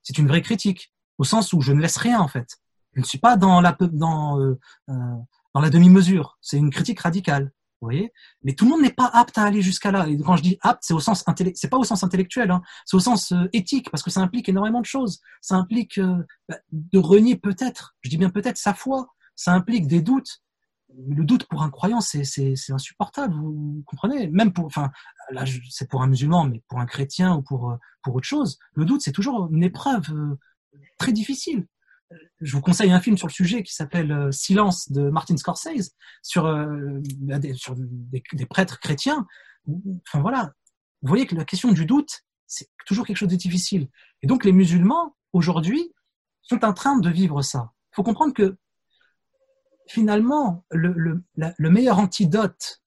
C'est 0.04 0.18
une 0.18 0.28
vraie 0.28 0.42
critique, 0.42 0.94
au 1.18 1.24
sens 1.24 1.54
où 1.54 1.62
je 1.62 1.72
ne 1.72 1.82
laisse 1.82 1.98
rien, 1.98 2.20
en 2.20 2.28
fait. 2.28 2.58
Je 2.94 3.02
ne 3.02 3.06
suis 3.06 3.18
pas 3.18 3.38
dans 3.38 3.62
la, 3.62 3.78
euh, 3.82 4.56
euh, 4.90 4.94
dans 5.54 5.62
la 5.62 5.70
demi-mesure. 5.70 6.38
C'est 6.42 6.58
une 6.58 6.70
critique 6.70 7.00
radicale. 7.00 7.52
Vous 7.82 7.86
voyez 7.86 8.12
Mais 8.44 8.54
tout 8.56 8.66
le 8.66 8.72
monde 8.72 8.82
n'est 8.82 8.92
pas 8.92 9.10
apte 9.14 9.38
à 9.38 9.44
aller 9.44 9.62
jusqu'à 9.62 9.92
là. 9.92 10.06
Et 10.06 10.18
quand 10.18 10.36
je 10.36 10.44
dis 10.44 10.58
apte, 10.62 10.84
c'est 10.84 10.94
au 10.94 11.00
sens 11.00 11.24
pas 11.24 11.78
au 11.78 11.84
sens 11.86 12.04
intellectuel, 12.04 12.52
hein. 12.52 12.62
c'est 12.86 12.98
au 12.98 13.00
sens 13.00 13.34
éthique, 13.54 13.90
parce 13.90 14.04
que 14.04 14.10
ça 14.10 14.20
implique 14.20 14.50
énormément 14.50 14.82
de 14.82 14.86
choses. 14.86 15.22
Ça 15.40 15.56
implique 15.56 15.98
bah, 16.50 16.58
de 16.74 17.00
renier 17.00 17.38
peut-être, 17.38 17.96
je 18.02 18.10
dis 18.10 18.18
bien 18.18 18.32
peut-être, 18.32 18.58
sa 18.58 18.74
foi. 18.74 19.08
Ça 19.38 19.54
implique 19.54 19.88
des 19.88 20.02
doutes 20.02 20.42
le 20.98 21.24
doute 21.24 21.46
pour 21.46 21.62
un 21.62 21.70
croyant, 21.70 22.02
c'est 22.02 22.24
insupportable, 22.70 23.36
vous 23.36 23.84
comprenez? 23.86 24.28
Même 24.28 24.54
pour, 24.54 24.66
enfin, 24.66 24.92
là, 25.32 25.44
c'est 25.70 25.90
pour 25.90 26.02
un 26.02 26.08
musulman, 26.08 26.46
mais 26.46 26.64
pour 26.68 26.80
un 26.80 26.86
chrétien 26.86 27.36
ou 27.36 27.42
pour, 27.42 27.78
pour 28.04 28.16
autre 28.16 28.28
chose, 28.28 28.60
le 28.74 28.86
doute, 28.86 29.02
c'est 29.02 29.12
toujours 29.12 29.50
une 29.52 29.64
épreuve 29.64 30.12
euh, 30.12 30.38
très 30.98 31.12
difficile. 31.12 31.68
Je 32.42 32.56
vous 32.56 32.62
conseille 32.62 32.92
un 32.92 33.00
film 33.00 33.18
sur 33.18 33.28
le 33.28 33.34
sujet 33.34 33.62
qui 33.64 33.74
s'appelle 33.74 34.12
euh, 34.12 34.32
Silence 34.32 34.92
de 34.92 35.10
Martin 35.10 35.38
Scorsese 35.38 35.96
sur, 36.24 36.46
euh, 36.46 37.00
des, 37.02 37.54
sur 37.54 37.76
des, 37.78 38.46
prêtres 38.46 38.80
chrétiens. 38.80 39.28
Enfin 40.08 40.22
voilà, 40.22 40.54
vous 41.02 41.10
voyez 41.10 41.28
que 41.28 41.36
la 41.36 41.46
question 41.46 41.72
du 41.72 41.86
doute, 41.86 42.22
c'est 42.48 42.68
toujours 42.88 43.06
quelque 43.06 43.18
chose 43.18 43.30
de 43.30 43.36
difficile. 43.36 43.90
Et 44.24 44.28
donc 44.28 44.44
les 44.44 44.52
musulmans, 44.52 45.16
aujourd'hui, 45.34 45.94
sont 46.42 46.66
en 46.66 46.74
train 46.74 46.98
de 46.98 47.10
vivre 47.10 47.44
ça. 47.44 47.72
Il 47.92 47.96
faut 47.98 48.04
comprendre 48.04 48.34
que 48.34 48.58
finalement, 49.90 50.64
le, 50.70 51.22
meilleur 51.58 52.00
antidote 52.00 52.82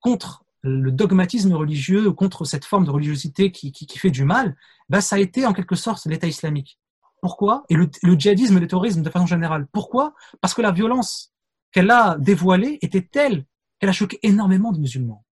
contre 0.00 0.44
le 0.62 0.90
dogmatisme 0.90 1.54
religieux, 1.54 2.12
contre 2.12 2.44
cette 2.44 2.64
forme 2.64 2.84
de 2.84 2.90
religiosité 2.90 3.52
qui, 3.52 3.98
fait 3.98 4.10
du 4.10 4.24
mal, 4.24 4.56
bah, 4.88 5.00
ça 5.00 5.16
a 5.16 5.18
été 5.20 5.46
en 5.46 5.52
quelque 5.52 5.76
sorte 5.76 6.04
l'État 6.06 6.26
islamique. 6.26 6.78
Pourquoi? 7.22 7.64
Et 7.68 7.74
le, 7.74 7.88
le 8.02 8.14
djihadisme 8.14 8.56
et 8.56 8.60
le 8.60 8.66
terrorisme 8.66 9.02
de 9.02 9.10
façon 9.10 9.26
générale. 9.26 9.66
Pourquoi? 9.72 10.14
Parce 10.40 10.54
que 10.54 10.62
la 10.62 10.72
violence 10.72 11.32
qu'elle 11.72 11.90
a 11.90 12.16
dévoilée 12.18 12.78
était 12.82 13.02
telle 13.02 13.46
qu'elle 13.78 13.90
a 13.90 13.92
choqué 13.92 14.18
énormément 14.22 14.72
de 14.72 14.78
musulmans. 14.78 15.24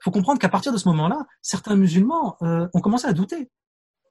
Il 0.00 0.04
faut 0.04 0.10
comprendre 0.10 0.40
qu'à 0.40 0.48
partir 0.48 0.72
de 0.72 0.78
ce 0.78 0.88
moment-là, 0.88 1.26
certains 1.42 1.76
musulmans 1.76 2.36
euh, 2.42 2.68
ont 2.74 2.80
commencé 2.80 3.06
à 3.06 3.12
douter, 3.12 3.50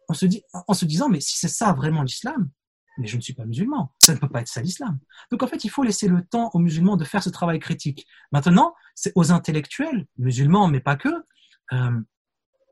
en 0.07 0.13
se, 0.13 0.25
dit, 0.25 0.43
en 0.53 0.73
se 0.73 0.85
disant, 0.85 1.09
mais 1.09 1.19
si 1.19 1.37
c'est 1.37 1.47
ça 1.47 1.73
vraiment 1.73 2.01
l'islam, 2.01 2.49
mais 2.97 3.07
je 3.07 3.15
ne 3.15 3.21
suis 3.21 3.33
pas 3.33 3.45
musulman, 3.45 3.93
ça 3.99 4.13
ne 4.13 4.19
peut 4.19 4.29
pas 4.29 4.41
être 4.41 4.47
ça 4.47 4.61
l'islam. 4.61 4.99
Donc 5.31 5.43
en 5.43 5.47
fait, 5.47 5.63
il 5.63 5.69
faut 5.69 5.83
laisser 5.83 6.07
le 6.07 6.23
temps 6.23 6.49
aux 6.53 6.59
musulmans 6.59 6.97
de 6.97 7.03
faire 7.03 7.23
ce 7.23 7.29
travail 7.29 7.59
critique. 7.59 8.07
Maintenant, 8.31 8.75
c'est 8.95 9.11
aux 9.15 9.31
intellectuels, 9.31 10.07
musulmans, 10.17 10.67
mais 10.67 10.79
pas 10.79 10.95
que, 10.95 11.09
euh, 11.73 12.01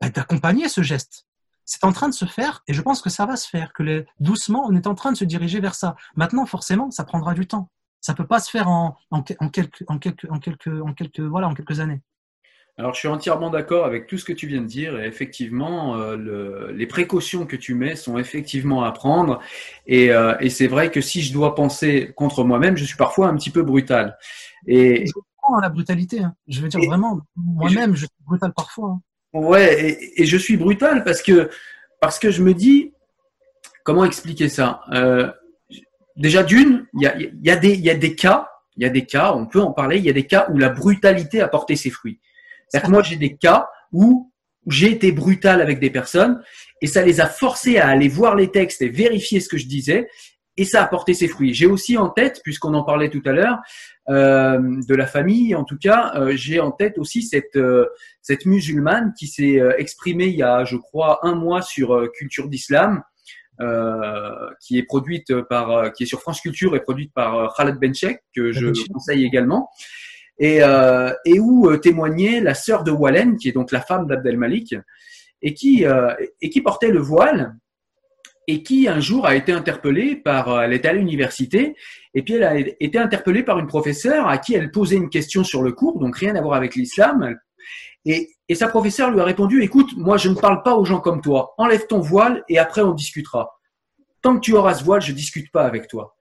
bah, 0.00 0.08
d'accompagner 0.08 0.68
ce 0.68 0.82
geste. 0.82 1.26
C'est 1.64 1.84
en 1.84 1.92
train 1.92 2.08
de 2.08 2.14
se 2.14 2.26
faire, 2.26 2.62
et 2.68 2.74
je 2.74 2.82
pense 2.82 3.00
que 3.00 3.10
ça 3.10 3.24
va 3.24 3.36
se 3.36 3.48
faire, 3.48 3.72
que 3.72 4.04
doucement, 4.20 4.66
on 4.68 4.74
est 4.74 4.86
en 4.86 4.94
train 4.94 5.12
de 5.12 5.16
se 5.16 5.24
diriger 5.24 5.60
vers 5.60 5.74
ça. 5.74 5.96
Maintenant, 6.14 6.44
forcément, 6.44 6.90
ça 6.90 7.04
prendra 7.04 7.32
du 7.32 7.46
temps. 7.46 7.70
Ça 8.02 8.12
peut 8.12 8.26
pas 8.26 8.38
se 8.38 8.50
faire 8.50 8.68
en 8.68 8.94
quelques 11.54 11.80
années. 11.80 12.02
Alors, 12.76 12.92
je 12.94 12.98
suis 12.98 13.08
entièrement 13.08 13.50
d'accord 13.50 13.84
avec 13.86 14.08
tout 14.08 14.18
ce 14.18 14.24
que 14.24 14.32
tu 14.32 14.48
viens 14.48 14.60
de 14.60 14.66
dire. 14.66 14.98
Et 14.98 15.06
effectivement, 15.06 15.96
euh, 15.96 16.16
le, 16.16 16.72
les 16.72 16.86
précautions 16.86 17.46
que 17.46 17.54
tu 17.54 17.74
mets 17.74 17.94
sont 17.94 18.18
effectivement 18.18 18.82
à 18.82 18.90
prendre. 18.90 19.40
Et, 19.86 20.10
euh, 20.10 20.34
et 20.40 20.50
c'est 20.50 20.66
vrai 20.66 20.90
que 20.90 21.00
si 21.00 21.22
je 21.22 21.32
dois 21.32 21.54
penser 21.54 22.12
contre 22.16 22.42
moi-même, 22.42 22.76
je 22.76 22.84
suis 22.84 22.96
parfois 22.96 23.28
un 23.28 23.36
petit 23.36 23.50
peu 23.50 23.62
brutal. 23.62 24.18
Et 24.66 25.06
je 25.06 25.12
comprends 25.12 25.60
la 25.60 25.68
brutalité. 25.68 26.20
Hein. 26.20 26.34
Je 26.48 26.60
veux 26.62 26.68
dire 26.68 26.80
Et- 26.82 26.86
vraiment, 26.88 27.20
moi-même, 27.36 27.94
je... 27.94 28.00
je 28.00 28.06
suis 28.06 28.24
brutal 28.26 28.52
parfois. 28.52 28.88
hein. 28.90 29.00
Ouais, 29.38 29.90
et, 29.90 30.22
et 30.22 30.26
je 30.26 30.36
suis 30.36 30.56
brutal 30.56 31.02
parce 31.04 31.20
que 31.22 31.50
parce 32.00 32.18
que 32.18 32.30
je 32.30 32.42
me 32.42 32.54
dis 32.54 32.92
comment 33.84 34.04
expliquer 34.04 34.48
ça. 34.48 34.80
Euh, 34.92 35.30
déjà 36.16 36.42
d'une, 36.42 36.86
il 36.94 37.02
y 37.02 37.06
a, 37.06 37.16
y 37.18 37.50
a 37.50 37.64
y 37.64 37.90
a 37.90 37.94
des 37.96 38.14
cas, 38.16 38.48
il 38.76 38.82
y 38.82 38.86
a 38.86 38.90
des 38.90 39.06
cas, 39.06 39.32
on 39.34 39.46
peut 39.46 39.60
en 39.60 39.72
parler. 39.72 39.98
Il 39.98 40.04
y 40.04 40.10
a 40.10 40.12
des 40.12 40.26
cas 40.26 40.48
où 40.50 40.58
la 40.58 40.68
brutalité 40.70 41.40
a 41.40 41.48
porté 41.48 41.76
ses 41.76 41.90
fruits. 41.90 42.20
C'est-à-dire 42.74 42.88
que 42.88 42.92
moi 42.92 43.02
j'ai 43.02 43.16
des 43.16 43.36
cas 43.36 43.68
où 43.92 44.32
j'ai 44.66 44.90
été 44.90 45.12
brutal 45.12 45.60
avec 45.60 45.78
des 45.78 45.90
personnes 45.90 46.42
et 46.80 46.86
ça 46.86 47.02
les 47.02 47.20
a 47.20 47.26
forcés 47.26 47.78
à 47.78 47.88
aller 47.88 48.08
voir 48.08 48.34
les 48.34 48.50
textes 48.50 48.82
et 48.82 48.88
vérifier 48.88 49.40
ce 49.40 49.48
que 49.48 49.58
je 49.58 49.66
disais 49.66 50.08
et 50.56 50.64
ça 50.64 50.82
a 50.82 50.86
porté 50.86 51.14
ses 51.14 51.28
fruits. 51.28 51.52
J'ai 51.52 51.66
aussi 51.66 51.96
en 51.96 52.08
tête, 52.08 52.40
puisqu'on 52.44 52.74
en 52.74 52.84
parlait 52.84 53.10
tout 53.10 53.22
à 53.24 53.32
l'heure, 53.32 53.58
euh, 54.08 54.58
de 54.86 54.94
la 54.94 55.06
famille, 55.06 55.54
en 55.54 55.64
tout 55.64 55.76
cas, 55.76 56.12
euh, 56.14 56.32
j'ai 56.36 56.60
en 56.60 56.70
tête 56.70 56.98
aussi 56.98 57.22
cette 57.22 57.56
euh, 57.56 57.86
cette 58.22 58.46
musulmane 58.46 59.12
qui 59.18 59.26
s'est 59.26 59.60
euh, 59.60 59.72
exprimée 59.78 60.26
il 60.26 60.36
y 60.36 60.42
a, 60.42 60.64
je 60.64 60.76
crois, 60.76 61.18
un 61.22 61.34
mois 61.34 61.62
sur 61.62 61.94
euh, 61.94 62.08
Culture 62.14 62.48
d'Islam, 62.48 63.02
euh, 63.60 64.30
qui 64.60 64.78
est 64.78 64.84
produite 64.84 65.40
par, 65.42 65.92
qui 65.92 66.04
est 66.04 66.06
sur 66.06 66.20
France 66.20 66.40
Culture 66.40 66.76
et 66.76 66.80
produite 66.80 67.12
par 67.12 67.54
Khaled 67.56 67.76
Benchek, 67.76 68.20
que 68.34 68.52
je 68.52 68.66
Benchek. 68.66 68.92
conseille 68.92 69.24
également, 69.24 69.70
et, 70.38 70.62
euh, 70.62 71.12
et 71.24 71.38
où 71.38 71.70
euh, 71.70 71.78
témoignait 71.78 72.40
la 72.40 72.54
sœur 72.54 72.84
de 72.84 72.90
Wallen, 72.90 73.36
qui 73.36 73.48
est 73.48 73.52
donc 73.52 73.72
la 73.72 73.80
femme 73.80 74.06
d'Abdel 74.06 74.36
Malik, 74.36 74.74
et 75.42 75.54
qui 75.54 75.84
euh, 75.86 76.14
et 76.40 76.50
qui 76.50 76.60
portait 76.60 76.90
le 76.90 77.00
voile 77.00 77.56
et 78.46 78.62
qui 78.62 78.88
un 78.88 79.00
jour 79.00 79.26
a 79.26 79.36
été 79.36 79.52
interpellée 79.52 80.16
par, 80.16 80.62
elle 80.62 80.74
était 80.74 80.88
à 80.88 80.92
l'université, 80.92 81.74
et 82.12 82.22
puis 82.22 82.34
elle 82.34 82.44
a 82.44 82.58
été 82.58 82.98
interpellée 82.98 83.42
par 83.42 83.58
une 83.58 83.66
professeure 83.66 84.28
à 84.28 84.36
qui 84.36 84.54
elle 84.54 84.70
posait 84.70 84.96
une 84.96 85.08
question 85.08 85.44
sur 85.44 85.62
le 85.62 85.72
cours, 85.72 85.98
donc 85.98 86.18
rien 86.18 86.36
à 86.36 86.42
voir 86.42 86.54
avec 86.54 86.74
l'islam. 86.74 87.36
Et, 88.04 88.28
sa 88.54 88.68
professeure 88.68 89.10
lui 89.10 89.20
a 89.20 89.24
répondu, 89.24 89.62
écoute, 89.62 89.92
moi 89.96 90.18
je 90.18 90.28
ne 90.28 90.34
parle 90.34 90.62
pas 90.62 90.74
aux 90.74 90.84
gens 90.84 91.00
comme 91.00 91.22
toi, 91.22 91.54
enlève 91.56 91.86
ton 91.86 92.00
voile 92.00 92.44
et 92.50 92.58
après 92.58 92.82
on 92.82 92.92
discutera. 92.92 93.58
Tant 94.20 94.34
que 94.34 94.40
tu 94.40 94.52
auras 94.54 94.74
ce 94.74 94.84
voile, 94.84 95.00
je 95.00 95.12
discute 95.12 95.50
pas 95.50 95.64
avec 95.64 95.88
toi. 95.88 96.14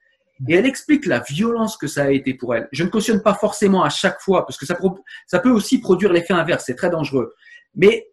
Et 0.47 0.55
elle 0.55 0.65
explique 0.65 1.05
la 1.05 1.19
violence 1.19 1.77
que 1.77 1.87
ça 1.87 2.03
a 2.03 2.11
été 2.11 2.33
pour 2.33 2.55
elle. 2.55 2.67
Je 2.71 2.83
ne 2.83 2.89
cautionne 2.89 3.21
pas 3.21 3.33
forcément 3.33 3.83
à 3.83 3.89
chaque 3.89 4.19
fois, 4.21 4.45
parce 4.45 4.57
que 4.57 4.65
ça, 4.65 4.75
peut 5.39 5.49
aussi 5.49 5.79
produire 5.79 6.11
l'effet 6.11 6.33
inverse, 6.33 6.63
c'est 6.65 6.75
très 6.75 6.89
dangereux. 6.89 7.33
Mais 7.75 8.07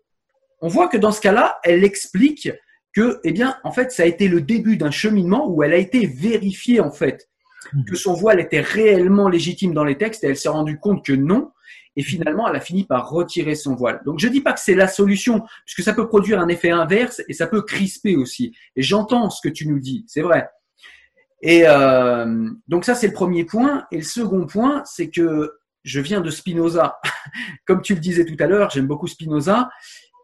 on 0.61 0.69
voit 0.69 0.89
que 0.89 0.97
dans 0.97 1.12
ce 1.12 1.20
cas-là, 1.20 1.59
elle 1.65 1.85
explique 1.85 2.51
que, 2.93 3.20
eh 3.24 3.32
bien, 3.32 3.57
en 3.65 3.73
fait, 3.73 3.93
ça 3.93 4.02
a 4.02 4.07
été 4.07 4.28
le 4.28 4.40
début 4.40 4.77
d'un 4.77 4.90
cheminement 4.90 5.48
où 5.48 5.62
elle 5.62 5.73
a 5.73 5.77
été 5.77 6.07
vérifiée, 6.07 6.81
en 6.81 6.90
fait, 6.90 7.28
que 7.86 7.97
son 7.97 8.15
voile 8.15 8.40
était 8.40 8.61
réellement 8.61 9.28
légitime 9.28 9.74
dans 9.74 9.85
les 9.85 9.97
textes 9.97 10.24
et 10.24 10.28
elle 10.28 10.36
s'est 10.36 10.48
rendue 10.48 10.78
compte 10.78 11.05
que 11.05 11.12
non. 11.12 11.51
Et 11.97 12.02
finalement, 12.02 12.48
elle 12.48 12.57
a 12.57 12.61
fini 12.61 12.85
par 12.85 13.11
retirer 13.11 13.55
son 13.55 13.74
voile. 13.74 14.01
Donc, 14.05 14.20
je 14.20 14.28
dis 14.28 14.40
pas 14.40 14.52
que 14.52 14.61
c'est 14.61 14.74
la 14.74 14.89
solution, 14.89 15.43
puisque 15.65 15.82
ça 15.82 15.93
peut 15.93 16.07
produire 16.07 16.40
un 16.40 16.48
effet 16.48 16.70
inverse 16.70 17.20
et 17.28 17.32
ça 17.32 17.47
peut 17.47 17.62
crisper 17.62 18.16
aussi. 18.16 18.57
Et 18.77 18.82
j'entends 18.82 19.28
ce 19.28 19.40
que 19.43 19.52
tu 19.52 19.69
nous 19.69 19.81
dis, 19.81 20.05
c'est 20.07 20.23
vrai. 20.23 20.48
Et 21.42 21.62
euh, 21.66 22.48
donc 22.68 22.84
ça, 22.84 22.94
c'est 22.94 23.06
le 23.08 23.12
premier 23.12 23.44
point. 23.44 23.86
Et 23.90 23.96
le 23.98 24.02
second 24.02 24.46
point, 24.46 24.82
c'est 24.84 25.08
que 25.10 25.52
je 25.84 26.00
viens 26.00 26.20
de 26.20 26.30
Spinoza. 26.30 26.98
Comme 27.66 27.80
tu 27.82 27.94
le 27.94 28.00
disais 28.00 28.24
tout 28.24 28.36
à 28.38 28.46
l'heure, 28.46 28.70
j'aime 28.70 28.86
beaucoup 28.86 29.06
Spinoza. 29.06 29.70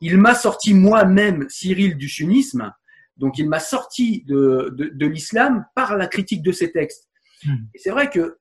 Il 0.02 0.18
m'a 0.18 0.34
sorti 0.34 0.74
moi-même, 0.74 1.46
Cyril, 1.48 1.96
du 1.96 2.08
sunnisme. 2.08 2.72
Donc, 3.16 3.38
il 3.38 3.48
m'a 3.48 3.60
sorti 3.60 4.24
de, 4.26 4.74
de, 4.76 4.90
de 4.92 5.06
l'islam 5.06 5.64
par 5.74 5.96
la 5.96 6.06
critique 6.06 6.42
de 6.42 6.52
ses 6.52 6.70
textes. 6.70 7.08
Hmm. 7.46 7.54
Et 7.74 7.78
c'est 7.78 7.90
vrai 7.90 8.10
que 8.10 8.36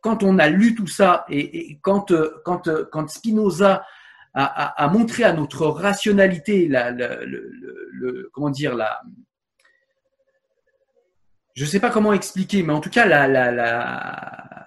quand 0.00 0.22
on 0.22 0.38
a 0.38 0.48
lu 0.48 0.76
tout 0.76 0.86
ça 0.86 1.24
et, 1.28 1.70
et 1.72 1.78
quand, 1.82 2.12
euh, 2.12 2.30
quand, 2.44 2.68
euh, 2.68 2.84
quand 2.92 3.08
Spinoza 3.10 3.84
a, 4.34 4.44
a, 4.44 4.84
a 4.84 4.88
montré 4.88 5.24
à 5.24 5.32
notre 5.32 5.66
rationalité 5.66 6.68
la, 6.68 6.90
la- 6.92 7.24
le, 7.24 7.50
le- 7.52 7.88
le- 7.92 8.30
comment 8.32 8.50
dire 8.50 8.74
la 8.76 9.00
je 11.54 11.64
sais 11.64 11.80
pas 11.80 11.90
comment 11.90 12.12
expliquer 12.12 12.62
mais 12.62 12.72
en 12.72 12.80
tout 12.80 12.90
cas 12.90 13.06
la, 13.06 13.28
la, 13.28 13.50
la 13.52 14.66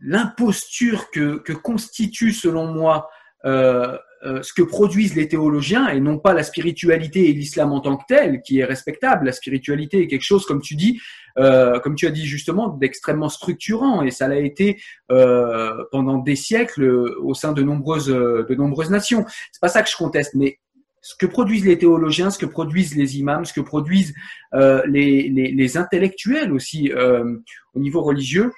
l'imposture 0.00 1.10
que, 1.10 1.38
que 1.38 1.52
constitue 1.52 2.32
selon 2.32 2.66
moi 2.66 3.08
euh, 3.44 3.96
euh, 4.22 4.42
ce 4.42 4.52
que 4.52 4.62
produisent 4.62 5.14
les 5.14 5.28
théologiens 5.28 5.88
et 5.88 5.98
non 5.98 6.18
pas 6.18 6.34
la 6.34 6.42
spiritualité 6.42 7.30
et 7.30 7.32
l'islam 7.32 7.72
en 7.72 7.80
tant 7.80 7.96
que 7.96 8.04
tel 8.06 8.42
qui 8.42 8.58
est 8.58 8.64
respectable. 8.64 9.24
La 9.24 9.32
spiritualité 9.32 10.02
est 10.02 10.08
quelque 10.08 10.24
chose 10.24 10.44
comme 10.44 10.60
tu 10.60 10.74
dis 10.74 11.00
euh, 11.38 11.78
comme 11.80 11.94
tu 11.94 12.06
as 12.06 12.10
dit 12.10 12.26
justement 12.26 12.68
d'extrêmement 12.68 13.30
structurant 13.30 14.02
et 14.02 14.10
ça 14.10 14.28
l'a 14.28 14.38
été 14.38 14.80
euh, 15.10 15.84
pendant 15.90 16.18
des 16.18 16.36
siècles 16.36 16.84
euh, 16.84 17.16
au 17.22 17.32
sein 17.32 17.52
de 17.52 17.62
nombreuses 17.62 18.08
de 18.08 18.54
nombreuses 18.54 18.90
nations. 18.90 19.24
C'est 19.52 19.60
pas 19.60 19.68
ça 19.68 19.82
que 19.82 19.88
je 19.88 19.96
conteste 19.96 20.34
mais 20.34 20.58
ce 21.00 21.14
que 21.16 21.26
produisent 21.26 21.64
les 21.66 21.78
théologiens, 21.78 22.30
ce 22.30 22.38
que 22.38 22.46
produisent 22.46 22.94
les 22.96 23.18
imams, 23.18 23.44
ce 23.44 23.52
que 23.52 23.60
produisent 23.60 24.14
euh, 24.54 24.82
les, 24.86 25.28
les, 25.28 25.52
les 25.52 25.76
intellectuels 25.76 26.52
aussi 26.52 26.92
euh, 26.92 27.36
au 27.74 27.80
niveau 27.80 28.02
religieux, 28.02 28.52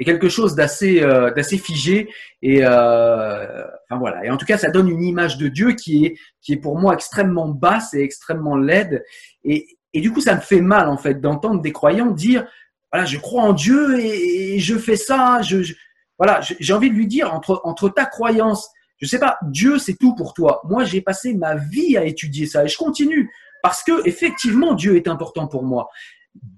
est 0.00 0.04
quelque 0.04 0.28
chose 0.28 0.54
d'assez 0.54 1.02
euh, 1.02 1.30
d'assez 1.32 1.58
figé 1.58 2.08
et 2.40 2.60
euh, 2.64 3.64
enfin 3.90 3.98
voilà. 3.98 4.24
Et 4.24 4.30
en 4.30 4.36
tout 4.36 4.46
cas 4.46 4.56
ça 4.56 4.70
donne 4.70 4.88
une 4.88 5.02
image 5.02 5.38
de 5.38 5.48
Dieu 5.48 5.72
qui 5.72 6.06
est 6.06 6.16
qui 6.40 6.52
est 6.52 6.56
pour 6.56 6.78
moi 6.78 6.94
extrêmement 6.94 7.48
basse 7.48 7.94
et 7.94 8.00
extrêmement 8.02 8.56
laide. 8.56 9.04
Et 9.44 9.66
et 9.92 10.00
du 10.00 10.12
coup 10.12 10.20
ça 10.20 10.34
me 10.36 10.40
fait 10.40 10.60
mal 10.60 10.88
en 10.88 10.96
fait 10.98 11.20
d'entendre 11.20 11.60
des 11.60 11.72
croyants 11.72 12.10
dire 12.12 12.46
voilà 12.92 13.04
je 13.06 13.18
crois 13.18 13.42
en 13.42 13.52
Dieu 13.52 13.98
et, 13.98 14.54
et 14.54 14.58
je 14.60 14.76
fais 14.78 14.96
ça 14.96 15.40
je, 15.42 15.62
je- 15.62 15.74
voilà 16.18 16.40
j'ai 16.42 16.72
envie 16.72 16.90
de 16.90 16.94
lui 16.94 17.06
dire 17.06 17.34
entre 17.34 17.60
entre 17.64 17.88
ta 17.88 18.04
croyance 18.06 18.70
je 18.98 19.06
sais 19.06 19.18
pas 19.18 19.38
Dieu 19.42 19.78
c'est 19.78 19.96
tout 19.96 20.14
pour 20.14 20.34
toi 20.34 20.60
moi 20.64 20.84
j'ai 20.84 21.00
passé 21.00 21.34
ma 21.34 21.54
vie 21.56 21.96
à 21.96 22.04
étudier 22.04 22.46
ça 22.46 22.64
et 22.64 22.68
je 22.68 22.76
continue 22.76 23.30
parce 23.62 23.82
que 23.82 24.06
effectivement 24.06 24.74
Dieu 24.74 24.96
est 24.96 25.08
important 25.08 25.46
pour 25.46 25.64
moi 25.64 25.88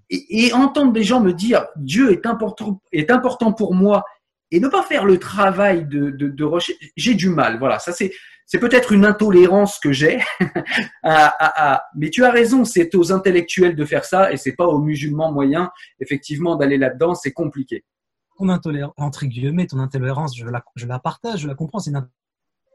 et, 0.08 0.46
et 0.46 0.52
entendre 0.52 0.92
des 0.92 1.02
gens 1.02 1.20
me 1.20 1.32
dire 1.32 1.66
Dieu 1.76 2.12
est 2.12 2.26
important, 2.26 2.80
est 2.92 3.10
important 3.10 3.52
pour 3.52 3.74
moi 3.74 4.04
et 4.50 4.60
ne 4.60 4.68
pas 4.68 4.82
faire 4.82 5.04
le 5.04 5.18
travail 5.18 5.86
de, 5.86 6.10
de, 6.10 6.28
de 6.28 6.44
recherche, 6.44 6.78
j'ai 6.96 7.14
du 7.14 7.28
mal. 7.28 7.58
Voilà, 7.58 7.78
ça 7.78 7.92
c'est 7.92 8.12
c'est 8.46 8.58
peut-être 8.58 8.90
une 8.90 9.04
intolérance 9.04 9.78
que 9.78 9.92
j'ai. 9.92 10.18
mais 11.04 12.10
tu 12.10 12.24
as 12.24 12.32
raison, 12.32 12.64
c'est 12.64 12.96
aux 12.96 13.12
intellectuels 13.12 13.76
de 13.76 13.84
faire 13.84 14.04
ça 14.04 14.32
et 14.32 14.36
c'est 14.36 14.56
pas 14.56 14.66
aux 14.66 14.80
musulmans 14.80 15.30
moyens 15.30 15.68
effectivement 16.00 16.56
d'aller 16.56 16.76
là-dedans, 16.76 17.14
c'est 17.14 17.32
compliqué. 17.32 17.84
Ton 18.38 18.48
intolérance, 18.48 18.94
entre 18.96 19.26
guillemets, 19.26 19.68
ton 19.68 19.78
intolérance, 19.78 20.36
je 20.36 20.46
la, 20.46 20.64
je 20.74 20.86
la 20.86 20.98
partage, 20.98 21.40
je 21.40 21.46
la 21.46 21.54
comprends, 21.54 21.78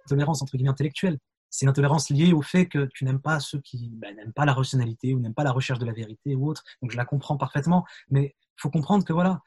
intolérance 0.05 0.41
entre 0.41 0.55
guillemets 0.57 0.69
intellectuelle. 0.69 1.17
C'est 1.49 1.65
une 1.65 1.69
intolérance 1.69 2.09
liée 2.09 2.33
au 2.33 2.41
fait 2.41 2.67
que 2.67 2.89
tu 2.93 3.05
n'aimes 3.05 3.21
pas 3.21 3.39
ceux 3.39 3.59
qui 3.61 3.89
ben, 3.93 4.15
n'aiment 4.15 4.33
pas 4.33 4.45
la 4.45 4.53
rationalité 4.53 5.13
ou 5.13 5.19
n'aiment 5.19 5.33
pas 5.33 5.43
la 5.43 5.51
recherche 5.51 5.79
de 5.79 5.85
la 5.85 5.93
vérité 5.93 6.35
ou 6.35 6.49
autre. 6.49 6.63
Donc 6.81 6.91
je 6.91 6.97
la 6.97 7.05
comprends 7.05 7.37
parfaitement, 7.37 7.85
mais 8.09 8.35
il 8.57 8.61
faut 8.61 8.69
comprendre 8.69 9.05
que 9.05 9.13
voilà, 9.13 9.41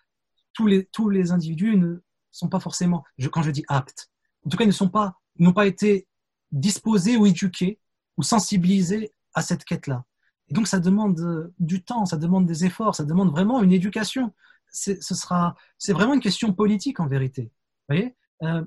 tous 0.54 0.66
les, 0.66 0.86
tous 0.86 1.10
les 1.10 1.32
individus 1.32 1.76
ne 1.76 2.02
sont 2.30 2.48
pas 2.48 2.60
forcément, 2.60 3.04
quand 3.32 3.42
je 3.42 3.50
dis 3.50 3.64
aptes, 3.68 4.10
en 4.46 4.50
tout 4.50 4.56
cas 4.56 4.64
ils 4.64 4.68
ne 4.68 4.72
sont 4.72 4.88
pas, 4.88 5.14
n'ont 5.38 5.52
pas 5.52 5.66
été 5.66 6.06
disposés 6.50 7.16
ou 7.16 7.26
éduqués 7.26 7.78
ou 8.16 8.22
sensibilisés 8.22 9.12
à 9.34 9.42
cette 9.42 9.64
quête-là. 9.64 10.04
Et 10.48 10.54
donc 10.54 10.66
ça 10.66 10.80
demande 10.80 11.20
euh, 11.20 11.54
du 11.58 11.82
temps, 11.84 12.06
ça 12.06 12.16
demande 12.16 12.46
des 12.46 12.64
efforts, 12.64 12.94
ça 12.94 13.04
demande 13.04 13.30
vraiment 13.30 13.62
une 13.62 13.72
éducation. 13.72 14.32
C'est, 14.70 15.02
ce 15.02 15.92
vraiment 15.92 16.14
une 16.14 16.20
question 16.20 16.52
politique 16.52 17.00
en 17.00 17.06
vérité. 17.06 17.42
Vous 17.88 17.94
voyez, 17.94 18.16
euh, 18.42 18.64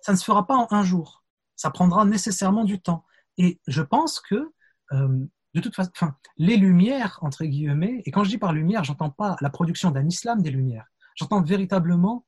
ça 0.00 0.12
ne 0.12 0.16
se 0.16 0.24
fera 0.24 0.46
pas 0.46 0.56
en 0.56 0.68
un 0.70 0.82
jour. 0.82 1.24
Ça 1.56 1.70
prendra 1.70 2.04
nécessairement 2.04 2.64
du 2.64 2.80
temps. 2.80 3.04
Et 3.36 3.60
je 3.66 3.82
pense 3.82 4.20
que, 4.20 4.52
euh, 4.92 5.26
de 5.54 5.60
toute 5.60 5.74
façon, 5.74 6.12
les 6.36 6.56
lumières, 6.56 7.18
entre 7.22 7.44
guillemets, 7.44 8.02
et 8.04 8.10
quand 8.10 8.24
je 8.24 8.30
dis 8.30 8.38
par 8.38 8.52
lumière, 8.52 8.84
j'entends 8.84 9.10
pas 9.10 9.36
la 9.40 9.50
production 9.50 9.90
d'un 9.90 10.06
islam 10.06 10.42
des 10.42 10.50
lumières. 10.50 10.86
J'entends 11.16 11.42
véritablement 11.42 12.26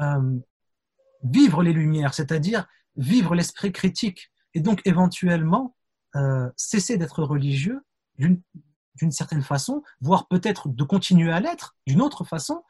euh, 0.00 0.38
vivre 1.22 1.62
les 1.62 1.72
lumières, 1.72 2.14
c'est-à-dire 2.14 2.66
vivre 2.96 3.34
l'esprit 3.34 3.72
critique, 3.72 4.32
et 4.54 4.60
donc 4.60 4.80
éventuellement 4.84 5.76
euh, 6.16 6.48
cesser 6.56 6.96
d'être 6.96 7.22
religieux 7.22 7.84
d'une 8.16 9.10
certaine 9.10 9.42
façon, 9.42 9.82
voire 10.00 10.28
peut-être 10.28 10.68
de 10.68 10.84
continuer 10.84 11.32
à 11.32 11.40
l'être 11.40 11.76
d'une 11.86 12.00
autre 12.00 12.22
façon. 12.22 12.62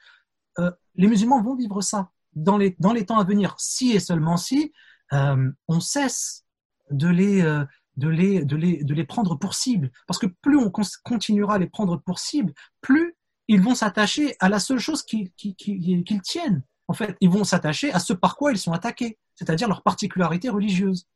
Les 0.94 1.08
musulmans 1.08 1.42
vont 1.42 1.54
vivre 1.54 1.82
ça 1.82 2.12
dans 2.34 2.56
les, 2.56 2.76
dans 2.78 2.92
les 2.92 3.06
temps 3.06 3.18
à 3.18 3.24
venir, 3.24 3.54
si 3.58 3.92
et 3.92 4.00
seulement 4.00 4.36
si 4.36 4.72
euh, 5.12 5.50
on 5.68 5.80
cesse 5.80 6.44
de 6.90 7.08
les, 7.08 7.42
euh, 7.42 7.64
de, 7.96 8.08
les, 8.08 8.44
de, 8.44 8.56
les, 8.56 8.82
de 8.82 8.94
les 8.94 9.04
prendre 9.04 9.36
pour 9.36 9.54
cible. 9.54 9.90
Parce 10.06 10.18
que 10.18 10.26
plus 10.26 10.56
on 10.56 10.70
continuera 11.02 11.54
à 11.54 11.58
les 11.58 11.68
prendre 11.68 11.96
pour 11.98 12.18
cible, 12.18 12.52
plus 12.80 13.16
ils 13.48 13.60
vont 13.60 13.74
s'attacher 13.74 14.36
à 14.40 14.48
la 14.48 14.58
seule 14.58 14.78
chose 14.78 15.02
qu'ils 15.02 15.30
qui, 15.32 15.54
qui, 15.54 16.20
tiennent. 16.22 16.62
En 16.88 16.94
fait, 16.94 17.16
ils 17.20 17.30
vont 17.30 17.44
s'attacher 17.44 17.92
à 17.92 17.98
ce 17.98 18.12
par 18.12 18.36
quoi 18.36 18.52
ils 18.52 18.58
sont 18.58 18.72
attaqués, 18.72 19.18
c'est-à-dire 19.34 19.68
leur 19.68 19.82
particularité 19.82 20.48
religieuse. 20.48 21.06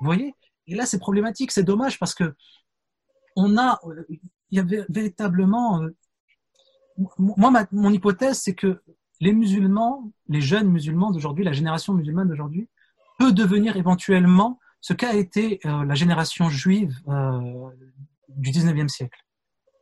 Vous 0.00 0.06
voyez? 0.06 0.34
Et 0.66 0.74
là, 0.74 0.86
c'est 0.86 0.98
problématique, 0.98 1.50
c'est 1.50 1.62
dommage 1.62 1.98
parce 1.98 2.14
que 2.14 2.34
on 3.36 3.58
a, 3.58 3.80
il 4.08 4.20
y 4.56 4.60
avait 4.60 4.84
véritablement, 4.88 5.82
euh, 5.82 5.96
moi, 7.18 7.66
mon 7.72 7.90
hypothèse, 7.90 8.38
c'est 8.38 8.54
que 8.54 8.80
les 9.20 9.32
musulmans, 9.32 10.10
les 10.28 10.40
jeunes 10.40 10.68
musulmans 10.68 11.10
d'aujourd'hui, 11.10 11.44
la 11.44 11.52
génération 11.52 11.94
musulmane 11.94 12.28
d'aujourd'hui, 12.28 12.68
peut 13.18 13.32
devenir 13.32 13.76
éventuellement 13.76 14.58
ce 14.80 14.92
qu'a 14.92 15.14
été 15.14 15.60
euh, 15.64 15.84
la 15.84 15.94
génération 15.94 16.50
juive 16.50 17.00
euh, 17.08 17.70
du 18.28 18.50
19e 18.50 18.88
siècle. 18.88 19.18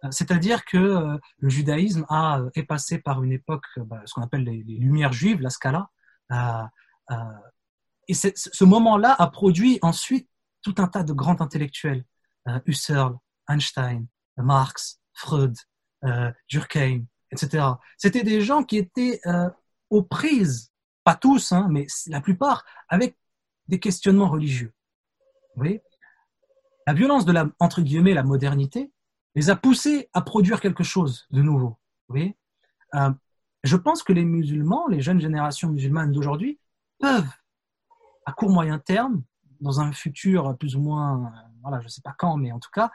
Euh, 0.04 0.08
c'est-à-dire 0.10 0.64
que 0.64 1.18
le 1.38 1.48
judaïsme 1.48 2.06
a, 2.08 2.40
est 2.54 2.62
passé 2.62 2.98
par 2.98 3.22
une 3.24 3.32
époque, 3.32 3.66
bah, 3.78 4.00
ce 4.04 4.14
qu'on 4.14 4.22
appelle 4.22 4.44
les, 4.44 4.62
Lumières 4.62 5.12
juives, 5.12 5.40
la 5.40 5.50
Scala, 5.50 5.90
et 8.08 8.14
ce 8.14 8.64
moment-là 8.64 9.14
a 9.18 9.26
produit 9.26 9.78
ensuite 9.82 10.28
tout 10.62 10.74
un 10.78 10.86
tas 10.86 11.02
de 11.02 11.12
grands 11.12 11.40
intellectuels, 11.40 12.04
Husserl, 12.66 13.16
Einstein, 13.48 14.06
Marx, 14.38 15.00
Freud, 15.12 15.54
Durkheim, 16.48 17.04
etc. 17.32 17.64
C'était 17.96 18.22
des 18.22 18.40
gens 18.40 18.62
qui 18.62 18.76
étaient 18.76 19.20
aux 19.90 20.02
prises, 20.02 20.72
pas 21.04 21.14
tous, 21.16 21.52
hein, 21.52 21.66
mais 21.70 21.86
la 22.06 22.20
plupart, 22.20 22.64
avec 22.88 23.16
des 23.68 23.80
questionnements 23.80 24.28
religieux. 24.28 24.72
La 26.86 26.94
violence 26.94 27.24
de 27.24 27.32
la, 27.32 27.48
entre 27.58 27.82
guillemets, 27.82 28.14
la 28.14 28.22
modernité 28.22 28.92
les 29.34 29.50
a 29.50 29.56
poussés 29.56 30.08
à 30.12 30.20
produire 30.20 30.60
quelque 30.60 30.84
chose 30.84 31.26
de 31.30 31.42
nouveau. 31.42 31.78
Euh, 32.14 33.10
je 33.64 33.76
pense 33.76 34.02
que 34.02 34.12
les 34.12 34.24
musulmans, 34.24 34.86
les 34.88 35.00
jeunes 35.00 35.20
générations 35.20 35.70
musulmanes 35.70 36.12
d'aujourd'hui, 36.12 36.58
peuvent, 36.98 37.30
à 38.26 38.32
court 38.32 38.50
moyen 38.50 38.78
terme, 38.78 39.22
dans 39.60 39.80
un 39.80 39.92
futur 39.92 40.56
plus 40.58 40.76
ou 40.76 40.80
moins, 40.80 41.32
voilà, 41.62 41.80
je 41.80 41.86
ne 41.86 41.90
sais 41.90 42.02
pas 42.02 42.14
quand, 42.18 42.36
mais 42.36 42.52
en 42.52 42.58
tout 42.58 42.70
cas, 42.72 42.90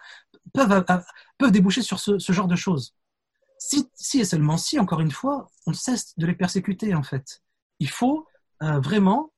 euh, 0.57 0.83
peuvent 1.37 1.51
déboucher 1.51 1.81
sur 1.81 1.99
ce, 1.99 2.31
genre 2.31 2.47
de 2.47 2.55
choses. 2.55 2.93
Si, 3.57 3.89
si, 3.95 4.19
et 4.19 4.25
seulement 4.25 4.57
si, 4.57 4.79
encore 4.79 5.01
une 5.01 5.11
fois, 5.11 5.49
on 5.65 5.73
cesse 5.73 6.17
de 6.17 6.25
les 6.25 6.35
persécuter, 6.35 6.93
en 6.93 7.03
fait. 7.03 7.41
Il 7.79 7.89
faut 7.89 8.27
euh, 8.63 8.79
vraiment 8.79 9.31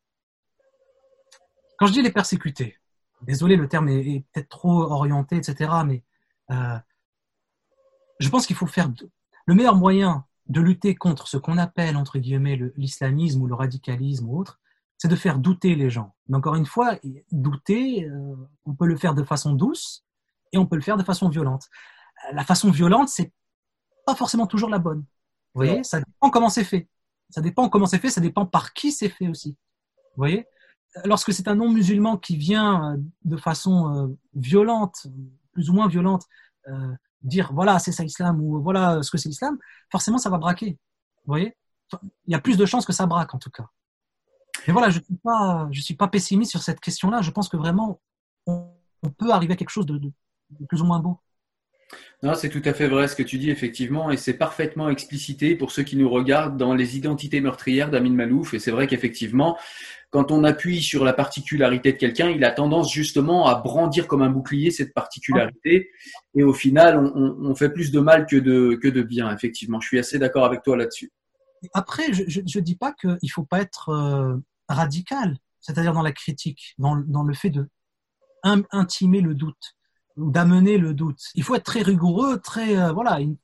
quand 1.80 1.88
je 1.88 1.94
dis 1.94 2.02
les 2.02 2.12
persécuter, 2.12 2.78
désolé, 3.22 3.56
le 3.56 3.70
terme 3.70 3.88
est, 3.88 4.26
peut-être 4.34 4.50
trop 4.50 4.82
orienté, 4.82 5.38
etc., 5.38 5.72
mais 5.86 6.04
euh, 6.52 6.78
je 8.20 8.28
pense 8.30 8.46
qu'il 8.46 8.58
faut 8.58 8.68
faire 8.68 8.92
le 9.46 9.56
meilleur 9.56 9.76
moyen 9.76 10.26
de 10.48 10.60
lutter 10.60 10.94
contre 10.94 11.28
ce 11.30 11.38
qu'on 11.38 11.58
appelle, 11.58 11.96
entre 11.96 12.20
guillemets, 12.20 12.60
l'islamisme 12.76 13.42
ou 13.42 13.48
le 13.48 13.56
radicalisme 13.56 14.28
ou 14.28 14.38
autre, 14.38 14.60
c'est 14.98 15.08
de 15.08 15.16
faire 15.16 15.40
douter 15.40 15.76
les 15.76 15.90
gens. 15.90 16.14
Mais 16.28 16.36
encore 16.36 16.56
une 16.56 16.66
fois, 16.66 16.98
douter, 17.32 18.04
euh, 18.04 18.36
on 18.66 18.76
peut 18.76 18.88
le 18.88 18.98
faire 18.98 19.14
de 19.14 19.24
façon 19.24 19.54
douce 19.54 20.04
et 20.52 20.58
on 20.58 20.66
peut 20.66 20.76
le 20.76 20.82
faire 20.82 20.98
de 20.98 21.04
façon 21.04 21.30
violente. 21.30 21.70
La 22.34 22.44
façon 22.44 22.72
violente, 22.72 23.08
c'est 23.08 23.32
pas 24.10 24.16
forcément 24.16 24.48
toujours 24.48 24.70
la 24.70 24.80
bonne. 24.80 25.06
Vous 25.54 25.66
voyez, 25.66 25.84
ça 25.84 26.00
dépend 26.00 26.30
comment 26.30 26.50
c'est 26.50 26.64
fait. 26.64 26.88
Ça 27.30 27.42
dépend 27.42 27.70
comment 27.70 27.86
c'est 27.86 28.00
fait, 28.00 28.10
ça 28.10 28.22
dépend 28.22 28.46
par 28.46 28.74
qui 28.74 28.92
c'est 28.92 29.10
fait 29.10 29.28
aussi. 29.28 29.52
Vous 29.52 30.22
voyez 30.22 30.48
lorsque 31.06 31.34
c'est 31.34 31.48
un 31.48 31.56
non-musulman 31.56 32.18
qui 32.18 32.38
vient 32.38 32.94
euh, 32.94 32.98
de 33.26 33.38
façon 33.38 33.94
euh, 33.94 34.08
violente, 34.34 35.08
plus 35.52 35.70
ou 35.70 35.74
moins 35.74 35.88
violente, 35.88 36.26
euh, 36.68 36.96
dire 37.22 37.52
voilà 37.54 37.80
c'est 37.80 37.92
ça 37.92 38.04
l'islam 38.04 38.42
ou 38.42 38.62
voilà 38.62 39.04
ce 39.04 39.12
que 39.12 39.18
c'est 39.18 39.30
l'islam, 39.30 39.58
forcément 39.92 40.18
ça 40.18 40.30
va 40.30 40.38
braquer. 40.38 40.78
Vous 41.26 41.34
voyez 41.34 41.56
Il 42.26 42.32
y 42.32 42.36
a 42.36 42.40
plus 42.40 42.58
de 42.58 42.66
chances 42.66 42.86
que 42.86 42.94
ça 42.94 43.06
braque 43.06 43.34
en 43.36 43.40
tout 43.40 43.52
cas. 43.52 43.68
Mais 44.68 44.74
voilà, 44.74 44.90
je 44.90 45.00
ne 45.00 45.04
suis, 45.04 45.16
pas, 45.16 45.70
suis 45.72 45.96
pas 45.96 46.08
pessimiste 46.08 46.52
sur 46.52 46.62
cette 46.62 46.82
question-là. 46.82 47.22
Je 47.22 47.32
pense 47.32 47.48
que 47.48 47.56
vraiment, 47.56 48.02
on, 48.46 48.70
peut 49.18 49.32
arriver 49.32 49.54
à 49.54 49.56
quelque 49.56 49.70
chose 49.70 49.86
de, 49.86 49.98
de 49.98 50.66
plus 50.68 50.82
ou 50.82 50.86
moins 50.86 51.00
beau. 51.00 51.20
Non, 52.22 52.34
c'est 52.34 52.50
tout 52.50 52.62
à 52.66 52.74
fait 52.74 52.88
vrai 52.88 53.08
ce 53.08 53.16
que 53.16 53.24
tu 53.24 53.38
dis, 53.38 53.50
effectivement, 53.50 54.12
et 54.12 54.18
c'est 54.18 54.34
parfaitement 54.34 54.90
explicité 54.90 55.56
pour 55.56 55.72
ceux 55.72 55.84
qui 55.84 55.96
nous 55.96 56.10
regardent 56.10 56.58
dans 56.58 56.74
les 56.74 56.98
identités 56.98 57.40
meurtrières 57.40 57.90
d'Amin 57.90 58.12
Malouf. 58.12 58.54
Et 58.54 58.60
c'est 58.60 58.72
vrai 58.72 58.88
qu'effectivement, 58.88 59.58
quand 60.10 60.30
on 60.30 60.44
appuie 60.44 60.82
sur 60.82 61.06
la 61.06 61.14
particularité 61.14 61.94
de 61.94 61.98
quelqu'un, 61.98 62.30
il 62.30 62.44
a 62.44 62.52
tendance 62.52 62.92
justement 62.92 63.48
à 63.48 63.56
brandir 63.56 64.06
comme 64.06 64.22
un 64.22 64.30
bouclier 64.30 64.70
cette 64.70 64.94
particularité. 64.94 65.92
Et 66.36 66.44
au 66.44 66.52
final, 66.52 66.98
on, 67.16 67.56
fait 67.56 67.70
plus 67.70 67.90
de 67.90 68.02
mal 68.02 68.26
que 68.26 68.36
de, 68.36 69.02
bien, 69.02 69.34
effectivement. 69.34 69.80
Je 69.80 69.88
suis 69.88 70.00
assez 70.00 70.20
d'accord 70.20 70.44
avec 70.44 70.62
toi 70.62 70.76
là-dessus. 70.76 71.14
Après, 71.74 72.12
je 72.12 72.42
ne 72.42 72.64
dis 72.64 72.76
pas 72.76 72.92
qu'il 72.92 73.12
ne 73.12 73.30
faut 73.30 73.46
pas 73.46 73.62
être 73.62 73.90
euh, 73.90 74.36
radical, 74.68 75.38
c'est-à-dire 75.62 75.94
dans 75.94 76.02
la 76.02 76.12
critique, 76.12 76.76
dans 76.78 76.96
le 76.96 77.34
fait 77.34 77.50
de 77.50 77.70
intimer 78.44 79.22
le 79.22 79.36
doute 79.36 79.79
d'amener 80.20 80.78
le 80.78 80.94
doute. 80.94 81.22
Il 81.36 81.44
faut 81.44 81.56
être 81.56 81.64
très 81.64 81.82
rigoureux, 81.82 82.40
très 82.40 82.78
euh, 82.78 82.92
voilà. 82.92 83.20
Il 83.22 83.38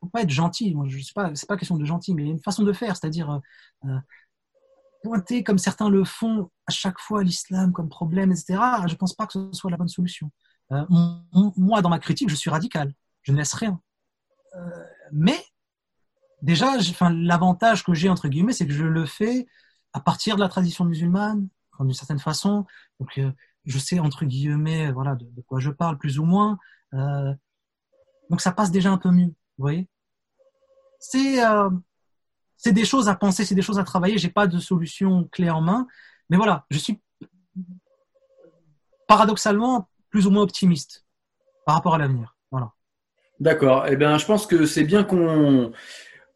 faut 0.00 0.08
pas 0.08 0.22
être 0.22 0.30
gentil. 0.30 0.74
Moi, 0.74 0.86
je 0.88 1.12
pas, 1.14 1.34
c'est 1.34 1.48
pas 1.48 1.56
question 1.56 1.76
de 1.76 1.84
gentil, 1.84 2.14
mais 2.14 2.22
il 2.22 2.26
y 2.26 2.28
a 2.30 2.32
une 2.32 2.42
façon 2.42 2.62
de 2.62 2.72
faire, 2.72 2.96
c'est-à-dire 2.96 3.30
euh, 3.30 3.38
euh, 3.88 3.98
pointer 5.02 5.44
comme 5.44 5.58
certains 5.58 5.88
le 5.88 6.04
font 6.04 6.50
à 6.66 6.72
chaque 6.72 6.98
fois 6.98 7.22
l'islam 7.22 7.72
comme 7.72 7.88
problème, 7.88 8.32
etc. 8.32 8.58
Je 8.86 8.94
pense 8.94 9.14
pas 9.14 9.26
que 9.26 9.32
ce 9.32 9.52
soit 9.52 9.70
la 9.70 9.76
bonne 9.76 9.88
solution. 9.88 10.30
moi, 10.70 11.82
dans 11.82 11.90
ma 11.90 11.98
critique, 11.98 12.30
je 12.30 12.34
suis 12.34 12.50
radical. 12.50 12.94
Je 13.22 13.32
ne 13.32 13.36
laisse 13.36 13.54
rien. 13.54 13.80
mais 15.12 15.38
déjà, 16.40 16.76
l'avantage 17.10 17.84
que 17.84 17.94
j'ai 17.94 18.08
entre 18.08 18.28
guillemets, 18.28 18.52
c'est 18.52 18.66
que 18.66 18.72
je 18.72 18.84
le 18.84 19.06
fais 19.06 19.46
à 19.92 20.00
partir 20.00 20.36
de 20.36 20.40
la 20.40 20.48
tradition 20.48 20.84
musulmane, 20.84 21.48
d'une 21.80 21.94
certaine 21.94 22.20
façon. 22.20 22.64
Donc 23.00 23.18
je 23.64 23.78
sais 23.78 23.98
entre 24.00 24.24
guillemets 24.24 24.90
voilà 24.92 25.14
de, 25.14 25.26
quoi 25.46 25.60
je 25.60 25.70
parle 25.70 25.98
plus 25.98 26.18
ou 26.18 26.24
moins. 26.24 26.58
Euh, 26.94 27.32
donc 28.30 28.40
ça 28.40 28.52
passe 28.52 28.70
déjà 28.70 28.90
un 28.90 28.98
peu 28.98 29.10
mieux, 29.10 29.26
vous 29.26 29.34
voyez. 29.58 29.88
C'est 30.98 31.44
euh, 31.44 31.70
c'est 32.56 32.72
des 32.72 32.84
choses 32.84 33.08
à 33.08 33.14
penser, 33.14 33.44
c'est 33.44 33.54
des 33.54 33.62
choses 33.62 33.78
à 33.78 33.84
travailler. 33.84 34.18
J'ai 34.18 34.30
pas 34.30 34.46
de 34.46 34.58
solution 34.58 35.24
clé 35.32 35.50
en 35.50 35.60
main, 35.60 35.86
mais 36.30 36.36
voilà, 36.36 36.64
je 36.70 36.78
suis 36.78 37.00
paradoxalement 39.08 39.88
plus 40.10 40.26
ou 40.26 40.30
moins 40.30 40.42
optimiste 40.42 41.04
par 41.66 41.74
rapport 41.74 41.94
à 41.94 41.98
l'avenir. 41.98 42.36
Voilà. 42.50 42.72
D'accord. 43.40 43.86
Eh 43.88 43.96
bien, 43.96 44.18
je 44.18 44.26
pense 44.26 44.46
que 44.46 44.66
c'est 44.66 44.84
bien 44.84 45.02
qu'on 45.02 45.72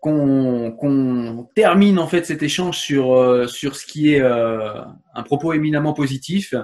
qu'on 0.06 1.48
termine 1.54 1.98
en 1.98 2.06
fait 2.06 2.24
cet 2.24 2.42
échange 2.42 2.78
sur 2.78 3.14
euh, 3.14 3.46
sur 3.46 3.74
ce 3.74 3.84
qui 3.84 4.14
est 4.14 4.20
euh, 4.20 4.80
un 5.14 5.22
propos 5.22 5.52
éminemment 5.52 5.92
positif. 5.94 6.54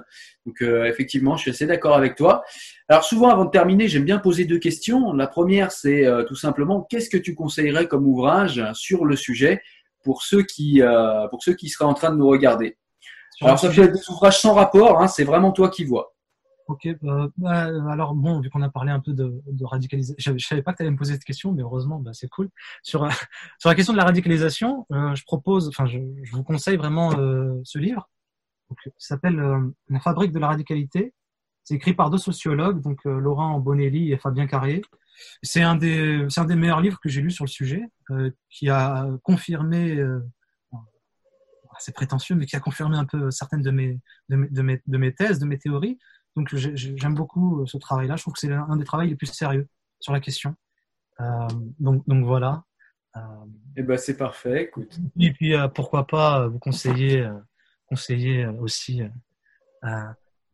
Donc 0.47 0.63
euh, 0.63 0.85
effectivement, 0.85 1.37
je 1.37 1.43
suis 1.43 1.51
assez 1.51 1.67
d'accord 1.67 1.97
avec 1.97 2.15
toi. 2.15 2.45
Alors 2.89 3.05
souvent, 3.05 3.31
avant 3.31 3.45
de 3.45 3.51
terminer, 3.51 3.89
j'aime 3.89 4.05
bien 4.05 4.19
poser 4.19 4.45
deux 4.45 4.59
questions. 4.59 5.13
La 5.13 5.27
première, 5.27 5.73
c'est 5.73 6.07
tout 6.29 6.37
simplement 6.37 6.87
qu'est-ce 6.89 7.11
que 7.11 7.17
tu 7.17 7.35
conseillerais 7.35 7.89
comme 7.89 8.07
ouvrage 8.07 8.63
sur 8.75 9.05
le 9.05 9.17
sujet 9.17 9.63
pour 10.05 10.23
ceux 10.23 10.43
qui 10.43 10.81
pour 11.31 11.43
ceux 11.43 11.55
qui 11.55 11.69
seraient 11.69 11.85
en 11.85 11.95
train 11.95 12.11
de 12.11 12.17
nous 12.17 12.29
regarder? 12.29 12.77
Alors 13.41 13.59
ça 13.59 13.71
peut 13.71 13.83
être 13.83 13.93
des 13.93 14.11
ouvrages 14.11 14.41
sans 14.41 14.55
rapport, 14.55 15.01
hein, 15.01 15.09
c'est 15.09 15.25
vraiment 15.25 15.53
toi 15.53 15.69
qui 15.71 15.85
vois. 15.85 16.12
Ok, 16.69 16.89
bah, 17.03 17.29
bah, 17.37 17.91
alors 17.91 18.15
bon, 18.15 18.41
vu 18.41 18.49
qu'on 18.49 18.63
a 18.63 18.69
parlé 18.69 18.93
un 18.93 19.01
peu 19.01 19.13
de, 19.13 19.65
radicalisation, 19.65 20.15
je, 20.19 20.33
ne 20.33 20.39
savais 20.39 20.63
pas 20.63 20.73
que 20.73 20.79
tu 20.79 20.83
allais 20.83 20.93
me 20.93 20.97
poser 20.97 21.15
cette 21.15 21.25
question, 21.25 21.53
mais 21.53 21.63
heureusement, 21.63 21.99
bah, 21.99 22.13
c'est 22.13 22.29
cool. 22.29 22.51
Sur, 22.83 23.09
sur 23.59 23.69
la 23.69 23.75
question 23.75 23.93
de 23.93 23.99
la 23.99 24.05
radicalisation, 24.05 24.87
euh, 24.93 25.15
je 25.15 25.25
propose, 25.25 25.69
enfin, 25.69 25.87
je, 25.87 25.99
vous 26.33 26.45
conseille 26.45 26.77
vraiment 26.77 27.13
euh, 27.19 27.61
ce 27.65 27.79
livre, 27.79 28.09
qui 28.83 28.91
s'appelle 28.99 29.39
euh, 29.39 29.61
La 29.89 30.01
fabrique 30.01 30.33
de 30.33 30.39
la 30.39 30.49
radicalité. 30.49 31.13
C'est 31.65 31.75
écrit 31.75 31.95
par 31.95 32.11
deux 32.11 32.19
sociologues, 32.19 32.81
donc 32.81 33.05
Laurent 33.05 33.61
Bonelli 33.61 34.13
et 34.13 34.19
Fabien 34.19 34.47
Carrier. 34.49 34.83
C'est 35.43 35.63
un 35.63 35.77
des, 35.77 36.27
c'est 36.29 36.41
un 36.41 36.45
des 36.45 36.57
meilleurs 36.57 36.81
livres 36.81 36.99
que 37.01 37.09
j'ai 37.09 37.21
lu 37.21 37.31
sur 37.31 37.45
le 37.45 37.51
sujet, 37.51 37.85
qui 38.51 38.69
a 38.69 39.07
confirmé 39.23 40.03
c'est 41.79 41.95
prétentieux, 41.95 42.35
mais 42.35 42.47
qui 42.47 42.57
a 42.57 42.61
confirmé 42.61 42.97
un 42.97 43.05
peu 43.05 43.31
certaines 43.31 43.63
de 43.63 43.71
mes, 43.71 44.01
de 44.29 44.37
mes, 44.63 44.83
de 44.87 44.99
mes, 44.99 45.15
thèses, 45.15 45.39
de 45.39 45.47
mes 45.47 45.59
théories. 45.59 45.99
Donc 46.37 46.55
j'aime 46.55 47.15
beaucoup 47.15 47.67
ce 47.67 47.77
travail-là. 47.77 48.17
Je 48.17 48.23
trouve 48.23 48.35
que 48.35 48.41
c'est 48.41 48.53
un 48.53 48.77
des 48.77 48.85
travaux 48.85 49.05
les 49.05 49.17
plus 49.17 49.27
sérieux 49.27 49.69
sur 50.01 50.13
la 50.13 50.21
question. 50.21 50.55
donc, 51.79 52.07
donc 52.09 52.25
voilà. 52.25 52.65
Eh 53.77 53.83
ben 53.83 53.99
c'est 53.99 54.17
parfait. 54.17 54.65
Écoute. 54.65 54.99
Et 55.19 55.33
puis 55.33 55.55
pourquoi 55.75 56.07
pas 56.07 56.49
vous 56.49 56.59
conseiller, 56.59 57.29
conseiller 57.87 58.47
aussi 58.47 59.03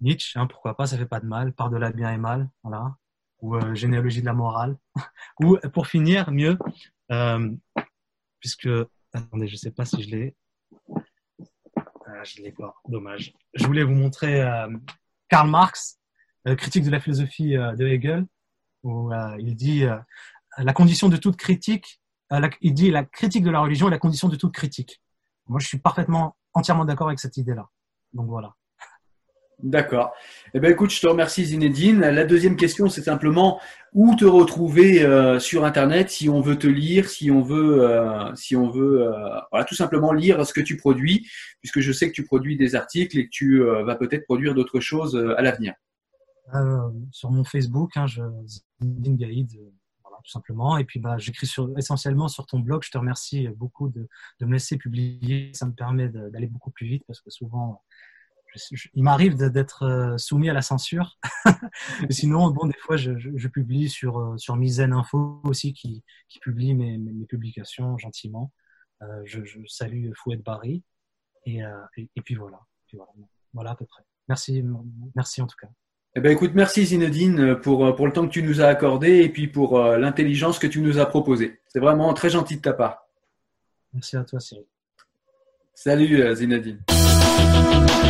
Nietzsche. 0.00 0.38
Hein, 0.38 0.46
pourquoi 0.46 0.76
pas 0.76 0.86
Ça 0.86 0.96
fait 0.96 1.06
pas 1.06 1.20
de 1.20 1.26
mal. 1.26 1.52
Par 1.52 1.70
de 1.70 1.76
la 1.76 1.92
bien 1.92 2.12
et 2.12 2.18
mal. 2.18 2.48
Voilà. 2.62 2.96
Ou 3.40 3.56
généalogie 3.74 4.20
de 4.20 4.26
la 4.26 4.34
morale. 4.34 4.76
Ou 5.40 5.56
pour 5.72 5.86
finir, 5.86 6.30
mieux, 6.32 6.58
puisque 8.40 8.68
attendez, 9.12 9.48
je 9.48 9.56
sais 9.56 9.70
pas 9.70 9.84
si 9.84 10.02
je 10.02 10.10
l'ai. 10.10 10.36
Ah, 12.06 12.24
je 12.24 12.42
l'ai 12.42 12.52
pas. 12.52 12.74
Dommage. 12.88 13.32
Je 13.54 13.66
voulais 13.66 13.84
vous 13.84 13.94
montrer 13.94 14.42
Karl 15.28 15.48
Marx, 15.48 15.98
euh, 16.46 16.54
critique 16.54 16.84
de 16.84 16.90
la 16.90 17.00
philosophie 17.00 17.56
euh, 17.56 17.74
de 17.74 17.86
Hegel, 17.86 18.26
où 18.82 19.12
euh, 19.12 19.36
il 19.38 19.54
dit 19.54 19.84
la 20.56 20.72
condition 20.72 21.08
de 21.08 21.16
toute 21.16 21.36
critique, 21.36 22.00
il 22.60 22.74
dit 22.74 22.90
la 22.90 23.04
critique 23.04 23.42
de 23.42 23.50
la 23.50 23.60
religion 23.60 23.88
est 23.88 23.90
la 23.90 23.98
condition 23.98 24.28
de 24.28 24.36
toute 24.36 24.52
critique. 24.52 25.02
Moi, 25.46 25.60
je 25.60 25.66
suis 25.66 25.78
parfaitement, 25.78 26.36
entièrement 26.52 26.84
d'accord 26.84 27.08
avec 27.08 27.18
cette 27.18 27.36
idée-là. 27.36 27.68
Donc 28.12 28.28
voilà. 28.28 28.54
D'accord. 29.60 30.12
Eh 30.54 30.60
ben, 30.60 30.70
écoute, 30.70 30.90
je 30.90 31.00
te 31.00 31.08
remercie 31.08 31.44
Zinedine. 31.44 31.98
La 31.98 32.24
deuxième 32.24 32.56
question, 32.56 32.88
c'est 32.88 33.02
simplement 33.02 33.60
où 33.92 34.14
te 34.14 34.24
retrouver 34.24 35.00
sur 35.40 35.64
Internet 35.64 36.10
si 36.10 36.28
on 36.28 36.40
veut 36.40 36.56
te 36.56 36.68
lire, 36.68 37.08
si 37.08 37.30
on 37.32 37.42
veut, 37.42 37.84
si 38.36 38.54
on 38.54 38.70
veut, 38.70 39.10
voilà, 39.50 39.64
tout 39.64 39.74
simplement 39.74 40.12
lire 40.12 40.46
ce 40.46 40.52
que 40.52 40.60
tu 40.60 40.76
produis, 40.76 41.28
puisque 41.60 41.80
je 41.80 41.90
sais 41.90 42.08
que 42.08 42.14
tu 42.14 42.24
produis 42.24 42.56
des 42.56 42.76
articles 42.76 43.18
et 43.18 43.24
que 43.24 43.30
tu 43.30 43.64
vas 43.64 43.96
peut-être 43.96 44.24
produire 44.24 44.54
d'autres 44.54 44.78
choses 44.78 45.16
à 45.36 45.42
l'avenir. 45.42 45.74
sur 47.10 47.32
mon 47.32 47.42
Facebook, 47.42 47.96
hein, 47.96 48.06
je, 48.06 48.22
Zinedine 48.80 49.16
Gaïd, 49.16 49.50
voilà, 50.02 50.18
tout 50.22 50.30
simplement. 50.30 50.78
Et 50.78 50.84
puis, 50.84 51.00
bah, 51.00 51.18
j'écris 51.18 51.48
sur, 51.48 51.76
essentiellement 51.76 52.28
sur 52.28 52.46
ton 52.46 52.60
blog. 52.60 52.84
Je 52.84 52.92
te 52.92 52.98
remercie 52.98 53.48
beaucoup 53.48 53.88
de, 53.88 54.08
de 54.38 54.46
me 54.46 54.52
laisser 54.52 54.76
publier. 54.76 55.50
Ça 55.52 55.66
me 55.66 55.72
permet 55.72 56.08
d'aller 56.08 56.46
beaucoup 56.46 56.70
plus 56.70 56.86
vite 56.86 57.02
parce 57.08 57.20
que 57.20 57.30
souvent 57.30 57.82
il 58.94 59.02
m'arrive 59.02 59.36
d'être 59.36 59.84
euh, 59.84 60.18
soumis 60.18 60.50
à 60.50 60.52
la 60.52 60.62
censure. 60.62 61.18
Sinon, 62.10 62.50
bon, 62.50 62.66
des 62.66 62.78
fois, 62.78 62.96
je, 62.96 63.48
publie 63.48 63.88
sur, 63.88 64.18
euh, 64.18 64.36
sur 64.36 64.56
Mizen 64.56 64.92
Info 64.92 65.40
aussi, 65.44 65.72
qui, 65.72 66.02
qui 66.28 66.38
publie 66.40 66.74
mes, 66.74 66.98
mes, 66.98 67.26
publications 67.26 67.96
gentiment. 67.98 68.52
Euh, 69.02 69.22
je, 69.24 69.40
salue 69.66 70.10
Fouette 70.16 70.42
Barry. 70.42 70.82
Et, 71.46 71.60
et, 71.96 72.20
puis 72.22 72.34
voilà. 72.34 72.60
voilà. 73.54 73.70
à 73.70 73.74
peu 73.74 73.86
près. 73.86 74.02
Merci, 74.28 74.62
merci 75.14 75.40
en 75.40 75.46
tout 75.46 75.56
cas. 75.58 75.68
Eh 76.14 76.20
ben, 76.20 76.30
écoute, 76.30 76.50
merci 76.54 76.84
Zinedine 76.84 77.56
pour, 77.56 77.94
pour 77.96 78.06
le 78.06 78.12
temps 78.12 78.26
que 78.26 78.32
tu 78.32 78.42
nous 78.42 78.60
as 78.60 78.66
accordé 78.66 79.20
et 79.20 79.30
puis 79.30 79.48
pour 79.48 79.78
l'intelligence 79.80 80.58
que 80.58 80.66
tu 80.66 80.82
nous 80.82 80.98
as 80.98 81.06
proposée. 81.06 81.62
C'est 81.68 81.80
vraiment 81.80 82.12
très 82.12 82.28
gentil 82.28 82.56
de 82.56 82.60
ta 82.60 82.74
part. 82.74 83.08
Merci 83.94 84.16
à 84.18 84.24
toi, 84.24 84.40
Cyril. 84.40 84.66
Salut 85.72 86.36
Zinedine. 86.36 86.82